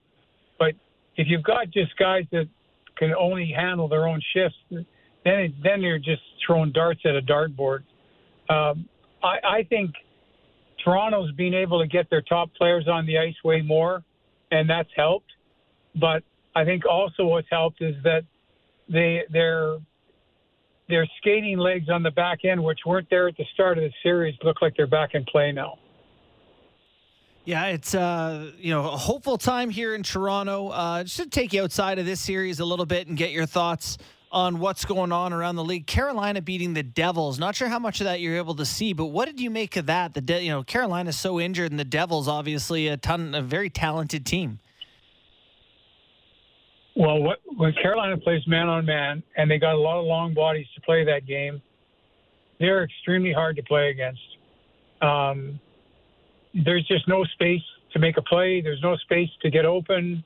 But 0.58 0.74
if 1.16 1.28
you've 1.28 1.44
got 1.44 1.70
just 1.70 1.96
guys 1.98 2.24
that 2.32 2.48
can 2.96 3.14
only 3.14 3.52
handle 3.54 3.88
their 3.88 4.08
own 4.08 4.20
shifts, 4.34 4.58
then 5.24 5.54
then 5.62 5.82
you're 5.82 5.98
just 5.98 6.22
throwing 6.46 6.72
darts 6.72 7.00
at 7.04 7.14
a 7.14 7.22
dartboard. 7.22 7.82
Um, 8.48 8.88
I, 9.22 9.36
I 9.44 9.66
think 9.68 9.92
Toronto's 10.84 11.32
been 11.32 11.54
able 11.54 11.80
to 11.80 11.86
get 11.86 12.08
their 12.10 12.22
top 12.22 12.50
players 12.54 12.88
on 12.88 13.06
the 13.06 13.18
ice 13.18 13.34
way 13.44 13.62
more, 13.62 14.02
and 14.50 14.68
that's 14.68 14.88
helped. 14.96 15.30
But 15.96 16.22
I 16.54 16.64
think 16.64 16.84
also 16.86 17.24
what's 17.24 17.48
helped 17.50 17.82
is 17.82 17.94
that 18.04 18.22
they 18.88 19.22
their 19.30 19.78
their 20.88 21.06
skating 21.18 21.58
legs 21.58 21.88
on 21.88 22.02
the 22.02 22.10
back 22.10 22.44
end, 22.44 22.62
which 22.62 22.80
weren't 22.84 23.08
there 23.10 23.28
at 23.28 23.36
the 23.36 23.44
start 23.54 23.78
of 23.78 23.84
the 23.84 23.92
series, 24.02 24.34
look 24.42 24.60
like 24.60 24.74
they're 24.76 24.86
back 24.86 25.14
in 25.14 25.24
play 25.24 25.52
now. 25.52 25.78
Yeah, 27.44 27.66
it's 27.66 27.94
uh, 27.94 28.52
you 28.58 28.70
know 28.70 28.86
a 28.86 28.96
hopeful 28.96 29.38
time 29.38 29.70
here 29.70 29.94
in 29.94 30.02
Toronto. 30.02 30.68
Uh, 30.68 31.04
just 31.04 31.16
to 31.16 31.28
take 31.28 31.52
you 31.52 31.62
outside 31.62 31.98
of 31.98 32.06
this 32.06 32.20
series 32.20 32.60
a 32.60 32.64
little 32.64 32.86
bit 32.86 33.08
and 33.08 33.16
get 33.16 33.30
your 33.30 33.46
thoughts 33.46 33.98
on 34.32 34.60
what's 34.60 34.84
going 34.84 35.12
on 35.12 35.32
around 35.32 35.56
the 35.56 35.64
league. 35.64 35.86
Carolina 35.86 36.40
beating 36.40 36.74
the 36.74 36.82
Devils. 36.82 37.38
Not 37.38 37.56
sure 37.56 37.68
how 37.68 37.78
much 37.78 38.00
of 38.00 38.04
that 38.04 38.20
you're 38.20 38.36
able 38.36 38.54
to 38.56 38.64
see, 38.64 38.92
but 38.92 39.06
what 39.06 39.26
did 39.26 39.40
you 39.40 39.50
make 39.50 39.76
of 39.76 39.86
that? 39.86 40.14
The 40.14 40.20
De- 40.20 40.44
you 40.44 40.50
know 40.50 40.62
Carolina's 40.62 41.18
so 41.18 41.40
injured, 41.40 41.70
and 41.72 41.78
the 41.78 41.84
Devils 41.84 42.28
obviously 42.28 42.88
a 42.88 42.96
ton, 42.96 43.34
a 43.34 43.42
very 43.42 43.70
talented 43.70 44.24
team. 44.24 44.60
Well, 46.96 47.22
what, 47.22 47.38
when 47.56 47.72
Carolina 47.72 48.18
plays 48.18 48.46
man 48.46 48.68
on 48.68 48.84
man, 48.84 49.22
and 49.36 49.50
they 49.50 49.58
got 49.58 49.74
a 49.74 49.78
lot 49.78 49.98
of 49.98 50.06
long 50.06 50.34
bodies 50.34 50.66
to 50.74 50.80
play 50.82 51.04
that 51.04 51.26
game, 51.26 51.62
they're 52.58 52.84
extremely 52.84 53.32
hard 53.32 53.56
to 53.56 53.62
play 53.62 53.90
against. 53.90 54.20
Um, 55.00 55.58
there's 56.52 56.86
just 56.86 57.08
no 57.08 57.24
space 57.24 57.62
to 57.92 57.98
make 57.98 58.16
a 58.16 58.22
play. 58.22 58.60
There's 58.60 58.82
no 58.82 58.96
space 58.96 59.30
to 59.42 59.50
get 59.50 59.64
open. 59.64 60.22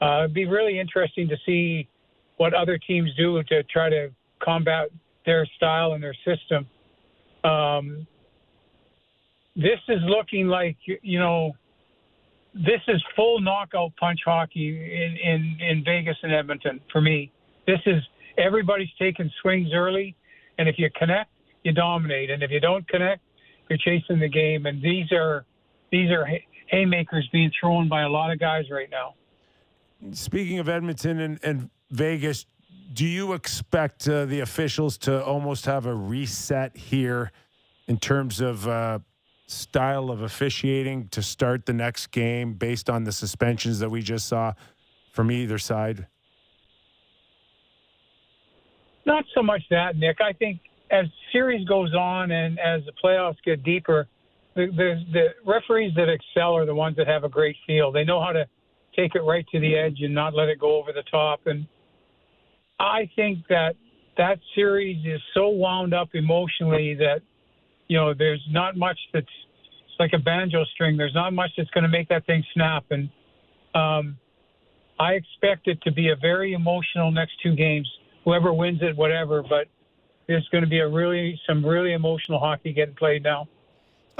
Uh, 0.00 0.20
it'd 0.24 0.34
be 0.34 0.46
really 0.46 0.80
interesting 0.80 1.28
to 1.28 1.36
see 1.44 1.86
what 2.40 2.54
other 2.54 2.78
teams 2.78 3.10
do 3.18 3.42
to 3.42 3.62
try 3.64 3.90
to 3.90 4.08
combat 4.42 4.88
their 5.26 5.46
style 5.56 5.92
and 5.92 6.02
their 6.02 6.16
system. 6.24 6.66
Um, 7.44 8.06
this 9.54 9.78
is 9.88 9.98
looking 10.04 10.46
like 10.46 10.78
you 10.86 11.18
know 11.18 11.52
this 12.54 12.80
is 12.88 13.04
full 13.14 13.42
knockout 13.42 13.92
punch 14.00 14.20
hockey 14.24 14.70
in, 14.70 15.18
in, 15.22 15.58
in 15.60 15.84
Vegas 15.84 16.16
and 16.22 16.32
Edmonton 16.32 16.80
for 16.90 17.02
me. 17.02 17.30
This 17.66 17.80
is 17.84 18.02
everybody's 18.38 18.88
taking 18.98 19.30
swings 19.42 19.68
early, 19.74 20.16
and 20.56 20.66
if 20.66 20.76
you 20.78 20.88
connect, 20.98 21.30
you 21.62 21.72
dominate, 21.72 22.30
and 22.30 22.42
if 22.42 22.50
you 22.50 22.58
don't 22.58 22.88
connect, 22.88 23.20
you're 23.68 23.78
chasing 23.78 24.18
the 24.18 24.30
game. 24.30 24.64
And 24.64 24.80
these 24.82 25.12
are 25.12 25.44
these 25.92 26.10
are 26.10 26.26
haymakers 26.68 27.28
being 27.32 27.52
thrown 27.60 27.86
by 27.86 28.00
a 28.00 28.08
lot 28.08 28.32
of 28.32 28.40
guys 28.40 28.64
right 28.70 28.88
now. 28.90 29.12
Speaking 30.12 30.58
of 30.58 30.70
Edmonton 30.70 31.20
and, 31.20 31.38
and 31.42 31.70
Vegas, 31.90 32.46
do 32.92 33.06
you 33.06 33.32
expect 33.32 34.08
uh, 34.08 34.24
the 34.24 34.40
officials 34.40 34.98
to 34.98 35.24
almost 35.24 35.66
have 35.66 35.86
a 35.86 35.94
reset 35.94 36.76
here 36.76 37.30
in 37.86 37.98
terms 37.98 38.40
of 38.40 38.66
uh, 38.66 38.98
style 39.46 40.10
of 40.10 40.22
officiating 40.22 41.08
to 41.08 41.22
start 41.22 41.66
the 41.66 41.72
next 41.72 42.08
game 42.08 42.54
based 42.54 42.88
on 42.88 43.04
the 43.04 43.12
suspensions 43.12 43.78
that 43.80 43.90
we 43.90 44.02
just 44.02 44.28
saw 44.28 44.52
from 45.12 45.30
either 45.30 45.58
side? 45.58 46.06
Not 49.06 49.24
so 49.34 49.42
much 49.42 49.62
that, 49.70 49.96
Nick. 49.96 50.20
I 50.20 50.32
think 50.32 50.60
as 50.90 51.06
series 51.32 51.66
goes 51.66 51.94
on 51.94 52.30
and 52.30 52.58
as 52.60 52.82
the 52.84 52.92
playoffs 53.02 53.36
get 53.44 53.62
deeper, 53.64 54.06
the, 54.54 54.66
the, 54.66 55.04
the 55.12 55.26
referees 55.44 55.92
that 55.96 56.08
excel 56.08 56.56
are 56.56 56.66
the 56.66 56.74
ones 56.74 56.96
that 56.96 57.06
have 57.06 57.24
a 57.24 57.28
great 57.28 57.56
feel. 57.66 57.90
They 57.90 58.04
know 58.04 58.20
how 58.20 58.32
to 58.32 58.46
take 58.94 59.14
it 59.14 59.22
right 59.22 59.46
to 59.52 59.60
the 59.60 59.76
edge 59.76 59.98
and 60.00 60.14
not 60.14 60.34
let 60.34 60.48
it 60.48 60.58
go 60.58 60.76
over 60.76 60.92
the 60.92 61.04
top. 61.10 61.40
And 61.46 61.66
I 62.80 63.10
think 63.14 63.46
that 63.48 63.76
that 64.16 64.38
series 64.54 65.04
is 65.04 65.20
so 65.34 65.48
wound 65.48 65.94
up 65.94 66.08
emotionally 66.14 66.94
that 66.94 67.20
you 67.88 67.96
know 67.96 68.14
there's 68.14 68.44
not 68.50 68.76
much 68.76 68.98
that's 69.12 69.26
like 69.98 70.12
a 70.14 70.18
banjo 70.18 70.64
string. 70.74 70.96
There's 70.96 71.14
not 71.14 71.34
much 71.34 71.50
that's 71.56 71.70
going 71.70 71.84
to 71.84 71.90
make 71.90 72.08
that 72.08 72.24
thing 72.26 72.42
snap. 72.54 72.84
And 72.90 73.10
um, 73.74 74.16
I 74.98 75.12
expect 75.12 75.68
it 75.68 75.80
to 75.82 75.92
be 75.92 76.08
a 76.08 76.16
very 76.16 76.54
emotional 76.54 77.10
next 77.12 77.34
two 77.42 77.54
games. 77.54 77.88
Whoever 78.24 78.52
wins 78.52 78.80
it, 78.82 78.96
whatever, 78.96 79.42
but 79.42 79.66
there's 80.26 80.48
going 80.50 80.64
to 80.64 80.70
be 80.70 80.80
a 80.80 80.88
really 80.88 81.38
some 81.46 81.64
really 81.64 81.92
emotional 81.92 82.38
hockey 82.38 82.72
getting 82.72 82.94
played 82.94 83.22
now. 83.22 83.46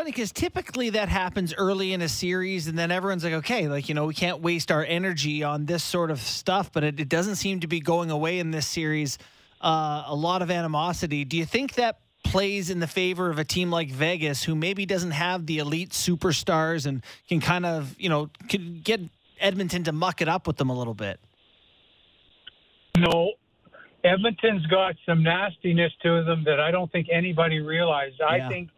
Funny 0.00 0.12
because 0.12 0.32
typically 0.32 0.88
that 0.88 1.10
happens 1.10 1.52
early 1.52 1.92
in 1.92 2.00
a 2.00 2.08
series, 2.08 2.68
and 2.68 2.78
then 2.78 2.90
everyone's 2.90 3.22
like, 3.22 3.34
okay, 3.34 3.68
like, 3.68 3.90
you 3.90 3.94
know, 3.94 4.06
we 4.06 4.14
can't 4.14 4.40
waste 4.40 4.72
our 4.72 4.82
energy 4.82 5.44
on 5.44 5.66
this 5.66 5.84
sort 5.84 6.10
of 6.10 6.22
stuff, 6.22 6.72
but 6.72 6.82
it, 6.82 6.98
it 6.98 7.10
doesn't 7.10 7.34
seem 7.34 7.60
to 7.60 7.66
be 7.66 7.80
going 7.80 8.10
away 8.10 8.38
in 8.38 8.50
this 8.50 8.66
series. 8.66 9.18
Uh, 9.60 10.04
a 10.06 10.14
lot 10.14 10.40
of 10.40 10.50
animosity. 10.50 11.26
Do 11.26 11.36
you 11.36 11.44
think 11.44 11.74
that 11.74 11.98
plays 12.24 12.70
in 12.70 12.80
the 12.80 12.86
favor 12.86 13.28
of 13.28 13.38
a 13.38 13.44
team 13.44 13.70
like 13.70 13.90
Vegas, 13.90 14.42
who 14.42 14.54
maybe 14.54 14.86
doesn't 14.86 15.10
have 15.10 15.44
the 15.44 15.58
elite 15.58 15.90
superstars 15.90 16.86
and 16.86 17.04
can 17.28 17.40
kind 17.40 17.66
of, 17.66 17.94
you 17.98 18.08
know, 18.08 18.30
can 18.48 18.80
get 18.82 19.02
Edmonton 19.38 19.84
to 19.84 19.92
muck 19.92 20.22
it 20.22 20.30
up 20.30 20.46
with 20.46 20.56
them 20.56 20.70
a 20.70 20.74
little 20.78 20.94
bit? 20.94 21.20
No, 22.96 23.34
Edmonton's 24.02 24.64
got 24.64 24.94
some 25.04 25.22
nastiness 25.22 25.92
to 26.04 26.24
them 26.24 26.44
that 26.44 26.58
I 26.58 26.70
don't 26.70 26.90
think 26.90 27.08
anybody 27.12 27.60
realized. 27.60 28.16
Yeah. 28.20 28.28
I 28.28 28.48
think 28.48 28.70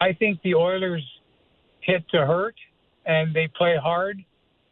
I 0.00 0.12
think 0.12 0.40
the 0.42 0.54
Oilers 0.54 1.04
hit 1.80 2.08
to 2.10 2.26
hurt 2.26 2.54
and 3.06 3.34
they 3.34 3.48
play 3.56 3.76
hard 3.80 4.22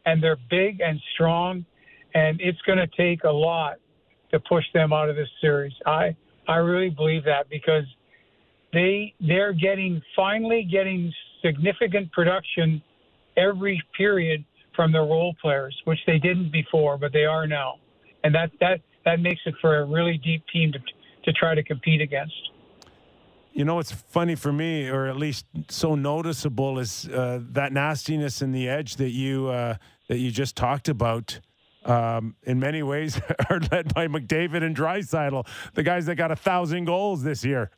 and 0.04 0.22
they're 0.22 0.38
big 0.50 0.80
and 0.80 1.00
strong 1.14 1.64
and 2.14 2.40
it's 2.40 2.60
going 2.62 2.78
to 2.78 2.88
take 2.96 3.24
a 3.24 3.30
lot 3.30 3.76
to 4.30 4.40
push 4.40 4.64
them 4.72 4.92
out 4.92 5.08
of 5.08 5.16
this 5.16 5.28
series. 5.40 5.72
I 5.84 6.16
I 6.48 6.56
really 6.56 6.90
believe 6.90 7.24
that 7.24 7.48
because 7.50 7.84
they 8.72 9.14
they're 9.20 9.52
getting 9.52 10.00
finally 10.14 10.66
getting 10.70 11.12
significant 11.44 12.10
production 12.12 12.82
every 13.36 13.82
period 13.96 14.44
from 14.74 14.92
their 14.92 15.02
role 15.02 15.34
players, 15.40 15.76
which 15.84 15.98
they 16.06 16.18
didn't 16.18 16.52
before, 16.52 16.98
but 16.98 17.12
they 17.12 17.24
are 17.24 17.46
now. 17.46 17.74
And 18.24 18.34
that 18.34 18.50
that 18.60 18.80
that 19.04 19.20
makes 19.20 19.40
it 19.46 19.54
for 19.60 19.78
a 19.78 19.84
really 19.84 20.18
deep 20.18 20.42
team 20.52 20.72
to 20.72 20.78
to 21.24 21.32
try 21.32 21.54
to 21.54 21.62
compete 21.62 22.00
against. 22.00 22.34
You 23.56 23.64
know 23.64 23.76
what's 23.76 23.90
funny 23.90 24.34
for 24.34 24.52
me, 24.52 24.86
or 24.86 25.06
at 25.06 25.16
least 25.16 25.46
so 25.70 25.94
noticeable, 25.94 26.78
is 26.78 27.08
uh, 27.08 27.40
that 27.52 27.72
nastiness 27.72 28.42
and 28.42 28.54
the 28.54 28.68
edge 28.68 28.96
that 28.96 29.12
you 29.12 29.48
uh, 29.48 29.76
that 30.10 30.18
you 30.18 30.30
just 30.30 30.56
talked 30.56 30.90
about. 30.90 31.40
Um, 31.82 32.34
in 32.42 32.60
many 32.60 32.82
ways, 32.82 33.18
are 33.50 33.60
led 33.72 33.94
by 33.94 34.08
McDavid 34.08 34.62
and 34.62 34.76
Draisaitl, 34.76 35.46
the 35.72 35.82
guys 35.82 36.04
that 36.04 36.16
got 36.16 36.30
a 36.30 36.36
thousand 36.36 36.84
goals 36.84 37.22
this 37.22 37.46
year. 37.46 37.70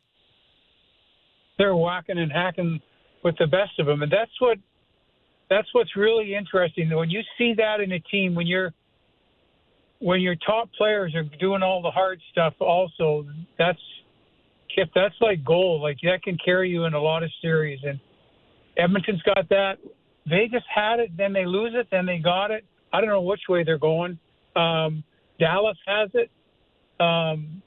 They're 1.57 1.77
whacking 1.77 2.17
and 2.17 2.29
hacking 2.29 2.81
with 3.23 3.37
the 3.37 3.47
best 3.47 3.79
of 3.79 3.85
them, 3.85 4.01
and 4.01 4.11
that's 4.11 4.37
what 4.39 4.57
that's 5.49 5.69
what's 5.73 5.95
really 5.95 6.35
interesting. 6.35 6.93
When 6.93 7.09
you 7.09 7.21
see 7.37 7.53
that 7.53 7.79
in 7.79 7.93
a 7.93 7.99
team, 7.99 8.35
when 8.35 8.47
you're 8.47 8.73
when 9.99 10.19
your 10.19 10.35
top 10.45 10.69
players 10.77 11.15
are 11.15 11.23
doing 11.39 11.63
all 11.63 11.81
the 11.81 11.91
hard 11.91 12.19
stuff, 12.33 12.53
also 12.59 13.25
that's 13.57 13.79
Kip, 14.73 14.89
that's 14.93 15.15
like 15.21 15.43
gold. 15.43 15.81
Like 15.81 15.97
that 16.03 16.23
can 16.23 16.37
carry 16.43 16.69
you 16.69 16.85
in 16.85 16.93
a 16.93 17.01
lot 17.01 17.23
of 17.23 17.29
series. 17.41 17.79
And 17.83 17.99
Edmonton's 18.77 19.21
got 19.23 19.49
that. 19.49 19.77
Vegas 20.27 20.63
had 20.73 20.99
it, 20.99 21.15
then 21.17 21.33
they 21.33 21.45
lose 21.45 21.73
it, 21.75 21.87
then 21.91 22.05
they 22.05 22.19
got 22.19 22.51
it. 22.51 22.63
I 22.93 23.01
don't 23.01 23.09
know 23.09 23.21
which 23.21 23.41
way 23.49 23.63
they're 23.63 23.79
going. 23.79 24.19
Um, 24.55 25.03
Dallas 25.39 25.77
has 25.87 26.09
it. 26.13 26.29
Um, 27.01 27.61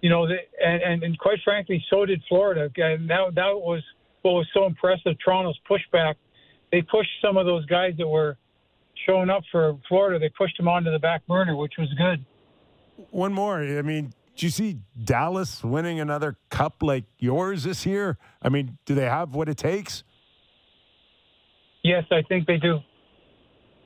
you 0.00 0.10
know, 0.10 0.26
they, 0.26 0.40
and, 0.64 0.82
and 0.82 1.02
and 1.02 1.18
quite 1.18 1.38
frankly, 1.44 1.84
so 1.90 2.06
did 2.06 2.22
Florida. 2.28 2.70
And 2.76 3.08
that 3.10 3.34
that 3.34 3.54
was 3.54 3.82
what 4.22 4.32
was 4.32 4.46
so 4.54 4.66
impressive. 4.66 5.14
Toronto's 5.24 5.58
pushback. 5.68 6.14
They 6.70 6.82
pushed 6.82 7.10
some 7.22 7.36
of 7.36 7.46
those 7.46 7.64
guys 7.66 7.94
that 7.98 8.06
were 8.06 8.36
showing 9.06 9.30
up 9.30 9.42
for 9.50 9.78
Florida. 9.88 10.18
They 10.18 10.30
pushed 10.36 10.56
them 10.56 10.68
onto 10.68 10.90
the 10.90 10.98
back 10.98 11.26
burner, 11.26 11.56
which 11.56 11.74
was 11.78 11.88
good. 11.94 12.24
One 13.10 13.32
more. 13.32 13.60
I 13.62 13.82
mean, 13.82 14.12
do 14.38 14.46
you 14.46 14.50
see 14.50 14.78
Dallas 15.04 15.64
winning 15.64 15.98
another 15.98 16.36
cup 16.48 16.76
like 16.80 17.04
yours 17.18 17.64
this 17.64 17.84
year? 17.84 18.18
I 18.40 18.48
mean, 18.48 18.78
do 18.86 18.94
they 18.94 19.04
have 19.04 19.34
what 19.34 19.48
it 19.48 19.56
takes? 19.56 20.04
Yes, 21.82 22.04
I 22.12 22.22
think 22.28 22.46
they 22.46 22.56
do. 22.56 22.78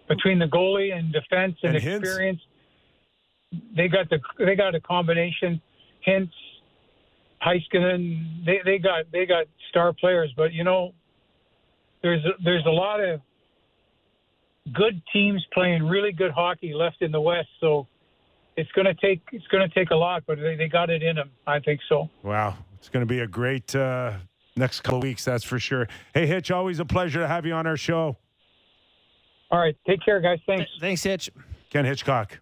Between 0.08 0.38
the 0.38 0.44
goalie 0.44 0.94
and 0.94 1.10
defense 1.10 1.56
and, 1.62 1.74
And 1.74 1.84
experience, 1.84 2.40
they 3.74 3.88
got 3.88 4.10
the 4.10 4.18
they 4.38 4.54
got 4.54 4.74
a 4.74 4.80
combination. 4.80 5.60
Hintz, 6.06 6.32
Heiskanen, 7.42 8.44
they 8.44 8.60
they 8.62 8.78
got 8.78 9.06
they 9.10 9.24
got 9.24 9.46
star 9.70 9.94
players. 9.94 10.34
But 10.36 10.52
you 10.52 10.64
know, 10.64 10.92
there's 12.02 12.20
there's 12.44 12.66
a 12.66 12.70
lot 12.70 13.00
of 13.00 13.22
good 14.74 15.00
teams 15.14 15.42
playing 15.54 15.84
really 15.84 16.12
good 16.12 16.32
hockey 16.32 16.74
left 16.74 17.00
in 17.00 17.10
the 17.10 17.20
West. 17.20 17.48
So 17.58 17.86
it's 18.56 18.70
going 18.72 18.86
to 18.86 18.94
take 18.94 19.22
it's 19.32 19.46
going 19.48 19.68
to 19.68 19.74
take 19.74 19.90
a 19.90 19.96
lot, 19.96 20.24
but 20.26 20.38
they, 20.38 20.56
they 20.56 20.68
got 20.68 20.90
it 20.90 21.02
in 21.02 21.16
them. 21.16 21.30
I 21.46 21.60
think 21.60 21.80
so. 21.88 22.08
Wow, 22.22 22.56
it's 22.78 22.88
going 22.88 23.02
to 23.02 23.06
be 23.06 23.20
a 23.20 23.26
great 23.26 23.74
uh, 23.74 24.12
next 24.56 24.80
couple 24.80 24.98
of 24.98 25.04
weeks, 25.04 25.24
that's 25.24 25.44
for 25.44 25.58
sure. 25.58 25.88
Hey, 26.14 26.26
Hitch, 26.26 26.50
always 26.50 26.78
a 26.78 26.84
pleasure 26.84 27.20
to 27.20 27.28
have 27.28 27.46
you 27.46 27.54
on 27.54 27.66
our 27.66 27.76
show. 27.76 28.16
All 29.50 29.58
right, 29.58 29.76
take 29.86 30.02
care, 30.04 30.20
guys. 30.20 30.38
Thanks. 30.46 30.70
Thanks, 30.80 31.02
Hitch. 31.02 31.30
Ken 31.70 31.84
Hitchcock. 31.84 32.40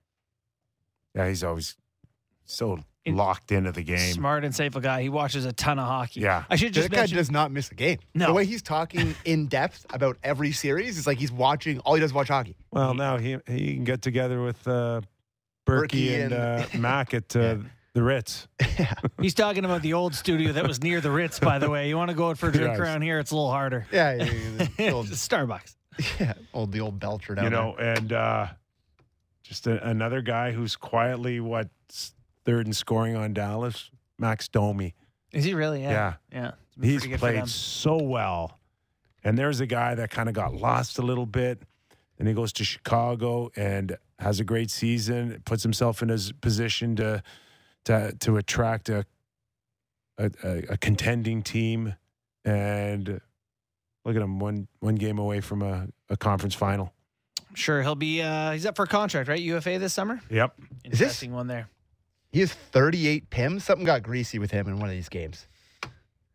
Yeah, 1.15 1.29
he's 1.29 1.43
always 1.43 1.77
so 2.45 2.79
locked 3.07 3.53
into 3.53 3.73
the 3.73 3.83
game. 3.83 4.13
Smart, 4.13 4.45
and 4.45 4.55
insightful 4.55 4.83
guy. 4.83 5.03
He 5.03 5.09
watches 5.09 5.45
a 5.45 5.53
ton 5.53 5.79
of 5.79 5.87
hockey. 5.87 6.21
Yeah. 6.21 6.45
I 6.49 6.57
should 6.57 6.73
just 6.73 6.91
that 6.91 6.97
guy 6.97 7.07
does 7.07 7.31
not 7.31 7.51
miss 7.51 7.71
a 7.71 7.75
game. 7.75 7.99
No. 8.15 8.27
The 8.27 8.33
way 8.33 8.45
he's 8.45 8.63
talking 8.63 9.15
in 9.25 9.47
depth 9.47 9.87
about 9.91 10.19
every 10.23 10.53
series 10.53 10.99
is 10.99 11.07
like 11.07 11.19
he's 11.19 11.33
watching. 11.33 11.79
All 11.81 11.95
he 11.95 12.01
does 12.01 12.11
is 12.11 12.15
watch 12.15 12.29
hockey. 12.29 12.57
Well, 12.71 12.95
now 12.95 13.17
he 13.17 13.39
he 13.47 13.75
can 13.75 13.85
get 13.85 14.03
together 14.03 14.43
with 14.43 14.67
uh, 14.69 15.01
Berkey, 15.71 16.09
Berkey 16.11 16.25
and, 16.25 16.33
and- 16.33 16.75
uh, 16.75 16.79
Mac 16.79 17.15
at 17.15 17.35
uh, 17.37 17.57
the 17.93 18.03
Ritz. 18.03 18.47
Yeah. 18.79 18.93
He's 19.21 19.35
talking 19.35 19.65
about 19.65 19.83
the 19.83 19.95
old 19.95 20.15
studio 20.15 20.53
that 20.53 20.67
was 20.67 20.83
near 20.83 21.01
the 21.01 21.11
Ritz, 21.11 21.39
by 21.39 21.59
the 21.59 21.69
way. 21.71 21.89
You 21.89 21.97
want 21.97 22.11
to 22.11 22.15
go 22.17 22.31
out 22.31 22.39
for 22.39 22.49
a 22.49 22.53
drink 22.53 22.69
Yes. 22.71 22.79
around 22.79 23.03
here? 23.03 23.19
It's 23.19 23.31
a 23.31 23.35
little 23.37 23.51
harder. 23.51 23.87
Yeah, 23.93 24.15
yeah, 24.15 24.25
yeah, 24.25 24.67
the 24.77 24.91
old, 24.91 25.07
Starbucks. 25.09 25.75
yeah, 26.21 26.35
old 26.55 26.73
the 26.73 26.81
old 26.81 26.99
Belcher 27.01 27.35
down 27.35 27.45
you 27.45 27.51
know, 27.51 27.75
and 27.79 28.13
uh, 28.13 28.47
just 29.43 29.67
a, 29.67 29.87
another 29.89 30.23
guy 30.23 30.53
who's 30.53 30.77
quietly 30.77 31.41
what 31.41 31.69
s- 31.91 32.15
third 32.45 32.67
in 32.67 32.73
scoring 32.73 33.17
on 33.17 33.33
Dallas, 33.35 33.91
Max 34.19 34.49
Domi. 34.49 34.95
Is 35.33 35.45
he 35.45 35.55
really? 35.55 35.83
Yeah. 35.83 35.91
Yeah. 36.33 36.39
Yeah. 36.41 36.51
It's 36.69 36.77
been 36.77 36.89
He's 36.91 37.01
pretty 37.01 37.11
good 37.13 37.21
for 37.21 37.27
them. 37.27 37.35
played 37.41 37.49
so 37.49 37.97
well, 38.03 38.59
and 39.25 39.37
there's 39.37 39.61
a 39.61 39.67
guy 39.67 39.95
that 39.97 40.11
kind 40.11 40.29
of 40.29 40.35
got 40.35 40.55
lost 40.55 40.99
a 40.99 41.03
little 41.03 41.27
bit, 41.27 41.61
and 42.21 42.29
he 42.29 42.35
goes 42.35 42.53
to 42.53 42.65
Chicago 42.65 43.51
and 43.57 43.97
has 44.21 44.39
a 44.39 44.45
great 44.45 44.71
season, 44.71 45.43
puts 45.47 45.63
himself 45.65 46.03
in 46.03 46.11
his 46.11 46.31
position 46.33 46.95
to 46.97 47.23
to 47.87 48.13
to 48.21 48.37
attract 48.37 48.89
a 48.91 49.05
a, 50.19 50.31
a, 50.45 50.59
a 50.73 50.77
contending 50.77 51.43
team, 51.43 51.95
and 52.45 53.21
look 54.05 54.15
at 54.15 54.23
him 54.23 54.39
one 54.39 54.69
one 54.81 54.95
game 54.97 55.19
away 55.19 55.41
from 55.41 55.63
a, 55.63 55.89
a 56.11 56.17
conference 56.17 56.55
final. 56.55 56.93
I'm 57.49 57.55
sure 57.57 57.83
he'll 57.83 57.95
be. 57.97 58.21
Uh, 58.23 58.53
he's 58.53 58.67
up 58.67 58.77
for 58.77 58.85
a 58.85 58.87
contract, 58.87 59.29
right? 59.29 59.41
UFA 59.41 59.79
this 59.79 59.93
summer. 59.95 60.21
Yep. 60.31 60.55
Is 60.85 60.91
this- 60.93 61.01
Interesting 61.01 61.33
one 61.33 61.47
there. 61.49 61.69
He 62.33 62.39
has 62.39 62.53
38 62.53 63.29
pims. 63.31 63.63
Something 63.63 63.85
got 63.85 64.05
greasy 64.05 64.39
with 64.39 64.53
him 64.53 64.69
in 64.69 64.79
one 64.79 64.89
of 64.89 64.95
these 64.95 65.09
games. 65.09 65.49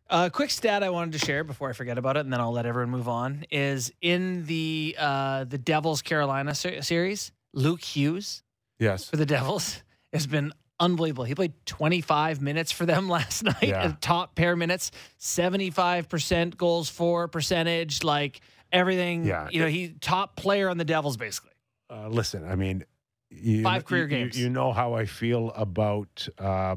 A 0.08 0.30
quick 0.30 0.50
stat 0.50 0.82
I 0.84 0.90
wanted 0.90 1.18
to 1.18 1.18
share 1.18 1.42
before 1.42 1.68
I 1.68 1.72
forget 1.72 1.98
about 1.98 2.16
it, 2.16 2.20
and 2.20 2.32
then 2.32 2.40
I'll 2.40 2.52
let 2.52 2.64
everyone 2.66 2.90
move 2.90 3.08
on. 3.08 3.44
Is 3.50 3.92
in 4.00 4.46
the 4.46 4.94
uh, 4.98 5.44
the 5.44 5.58
Devils 5.58 6.00
Carolina 6.02 6.54
ser- 6.54 6.80
series, 6.82 7.32
Luke 7.52 7.82
Hughes 7.82 8.42
Yes. 8.78 9.08
for 9.10 9.16
the 9.16 9.26
Devils 9.26 9.82
has 10.12 10.26
been 10.28 10.52
unbelievable. 10.78 11.24
He 11.24 11.34
played 11.34 11.54
25 11.66 12.40
minutes 12.40 12.70
for 12.70 12.86
them 12.86 13.08
last 13.16 13.42
night, 13.42 13.56
Yeah. 13.62 13.82
uh, 13.84 13.92
top 14.00 14.34
pair 14.36 14.54
minutes, 14.54 14.90
75% 15.18 16.56
goals 16.56 16.88
for 16.88 17.26
percentage, 17.28 18.04
like 18.04 18.40
everything. 18.70 19.24
Yeah. 19.24 19.48
You 19.50 19.60
know, 19.62 19.68
he 19.68 19.88
top 20.00 20.36
player 20.36 20.68
on 20.68 20.78
the 20.78 20.84
Devils 20.84 21.16
basically. 21.16 21.52
Uh, 21.90 22.08
listen, 22.08 22.44
I 22.46 22.54
mean, 22.56 22.84
you, 23.30 23.62
Five 23.62 23.84
career 23.84 24.02
you- 24.02 24.08
games. 24.08 24.38
You, 24.38 24.44
you 24.44 24.50
know 24.50 24.72
how 24.72 24.94
I 24.94 25.06
feel 25.06 25.50
about 25.56 26.28
uh, 26.38 26.76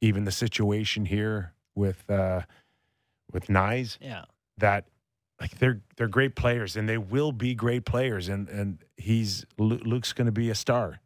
even 0.00 0.24
the 0.24 0.30
situation 0.32 1.04
here 1.04 1.52
with 1.78 2.08
uh, 2.10 2.42
with 3.32 3.46
Knies. 3.46 3.96
Yeah. 4.00 4.24
That 4.58 4.84
like 5.40 5.58
they're 5.58 5.80
they're 5.96 6.08
great 6.08 6.34
players 6.34 6.76
and 6.76 6.88
they 6.88 6.98
will 6.98 7.32
be 7.32 7.54
great 7.54 7.84
players 7.84 8.28
and 8.28 8.48
and 8.48 8.78
he's 8.96 9.46
Luke's 9.56 10.12
going 10.12 10.26
to 10.26 10.32
be 10.32 10.50
a 10.50 10.54
star, 10.54 11.00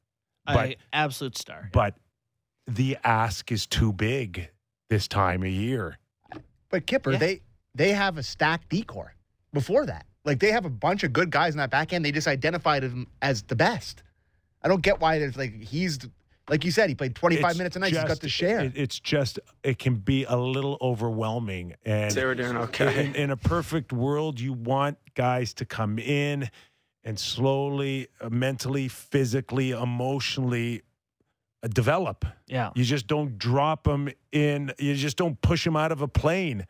but 0.46 0.70
a 0.70 0.76
absolute 0.92 1.36
star. 1.36 1.68
but 1.72 1.94
the 2.66 2.96
ask 3.04 3.52
is 3.52 3.66
too 3.66 3.92
big 3.92 4.48
this 4.88 5.06
time 5.06 5.42
of 5.42 5.48
year. 5.48 5.98
But 6.70 6.86
Kyper, 6.86 7.12
Yeah. 7.12 7.18
they 7.18 7.40
they 7.74 7.92
have 7.92 8.16
a 8.18 8.22
stacked 8.22 8.70
decor 8.70 9.14
before 9.52 9.84
that. 9.86 10.06
Like 10.24 10.38
they 10.38 10.52
have 10.52 10.64
a 10.64 10.70
bunch 10.70 11.02
of 11.04 11.12
good 11.12 11.30
guys 11.30 11.52
in 11.54 11.58
that 11.58 11.70
back 11.70 11.92
end. 11.92 12.04
They 12.04 12.12
just 12.12 12.28
identified 12.28 12.82
him 12.84 13.08
as 13.20 13.42
the 13.42 13.56
best. 13.56 14.02
I 14.62 14.68
don't 14.68 14.80
get 14.82 15.00
why 15.00 15.18
there's 15.18 15.36
like 15.36 15.60
he's 15.60 15.98
like 16.48 16.64
you 16.64 16.70
said 16.70 16.88
he 16.88 16.94
played 16.94 17.14
25 17.14 17.50
It's 17.50 17.58
minutes 17.58 17.76
a 17.76 17.78
night. 17.78 17.88
He's 17.88 17.98
got 17.98 18.08
just- 18.08 18.22
the 18.22 18.28
share. 18.28 18.60
it- 18.60 18.72
it's 18.76 18.98
just 18.98 19.38
it 19.62 19.78
can 19.78 19.96
be 19.96 20.24
a 20.24 20.36
little 20.36 20.76
overwhelming 20.80 21.74
and 21.84 22.10
They 22.12 22.24
were 22.24 22.34
doing 22.34 22.56
okay. 22.56 23.06
in, 23.06 23.14
in 23.14 23.30
a 23.30 23.36
perfect 23.36 23.92
world, 23.92 24.40
you 24.40 24.52
want 24.52 24.98
guys 25.14 25.54
to 25.54 25.64
come 25.64 25.98
in 25.98 26.50
and 27.04 27.18
slowly, 27.18 28.08
uh, 28.20 28.28
mentally, 28.30 28.88
physically, 28.88 29.70
emotionally 29.72 30.82
uh, 31.64 31.68
develop. 31.68 32.24
Yeah. 32.46 32.70
You 32.74 32.84
just 32.84 33.06
don't 33.06 33.38
drop 33.38 33.84
them 33.84 34.08
in. 34.32 34.72
You 34.78 34.94
just 34.94 35.16
don't 35.16 35.40
push 35.40 35.64
them 35.64 35.76
out 35.76 35.90
of 35.92 36.00
a 36.02 36.08
plane 36.08 36.66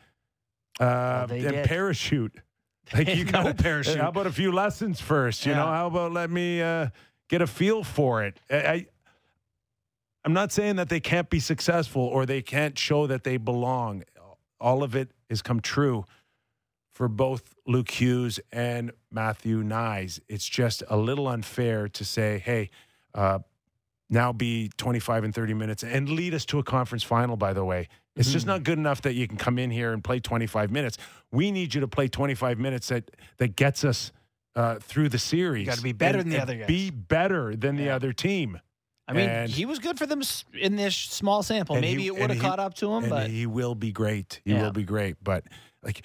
uh, 0.81 1.27
they 1.27 1.40
and 1.40 1.53
did. 1.57 1.65
parachute. 1.66 2.35
Like 2.93 3.15
you 3.15 3.24
No 3.24 3.31
got 3.44 3.57
parachute. 3.59 3.97
How 3.99 4.09
about 4.09 4.27
a 4.27 4.32
few 4.32 4.51
lessons 4.53 5.01
first? 5.01 5.47
You 5.47 5.55
know, 5.55 5.66
how 5.66 5.86
about 5.86 6.12
let 6.12 6.31
me 6.31 6.61
uh, 6.61 6.89
get 7.28 7.40
a 7.40 7.47
feel 7.47 7.85
for 7.85 8.24
it? 8.24 8.39
I, 8.51 8.57
I 8.57 8.86
I'm 10.24 10.32
not 10.32 10.53
saying 10.53 10.77
that 10.77 10.89
they 10.89 11.01
can't 11.01 11.28
be 11.28 11.40
successful 11.40 12.03
or 12.03 12.27
they 12.27 12.43
can't 12.43 12.78
show 12.78 13.07
that 13.07 13.24
they 13.24 13.36
belong. 13.36 14.05
All 14.61 14.82
of 14.82 14.94
it 14.94 15.11
has 15.28 15.43
come 15.43 15.61
true 15.61 16.05
for 16.94 17.09
both 17.09 17.55
Luke 17.66 17.90
Hughes 17.90 18.39
and 18.53 18.93
Matthew 19.11 19.62
Knies. 19.65 20.20
It's 20.28 20.47
just 20.49 20.82
a 20.89 20.97
little 20.97 21.27
unfair 21.27 21.89
to 21.89 22.05
say, 22.05 22.39
hey, 22.39 22.70
uh, 23.15 23.40
now 24.11 24.32
be 24.32 24.70
25 24.77 25.24
and 25.24 25.35
30 25.35 25.55
minutes 25.55 25.82
and 25.82 26.09
lead 26.09 26.35
us 26.35 26.44
to 26.47 26.59
a 26.59 26.62
conference 26.62 27.03
final, 27.03 27.36
by 27.36 27.53
the 27.53 27.65
way. 27.65 27.89
It's 28.15 28.31
just 28.31 28.47
not 28.47 28.62
good 28.62 28.77
enough 28.77 29.01
that 29.03 29.15
you 29.15 29.27
can 29.27 29.39
come 29.39 29.59
in 29.59 29.70
here 29.70 29.94
and 29.94 30.05
play 30.05 30.20
25 30.20 30.70
minutes. 30.70 30.99
We 31.32 31.51
need 31.51 31.74
you 31.74 31.81
to 31.81 31.89
play 31.89 32.09
25 32.09 32.59
minutes 32.59 32.89
that, 32.89 33.11
that 33.39 33.57
gets 33.57 33.85
us 33.85 34.12
uh, 34.55 34.77
through 34.81 35.09
the 35.09 35.19
series. 35.19 35.66
gotta 35.66 35.81
be 35.81 35.93
better 35.93 36.19
And- 36.19 36.31
than 36.31 36.36
the 36.36 36.43
other 36.43 36.57
guys. 36.59 36.66
Be 36.66 36.90
better 36.90 37.57
than 37.57 37.77
the 37.77 37.89
other 37.89 38.12
team. 38.12 38.61
I 39.08 39.12
mean, 39.14 39.28
And- 39.28 39.50
he 39.50 39.66
was 39.66 39.78
good 39.78 39.98
for 39.98 40.06
them 40.06 40.22
in 40.54 40.76
this 40.76 40.94
small 40.96 41.42
sample. 41.42 41.74
Maybe 41.80 42.02
he- 42.02 42.06
it 42.08 42.16
would 42.16 42.30
have 42.30 42.38
caught 42.40 42.60
up 42.60 42.74
to 42.74 42.92
him, 42.94 43.04
and 43.04 43.10
but 43.10 43.30
he 43.30 43.46
will 43.46 43.74
be 43.74 43.92
great. 43.92 44.40
He 44.44 44.52
Yeah. 44.52 44.62
will 44.62 44.72
be 44.72 44.84
great. 44.84 45.16
But 45.22 45.44
like, 45.82 46.04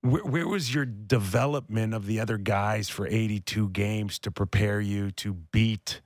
where, 0.00 0.24
where 0.24 0.48
was 0.48 0.72
your 0.74 0.86
development 0.86 1.92
of 1.92 2.06
the 2.06 2.20
other 2.20 2.38
guys 2.38 2.88
for 2.88 3.06
82 3.06 3.68
games 3.70 4.18
to 4.20 4.30
prepare 4.30 4.80
you 4.80 5.10
to 5.12 5.34
beat 5.52 6.00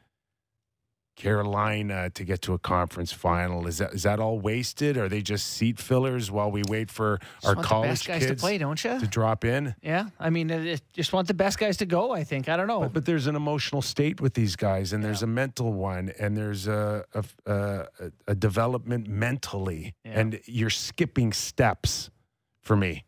Carolina 1.16 2.10
to 2.10 2.24
get 2.24 2.42
to 2.42 2.54
a 2.54 2.58
conference 2.58 3.12
final? 3.12 3.66
Is 3.66 3.78
that 3.78 3.92
is 3.94 4.02
that 4.02 4.18
all 4.20 4.38
wasted? 4.40 4.96
Are 4.96 5.08
they 5.08 5.22
just 5.22 5.46
seat 5.46 5.78
fillers 5.78 6.30
while 6.30 6.50
we 6.50 6.62
wait 6.68 6.90
for 6.90 7.18
just 7.42 7.46
our 7.56 7.62
college 7.62 8.04
guys 8.06 8.26
to 8.26 8.34
play, 8.34 8.58
don't 8.58 8.82
you? 8.82 8.98
to 8.98 9.06
drop 9.06 9.44
in? 9.44 9.74
Yeah, 9.82 10.08
I 10.18 10.30
mean, 10.30 10.50
it, 10.50 10.66
it- 10.66 10.82
just 10.92 11.12
want 11.12 11.28
the 11.28 11.34
best 11.34 11.58
guys 11.58 11.76
to 11.78 11.86
go. 11.86 12.12
I 12.12 12.24
think. 12.24 12.48
I 12.48 12.56
don't 12.56 12.66
know. 12.66 12.80
But, 12.80 12.92
but 12.92 13.06
there's 13.06 13.26
an 13.26 13.36
emotional 13.36 13.82
state 13.82 14.20
with 14.20 14.34
these 14.34 14.56
guys, 14.56 14.92
and 14.92 15.02
there's 15.04 15.22
a 15.22 15.26
mental 15.26 15.72
one, 15.72 16.12
and 16.18 16.36
there's 16.36 16.66
a 16.66 17.04
a, 17.14 17.24
a, 17.46 17.86
a 18.28 18.34
development 18.34 19.06
mentally, 19.08 19.94
Yeah. 20.04 20.20
and 20.20 20.40
you're 20.46 20.70
skipping 20.70 21.32
steps 21.32 22.10
for 22.60 22.76
me. 22.76 23.04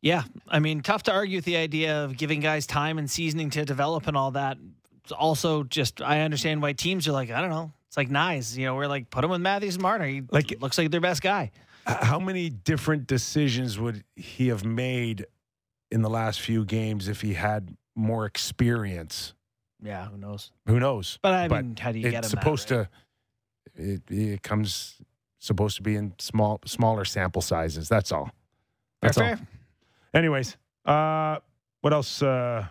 Yeah, 0.00 0.24
I 0.48 0.58
mean, 0.58 0.82
tough 0.82 1.04
to 1.04 1.12
argue 1.12 1.38
with 1.38 1.46
the 1.46 1.56
idea 1.56 2.04
of 2.04 2.18
giving 2.18 2.40
guys 2.40 2.66
time 2.66 2.98
and 2.98 3.10
seasoning 3.10 3.48
to 3.50 3.64
develop 3.64 4.06
and 4.06 4.16
all 4.18 4.32
that. 4.32 4.58
It's 5.04 5.12
also, 5.12 5.64
just 5.64 6.00
I 6.00 6.20
understand 6.22 6.62
why 6.62 6.72
teams 6.72 7.06
are 7.08 7.12
like, 7.12 7.30
I 7.30 7.40
don't 7.40 7.50
know, 7.50 7.72
it's 7.88 7.96
like 7.96 8.08
Knies. 8.08 8.56
You 8.56 8.64
know, 8.66 8.74
we're 8.74 8.86
like, 8.86 9.10
put 9.10 9.22
him 9.22 9.30
with 9.30 9.40
Matthews 9.42 9.74
and 9.76 9.82
Marner. 9.82 10.06
He 10.06 10.22
Like- 10.30 10.60
looks 10.60 10.78
like 10.78 10.90
their 10.90 11.00
best 11.00 11.20
guy. 11.22 11.50
How 11.86 12.18
many 12.18 12.48
different 12.48 13.06
decisions 13.06 13.78
would 13.78 14.04
he 14.16 14.48
have 14.48 14.64
made 14.64 15.26
in 15.90 16.00
the 16.00 16.08
last 16.08 16.40
few 16.40 16.64
games 16.64 17.08
if 17.08 17.20
he 17.20 17.34
had 17.34 17.76
more 17.94 18.24
experience? 18.24 19.34
Yeah, 19.82 20.06
who 20.08 20.16
knows? 20.16 20.50
Who 20.66 20.80
knows? 20.80 21.18
But 21.20 21.34
I 21.34 21.48
mean, 21.48 21.76
how 21.76 21.92
do 21.92 21.98
you 21.98 22.06
it's 22.06 22.12
get 22.12 22.24
him? 22.24 22.30
that, 22.30 22.30
supposed 22.30 22.70
right? 22.70 22.88
to. 23.76 23.82
It, 23.92 24.02
it 24.10 24.42
comes 24.42 24.96
supposed 25.40 25.76
to 25.76 25.82
be 25.82 25.94
in 25.96 26.14
small, 26.18 26.60
smaller 26.64 27.04
sample 27.04 27.42
sizes. 27.42 27.86
That's 27.90 28.10
all. 28.12 28.30
That's 29.02 29.18
all. 29.18 29.24
Fair, 29.24 29.36
fair. 29.36 29.46
Anyways, 30.14 30.56
uh, 30.86 31.36
what 31.82 31.92
else? 31.92 32.22
Uh, 32.22 32.66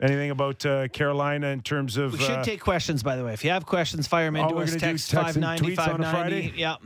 anything 0.00 0.30
about 0.30 0.64
uh, 0.66 0.88
Carolina 0.88 1.48
in 1.48 1.60
terms 1.62 1.96
of? 1.96 2.12
We 2.12 2.18
should 2.18 2.30
uh, 2.30 2.44
take 2.44 2.60
questions, 2.60 3.02
by 3.02 3.16
the 3.16 3.24
way. 3.24 3.32
If 3.32 3.44
you 3.44 3.50
have 3.50 3.66
questions, 3.66 4.06
fire 4.06 4.26
them 4.26 4.36
into 4.36 4.54
we're 4.54 4.62
us. 4.64 4.70
gonna 4.70 4.80
do 4.80 4.86
Text 4.86 5.10
text 5.10 5.36
and 5.36 5.44
590 5.44 5.78
on 5.78 6.00
a 6.00 6.04
590. 6.04 6.48
Friday? 6.50 6.60
Yeah. 6.60 6.76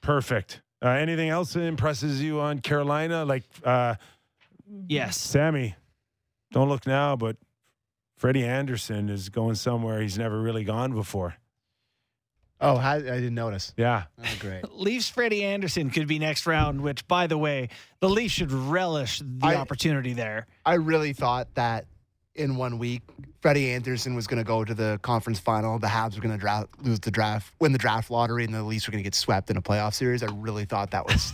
perfect. 0.00 0.60
Uh, 0.84 0.88
anything 0.88 1.28
else 1.28 1.52
that 1.52 1.62
impresses 1.62 2.20
you 2.22 2.40
on 2.40 2.58
Carolina? 2.60 3.24
Like 3.24 3.44
uh, 3.64 3.94
Yes. 4.88 5.16
Sammy, 5.18 5.76
don't 6.50 6.68
look 6.68 6.86
now, 6.86 7.14
but 7.14 7.36
Freddie 8.16 8.44
Andersen 8.44 9.08
is 9.08 9.28
going 9.28 9.54
somewhere 9.54 10.00
he's 10.00 10.18
never 10.18 10.40
really 10.40 10.64
gone 10.64 10.92
before. 10.92 11.34
Oh, 12.60 12.76
I, 12.76 12.94
I 12.94 13.00
didn't 13.00 13.34
notice. 13.34 13.74
Yeah. 13.76 14.04
Oh, 14.20 14.24
great. 14.38 14.62
Leafs 14.72 15.08
Freddie 15.08 15.44
Andersen 15.44 15.90
could 15.90 16.06
be 16.06 16.20
next 16.20 16.46
round, 16.46 16.80
which, 16.80 17.06
by 17.08 17.26
the 17.26 17.36
way, 17.36 17.68
the 18.00 18.08
Leafs 18.08 18.34
should 18.34 18.52
relish 18.52 19.18
the 19.18 19.46
I- 19.48 19.56
opportunity 19.56 20.12
there. 20.12 20.46
I 20.64 20.74
really 20.74 21.12
thought 21.12 21.52
that 21.54 21.86
in 22.34 22.56
one 22.56 22.78
week, 22.78 23.02
Freddie 23.40 23.70
Andersen 23.70 24.14
was 24.14 24.26
going 24.26 24.38
to 24.38 24.46
go 24.46 24.64
to 24.64 24.74
the 24.74 24.98
conference 25.02 25.38
final. 25.38 25.78
The 25.78 25.86
Habs 25.86 26.14
were 26.14 26.22
going 26.22 26.34
to 26.34 26.40
draft, 26.40 26.68
lose 26.82 27.00
the 27.00 27.10
draft, 27.10 27.52
win 27.60 27.72
the 27.72 27.78
draft 27.78 28.10
lottery, 28.10 28.44
and 28.44 28.54
the 28.54 28.62
Leafs 28.62 28.86
were 28.86 28.92
going 28.92 29.02
to 29.02 29.06
get 29.06 29.14
swept 29.14 29.50
in 29.50 29.56
a 29.56 29.62
playoff 29.62 29.94
series. 29.94 30.22
I 30.22 30.26
really 30.32 30.64
thought 30.64 30.90
that 30.92 31.06
was 31.06 31.32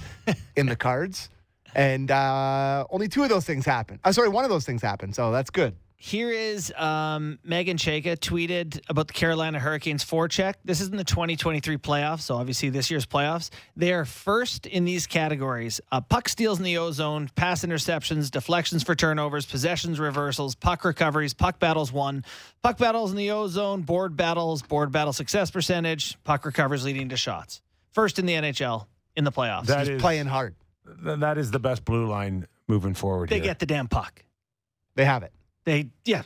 in 0.56 0.66
the 0.66 0.76
cards. 0.76 1.28
And 1.74 2.10
uh, 2.10 2.86
only 2.90 3.08
two 3.08 3.22
of 3.22 3.28
those 3.28 3.44
things 3.44 3.64
happened. 3.66 4.00
I'm 4.04 4.12
sorry, 4.12 4.28
one 4.28 4.44
of 4.44 4.50
those 4.50 4.64
things 4.64 4.82
happened. 4.82 5.14
So 5.14 5.30
that's 5.30 5.50
good. 5.50 5.76
Here 6.00 6.30
is 6.30 6.72
um, 6.76 7.40
Meghan 7.44 7.74
Chayka 7.74 8.16
tweeted 8.16 8.80
about 8.88 9.08
the 9.08 9.12
Carolina 9.14 9.58
Hurricanes 9.58 10.04
forecheck. 10.04 10.54
This 10.64 10.80
isn't 10.80 10.96
the 10.96 11.02
2023 11.02 11.76
playoffs, 11.78 12.20
so 12.20 12.36
obviously 12.36 12.70
this 12.70 12.88
year's 12.88 13.04
playoffs. 13.04 13.50
They 13.74 13.92
are 13.92 14.04
first 14.04 14.66
in 14.66 14.84
these 14.84 15.08
categories: 15.08 15.80
uh, 15.90 16.00
puck 16.00 16.28
steals 16.28 16.58
in 16.58 16.64
the 16.64 16.78
O 16.78 16.92
zone, 16.92 17.28
pass 17.34 17.64
interceptions, 17.64 18.30
deflections 18.30 18.84
for 18.84 18.94
turnovers, 18.94 19.44
possessions 19.44 19.98
reversals, 19.98 20.54
puck 20.54 20.84
recoveries, 20.84 21.34
puck 21.34 21.58
battles 21.58 21.92
won, 21.92 22.24
puck 22.62 22.78
battles 22.78 23.10
in 23.10 23.16
the 23.16 23.32
O 23.32 23.48
zone, 23.48 23.82
board 23.82 24.16
battles, 24.16 24.62
board 24.62 24.92
battle 24.92 25.12
success 25.12 25.50
percentage, 25.50 26.16
puck 26.22 26.46
recovers 26.46 26.84
leading 26.84 27.08
to 27.08 27.16
shots. 27.16 27.60
First 27.90 28.20
in 28.20 28.26
the 28.26 28.34
NHL 28.34 28.86
in 29.16 29.24
the 29.24 29.32
playoffs. 29.32 29.66
That 29.66 29.80
He's 29.80 29.96
is 29.96 30.00
playing 30.00 30.26
hard. 30.26 30.54
th- 31.04 31.18
that 31.18 31.38
is 31.38 31.50
the 31.50 31.58
best 31.58 31.84
blue 31.84 32.06
line 32.06 32.46
moving 32.68 32.94
forward. 32.94 33.30
they 33.30 33.36
here. 33.36 33.44
get 33.46 33.58
the 33.58 33.66
damn 33.66 33.88
puck. 33.88 34.24
They 34.94 35.04
have 35.04 35.24
it. 35.24 35.32
They 35.68 35.90
yeah. 36.06 36.22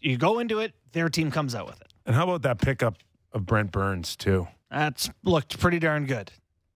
You 0.00 0.16
go 0.16 0.40
into 0.40 0.58
it, 0.58 0.74
their 0.90 1.08
team 1.08 1.30
comes 1.30 1.54
out 1.54 1.66
with 1.66 1.80
it. 1.80 1.92
And 2.06 2.16
how 2.16 2.24
about 2.24 2.42
that 2.42 2.58
pickup 2.60 2.96
of 3.32 3.46
Brent 3.46 3.70
Burns 3.70 4.16
too? 4.16 4.48
That's 4.68 5.08
looked 5.22 5.60
pretty 5.60 5.78
darn 5.78 6.06
good. 6.06 6.32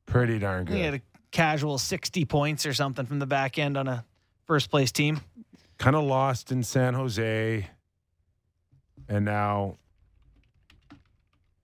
Pretty 0.07 0.39
darn 0.39 0.65
good. 0.67 0.77
He 0.77 0.83
had 0.83 0.95
a 0.95 1.01
casual 1.33 1.77
60 1.77 2.25
points 2.25 2.65
or 2.67 2.73
something 2.73 3.05
from 3.05 3.19
the 3.19 3.27
back 3.27 3.59
end 3.59 3.77
on 3.77 3.89
a 3.89 4.05
first 4.47 4.71
place 4.71 4.93
team. 4.93 5.21
kind 5.79 5.97
of 5.97 6.05
lost 6.05 6.53
in 6.53 6.63
San 6.63 6.95
Jose, 6.95 7.67
and 9.09 9.25
now 9.25 9.77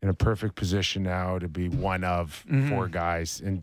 in 0.03 0.09
a 0.09 0.15
perfect 0.15 0.57
position 0.57 1.05
now 1.05 1.39
to 1.39 1.47
be 1.49 1.69
one 1.69 2.03
of 2.03 2.45
Mhm. 2.51 2.71
four 2.71 2.89
guys. 2.89 3.41
In 3.41 3.63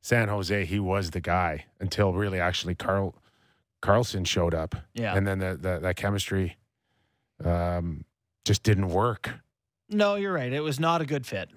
San 0.00 0.26
Jose, 0.28 0.64
he 0.64 0.80
was 0.80 1.10
the 1.12 1.20
guy 1.20 1.66
until 1.78 2.12
really 2.12 2.40
actually 2.40 2.74
Carl 2.74 3.14
Karlsson 3.82 4.26
showed 4.26 4.54
up. 4.54 4.74
Yeah. 4.94 5.16
and 5.16 5.26
then 5.26 5.38
the, 5.38 5.56
the, 5.60 5.78
that 5.80 5.96
chemistry 5.96 6.56
um, 7.44 8.04
just 8.44 8.62
didn't 8.62 8.88
work. 8.88 9.30
No, 9.88 10.14
you're 10.16 10.32
right. 10.32 10.52
It 10.52 10.60
was 10.60 10.78
not 10.78 11.00
a 11.00 11.06
good 11.06 11.26
fit. 11.26 11.48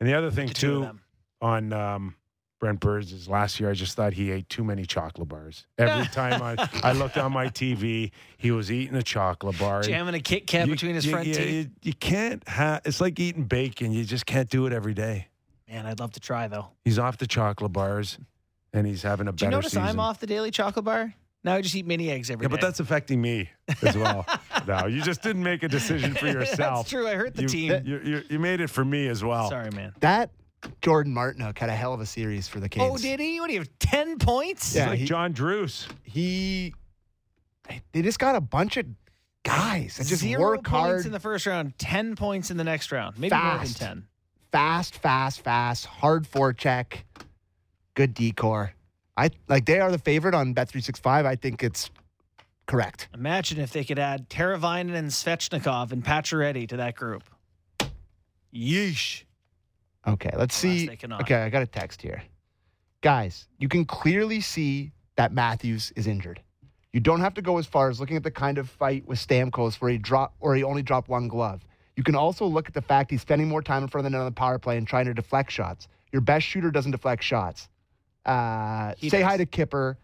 And 0.00 0.08
the 0.08 0.14
other 0.14 0.30
thing 0.30 0.48
The 0.48 0.54
too 0.54 0.90
on 1.40 1.72
um, 1.72 2.14
Brent 2.60 2.78
Burns 2.80 3.12
is 3.12 3.28
last 3.28 3.58
year 3.58 3.70
I 3.70 3.74
just 3.74 3.96
thought 3.96 4.12
he 4.12 4.30
ate 4.30 4.48
too 4.48 4.62
many 4.64 4.84
chocolate 4.84 5.28
bars. 5.28 5.66
Every 5.78 6.06
time 6.12 6.42
I, 6.42 6.68
I 6.82 6.92
looked 6.92 7.16
on 7.18 7.32
my 7.32 7.46
TV, 7.48 8.10
he 8.36 8.50
was 8.50 8.70
eating 8.70 8.96
a 8.96 9.02
chocolate 9.02 9.58
bar. 9.58 9.82
Jamming 9.82 10.14
a 10.14 10.20
Kit 10.20 10.46
Kat 10.46 10.66
You- 10.66 10.74
between 10.74 10.94
his 10.94 11.06
you- 11.06 11.12
front 11.12 11.26
you, 11.28 11.34
teeth. 11.34 11.50
You, 11.50 11.70
you 11.82 11.92
can't 11.94 12.46
have. 12.48 12.82
It's 12.84 13.00
like 13.00 13.18
eating 13.18 13.44
bacon. 13.44 13.92
You 13.92 14.04
just 14.04 14.26
can't 14.26 14.48
do 14.50 14.66
it 14.66 14.72
every 14.72 14.94
day. 14.94 15.28
Man, 15.68 15.86
I'd 15.86 15.98
love 16.00 16.12
to 16.12 16.20
try 16.20 16.48
though. 16.48 16.68
He's 16.84 16.98
off 16.98 17.16
the 17.18 17.26
chocolate 17.26 17.72
bars, 17.72 18.18
and 18.74 18.86
he's 18.86 19.02
having 19.02 19.26
a 19.26 19.32
Do 19.32 19.44
you 19.44 19.50
better 19.50 19.56
notice 19.58 19.72
season. 19.72 19.84
I'm 19.88 19.98
off 20.00 20.20
the 20.20 20.26
daily 20.26 20.50
chocolate 20.50 20.84
bar? 20.84 21.14
Now 21.44 21.54
I 21.54 21.60
just 21.60 21.74
eat 21.74 21.86
mini 21.86 22.10
eggs 22.10 22.30
every 22.30 22.44
Yeah, 22.44 22.48
day. 22.48 22.52
but 22.52 22.60
that's 22.60 22.78
affecting 22.80 23.20
me 23.20 23.50
as 23.82 23.96
well. 23.96 24.24
no, 24.66 24.86
you 24.86 25.02
just 25.02 25.22
didn't 25.22 25.42
make 25.42 25.62
a 25.64 25.68
decision 25.68 26.14
for 26.14 26.26
yourself. 26.28 26.78
That's 26.86 26.90
true. 26.90 27.08
I 27.08 27.14
hurt 27.14 27.34
the 27.34 27.42
you, 27.42 27.48
team. 27.48 27.82
You, 27.84 28.00
you, 28.04 28.22
you 28.30 28.38
made 28.38 28.60
it 28.60 28.70
for 28.70 28.84
me 28.84 29.08
as 29.08 29.24
well. 29.24 29.48
Sorry, 29.50 29.70
man. 29.72 29.92
That 30.00 30.30
Jordan 30.82 31.12
Martinook 31.12 31.58
had 31.58 31.68
a 31.68 31.74
hell 31.74 31.92
of 31.92 32.00
a 32.00 32.06
series 32.06 32.46
for 32.46 32.60
the 32.60 32.66
oh, 32.66 32.68
Canes. 32.68 32.92
Oh, 32.92 32.96
did 32.98 33.18
he? 33.18 33.40
What 33.40 33.48
do 33.48 33.54
you 33.54 33.58
have? 33.60 33.68
10 33.80 34.18
points? 34.18 34.68
He's 34.68 34.76
Yeah, 34.76 34.90
like 34.90 35.00
he- 35.00 35.04
John 35.04 35.32
Drews. 35.32 35.88
He, 36.04 36.74
they 37.90 38.02
just 38.02 38.20
got 38.20 38.36
a 38.36 38.40
bunch 38.40 38.76
of 38.76 38.86
guys 39.42 39.96
that 39.96 40.06
just 40.06 40.22
Zero 40.22 40.40
work 40.40 40.62
points 40.64 40.70
hard, 40.70 41.06
in 41.06 41.10
the 41.10 41.18
first 41.18 41.46
round, 41.46 41.76
10 41.78 42.14
points 42.14 42.52
in 42.52 42.56
the 42.56 42.62
next 42.64 42.92
round. 42.92 43.18
Maybe 43.18 43.34
more 43.34 43.58
than 43.58 43.66
10. 43.66 44.06
fast, 44.52 44.94
fast, 44.98 45.40
fast, 45.42 45.86
hard 45.86 46.24
forecheck, 46.30 46.98
good 47.94 48.14
decor. 48.14 48.74
I 49.16 49.30
like 49.48 49.66
they 49.66 49.80
are 49.80 49.90
the 49.90 49.98
favorite 49.98 50.34
on 50.34 50.52
Bet 50.52 50.68
three 50.68 50.80
six 50.80 50.98
five. 50.98 51.26
I 51.26 51.36
think 51.36 51.62
it's 51.62 51.90
correct. 52.66 53.08
Imagine 53.14 53.60
if 53.60 53.72
they 53.72 53.84
could 53.84 53.98
add 53.98 54.28
Teravainen 54.30 54.94
and 54.94 55.10
Svechnikov 55.10 55.92
and 55.92 56.04
Pacioretty 56.04 56.68
to 56.68 56.76
that 56.78 56.94
group. 56.94 57.24
Yeesh. 58.54 59.24
Okay, 60.06 60.30
let's 60.36 60.54
see. 60.54 60.90
Okay, 60.90 61.36
I 61.36 61.48
got 61.48 61.62
a 61.62 61.66
text 61.66 62.02
here. 62.02 62.22
Guys, 63.02 63.48
you 63.58 63.68
can 63.68 63.84
clearly 63.84 64.40
see 64.40 64.92
that 65.16 65.32
Matthews 65.32 65.92
is 65.96 66.06
injured. 66.06 66.40
You 66.92 67.00
don't 67.00 67.20
have 67.20 67.34
to 67.34 67.42
go 67.42 67.58
as 67.58 67.66
far 67.66 67.88
as 67.88 68.00
looking 68.00 68.16
at 68.16 68.22
the 68.22 68.30
kind 68.30 68.58
of 68.58 68.68
fight 68.68 69.06
with 69.06 69.18
Stamkos 69.18 69.76
where 69.76 69.90
he 69.90 69.98
drop 69.98 70.34
or 70.40 70.54
he 70.54 70.62
only 70.62 70.82
dropped 70.82 71.08
one 71.08 71.28
glove. 71.28 71.64
You 71.96 72.02
can 72.02 72.14
also 72.14 72.46
look 72.46 72.68
at 72.68 72.74
the 72.74 72.82
fact 72.82 73.10
he's 73.10 73.20
spending 73.20 73.48
more 73.48 73.62
time 73.62 73.82
in 73.82 73.88
front 73.88 74.06
of 74.06 74.12
the 74.12 74.16
net 74.16 74.24
on 74.24 74.26
the 74.26 74.32
power 74.32 74.58
play 74.58 74.76
and 74.76 74.86
trying 74.86 75.06
to 75.06 75.14
deflect 75.14 75.50
shots. 75.50 75.88
Your 76.12 76.20
best 76.20 76.46
shooter 76.46 76.70
doesn't 76.70 76.92
deflect 76.92 77.22
shots. 77.22 77.68
Uh, 78.24 78.94
say 79.00 79.08
does. 79.08 79.22
hi 79.22 79.36
to 79.36 79.46
Kyper 79.46 79.96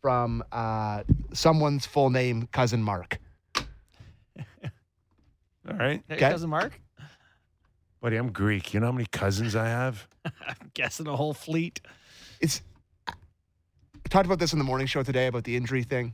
from 0.00 0.44
uh, 0.52 1.02
someone's 1.32 1.86
full 1.86 2.10
name, 2.10 2.48
cousin 2.52 2.82
Mark. 2.82 3.18
All 3.56 3.64
right, 5.78 6.02
Hey, 6.08 6.14
Okay. 6.16 6.30
cousin 6.30 6.50
Mark. 6.50 6.80
buddy. 8.00 8.16
I'm 8.16 8.30
Greek. 8.32 8.74
You 8.74 8.80
know 8.80 8.86
how 8.86 8.92
many 8.92 9.06
cousins 9.10 9.56
I 9.56 9.66
have? 9.68 10.06
I'm 10.24 10.70
guessing 10.74 11.06
a 11.06 11.16
whole 11.16 11.34
fleet. 11.34 11.80
It's 12.40 12.60
I 13.08 14.08
talked 14.10 14.26
about 14.26 14.38
this 14.38 14.52
in 14.52 14.58
the 14.58 14.64
morning 14.64 14.86
show 14.86 15.02
today 15.02 15.26
about 15.26 15.44
the 15.44 15.56
injury 15.56 15.82
thing. 15.82 16.12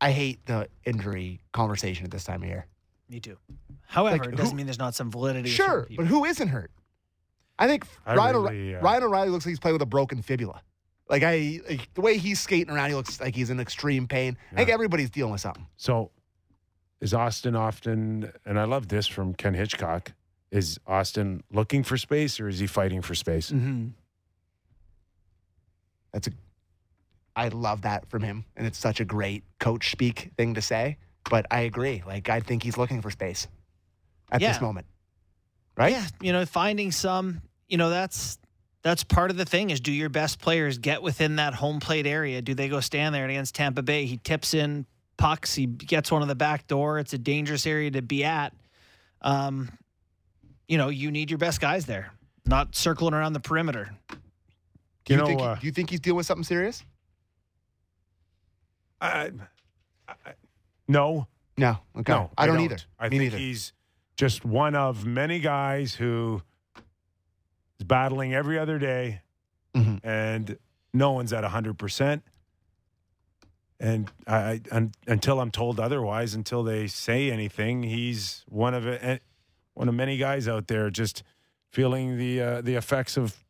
I 0.00 0.10
hate 0.10 0.44
the 0.46 0.68
injury 0.84 1.40
conversation 1.52 2.04
at 2.04 2.10
this 2.10 2.24
time 2.24 2.42
of 2.42 2.48
year. 2.48 2.66
Me 3.08 3.20
too. 3.20 3.36
However, 3.86 4.24
Like, 4.24 4.32
it 4.32 4.36
doesn't 4.36 4.52
who- 4.52 4.56
mean 4.56 4.66
there's 4.66 4.78
not 4.78 4.94
some 4.94 5.10
validity. 5.10 5.50
Sure, 5.50 5.86
but 5.96 6.06
who 6.06 6.24
isn't 6.24 6.48
hurt? 6.48 6.70
I 7.60 7.66
think 7.68 7.86
I 8.06 8.14
Ryan, 8.16 8.36
really, 8.36 8.74
O'Re- 8.74 8.78
uh, 8.78 8.82
Ryan 8.82 9.02
O'Reilly 9.04 9.28
looks 9.30 9.44
like 9.46 9.50
he's 9.50 9.60
playing 9.60 9.74
with 9.74 9.82
a 9.82 9.86
broken 9.86 10.22
fibula. 10.22 10.62
Like 11.08 11.22
I, 11.22 11.60
like, 11.68 11.92
the 11.94 12.00
way 12.00 12.16
he's 12.18 12.40
skating 12.40 12.70
around, 12.74 12.88
he 12.88 12.94
looks 12.94 13.20
like 13.20 13.34
he's 13.34 13.50
in 13.50 13.60
extreme 13.60 14.06
pain. 14.08 14.36
I 14.52 14.56
think 14.56 14.70
everybody's 14.70 15.10
dealing 15.10 15.32
with 15.32 15.40
something. 15.40 15.66
So, 15.76 16.10
is 17.00 17.12
Austin 17.14 17.54
often? 17.56 18.32
And 18.46 18.58
I 18.58 18.64
love 18.64 18.88
this 18.88 19.06
from 19.06 19.34
Ken 19.34 19.54
Hitchcock. 19.54 20.12
Is 20.50 20.78
Austin 20.86 21.42
looking 21.52 21.82
for 21.84 21.96
space 21.96 22.40
or 22.40 22.48
is 22.48 22.58
he 22.58 22.66
fighting 22.66 23.02
for 23.02 23.14
space? 23.14 23.50
Mm-hmm. 23.50 23.88
That's 26.12 26.28
a, 26.28 26.30
I 27.36 27.48
love 27.48 27.82
that 27.82 28.08
from 28.10 28.22
him, 28.22 28.44
and 28.56 28.66
it's 28.66 28.78
such 28.78 29.00
a 29.00 29.04
great 29.04 29.44
coach 29.58 29.90
speak 29.92 30.30
thing 30.36 30.54
to 30.54 30.62
say. 30.62 30.96
But 31.28 31.46
I 31.50 31.60
agree. 31.60 32.02
Like 32.06 32.28
I 32.28 32.40
think 32.40 32.62
he's 32.62 32.76
looking 32.76 33.02
for 33.02 33.10
space 33.10 33.46
at 34.32 34.40
Yeah. 34.40 34.52
this 34.52 34.60
moment. 34.60 34.86
Right? 35.76 35.92
Yeah, 35.92 36.06
you 36.20 36.32
know, 36.32 36.44
finding 36.46 36.90
some, 36.90 37.42
you 37.70 37.76
know, 37.78 37.88
that's 37.90 38.38
that's 38.82 39.04
part 39.04 39.30
of 39.30 39.36
the 39.36 39.44
thing 39.44 39.70
is 39.70 39.80
do 39.80 39.92
your 39.92 40.08
best 40.08 40.38
players 40.40 40.78
get 40.78 41.02
within 41.02 41.36
that 41.36 41.54
home 41.54 41.80
plate 41.80 42.06
area? 42.06 42.42
Do 42.42 42.54
they 42.54 42.68
go 42.68 42.80
stand 42.80 43.14
there 43.14 43.22
and 43.22 43.30
against 43.30 43.54
Tampa 43.54 43.82
Bay? 43.82 44.04
He 44.06 44.16
tips 44.18 44.54
in 44.54 44.86
pucks, 45.16 45.54
he 45.54 45.66
gets 45.66 46.10
one 46.10 46.22
on 46.22 46.28
the 46.28 46.34
back 46.34 46.66
door. 46.66 46.98
It's 46.98 47.12
a 47.12 47.18
dangerous 47.18 47.66
area 47.66 47.90
to 47.92 48.02
be 48.02 48.24
at. 48.24 48.54
Um, 49.22 49.70
you 50.66 50.78
know, 50.78 50.88
you 50.88 51.10
need 51.10 51.30
your 51.30 51.38
best 51.38 51.60
guys 51.60 51.84
there, 51.84 52.10
not 52.46 52.74
circling 52.74 53.12
around 53.12 53.34
the 53.34 53.40
perimeter. 53.40 53.90
Do 54.08 54.16
you, 55.08 55.14
You 55.14 55.16
know, 55.16 55.26
think, 55.26 55.40
uh, 55.42 55.54
do 55.56 55.66
you 55.66 55.72
think 55.72 55.90
he's 55.90 56.00
dealing 56.00 56.16
with 56.16 56.26
something 56.26 56.44
serious? 56.44 56.82
I, 59.00 59.30
I, 60.08 60.14
no, 60.88 61.26
No. 61.56 61.78
Okay. 61.98 62.12
no, 62.12 62.30
I 62.38 62.46
don't, 62.46 62.60
either. 62.60 62.78
I 62.98 63.08
Me 63.08 63.18
think 63.18 63.22
neither. 63.32 63.38
he's 63.38 63.72
just 64.16 64.44
one 64.44 64.74
of 64.74 65.04
many 65.06 65.40
guys 65.40 65.94
who 65.94 66.42
is 67.80 67.84
battling 67.84 68.34
every 68.34 68.58
other 68.58 68.78
day, 68.78 69.22
Mhm. 69.74 70.00
and 70.04 70.58
no 70.92 71.12
one's 71.12 71.32
at 71.32 71.42
hundred 71.44 71.78
percent. 71.78 72.22
And 73.80 74.10
I, 74.26 74.36
I 74.36 74.60
un, 74.70 74.92
until 75.06 75.40
I'm 75.40 75.50
told 75.50 75.80
otherwise, 75.80 76.34
until 76.34 76.62
they 76.62 76.86
say 76.86 77.30
anything, 77.30 77.82
he's 77.82 78.44
one 78.48 78.74
of 78.74 78.86
it, 78.86 79.22
one 79.74 79.88
of 79.88 79.94
many 79.94 80.18
guys 80.18 80.46
out 80.46 80.66
there 80.66 80.90
just 80.90 81.22
feeling 81.70 82.18
the 82.18 82.42
uh, 82.42 82.60
the 82.60 82.74
effects 82.74 83.16
of 83.16 83.42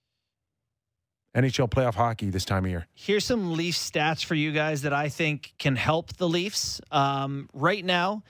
NHL 1.34 1.68
playoff 1.68 1.94
hockey 1.94 2.30
this 2.30 2.44
time 2.44 2.64
of 2.64 2.70
year. 2.70 2.86
Here's 2.94 3.24
some 3.24 3.52
Leafs 3.54 3.90
stats 3.90 4.24
for 4.24 4.34
you 4.36 4.52
guys 4.52 4.82
that 4.82 4.92
I 4.92 5.08
think 5.08 5.54
can 5.58 5.74
help 5.76 6.16
the 6.16 6.28
Leafs. 6.28 6.80
Um, 6.92 7.48
right 7.52 7.84
now, 7.84 8.22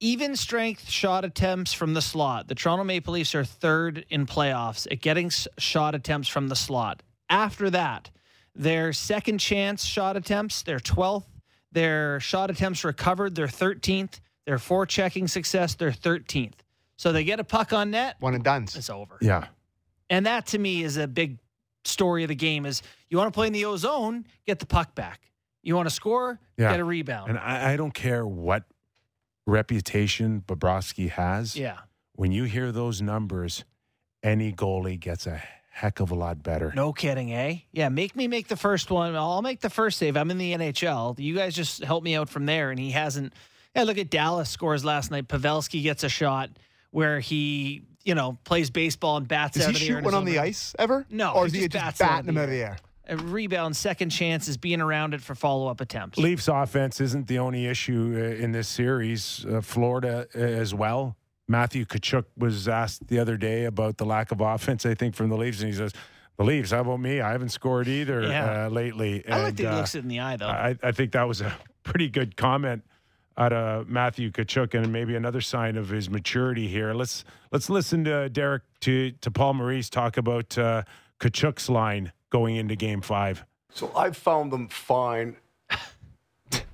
even 0.00 0.36
strength 0.36 0.88
shot 0.88 1.24
attempts 1.24 1.72
from 1.72 1.94
the 1.94 2.02
slot. 2.02 2.48
The 2.48 2.54
Toronto 2.54 2.84
Maple 2.84 3.14
Leafs 3.14 3.34
are 3.34 3.44
third 3.44 4.04
in 4.10 4.26
playoffs 4.26 4.86
at 4.90 5.00
getting 5.00 5.30
shot 5.58 5.94
attempts 5.94 6.28
from 6.28 6.48
the 6.48 6.56
slot. 6.56 7.02
After 7.28 7.68
that, 7.70 8.10
their 8.54 8.92
second 8.92 9.38
chance 9.38 9.84
shot 9.84 10.16
attempts, 10.16 10.62
they're 10.62 10.78
12th. 10.78 11.24
Their 11.72 12.18
shot 12.20 12.50
attempts 12.50 12.84
recovered, 12.84 13.34
they're 13.34 13.46
13th. 13.46 14.20
Their 14.46 14.56
forechecking 14.56 15.28
success, 15.28 15.74
they're 15.74 15.90
13th. 15.90 16.54
So 16.96 17.12
they 17.12 17.22
get 17.24 17.38
a 17.38 17.44
puck 17.44 17.72
on 17.72 17.90
net, 17.90 18.16
One 18.20 18.34
and 18.34 18.42
done. 18.42 18.62
it's 18.64 18.88
over. 18.90 19.18
Yeah, 19.20 19.46
And 20.10 20.26
that 20.26 20.46
to 20.48 20.58
me 20.58 20.82
is 20.82 20.96
a 20.96 21.06
big 21.06 21.38
story 21.84 22.24
of 22.24 22.28
the 22.28 22.34
game 22.34 22.66
is 22.66 22.82
you 23.08 23.18
want 23.18 23.28
to 23.32 23.36
play 23.36 23.46
in 23.46 23.52
the 23.52 23.64
O 23.66 23.76
zone, 23.76 24.26
get 24.46 24.58
the 24.58 24.66
puck 24.66 24.94
back. 24.94 25.20
You 25.62 25.76
want 25.76 25.88
to 25.88 25.94
score, 25.94 26.40
Yeah. 26.56 26.70
get 26.70 26.80
a 26.80 26.84
rebound. 26.84 27.30
and 27.30 27.38
I, 27.38 27.72
I 27.72 27.76
don't 27.76 27.92
care 27.94 28.26
what 28.26 28.64
reputation 29.48 30.42
Bobrovsky 30.46 31.10
has. 31.10 31.56
yeah. 31.56 31.78
when 32.14 32.32
you 32.32 32.44
hear 32.44 32.70
those 32.70 33.00
numbers, 33.02 33.64
any 34.22 34.52
goalie 34.52 34.98
gets 35.00 35.26
a 35.26 35.40
heck 35.70 36.00
of 36.00 36.10
a 36.10 36.14
lot 36.14 36.42
better. 36.42 36.72
No 36.74 36.92
kidding, 36.92 37.32
eh? 37.32 37.58
Yeah, 37.72 37.88
make 37.88 38.14
me 38.16 38.28
make 38.28 38.48
the 38.48 38.56
first 38.56 38.90
one. 38.90 39.14
I'll 39.16 39.42
make 39.42 39.60
the 39.60 39.70
first 39.70 39.98
save. 39.98 40.16
I'm 40.16 40.30
in 40.30 40.38
the 40.38 40.52
NHL. 40.52 41.18
You 41.18 41.34
guys 41.34 41.54
just 41.54 41.82
help 41.84 42.02
me 42.04 42.16
out 42.16 42.28
from 42.28 42.46
there. 42.46 42.70
And 42.70 42.78
he 42.78 42.90
hasn't. 42.90 43.32
Yeah, 43.76 43.84
look 43.84 43.98
at 43.98 44.10
Dallas 44.10 44.50
scores 44.50 44.84
last 44.84 45.10
night. 45.10 45.28
Pavelski 45.28 45.82
gets 45.82 46.02
a 46.02 46.08
shot 46.08 46.50
where 46.90 47.20
he, 47.20 47.82
you 48.04 48.14
know, 48.16 48.38
plays 48.44 48.70
baseball 48.70 49.18
and 49.18 49.28
bats 49.28 49.56
Does 49.56 49.66
out 49.66 49.70
he 49.70 49.74
of 49.76 49.80
the 49.80 49.86
shoot 49.86 49.92
air. 49.92 49.96
and 49.98 50.04
one 50.04 50.14
on 50.14 50.24
the 50.24 50.38
ice 50.40 50.74
ever? 50.78 51.06
No, 51.10 51.32
Or 51.34 51.42
he 51.44 51.46
is 51.46 51.52
he 51.52 51.58
just 51.68 51.72
just 51.72 51.84
bats 51.84 52.00
it 52.00 52.04
out 52.04 52.08
batting 52.08 52.18
of 52.20 52.26
them 52.26 52.34
the 52.34 52.40
out 52.40 52.44
of 52.44 52.50
the 52.50 52.62
air. 52.62 52.76
Rebound, 53.10 53.76
second 53.76 54.10
chances, 54.10 54.56
being 54.56 54.80
around 54.80 55.14
it 55.14 55.20
for 55.20 55.34
follow 55.34 55.68
up 55.68 55.80
attempts. 55.80 56.18
Leafs 56.18 56.48
offense 56.48 57.00
isn't 57.00 57.26
the 57.26 57.38
only 57.38 57.66
issue 57.66 58.14
uh, 58.16 58.42
in 58.42 58.52
this 58.52 58.68
series. 58.68 59.44
Uh, 59.46 59.60
Florida 59.60 60.26
uh, 60.34 60.38
as 60.38 60.74
well. 60.74 61.16
Matthew 61.48 61.84
Tkachuk 61.86 62.24
was 62.36 62.68
asked 62.68 63.08
the 63.08 63.18
other 63.18 63.36
day 63.38 63.64
about 63.64 63.96
the 63.96 64.04
lack 64.04 64.30
of 64.32 64.40
offense, 64.40 64.84
I 64.84 64.94
think, 64.94 65.14
from 65.14 65.30
the 65.30 65.36
Leafs, 65.36 65.60
and 65.60 65.68
he 65.70 65.74
says, 65.74 65.92
"The 66.36 66.44
Leafs, 66.44 66.70
how 66.72 66.80
about 66.80 67.00
me? 67.00 67.20
I 67.22 67.32
haven't 67.32 67.48
scored 67.48 67.88
either 67.88 68.22
Yeah. 68.22 68.66
uh, 68.66 68.68
lately." 68.68 69.26
I 69.26 69.38
like 69.38 69.48
And, 69.48 69.56
that 69.56 69.62
he 69.62 69.66
uh, 69.66 69.76
looks 69.76 69.94
it 69.94 70.00
in 70.00 70.08
the 70.08 70.20
eye, 70.20 70.36
though. 70.36 70.46
I, 70.48 70.76
I 70.82 70.92
think 70.92 71.12
that 71.12 71.26
was 71.26 71.40
a 71.40 71.52
pretty 71.84 72.10
good 72.10 72.36
comment 72.36 72.84
out 73.38 73.52
of 73.54 73.88
Matthew 73.88 74.30
Tkachuk, 74.30 74.74
and 74.74 74.92
maybe 74.92 75.14
another 75.16 75.40
sign 75.40 75.76
of 75.78 75.88
his 75.88 76.10
maturity 76.10 76.68
here. 76.68 76.92
Let's 76.92 77.24
let's 77.50 77.70
listen 77.70 78.04
to 78.04 78.28
Derek 78.28 78.64
to 78.80 79.12
to 79.12 79.30
Paul 79.30 79.54
Maurice 79.54 79.88
talk 79.88 80.18
about 80.18 80.58
uh, 80.58 80.82
Tkachuk's 81.20 81.70
line 81.70 82.12
going 82.30 82.56
into 82.56 82.76
Game 82.76 83.00
Five. 83.00 83.44
So 83.72 83.92
I've 83.96 84.16
found 84.16 84.52
them 84.52 84.68
fine. 84.68 85.36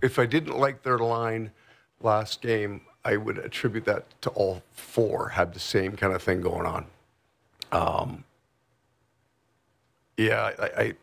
if 0.02 0.18
I 0.18 0.26
didn't 0.26 0.58
like 0.58 0.82
their 0.82 0.98
line 0.98 1.50
last 2.00 2.40
game, 2.40 2.82
I 3.04 3.16
would 3.16 3.38
attribute 3.38 3.84
that 3.84 4.20
to 4.22 4.30
all 4.30 4.62
four 4.72 5.28
had 5.30 5.52
the 5.52 5.60
same 5.60 5.96
kind 5.96 6.12
of 6.14 6.22
thing 6.22 6.40
going 6.40 6.66
on. 6.66 6.86
Um, 7.72 8.24
yeah, 10.16 10.52
I, 10.58 10.82
I 10.82 10.94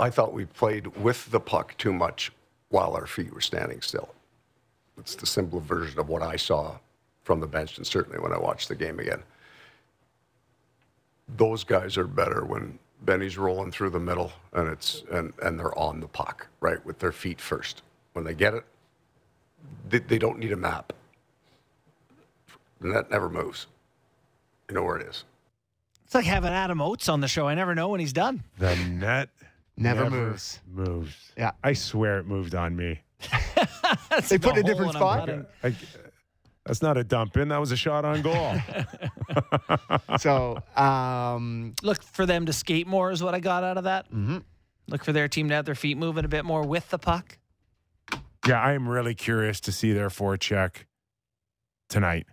I 0.00 0.10
thought 0.10 0.32
we 0.32 0.44
played 0.44 0.86
with 0.96 1.30
the 1.30 1.40
puck 1.40 1.76
too 1.76 1.92
much 1.92 2.32
while 2.68 2.94
our 2.94 3.06
feet 3.06 3.32
were 3.32 3.40
standing 3.40 3.80
still. 3.80 4.14
It's 4.98 5.14
the 5.14 5.26
simple 5.26 5.60
version 5.60 5.98
of 5.98 6.08
what 6.08 6.22
I 6.22 6.36
saw 6.36 6.78
from 7.22 7.40
the 7.40 7.46
bench, 7.46 7.78
and 7.78 7.86
certainly 7.86 8.18
when 8.18 8.32
I 8.32 8.38
watched 8.38 8.68
the 8.68 8.74
game 8.74 8.98
again. 9.00 9.22
Those 11.36 11.64
guys 11.64 11.96
are 11.98 12.06
better 12.06 12.44
when 12.44 12.78
Benny's 13.02 13.38
rolling 13.38 13.70
through 13.70 13.90
the 13.90 14.00
middle 14.00 14.32
and 14.52 14.68
it's 14.68 15.04
and, 15.10 15.32
and 15.42 15.58
they're 15.58 15.76
on 15.78 16.00
the 16.00 16.08
puck, 16.08 16.48
right, 16.60 16.84
with 16.84 16.98
their 16.98 17.12
feet 17.12 17.40
first. 17.40 17.82
When 18.12 18.24
they 18.24 18.34
get 18.34 18.54
it, 18.54 18.64
they, 19.88 19.98
they 19.98 20.18
don't 20.18 20.38
need 20.38 20.52
a 20.52 20.56
map. 20.56 20.92
The 22.80 22.88
net 22.88 23.10
never 23.10 23.28
moves. 23.28 23.66
You 24.68 24.74
know 24.74 24.82
where 24.82 24.96
it 24.98 25.06
is. 25.08 25.24
It's 26.04 26.14
like 26.14 26.24
having 26.24 26.50
Adam 26.50 26.80
Oates 26.80 27.08
on 27.08 27.20
the 27.20 27.28
show. 27.28 27.46
I 27.46 27.54
never 27.54 27.74
know 27.74 27.88
when 27.88 28.00
he's 28.00 28.12
done. 28.12 28.42
The 28.58 28.74
net 28.76 29.28
Never 29.78 30.10
moves. 30.10 30.60
Moves. 30.74 31.32
Yeah. 31.36 31.52
I 31.62 31.72
swear 31.72 32.18
it 32.18 32.26
moved 32.26 32.54
on 32.54 32.76
me. 32.76 33.00
They 34.28 34.36
put 34.36 34.54
the 34.54 34.60
it 34.60 34.66
in 34.66 34.66
a 34.66 34.68
different 34.68 34.94
hole 34.96 35.10
when 35.20 35.30
I'm 35.30 35.46
spot? 35.62 35.72
I, 35.72 35.74
that's 36.68 36.82
not 36.82 36.96
a 36.96 37.02
dump 37.02 37.36
in. 37.36 37.48
That 37.48 37.58
was 37.58 37.72
a 37.72 37.76
shot 37.76 38.04
on 38.04 38.22
goal. 38.22 38.54
So, 40.20 40.62
um, 40.76 41.74
Look 41.82 42.02
for 42.02 42.26
them 42.26 42.46
to 42.46 42.52
skate 42.52 42.86
more 42.86 43.10
is 43.10 43.22
what 43.22 43.34
I 43.34 43.40
got 43.40 43.64
out 43.64 43.76
of 43.78 43.84
that. 43.84 44.10
mhm. 44.12 44.42
Look 44.88 45.04
for 45.04 45.12
their 45.12 45.28
team 45.28 45.48
to 45.50 45.54
have 45.54 45.64
their 45.66 45.74
feet 45.74 45.96
moving 45.98 46.24
a 46.24 46.28
bit 46.28 46.44
more 46.44 46.66
with 46.66 46.88
the 46.90 46.98
puck. 46.98 47.38
yeah, 48.46 48.60
I 48.60 48.72
am 48.72 48.88
really 48.88 49.14
curious 49.14 49.60
to 49.60 49.72
see 49.72 49.92
their 49.92 50.08
forecheck 50.08 50.84
tonight, 51.88 52.26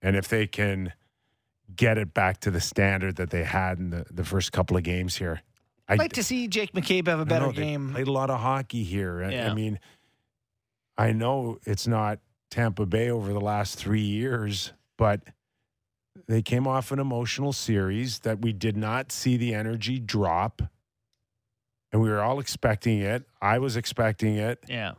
and 0.00 0.16
if 0.16 0.26
they 0.28 0.46
can 0.46 0.92
get 1.74 1.98
it 1.98 2.14
back 2.14 2.40
to 2.40 2.50
the 2.50 2.60
standard 2.60 3.16
that 3.16 3.30
they 3.30 3.44
had 3.44 3.78
in 3.78 3.90
the, 3.90 4.06
the 4.10 4.24
first 4.24 4.52
couple 4.52 4.76
of 4.76 4.82
games 4.84 5.16
here. 5.16 5.42
I 5.88 5.92
I'd 5.94 5.98
like 5.98 6.12
to 6.14 6.22
see 6.22 6.48
Jake 6.48 6.72
McCabe 6.72 7.06
have 7.08 7.20
a 7.20 7.26
better 7.26 7.46
know 7.46 7.52
they 7.52 7.62
game. 7.62 7.92
Played 7.92 8.08
a 8.08 8.12
lot 8.12 8.30
of 8.30 8.40
hockey 8.40 8.82
here. 8.84 9.22
I- 9.22 9.50
I 9.50 9.54
mean, 9.54 9.78
I 10.96 11.12
know 11.12 11.58
it's 11.64 11.86
not 11.86 12.20
Tampa 12.50 12.86
Bay 12.86 13.10
over 13.10 13.32
the 13.32 13.40
last 13.40 13.76
three 13.78 14.00
years, 14.00 14.72
but 14.96 15.20
they 16.28 16.42
came 16.42 16.66
off 16.66 16.92
an 16.92 16.98
emotional 16.98 17.52
series 17.52 18.20
that 18.20 18.40
we 18.40 18.52
did 18.52 18.76
not 18.76 19.12
see 19.12 19.36
the 19.36 19.54
energy 19.54 19.98
drop. 19.98 20.62
and 21.92 22.02
we 22.02 22.10
were 22.10 22.20
all 22.20 22.40
expecting 22.40 22.98
it. 23.00 23.24
I 23.40 23.58
was 23.58 23.76
expecting 23.76 24.36
it. 24.36 24.58
Yeah. 24.68 24.92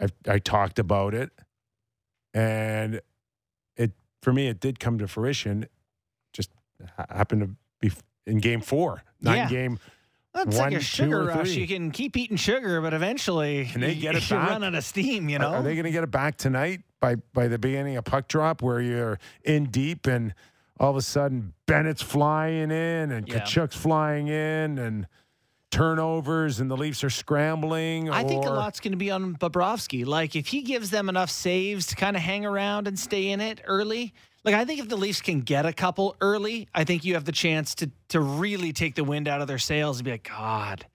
I 0.00 0.06
I 0.28 0.38
talked 0.38 0.78
about 0.78 1.14
it, 1.14 1.30
and 2.32 3.00
it 3.76 3.92
for 4.22 4.32
me 4.32 4.46
it 4.48 4.60
did 4.60 4.78
come 4.78 4.98
to 4.98 5.08
fruition. 5.08 5.66
Just 6.32 6.50
happened 7.10 7.40
to 7.42 7.50
be 7.80 7.92
in 8.26 8.38
game 8.38 8.60
four, 8.60 9.02
not 9.20 9.36
Yeah. 9.36 9.42
in 9.44 9.48
game. 9.48 9.78
That's 10.36 10.56
one, 10.56 10.70
like 10.72 10.80
a 10.80 10.84
sugar 10.84 11.24
rush. 11.24 11.50
You 11.54 11.66
can 11.66 11.90
keep 11.90 12.16
eating 12.16 12.36
sugar, 12.36 12.80
but 12.80 12.92
eventually 12.94 13.64
Can 13.66 13.80
they 13.80 13.92
you- 13.94 14.02
get 14.02 14.14
it 14.16 14.30
you 14.30 14.36
back? 14.36 14.50
run 14.50 14.62
out 14.64 14.74
of 14.74 14.84
steam, 14.84 15.28
you 15.28 15.38
know? 15.38 15.48
Are, 15.48 15.56
are 15.56 15.62
they 15.62 15.74
going 15.74 15.84
to 15.86 15.90
get 15.90 16.04
it 16.04 16.10
back 16.10 16.36
tonight 16.36 16.80
by 17.00 17.16
by 17.34 17.48
the 17.48 17.58
beginning 17.58 17.96
of 17.96 18.04
puck 18.04 18.28
drop, 18.28 18.62
where 18.62 18.80
you're 18.80 19.18
in 19.44 19.66
deep 19.66 20.06
and 20.06 20.34
all 20.78 20.90
of 20.90 20.96
a 20.96 21.02
sudden 21.02 21.54
Bennett's 21.66 22.02
flying 22.02 22.70
in 22.70 23.10
and 23.10 23.26
Yeah. 23.28 23.40
Tkachuk's 23.40 23.74
flying 23.76 24.28
in 24.28 24.78
and 24.78 25.06
turnovers 25.70 26.60
and 26.60 26.70
the 26.70 26.76
Leafs 26.76 27.02
are 27.04 27.10
scrambling? 27.10 28.10
I 28.10 28.24
think 28.24 28.44
a 28.44 28.50
lot's 28.50 28.80
going 28.80 28.92
to 28.92 28.96
be 28.98 29.10
on 29.10 29.34
Bobrovsky. 29.36 30.06
Like 30.06 30.36
if 30.36 30.46
he 30.48 30.62
gives 30.62 30.90
them 30.90 31.08
enough 31.08 31.30
saves 31.30 31.86
to 31.88 31.96
kind 31.96 32.16
of 32.16 32.22
hang 32.22 32.44
around 32.46 32.86
and 32.88 32.98
stay 32.98 33.28
in 33.30 33.40
it 33.40 33.60
early. 33.66 34.14
Like 34.46 34.54
I 34.54 34.64
think 34.64 34.78
if 34.80 34.88
the 34.88 34.96
Leafs 34.96 35.20
can 35.20 35.40
get 35.40 35.66
a 35.66 35.72
couple 35.72 36.14
early, 36.20 36.68
I 36.72 36.84
think 36.84 37.04
you 37.04 37.14
have 37.14 37.24
the 37.24 37.32
chance 37.32 37.74
to 37.76 37.90
to 38.10 38.20
really 38.20 38.72
take 38.72 38.94
the 38.94 39.02
wind 39.02 39.26
out 39.26 39.40
of 39.40 39.48
their 39.48 39.58
sails 39.58 39.98
and 39.98 40.04
be 40.04 40.12
like, 40.12 40.28
God, 40.28 40.86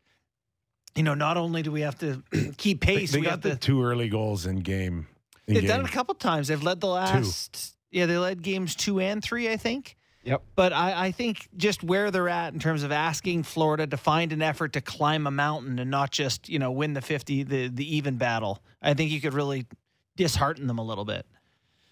you 0.95 1.03
know, 1.03 1.13
not 1.13 1.35
only 1.35 1.61
do 1.61 1.69
we 1.71 1.81
have 1.81 1.99
to 1.99 2.23
keep 2.57 2.79
pace, 2.79 3.11
they 3.11 3.19
we 3.19 3.25
got 3.25 3.31
have 3.31 3.41
the 3.41 3.49
to. 3.51 3.55
two 3.57 3.83
early 3.83 4.07
goals 4.07 4.45
in 4.45 4.59
game. 4.59 5.07
In 5.47 5.55
They've 5.55 5.63
game. 5.63 5.69
done 5.69 5.79
it 5.81 5.89
a 5.89 5.91
couple 5.91 6.15
times. 6.15 6.47
They've 6.47 6.63
led 6.63 6.79
the 6.79 6.87
last. 6.87 7.75
Yeah, 7.91 8.05
they 8.05 8.17
led 8.17 8.41
games 8.41 8.73
two 8.73 9.01
and 9.01 9.21
three, 9.21 9.49
I 9.51 9.57
think. 9.57 9.97
Yep. 10.23 10.43
But 10.55 10.71
I, 10.71 11.07
I 11.07 11.11
think 11.11 11.49
just 11.57 11.83
where 11.83 12.09
they're 12.09 12.29
at 12.29 12.53
in 12.53 12.59
terms 12.59 12.83
of 12.83 12.91
asking 12.93 13.43
Florida 13.43 13.85
to 13.87 13.97
find 13.97 14.31
an 14.31 14.41
effort 14.41 14.73
to 14.73 14.81
climb 14.81 15.27
a 15.27 15.31
mountain 15.31 15.77
and 15.79 15.91
not 15.91 16.11
just 16.11 16.47
you 16.47 16.57
know 16.59 16.71
win 16.71 16.93
the 16.93 17.01
fifty 17.01 17.43
the 17.43 17.67
the 17.67 17.97
even 17.97 18.15
battle. 18.15 18.61
I 18.81 18.93
think 18.93 19.11
you 19.11 19.19
could 19.19 19.33
really 19.33 19.65
dishearten 20.15 20.67
them 20.67 20.77
a 20.77 20.83
little 20.83 21.03
bit. 21.05 21.25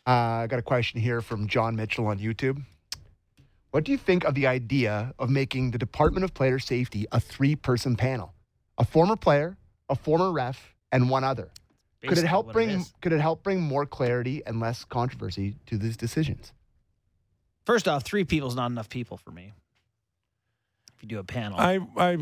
Uh, 0.09 0.41
I 0.41 0.47
got 0.47 0.57
a 0.57 0.63
question 0.63 0.99
here 0.99 1.21
from 1.21 1.47
John 1.47 1.75
Mitchell 1.75 2.07
on 2.07 2.17
YouTube. 2.17 2.63
What 3.69 3.83
do 3.83 3.91
you 3.91 3.97
think 3.97 4.23
of 4.23 4.33
the 4.33 4.47
idea 4.47 5.13
of 5.19 5.29
making 5.29 5.69
the 5.69 5.77
Department 5.77 6.23
of 6.23 6.33
Player 6.33 6.57
Safety 6.57 7.05
a 7.11 7.19
three 7.19 7.55
person 7.55 7.95
panel? 7.95 8.33
A 8.79 8.83
former 8.83 9.15
player, 9.15 9.55
a 9.87 9.93
former 9.93 10.31
ref, 10.31 10.73
and 10.91 11.11
one 11.11 11.23
other. 11.23 11.49
could 12.01 12.17
it 12.17 12.25
help 12.25 12.47
what 12.47 12.53
it 12.53 12.53
bring 12.53 12.85
could 13.01 13.13
it 13.13 13.21
help 13.21 13.43
bring 13.43 13.61
more 13.61 13.85
clarity 13.85 14.41
and 14.47 14.59
less 14.59 14.83
controversy 14.83 15.57
to 15.67 15.77
these 15.77 15.95
decisions? 15.95 16.53
First 17.63 17.87
off, 17.87 18.01
three 18.01 18.23
people's 18.23 18.55
not 18.55 18.71
enough 18.71 18.89
people 18.89 19.17
for 19.17 19.29
me. 19.29 19.53
If 20.95 21.03
you 21.03 21.07
do 21.07 21.19
a 21.19 21.23
panel, 21.23 21.59
I 21.59 21.81
I 21.95 22.17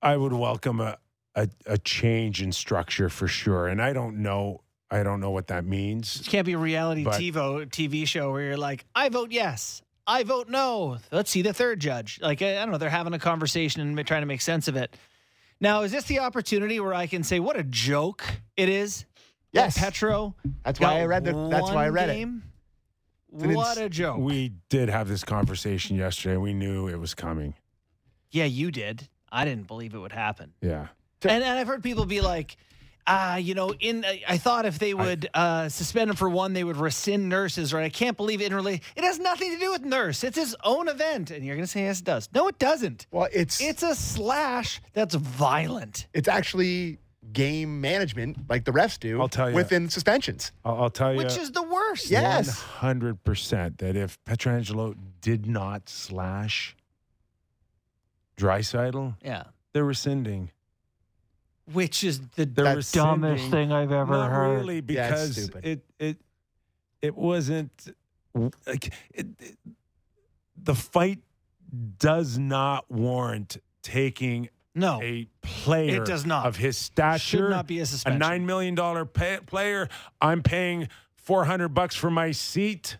I 0.00 0.16
would 0.16 0.32
welcome 0.32 0.78
a, 0.78 0.98
a 1.34 1.48
a 1.66 1.76
change 1.76 2.40
in 2.40 2.52
structure 2.52 3.08
for 3.08 3.26
sure, 3.26 3.66
and 3.66 3.82
I 3.82 3.92
don't 3.92 4.18
know 4.18 4.60
I 4.90 5.02
don't 5.02 5.20
know 5.20 5.30
what 5.30 5.48
that 5.48 5.64
means. 5.64 6.20
it 6.20 6.26
can't 6.26 6.46
be 6.46 6.54
a 6.54 6.58
reality 6.58 7.04
But- 7.04 7.20
TiVo 7.20 7.68
TV 7.70 8.06
show 8.06 8.32
where 8.32 8.42
you're 8.42 8.56
like, 8.56 8.84
I 8.94 9.08
vote 9.10 9.30
yes, 9.32 9.82
I 10.06 10.22
vote 10.22 10.48
no. 10.48 10.98
Let's 11.12 11.30
see 11.30 11.42
the 11.42 11.52
third 11.52 11.80
judge. 11.80 12.18
Like 12.22 12.40
I 12.42 12.52
I 12.52 12.60
don't 12.62 12.70
know, 12.72 12.78
they're 12.78 12.88
having 12.90 13.12
a 13.12 13.18
conversation 13.18 13.82
and 13.82 14.06
trying 14.06 14.22
to 14.22 14.26
make 14.26 14.40
sense 14.40 14.66
of 14.68 14.76
it. 14.76 14.96
Now, 15.60 15.82
is 15.82 15.90
this 15.92 16.04
the 16.04 16.20
opportunity 16.20 16.78
where 16.80 16.94
I 16.94 17.06
can 17.08 17.22
say 17.24 17.40
what 17.40 17.56
a 17.58 17.64
joke 17.64 18.22
it 18.56 18.68
is? 18.68 19.00
that 19.52 19.64
Yes. 19.64 19.78
Petro. 19.78 20.34
That's 20.64 20.78
why 20.78 21.00
I 21.00 21.04
read 21.06 21.24
the, 21.24 21.48
that's 21.50 21.70
why 21.70 21.86
I 21.86 21.88
read 21.88 22.10
it. 22.10 22.14
game? 22.14 22.42
an 23.38 23.54
What 23.54 23.76
ins- 23.76 23.86
a 23.86 23.88
joke! 23.90 24.18
We 24.20 24.52
did 24.70 24.88
have 24.88 25.08
this 25.08 25.24
conversation 25.24 25.96
yesterday. 25.96 26.36
We 26.38 26.54
knew 26.54 26.88
it 26.88 26.98
was 26.98 27.12
coming. 27.14 27.54
yeah, 28.30 28.44
you 28.44 28.70
did. 28.70 29.08
I 29.30 29.44
didn't 29.44 29.66
believe 29.66 29.94
it 29.94 29.98
would 29.98 30.12
happen. 30.12 30.52
Yeah. 30.62 30.88
And, 31.22 31.42
and 31.44 31.58
I've 31.58 31.66
heard 31.66 31.82
people 31.82 32.06
be 32.06 32.20
like, 32.22 32.56
ah, 33.08 33.36
you 33.36 33.54
know, 33.54 33.72
in 33.80 34.04
I 34.28 34.38
thought 34.38 34.66
if 34.66 34.78
they 34.78 34.92
would 34.94 35.28
uh, 35.34 35.68
suspend 35.68 36.10
him 36.10 36.16
for 36.16 36.28
one, 36.28 36.52
they 36.52 36.62
would 36.64 36.76
rescind 36.76 37.28
nurses, 37.28 37.72
right? 37.72 37.84
I 37.84 37.88
can't 37.88 38.16
believe 38.16 38.40
it 38.40 38.46
in 38.46 38.54
relate. 38.54 38.82
It 38.94 39.02
has 39.04 39.18
nothing 39.18 39.52
to 39.54 39.58
do 39.58 39.72
with 39.72 39.84
nurse. 39.84 40.22
It's 40.22 40.36
his 40.38 40.54
own 40.62 40.88
event, 40.88 41.30
and 41.30 41.44
you're 41.44 41.56
going 41.56 41.64
to 41.66 41.70
say 41.70 41.82
yes, 41.82 42.00
it 42.00 42.04
does. 42.04 42.28
No, 42.34 42.46
it 42.48 42.58
doesn't. 42.58 43.06
Well, 43.10 43.28
it's 43.32 43.60
It's 43.60 43.82
a 43.82 43.94
slash 43.94 44.80
that's 44.92 45.14
violent. 45.14 46.06
it's 46.12 46.28
actually 46.28 46.98
game 47.32 47.80
management 47.82 48.38
like 48.48 48.64
the 48.64 48.72
refs 48.72 48.98
do 48.98 49.20
I'll 49.20 49.28
tell 49.28 49.50
you. 49.50 49.54
within 49.56 49.90
suspensions. 49.90 50.50
I'll, 50.64 50.82
I'll 50.84 50.90
tell 50.90 51.12
you. 51.12 51.18
Which 51.18 51.36
is 51.36 51.50
the 51.52 51.62
worst. 51.62 52.10
Yes. 52.10 52.60
hundred 52.62 53.22
percent 53.24 53.78
that 53.78 53.96
if 53.96 54.22
Pietrangelo 54.24 54.94
did 55.20 55.46
not 55.46 55.88
slash 55.88 56.74
Draisaitl, 58.36 59.16
Yeah. 59.22 59.44
they're 59.72 59.84
rescinding. 59.84 60.50
Which 61.72 62.02
is 62.04 62.20
the 62.20 62.46
They're 62.46 62.64
dumbest 62.64 62.94
rescinding. 62.96 63.50
thing 63.50 63.72
I've 63.72 63.92
ever 63.92 64.12
Not 64.12 64.30
heard. 64.30 64.58
really, 64.60 64.80
because 64.80 65.32
stupid. 65.44 65.64
it 65.66 65.84
it 65.98 66.16
it 67.02 67.16
wasn't 67.16 67.70
like 68.66 68.92
it, 69.12 69.26
it- 69.38 69.58
the 70.60 70.74
fight 70.74 71.20
does 71.98 72.38
not 72.38 72.90
warrant 72.90 73.58
taking 73.82 74.48
No. 74.74 75.00
a 75.02 75.28
player 75.42 76.02
It 76.02 76.06
does 76.06 76.24
not. 76.26 76.46
of 76.46 76.56
his 76.56 76.76
stature 76.76 77.18
Should 77.38 77.50
not 77.50 77.66
be 77.66 77.78
a 77.80 77.86
suspension. 77.86 78.22
a 78.22 78.26
nine 78.28 78.46
million 78.46 78.74
dollar 78.74 79.04
pay, 79.04 79.38
player. 79.44 79.88
I'm 80.20 80.42
paying 80.42 80.88
four 81.16 81.44
hundred 81.44 81.68
bucks 81.70 81.94
for 81.94 82.10
my 82.10 82.30
seat. 82.32 82.96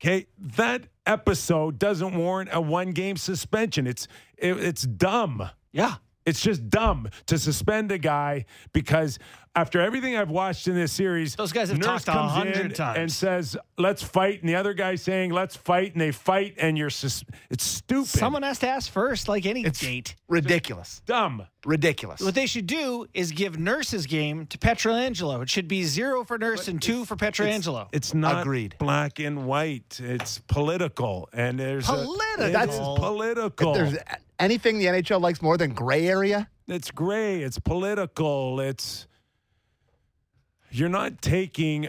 Okay, 0.00 0.26
that 0.38 0.82
episode 1.06 1.78
doesn't 1.78 2.14
warrant 2.16 2.50
a 2.52 2.60
one 2.60 2.92
game 2.92 3.16
suspension. 3.16 3.86
It's 3.86 4.06
it, 4.38 4.52
it's 4.58 4.82
dumb. 4.82 5.50
Yeah. 5.72 5.96
It's 6.26 6.40
just 6.40 6.68
dumb 6.70 7.08
to 7.26 7.38
suspend 7.38 7.92
a 7.92 7.98
guy 7.98 8.46
because 8.72 9.18
after 9.56 9.80
everything 9.80 10.16
I've 10.16 10.30
watched 10.30 10.66
in 10.66 10.74
this 10.74 10.90
series, 10.90 11.36
Those 11.36 11.52
guys 11.52 11.68
have 11.68 11.78
Nurse 11.78 12.02
talked 12.04 12.08
a 12.08 12.12
comes 12.12 12.32
hundred 12.32 12.66
in 12.66 12.72
times. 12.72 12.98
and 12.98 13.12
says, 13.12 13.56
"Let's 13.78 14.02
fight," 14.02 14.40
and 14.40 14.48
the 14.48 14.56
other 14.56 14.74
guy's 14.74 15.00
saying, 15.02 15.30
"Let's 15.30 15.54
fight," 15.54 15.92
and 15.92 16.00
they 16.00 16.10
fight, 16.10 16.54
and 16.58 16.76
you're 16.76 16.90
sus- 16.90 17.22
it's 17.50 17.62
stupid. 17.62 18.08
Someone 18.08 18.42
has 18.42 18.58
to 18.60 18.68
ask 18.68 18.90
first, 18.90 19.28
like 19.28 19.46
any 19.46 19.62
It's 19.64 19.78
date. 19.78 20.16
ridiculous. 20.28 21.02
dumb. 21.06 21.46
Ridiculous. 21.64 22.20
What 22.20 22.34
they 22.34 22.46
should 22.46 22.66
do 22.66 23.06
is 23.14 23.30
give 23.32 23.58
Nurse's 23.58 24.06
game 24.06 24.46
to 24.48 24.58
Pietrangelo. 24.58 25.40
It 25.42 25.48
should 25.48 25.68
be 25.68 25.84
zero 25.84 26.22
for 26.24 26.36
Nurse 26.36 26.66
and 26.68 26.82
two 26.82 27.04
for 27.06 27.14
Pietrangelo. 27.16 27.88
It's 27.92 28.12
not 28.12 28.42
Agreed. 28.42 28.74
black 28.78 29.18
and 29.20 29.46
white. 29.46 29.98
It's 30.02 30.40
political, 30.48 31.28
and 31.32 31.58
there's 31.60 31.86
Political? 31.86 32.44
A, 32.44 32.50
That's- 32.50 32.76
it's 32.76 32.98
political. 32.98 33.74
If 33.76 33.92
there's 33.92 34.04
anything 34.38 34.78
the 34.78 34.86
NHL 34.86 35.20
likes 35.20 35.40
more 35.42 35.56
than 35.56 35.72
gray 35.72 36.06
area, 36.06 36.48
It's 36.68 36.90
gray. 36.90 37.42
It's 37.42 37.58
political. 37.58 38.60
It's 38.60 39.06
you're 40.70 40.88
not 40.88 41.20
taking 41.22 41.88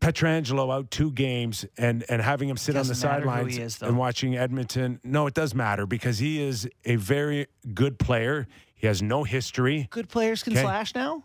Pietrangelo 0.00 0.72
out 0.72 0.90
two 0.90 1.10
games 1.10 1.64
and 1.76 2.04
and 2.08 2.22
having 2.22 2.48
him 2.48 2.56
sit 2.56 2.76
on 2.76 2.82
the 2.84 2.88
Doesn't 2.90 3.08
matter 3.08 3.20
who 3.22 3.28
sidelines 3.28 3.58
is, 3.58 3.82
and 3.82 3.96
watching 3.98 4.36
Edmonton. 4.36 5.00
No, 5.02 5.26
it 5.26 5.34
does 5.34 5.54
matter 5.54 5.86
because 5.86 6.18
he 6.18 6.40
is 6.40 6.68
a 6.84 6.96
very 6.96 7.46
good 7.74 7.98
player. 7.98 8.46
He 8.74 8.86
has 8.86 9.02
no 9.02 9.24
history. 9.24 9.88
Good 9.90 10.08
players 10.08 10.42
can 10.44 10.52
Okay. 10.52 10.62
slash 10.62 10.94
now. 10.94 11.24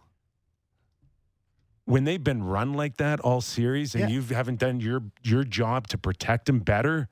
When 1.85 2.05
they've 2.05 2.23
been 2.23 2.43
run 2.43 2.73
like 2.73 2.97
that 2.97 3.19
all 3.19 3.41
series, 3.41 3.93
and 3.93 4.09
Yeah. 4.09 4.15
you 4.15 4.21
haven't 4.33 4.59
done 4.59 4.79
your 4.79 5.03
your 5.21 5.43
job 5.43 5.87
to 5.89 5.97
protect 5.97 6.47
him 6.49 6.59
better, 6.59 7.09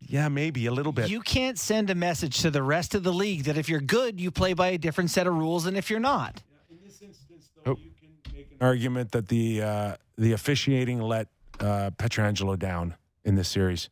yeah, 0.00 0.28
maybe 0.28 0.66
a 0.66 0.72
little 0.72 0.92
bit. 0.92 1.10
You 1.10 1.20
can't 1.20 1.58
send 1.58 1.90
a 1.90 1.94
message 1.94 2.40
to 2.42 2.50
the 2.50 2.62
rest 2.62 2.94
of 2.94 3.02
the 3.02 3.12
league 3.12 3.44
that 3.44 3.58
if 3.58 3.68
you're 3.68 3.80
good, 3.80 4.20
you 4.20 4.30
play 4.30 4.52
by 4.54 4.68
a 4.68 4.78
different 4.78 5.10
set 5.10 5.26
of 5.26 5.34
rules 5.34 5.64
than 5.64 5.76
if 5.76 5.90
you're 5.90 6.00
not. 6.00 6.42
Yeah, 6.70 6.76
in 6.76 6.84
this 6.84 7.02
instance, 7.02 7.50
though, 7.64 7.72
oh. 7.72 7.76
you 7.82 7.90
can 8.00 8.34
make 8.34 8.50
an 8.52 8.58
argument 8.60 9.12
that 9.12 9.28
the 9.28 9.62
uh, 9.62 9.96
the 10.16 10.32
officiating 10.32 11.00
let 11.00 11.28
uh, 11.60 11.90
Pietrangelo 11.98 12.58
down 12.58 12.94
in 13.24 13.34
this 13.34 13.48
series. 13.48 13.90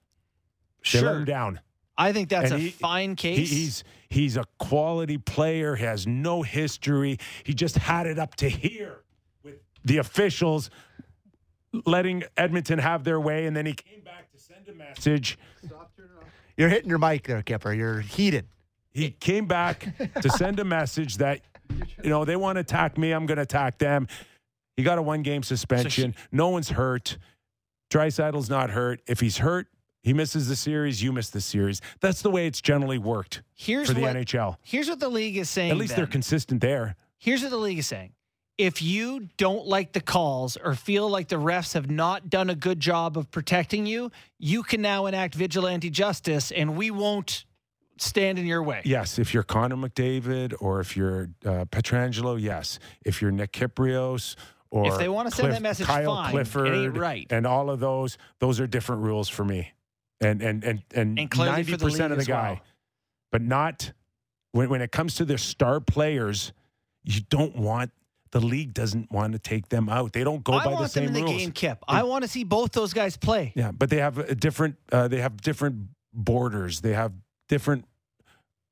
They 0.93 1.01
let 1.01 1.16
him 1.16 1.24
down. 1.24 1.61
I 1.99 2.12
think 2.12 2.28
that's 2.28 2.51
And 2.53 2.61
a 2.61 2.65
he- 2.65 2.70
fine 2.70 3.11
He, 3.11 3.16
case. 3.16 3.51
he's 3.51 3.85
he's 4.09 4.37
a 4.37 4.45
quality 4.59 5.19
player. 5.19 5.74
He 5.77 5.85
has 5.85 6.07
no 6.07 6.43
history. 6.43 7.19
He 7.43 7.55
just 7.55 7.77
had 7.77 8.07
it 8.07 8.19
up 8.19 8.37
to 8.37 8.49
here 8.49 8.99
with 9.43 9.57
the 9.85 9.99
officials 9.99 10.70
letting 11.85 12.23
Edmonton 12.37 12.78
have 12.78 13.05
their 13.05 13.20
way, 13.20 13.47
and 13.47 13.57
then 13.57 13.66
he 13.66 13.73
came 13.74 14.01
back 14.03 14.16
to 14.67 14.75
message. 14.75 15.39
you're 16.57 16.69
hitting 16.69 16.89
your 16.89 16.99
mic 16.99 17.27
there, 17.27 17.43
Kipper. 17.43 17.73
You're 17.73 18.01
heated. 18.01 18.49
He 18.93 19.11
came 19.11 19.47
back 19.47 19.95
to 20.21 20.29
send 20.31 20.59
a 20.59 20.65
message 20.65 21.19
that 21.19 21.43
you 22.03 22.11
know 22.11 22.25
they 22.25 22.37
want 22.37 22.57
to 22.57 22.61
attack 22.61 22.99
me. 22.99 23.13
I'm 23.13 23.27
going 23.27 23.37
to 23.37 23.43
attack 23.43 23.79
them. 23.79 24.09
He 24.77 24.83
got 24.83 24.99
a 24.99 25.03
one 25.03 25.23
game 25.23 25.43
suspension. 25.43 26.15
no 26.33 26.49
one's 26.49 26.71
hurt. 26.71 27.17
Draisaitl's 27.91 28.51
not 28.51 28.71
hurt. 28.71 29.01
If 29.07 29.21
he's 29.21 29.39
hurt, 29.39 29.69
he 30.03 30.13
misses 30.13 30.49
the 30.49 30.57
series. 30.57 31.03
You 31.03 31.13
miss 31.13 31.31
the 31.31 31.41
series. 31.41 31.81
That's 32.01 32.23
the 32.23 32.31
way 32.31 32.47
it's 32.47 32.61
generally 32.61 32.99
worked 32.99 33.43
Here's 33.55 33.89
for 33.89 33.95
the 33.95 34.01
what, 34.01 34.17
NHL. 34.17 34.57
Here's 34.63 34.89
what 34.89 34.99
the 34.99 35.09
league 35.09 35.37
is 35.37 35.49
saying. 35.49 35.71
At 35.71 35.77
least 35.77 35.95
they're 35.95 36.07
consistent 36.07 36.61
there. 36.61 36.97
Here's 37.19 37.43
what 37.43 37.51
the 37.51 37.57
league 37.57 37.79
is 37.79 37.87
saying. 37.87 38.13
If 38.59 38.81
you 38.81 39.28
don't 39.37 39.66
like 39.66 39.93
the 39.93 40.01
calls 40.01 40.57
or 40.57 40.74
feel 40.74 41.09
like 41.11 41.28
the 41.28 41.37
refs 41.37 41.74
have 41.74 41.91
not 41.91 42.31
done 42.31 42.49
a 42.49 42.55
good 42.55 42.81
job 42.81 43.19
of 43.19 43.31
protecting 43.31 43.85
you, 43.85 44.11
you 44.39 44.62
can 44.62 44.81
now 44.81 45.07
enact 45.07 45.35
vigilante 45.35 45.91
justice 45.91 46.51
and 46.53 46.74
we 46.77 46.91
won't 46.91 47.45
stand 47.99 48.39
in 48.39 48.47
your 48.47 48.62
way. 48.62 48.81
Yes, 48.85 49.19
if 49.19 49.35
you're 49.35 49.43
Connor 49.43 49.77
McDavid 49.77 50.55
or 50.61 50.81
if 50.81 50.97
you're 50.97 51.28
uh, 51.45 51.66
Pietrangelo, 51.66 52.41
yes. 52.41 52.78
If 53.05 53.20
you're 53.20 53.31
Nick 53.31 53.53
Kypreos 53.53 54.37
or 54.70 54.87
If 54.89 54.99
they 54.99 55.09
wanna 55.09 55.31
send 55.31 55.53
that 55.53 55.62
message, 55.62 55.87
Kyle 55.87 56.15
fine. 56.15 56.31
Clifford, 56.31 56.97
right. 56.97 57.27
and 57.31 57.47
all 57.47 57.70
of 57.70 57.81
those, 57.81 58.19
those 58.39 58.59
are 58.61 58.66
different 58.66 59.03
rules 59.03 59.28
for 59.28 59.45
me, 59.45 59.73
and 60.20 60.43
and 60.43 60.65
and 60.65 60.83
and 60.95 61.19
And 61.19 61.31
ninety 61.37 61.77
percent 61.77 62.12
of 62.12 62.19
the 62.19 62.24
guy, 62.24 62.53
well. 62.53 62.61
but 63.31 63.43
not 63.43 63.93
when 64.53 64.69
when 64.69 64.83
it 64.83 64.93
comes 64.93 65.15
to 65.16 65.24
the 65.24 65.39
star 65.39 65.81
players, 65.81 66.53
you 67.05 67.20
don't 67.28 67.57
want. 67.57 67.93
The 68.39 68.45
league 68.45 68.75
doesn't 68.75 69.11
want 69.11 69.33
to 69.33 69.39
take 69.39 69.71
them 69.71 69.89
out. 69.89 70.13
They 70.13 70.23
don't 70.23 70.45
go 70.45 70.53
I 70.53 70.65
by 70.67 70.71
the 70.73 70.75
same 70.75 70.75
rules. 70.75 70.79
I 70.79 70.83
want 70.83 70.95
them 70.95 71.07
in 71.07 71.13
the 71.15 71.23
rules. 71.23 71.43
game, 71.43 71.53
Kip. 71.53 71.83
I 71.89 72.03
want 72.03 72.23
to 72.23 72.29
see 72.29 72.45
both 72.45 72.73
those 72.73 72.93
guys 72.93 73.17
play. 73.17 73.53
Yeah, 73.57 73.73
but 73.73 73.89
they 73.89 73.97
have 73.97 74.19
a 74.19 74.35
different. 74.35 74.77
Uh, 74.93 75.09
they 75.09 75.23
have 75.23 75.41
different 75.41 75.89
borders. 76.13 76.83
They 76.83 76.93
have 76.93 77.13
different 77.49 77.87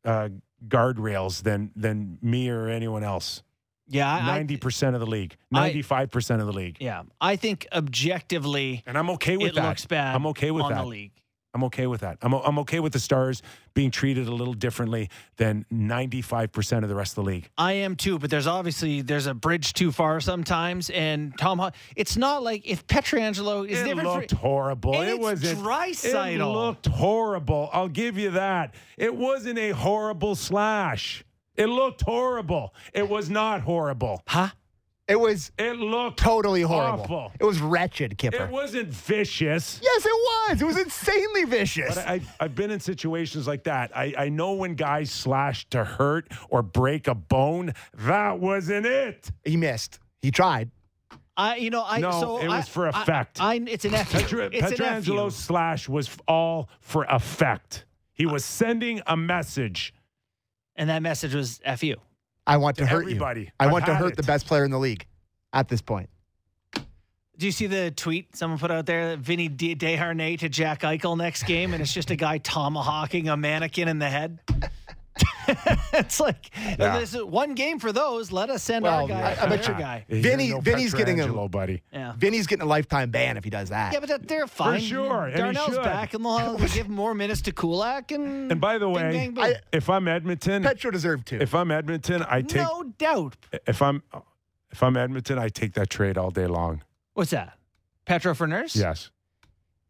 uh, 0.04 0.28
guardrails 0.68 1.42
than 1.42 1.70
than 1.76 2.18
me 2.20 2.50
or 2.50 2.68
anyone 2.68 3.04
else. 3.04 3.42
Yeah, 3.88 4.24
ninety 4.26 4.58
percent 4.58 4.96
of 4.96 5.00
the 5.00 5.06
league, 5.06 5.36
ninety 5.50 5.80
five 5.80 6.10
percent 6.10 6.42
of 6.42 6.46
the 6.46 6.52
league, 6.52 6.76
Yeah, 6.80 7.04
I 7.18 7.36
think 7.36 7.66
objectively, 7.72 8.82
and 8.86 8.98
I'm 8.98 9.08
okay 9.10 9.38
with 9.38 9.48
it 9.48 9.54
that. 9.54 9.66
looks 9.66 9.86
bad. 9.86 10.14
I'm 10.14 10.26
okay 10.26 10.50
with 10.50 10.64
on 10.64 10.72
that. 10.72 10.82
the 10.82 10.86
league. 10.86 11.12
I'm 11.54 11.62
okay 11.64 11.86
with 11.86 12.00
that. 12.00 12.18
I'm 12.20 12.34
I'm 12.34 12.58
okay 12.60 12.80
with 12.80 12.92
the 12.92 12.98
Stars 12.98 13.40
being 13.74 13.90
treated 13.92 14.26
a 14.26 14.32
little 14.34 14.54
differently 14.54 15.08
than 15.36 15.64
ninety 15.70 16.20
five 16.20 16.50
percent 16.50 16.84
of 16.84 16.88
the 16.88 16.96
rest 16.96 17.12
of 17.12 17.24
the 17.24 17.30
league. 17.30 17.48
I 17.56 17.74
am 17.74 17.94
too, 17.94 18.18
but 18.18 18.28
there's 18.28 18.48
obviously 18.48 19.02
there's 19.02 19.26
a 19.26 19.34
bridge 19.34 19.72
too 19.72 19.92
far 19.92 20.20
sometimes. 20.20 20.90
And 20.90 21.32
Tom, 21.38 21.70
it's 21.94 22.16
not 22.16 22.42
like 22.42 22.66
if 22.66 22.86
Pietrangelo 22.88 23.68
is 23.68 23.80
It 23.80 23.96
looked 23.96 24.30
for, 24.32 24.36
horrible. 24.36 25.00
It 25.00 25.18
was 25.18 25.44
It 25.44 25.56
Draisaitl. 25.58 26.52
looked 26.52 26.86
horrible. 26.86 27.70
I'll 27.72 27.88
give 27.88 28.18
you 28.18 28.30
that. 28.32 28.74
It 28.96 29.14
wasn't 29.14 29.58
a 29.58 29.70
horrible 29.70 30.34
slash. 30.34 31.24
It 31.56 31.66
looked 31.66 32.02
horrible. 32.02 32.74
It 32.92 33.08
was 33.08 33.30
not 33.30 33.60
horrible. 33.60 34.22
Huh? 34.26 34.48
It 35.06 35.20
was 35.20 35.52
It 35.58 35.76
looked 35.76 36.18
totally 36.18 36.62
horrible. 36.62 37.02
awful. 37.02 37.32
It 37.38 37.44
was 37.44 37.60
wretched, 37.60 38.16
Kipper. 38.16 38.44
It 38.44 38.50
wasn't 38.50 38.88
vicious. 38.88 39.78
yes, 39.82 40.06
it 40.06 40.10
was. 40.48 40.62
It 40.62 40.64
was 40.64 40.78
insanely 40.78 41.44
vicious. 41.44 41.94
But 41.96 42.08
I, 42.08 42.20
I've 42.40 42.54
been 42.54 42.70
in 42.70 42.80
situations 42.80 43.46
like 43.46 43.64
that. 43.64 43.94
I, 43.94 44.14
I 44.16 44.28
know 44.30 44.54
when 44.54 44.74
guys 44.76 45.10
slash 45.10 45.68
to 45.70 45.84
hurt 45.84 46.28
or 46.48 46.62
break 46.62 47.06
a 47.06 47.14
bone. 47.14 47.74
That 47.98 48.38
wasn't 48.40 48.86
it. 48.86 49.30
he 49.44 49.58
missed. 49.58 49.98
He 50.22 50.30
tried. 50.30 50.70
I, 51.36 51.56
you 51.56 51.68
know, 51.68 51.84
I 51.84 51.98
No, 51.98 52.10
so 52.12 52.38
it 52.38 52.48
I- 52.48 52.56
was 52.58 52.68
for 52.68 52.86
effect. 52.88 53.40
I, 53.42 53.56
it's 53.56 53.84
an 53.84 53.92
F. 53.92 54.10
Petra, 54.10 54.46
it's 54.46 54.62
an 54.62 54.68
Pietrangelo's 54.70 55.36
slash 55.36 55.86
was 55.88 56.08
all 56.26 56.70
for 56.80 57.04
effect. 57.10 57.84
He 58.14 58.24
was 58.24 58.44
sending 58.44 59.02
a 59.06 59.16
message. 59.18 59.92
and 60.76 60.88
that 60.88 61.02
message 61.02 61.34
was 61.34 61.60
"f 61.64 61.82
you." 61.82 61.96
I 62.46 62.56
want 62.58 62.76
to 62.76 62.82
To 62.82 62.86
hurt 62.86 63.02
everybody. 63.04 63.40
you. 63.42 63.46
I 63.58 63.66
I've 63.66 63.72
want 63.72 63.86
to 63.86 63.94
hurt 63.94 64.12
it. 64.12 64.16
the 64.16 64.22
best 64.22 64.46
player 64.46 64.64
in 64.64 64.70
the 64.70 64.78
league 64.78 65.06
at 65.52 65.68
this 65.68 65.80
point. 65.80 66.10
Do 67.36 67.46
you 67.46 67.52
see 67.52 67.66
the 67.66 67.90
tweet 67.90 68.36
someone 68.36 68.58
put 68.60 68.70
out 68.70 68.86
there? 68.86 69.16
Vinny 69.16 69.48
De- 69.48 69.74
Desharnais 69.74 70.38
to 70.40 70.48
Jack 70.48 70.82
Eichel 70.82 71.16
next 71.16 71.44
game, 71.44 71.72
and 71.74 71.82
it's 71.82 71.92
just 71.92 72.10
a 72.10 72.16
guy 72.16 72.38
tomahawking 72.38 73.28
a 73.28 73.36
mannequin 73.36 73.88
in 73.88 73.98
the 73.98 74.08
head. 74.08 74.38
it's 75.92 76.18
like 76.20 76.50
Yeah. 76.78 76.98
this 76.98 77.14
is 77.14 77.22
one 77.22 77.54
game 77.54 77.78
for 77.78 77.92
those. 77.92 78.32
Let 78.32 78.50
us 78.50 78.62
send 78.62 78.86
our 78.86 79.00
Well, 79.00 79.08
guy. 79.08 79.20
I- 79.40 79.44
I 79.44 79.48
bet 79.48 79.62
their 79.62 79.74
you- 79.74 79.80
guy. 79.80 80.04
You're 80.08 80.20
Vinny- 80.22 80.50
no 80.50 80.60
Vinny's 80.60 80.92
getting 80.94 81.20
a- 81.20 81.26
Pietrangelo, 81.26 81.50
buddy. 81.50 81.82
Yeah. 81.92 82.12
Vinny's 82.16 82.46
getting 82.46 82.62
a 82.62 82.66
lifetime 82.68 83.10
ban 83.10 83.36
if 83.36 83.44
he 83.44 83.50
does 83.50 83.68
that. 83.68 83.92
Yeah, 83.92 84.00
but 84.00 84.08
that, 84.08 84.26
they're 84.28 84.46
fine. 84.46 84.80
For 84.80 84.86
sure, 84.86 85.24
and 85.26 85.36
Darnell's 85.36 85.78
back, 85.78 86.14
and 86.14 86.24
they'll 86.24 86.56
they'll 86.56 86.68
give 86.68 86.88
more 86.88 87.14
minutes 87.14 87.42
to 87.42 87.52
Kulak. 87.52 88.10
And 88.10 88.50
And 88.50 88.60
by 88.60 88.78
the 88.78 88.88
way, 88.88 89.12
bang, 89.12 89.34
boom. 89.34 89.44
I- 89.44 89.60
if 89.72 89.88
I'm 89.88 90.08
Edmonton, 90.08 90.62
Petro 90.62 90.90
deserved 90.90 91.26
to. 91.28 91.40
if 91.40 91.54
I'm 91.54 91.70
Edmonton, 91.70 92.24
I 92.28 92.42
take 92.42 92.62
no 92.62 92.84
doubt. 92.98 93.36
if 93.66 93.82
I'm 93.82 94.02
if 94.72 94.82
I'm 94.82 94.96
Edmonton, 94.96 95.38
I 95.38 95.48
take 95.48 95.74
that 95.74 95.90
trade 95.90 96.18
all 96.18 96.30
day 96.30 96.46
long. 96.46 96.82
What's 97.12 97.30
that? 97.30 97.56
Petro 98.06 98.34
for 98.34 98.46
nurse? 98.46 98.74
Yes. 98.74 99.10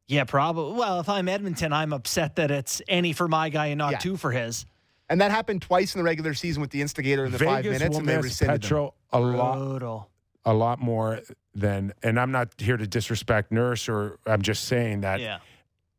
Yeah, 0.06 0.24
probably. 0.24 0.78
Well, 0.78 1.00
if 1.00 1.08
I'm 1.08 1.28
Edmonton, 1.28 1.72
I'm 1.72 1.94
upset 1.94 2.36
that 2.36 2.50
it's 2.50 2.82
any 2.86 3.14
for 3.14 3.26
my 3.26 3.48
guy 3.48 3.66
and 3.68 3.78
not 3.78 3.92
Yeah. 3.92 3.98
two 3.98 4.16
for 4.18 4.32
his. 4.32 4.66
And 5.14 5.20
that 5.20 5.30
happened 5.30 5.62
twice 5.62 5.94
in 5.94 6.00
the 6.00 6.04
regular 6.04 6.34
season 6.34 6.60
with 6.60 6.70
the 6.70 6.82
instigator 6.82 7.24
in 7.24 7.30
the 7.30 7.38
five 7.38 7.64
minutes, 7.64 7.96
and 7.96 8.08
they 8.08 8.16
miss 8.16 8.24
rescinded 8.24 8.54
them. 8.54 8.60
Petro 8.62 8.94
a 9.12 9.20
lot 9.20 9.56
Brutal. 9.58 10.10
a 10.44 10.52
lot 10.52 10.80
more 10.80 11.20
than 11.54 11.92
and 12.02 12.18
I'm 12.18 12.32
not 12.32 12.48
here 12.58 12.76
to 12.76 12.84
disrespect 12.84 13.52
Nurse 13.52 13.88
or 13.88 14.18
I'm 14.26 14.42
just 14.42 14.64
saying 14.64 15.02
that 15.02 15.20
Yeah. 15.20 15.38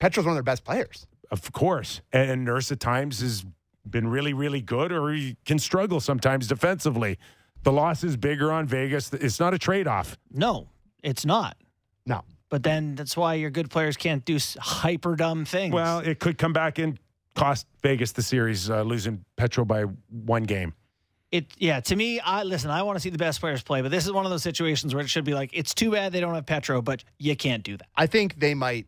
Petro's 0.01 0.25
one 0.25 0.33
of 0.33 0.35
their 0.35 0.43
best 0.43 0.65
players. 0.65 1.07
of 1.31 1.49
course. 1.53 2.01
And 2.11 2.43
Nurse 2.43 2.73
at 2.73 2.81
times 2.81 3.21
has 3.21 3.45
been 3.89 4.09
really, 4.09 4.33
really 4.33 4.59
good 4.59 4.91
or 4.91 5.13
he 5.13 5.37
can 5.45 5.59
struggle 5.59 6.01
sometimes 6.01 6.47
defensively. 6.49 7.17
The 7.63 7.71
loss 7.71 8.03
is 8.03 8.17
bigger 8.17 8.51
on 8.51 8.67
Vegas. 8.67 9.13
It's 9.13 9.39
not 9.39 9.53
a 9.53 9.57
trade 9.57 9.87
off. 9.87 10.17
No, 10.29 10.67
it's 11.03 11.25
not. 11.25 11.55
No. 12.05 12.25
But 12.49 12.63
then 12.63 12.95
that's 12.95 13.15
why 13.15 13.35
your 13.35 13.49
good 13.49 13.69
players 13.69 13.95
can't 13.97 14.23
do 14.25 14.37
hyper 14.59 15.15
dumb 15.15 15.45
things. 15.45 15.73
Well, 15.73 15.99
it 15.99 16.19
could 16.19 16.37
come 16.37 16.51
back 16.53 16.77
and 16.79 16.99
cost 17.35 17.67
Vegas 17.81 18.11
the 18.13 18.21
series, 18.23 18.69
uh, 18.69 18.81
losing 18.81 19.23
Petro 19.37 19.65
by 19.65 19.83
one 20.09 20.43
game. 20.43 20.73
it 21.31 21.45
yeah. 21.57 21.79
To 21.81 21.95
me, 21.95 22.19
I 22.19 22.43
listen. 22.43 22.71
I 22.71 22.81
want 22.83 22.95
to 22.95 22.99
see 22.99 23.09
the 23.09 23.17
best 23.17 23.39
players 23.39 23.61
play, 23.61 23.81
but 23.81 23.91
this 23.91 24.05
is 24.05 24.11
one 24.11 24.25
of 24.25 24.31
those 24.31 24.43
situations 24.43 24.95
where 24.95 25.03
it 25.03 25.09
should 25.09 25.25
be 25.25 25.33
like, 25.33 25.51
it's 25.53 25.73
too 25.73 25.91
bad 25.91 26.11
they 26.13 26.21
don't 26.21 26.33
have 26.33 26.45
Petro, 26.45 26.81
but 26.81 27.03
you 27.19 27.35
can't 27.35 27.63
do 27.63 27.77
that. 27.77 27.87
I 27.95 28.07
think 28.07 28.39
they 28.39 28.53
might. 28.53 28.87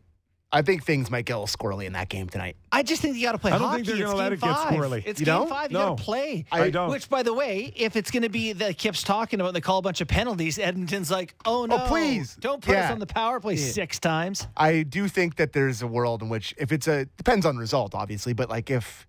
I 0.50 0.62
think 0.62 0.82
things 0.82 1.10
might 1.10 1.26
get 1.26 1.34
a 1.34 1.40
little 1.40 1.54
squirrely 1.58 1.84
in 1.84 1.92
that 1.92 2.08
game 2.08 2.26
tonight. 2.26 2.56
I 2.72 2.82
just 2.82 3.02
think 3.02 3.16
you 3.16 3.22
got 3.22 3.32
to 3.32 3.38
play 3.38 3.52
I 3.52 3.58
don't 3.58 3.68
hockey. 3.68 3.82
think 3.84 3.98
they're 3.98 4.06
gonna 4.06 4.16
let 4.18 4.24
game 4.30 4.32
it 4.32 4.40
get 4.40 4.56
five. 4.56 4.72
squirrely. 4.72 5.02
It's 5.04 5.20
You 5.20 5.26
game 5.26 5.34
don't? 5.34 5.48
five. 5.50 5.70
You 5.70 5.76
No. 5.78 5.88
got 5.90 5.98
to 5.98 6.04
play. 6.04 6.44
I 6.50 6.70
don't. 6.70 6.90
Which, 6.90 7.10
by 7.10 7.22
the 7.22 7.34
way, 7.34 7.70
if 7.76 7.96
it's 7.96 8.10
going 8.10 8.22
to 8.22 8.30
be 8.30 8.54
that 8.54 8.78
Kip's 8.78 9.02
talking 9.02 9.42
about, 9.42 9.52
they 9.52 9.60
call 9.60 9.76
a 9.78 9.82
bunch 9.82 10.00
of 10.00 10.08
penalties. 10.08 10.58
Edmonton's 10.58 11.10
like, 11.10 11.34
oh, 11.44 11.64
oh 11.64 11.66
no, 11.66 11.78
please. 11.86 12.34
don't 12.40 12.62
put 12.62 12.76
us 12.76 12.90
on 12.90 12.98
the 12.98 13.06
power 13.06 13.40
play 13.40 13.54
Yeah. 13.56 13.70
six 13.72 14.00
times. 14.00 14.46
I 14.56 14.84
do 14.84 15.06
think 15.06 15.36
that 15.36 15.52
there's 15.52 15.82
a 15.82 15.86
world 15.86 16.22
in 16.22 16.30
which, 16.30 16.54
if 16.56 16.72
it's 16.72 16.88
a 16.88 17.04
depends 17.18 17.44
on 17.44 17.58
result, 17.58 17.94
obviously, 17.94 18.32
but 18.32 18.48
like 18.48 18.70
if 18.70 19.06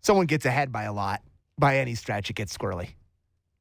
someone 0.00 0.26
gets 0.26 0.44
ahead 0.44 0.72
by 0.72 0.84
a 0.84 0.92
lot 0.92 1.22
by 1.56 1.78
any 1.78 1.94
stretch, 1.94 2.30
it 2.30 2.34
gets 2.34 2.56
squirrely. 2.56 2.88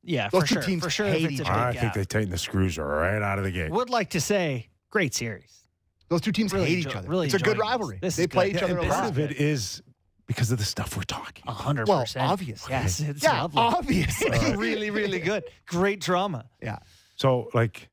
Yeah, 0.03 0.29
Those 0.31 0.43
for 0.43 0.47
two 0.47 0.53
sure. 0.55 0.63
teams 0.63 0.83
for 0.83 0.89
sure, 0.89 1.07
hate 1.07 1.25
if 1.25 1.31
each 1.31 1.41
other. 1.41 1.51
I 1.51 1.73
gap. 1.73 1.81
think 1.81 1.93
they 1.93 2.05
tighten 2.05 2.29
the 2.31 2.37
screws 2.39 2.79
right 2.79 3.21
out 3.21 3.37
of 3.37 3.43
the 3.43 3.51
gate. 3.51 3.69
Would 3.69 3.89
like 3.91 4.09
to 4.11 4.21
say, 4.21 4.69
great 4.89 5.13
series. 5.13 5.66
Those 6.09 6.21
two 6.21 6.31
teams 6.31 6.53
Really 6.53 6.67
hate 6.67 6.77
enjoy- 6.77 6.89
each 6.89 6.95
other. 6.95 7.09
really 7.09 7.25
it's 7.27 7.35
a 7.35 7.39
good 7.39 7.51
enjoying 7.57 7.57
this. 7.59 7.69
rivalry. 7.71 7.99
This 8.01 8.15
they 8.15 8.27
play 8.27 8.47
good. 8.51 8.57
each 8.57 8.63
other 8.63 8.77
and 8.79 8.87
a 8.87 8.89
part 8.89 9.03
lot. 9.03 9.11
of 9.11 9.19
it 9.19 9.31
is 9.33 9.81
because 10.25 10.51
of 10.51 10.57
the 10.57 10.63
stuff 10.65 10.95
we're 10.95 11.03
talking. 11.03 11.43
A 11.47 11.51
hundred 11.53 11.87
Well, 11.87 12.01
percent. 12.01 12.29
obviously. 12.29 12.71
Yes, 12.73 12.99
it's 12.99 13.23
yeah, 13.23 13.41
lovely. 13.41 13.61
obviously. 13.61 14.29
It's 14.31 14.57
really, 14.57 14.89
really 14.89 15.19
good. 15.19 15.43
Great 15.65 15.99
drama. 16.01 16.45
yeah. 16.61 16.79
So, 17.17 17.49
like, 17.53 17.89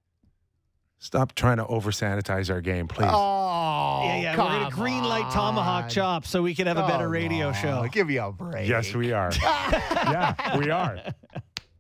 stop 0.99 1.35
trying 1.35 1.57
to 1.57 1.67
over 1.67 1.91
sanitize 1.91 2.51
our 2.51 2.61
game, 2.61 2.89
please. 2.89 3.09
Oh, 3.11 4.03
yeah, 4.05 4.17
yeah. 4.21 4.31
We're 4.33 4.37
gonna 4.37 4.71
come 4.71 4.81
green 4.81 5.03
light 5.05 5.31
tomahawk 5.33 5.89
chop 5.89 6.27
so 6.27 6.43
we 6.43 6.55
can 6.55 6.67
have 6.67 6.77
a 6.77 6.87
better 6.87 7.05
Come 7.05 7.13
radio 7.13 7.49
on, 7.49 7.55
show. 7.55 7.87
Give 7.91 8.07
me 8.07 8.19
a 8.19 8.31
break. 8.31 8.69
yes, 8.69 8.95
we 8.95 9.13
are. 9.13 9.31
yeah, 9.43 10.59
we 10.59 10.71
are. 10.71 10.99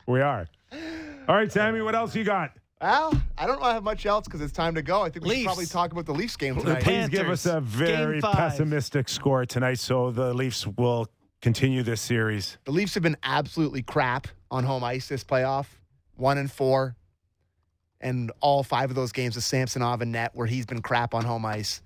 We 0.06 0.20
are. 0.20 0.46
All 1.28 1.34
right, 1.34 1.50
Sammy, 1.52 1.80
what 1.80 1.94
else 1.94 2.14
you 2.16 2.24
got? 2.24 2.52
Well, 2.84 3.18
I 3.38 3.46
don't 3.46 3.62
have 3.62 3.82
much 3.82 4.04
else 4.04 4.26
because 4.26 4.42
it's 4.42 4.52
time 4.52 4.74
to 4.74 4.82
go. 4.82 5.00
I 5.00 5.08
think 5.08 5.24
we 5.24 5.30
Leafs. 5.30 5.40
should 5.40 5.46
probably 5.46 5.64
talk 5.64 5.92
about 5.92 6.04
the 6.04 6.12
Leafs 6.12 6.36
game 6.36 6.54
tonight. 6.54 6.82
Please 6.82 7.08
give 7.08 7.30
us 7.30 7.46
a 7.46 7.58
very 7.58 8.20
pessimistic 8.20 9.08
score 9.08 9.46
tonight 9.46 9.78
so 9.78 10.10
the 10.10 10.34
Leafs 10.34 10.66
will 10.66 11.06
continue 11.40 11.82
this 11.82 12.02
series. 12.02 12.58
The 12.64 12.72
Leafs 12.72 12.92
have 12.92 13.02
been 13.02 13.16
absolutely 13.22 13.80
crap 13.80 14.28
on 14.50 14.64
home 14.64 14.84
ice 14.84 15.08
this 15.08 15.24
playoff. 15.24 15.64
One 16.16 16.36
and 16.36 16.52
four. 16.52 16.94
And 18.02 18.30
all 18.42 18.62
five 18.62 18.90
of 18.90 18.96
those 18.96 19.12
games 19.12 19.34
with 19.34 19.44
Samsonov 19.44 20.02
and 20.02 20.12
net 20.12 20.32
where 20.34 20.46
he's 20.46 20.66
been 20.66 20.82
crap 20.82 21.14
on 21.14 21.24
home 21.24 21.46
ice. 21.46 21.80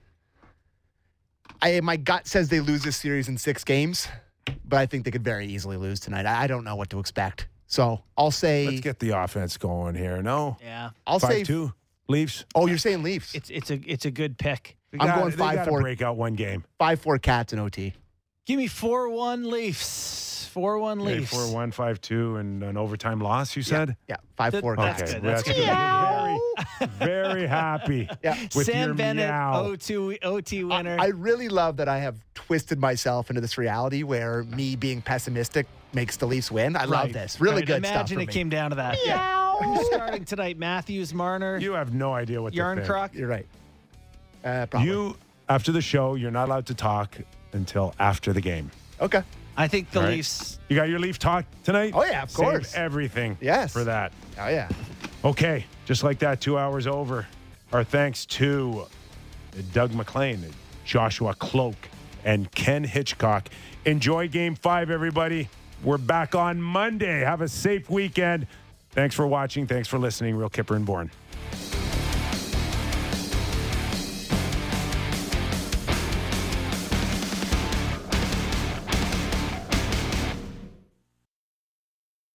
I 1.62 1.80
my 1.80 1.96
gut 1.96 2.26
says 2.26 2.48
they 2.48 2.58
lose 2.58 2.82
this 2.82 2.96
series 2.96 3.28
in 3.28 3.38
six 3.38 3.62
games, 3.62 4.08
but 4.64 4.80
I 4.80 4.86
think 4.86 5.04
they 5.04 5.12
could 5.12 5.22
very 5.22 5.46
easily 5.46 5.76
lose 5.76 6.00
tonight. 6.00 6.26
I, 6.26 6.42
I 6.42 6.46
don't 6.48 6.64
know 6.64 6.74
what 6.74 6.90
to 6.90 6.98
expect. 6.98 7.46
So 7.68 8.02
I'll 8.16 8.30
say 8.30 8.66
Let's 8.66 8.80
get 8.80 8.98
the 8.98 9.10
offense 9.10 9.56
going 9.58 9.94
here. 9.94 10.22
No? 10.22 10.56
Yeah, 10.62 10.90
I'll 11.06 11.18
Five 11.18 11.30
say 11.30 11.44
two 11.44 11.72
Leafs. 12.08 12.44
Oh, 12.54 12.66
you're 12.66 12.78
saying 12.78 13.02
Leafs. 13.02 13.34
it's 13.34 13.50
it's 13.50 13.70
a 13.70 13.74
it's 13.86 14.04
a 14.06 14.10
good 14.10 14.38
pick. 14.38 14.76
They 14.90 14.98
I'm 14.98 15.06
gotta- 15.06 15.20
going 15.20 15.30
they 15.32 15.36
five, 15.36 15.54
gotta 15.56 15.70
four. 15.70 15.80
break 15.82 16.00
out 16.02 16.16
one 16.16 16.34
game. 16.34 16.64
Five 16.78 17.00
four 17.00 17.18
cats 17.18 17.52
in 17.52 17.58
OT. 17.58 17.92
Give 18.46 18.56
me 18.56 18.66
four 18.66 19.10
one 19.10 19.50
Leafs. 19.50 20.48
Four 20.50 20.78
one 20.78 20.98
Okay, 21.02 21.18
Leafs. 21.18 21.30
four 21.30 21.52
one 21.52 21.70
five 21.70 22.00
two 22.00 22.36
and 22.36 22.62
an 22.64 22.78
overtime 22.78 23.20
loss. 23.20 23.54
You 23.54 23.62
said. 23.62 23.96
Yeah, 24.08 24.16
five 24.36 24.52
That- 24.52 24.62
four 24.62 24.74
that's 24.74 25.00
cats. 25.00 25.12
good. 25.12 25.22
Well, 25.22 25.32
That's 25.34 25.46
that's 25.46 25.58
good. 25.58 25.66
good. 26.78 26.90
Very, 26.98 27.28
very 27.28 27.46
happy. 27.46 28.08
Yeah. 28.24 28.40
With 28.56 28.64
Sam 28.66 28.96
Bennett, 28.96 29.28
meow. 29.28 29.62
O2 29.74 30.18
OT 30.24 30.64
winner. 30.64 30.96
I 30.98 31.08
really 31.08 31.48
love 31.50 31.76
that 31.76 31.88
I 31.88 31.98
have 31.98 32.16
twisted 32.34 32.78
myself 32.78 33.28
into 33.28 33.42
this 33.42 33.58
reality 33.58 34.02
where 34.02 34.42
me 34.44 34.74
being 34.74 35.02
pessimistic 35.02 35.66
makes 35.92 36.16
the 36.16 36.26
Leafs 36.26 36.50
win. 36.50 36.76
I 36.76 36.84
love 36.84 37.04
Right. 37.04 37.12
this. 37.12 37.40
Really 37.40 37.56
Right. 37.56 37.66
good 37.66 37.76
Imagine 37.78 37.96
stuff. 38.06 38.08
for 38.08 38.14
it 38.22 38.26
me. 38.26 38.32
came 38.32 38.48
down 38.48 38.70
to 38.70 38.76
that. 38.76 38.96
Starting 39.86 40.24
tonight, 40.24 40.58
Matthews, 40.58 41.12
Marner, 41.12 41.58
You 41.58 41.72
have 41.72 41.92
no 41.92 42.14
idea 42.14 42.40
what 42.40 42.52
to 42.52 42.56
Yarn 42.56 42.78
think. 42.78 42.88
Croc. 42.88 43.14
You're 43.14 43.28
right. 43.28 43.46
Uh, 44.44 44.66
probably. 44.66 44.88
You 44.88 45.16
after 45.48 45.72
the 45.72 45.80
show, 45.80 46.14
you're 46.14 46.30
not 46.30 46.48
allowed 46.48 46.66
to 46.66 46.74
talk 46.74 47.16
until 47.52 47.94
after 47.98 48.32
the 48.32 48.40
game. 48.40 48.70
Okay. 49.00 49.22
I 49.56 49.66
think 49.66 49.90
the 49.90 49.98
All 50.00 50.04
right. 50.04 50.12
Leafs. 50.16 50.58
You 50.68 50.76
got 50.76 50.88
your 50.88 51.00
Leaf 51.00 51.18
talk 51.18 51.44
tonight? 51.64 51.92
Oh, 51.94 52.04
yeah, 52.04 52.22
of 52.22 52.30
Save 52.30 52.44
course. 52.44 52.74
everything. 52.74 53.36
Yes. 53.40 53.72
For 53.72 53.82
that. 53.84 54.12
Oh 54.38 54.48
yeah. 54.48 54.68
Okay, 55.24 55.64
just 55.84 56.04
like 56.04 56.20
that, 56.20 56.40
two 56.40 56.56
hours 56.56 56.86
over. 56.86 57.26
Our 57.72 57.82
thanks 57.82 58.24
to 58.26 58.86
Doug 59.72 59.92
MacLean, 59.94 60.44
Joshua 60.84 61.34
Kloke, 61.34 61.88
and 62.24 62.50
Ken 62.52 62.84
Hitchcock. 62.84 63.48
Enjoy 63.84 64.28
game 64.28 64.54
five, 64.54 64.90
everybody. 64.90 65.48
We're 65.82 65.98
back 65.98 66.34
on 66.34 66.60
Monday. 66.60 67.20
Have 67.20 67.40
a 67.40 67.48
safe 67.48 67.88
weekend. 67.88 68.46
Thanks 68.90 69.14
for 69.14 69.26
watching. 69.26 69.66
Thanks 69.66 69.86
for 69.86 69.98
listening. 69.98 70.34
Real 70.34 70.48
Kipper 70.48 70.74
and 70.74 70.84
Bourne. 70.84 71.10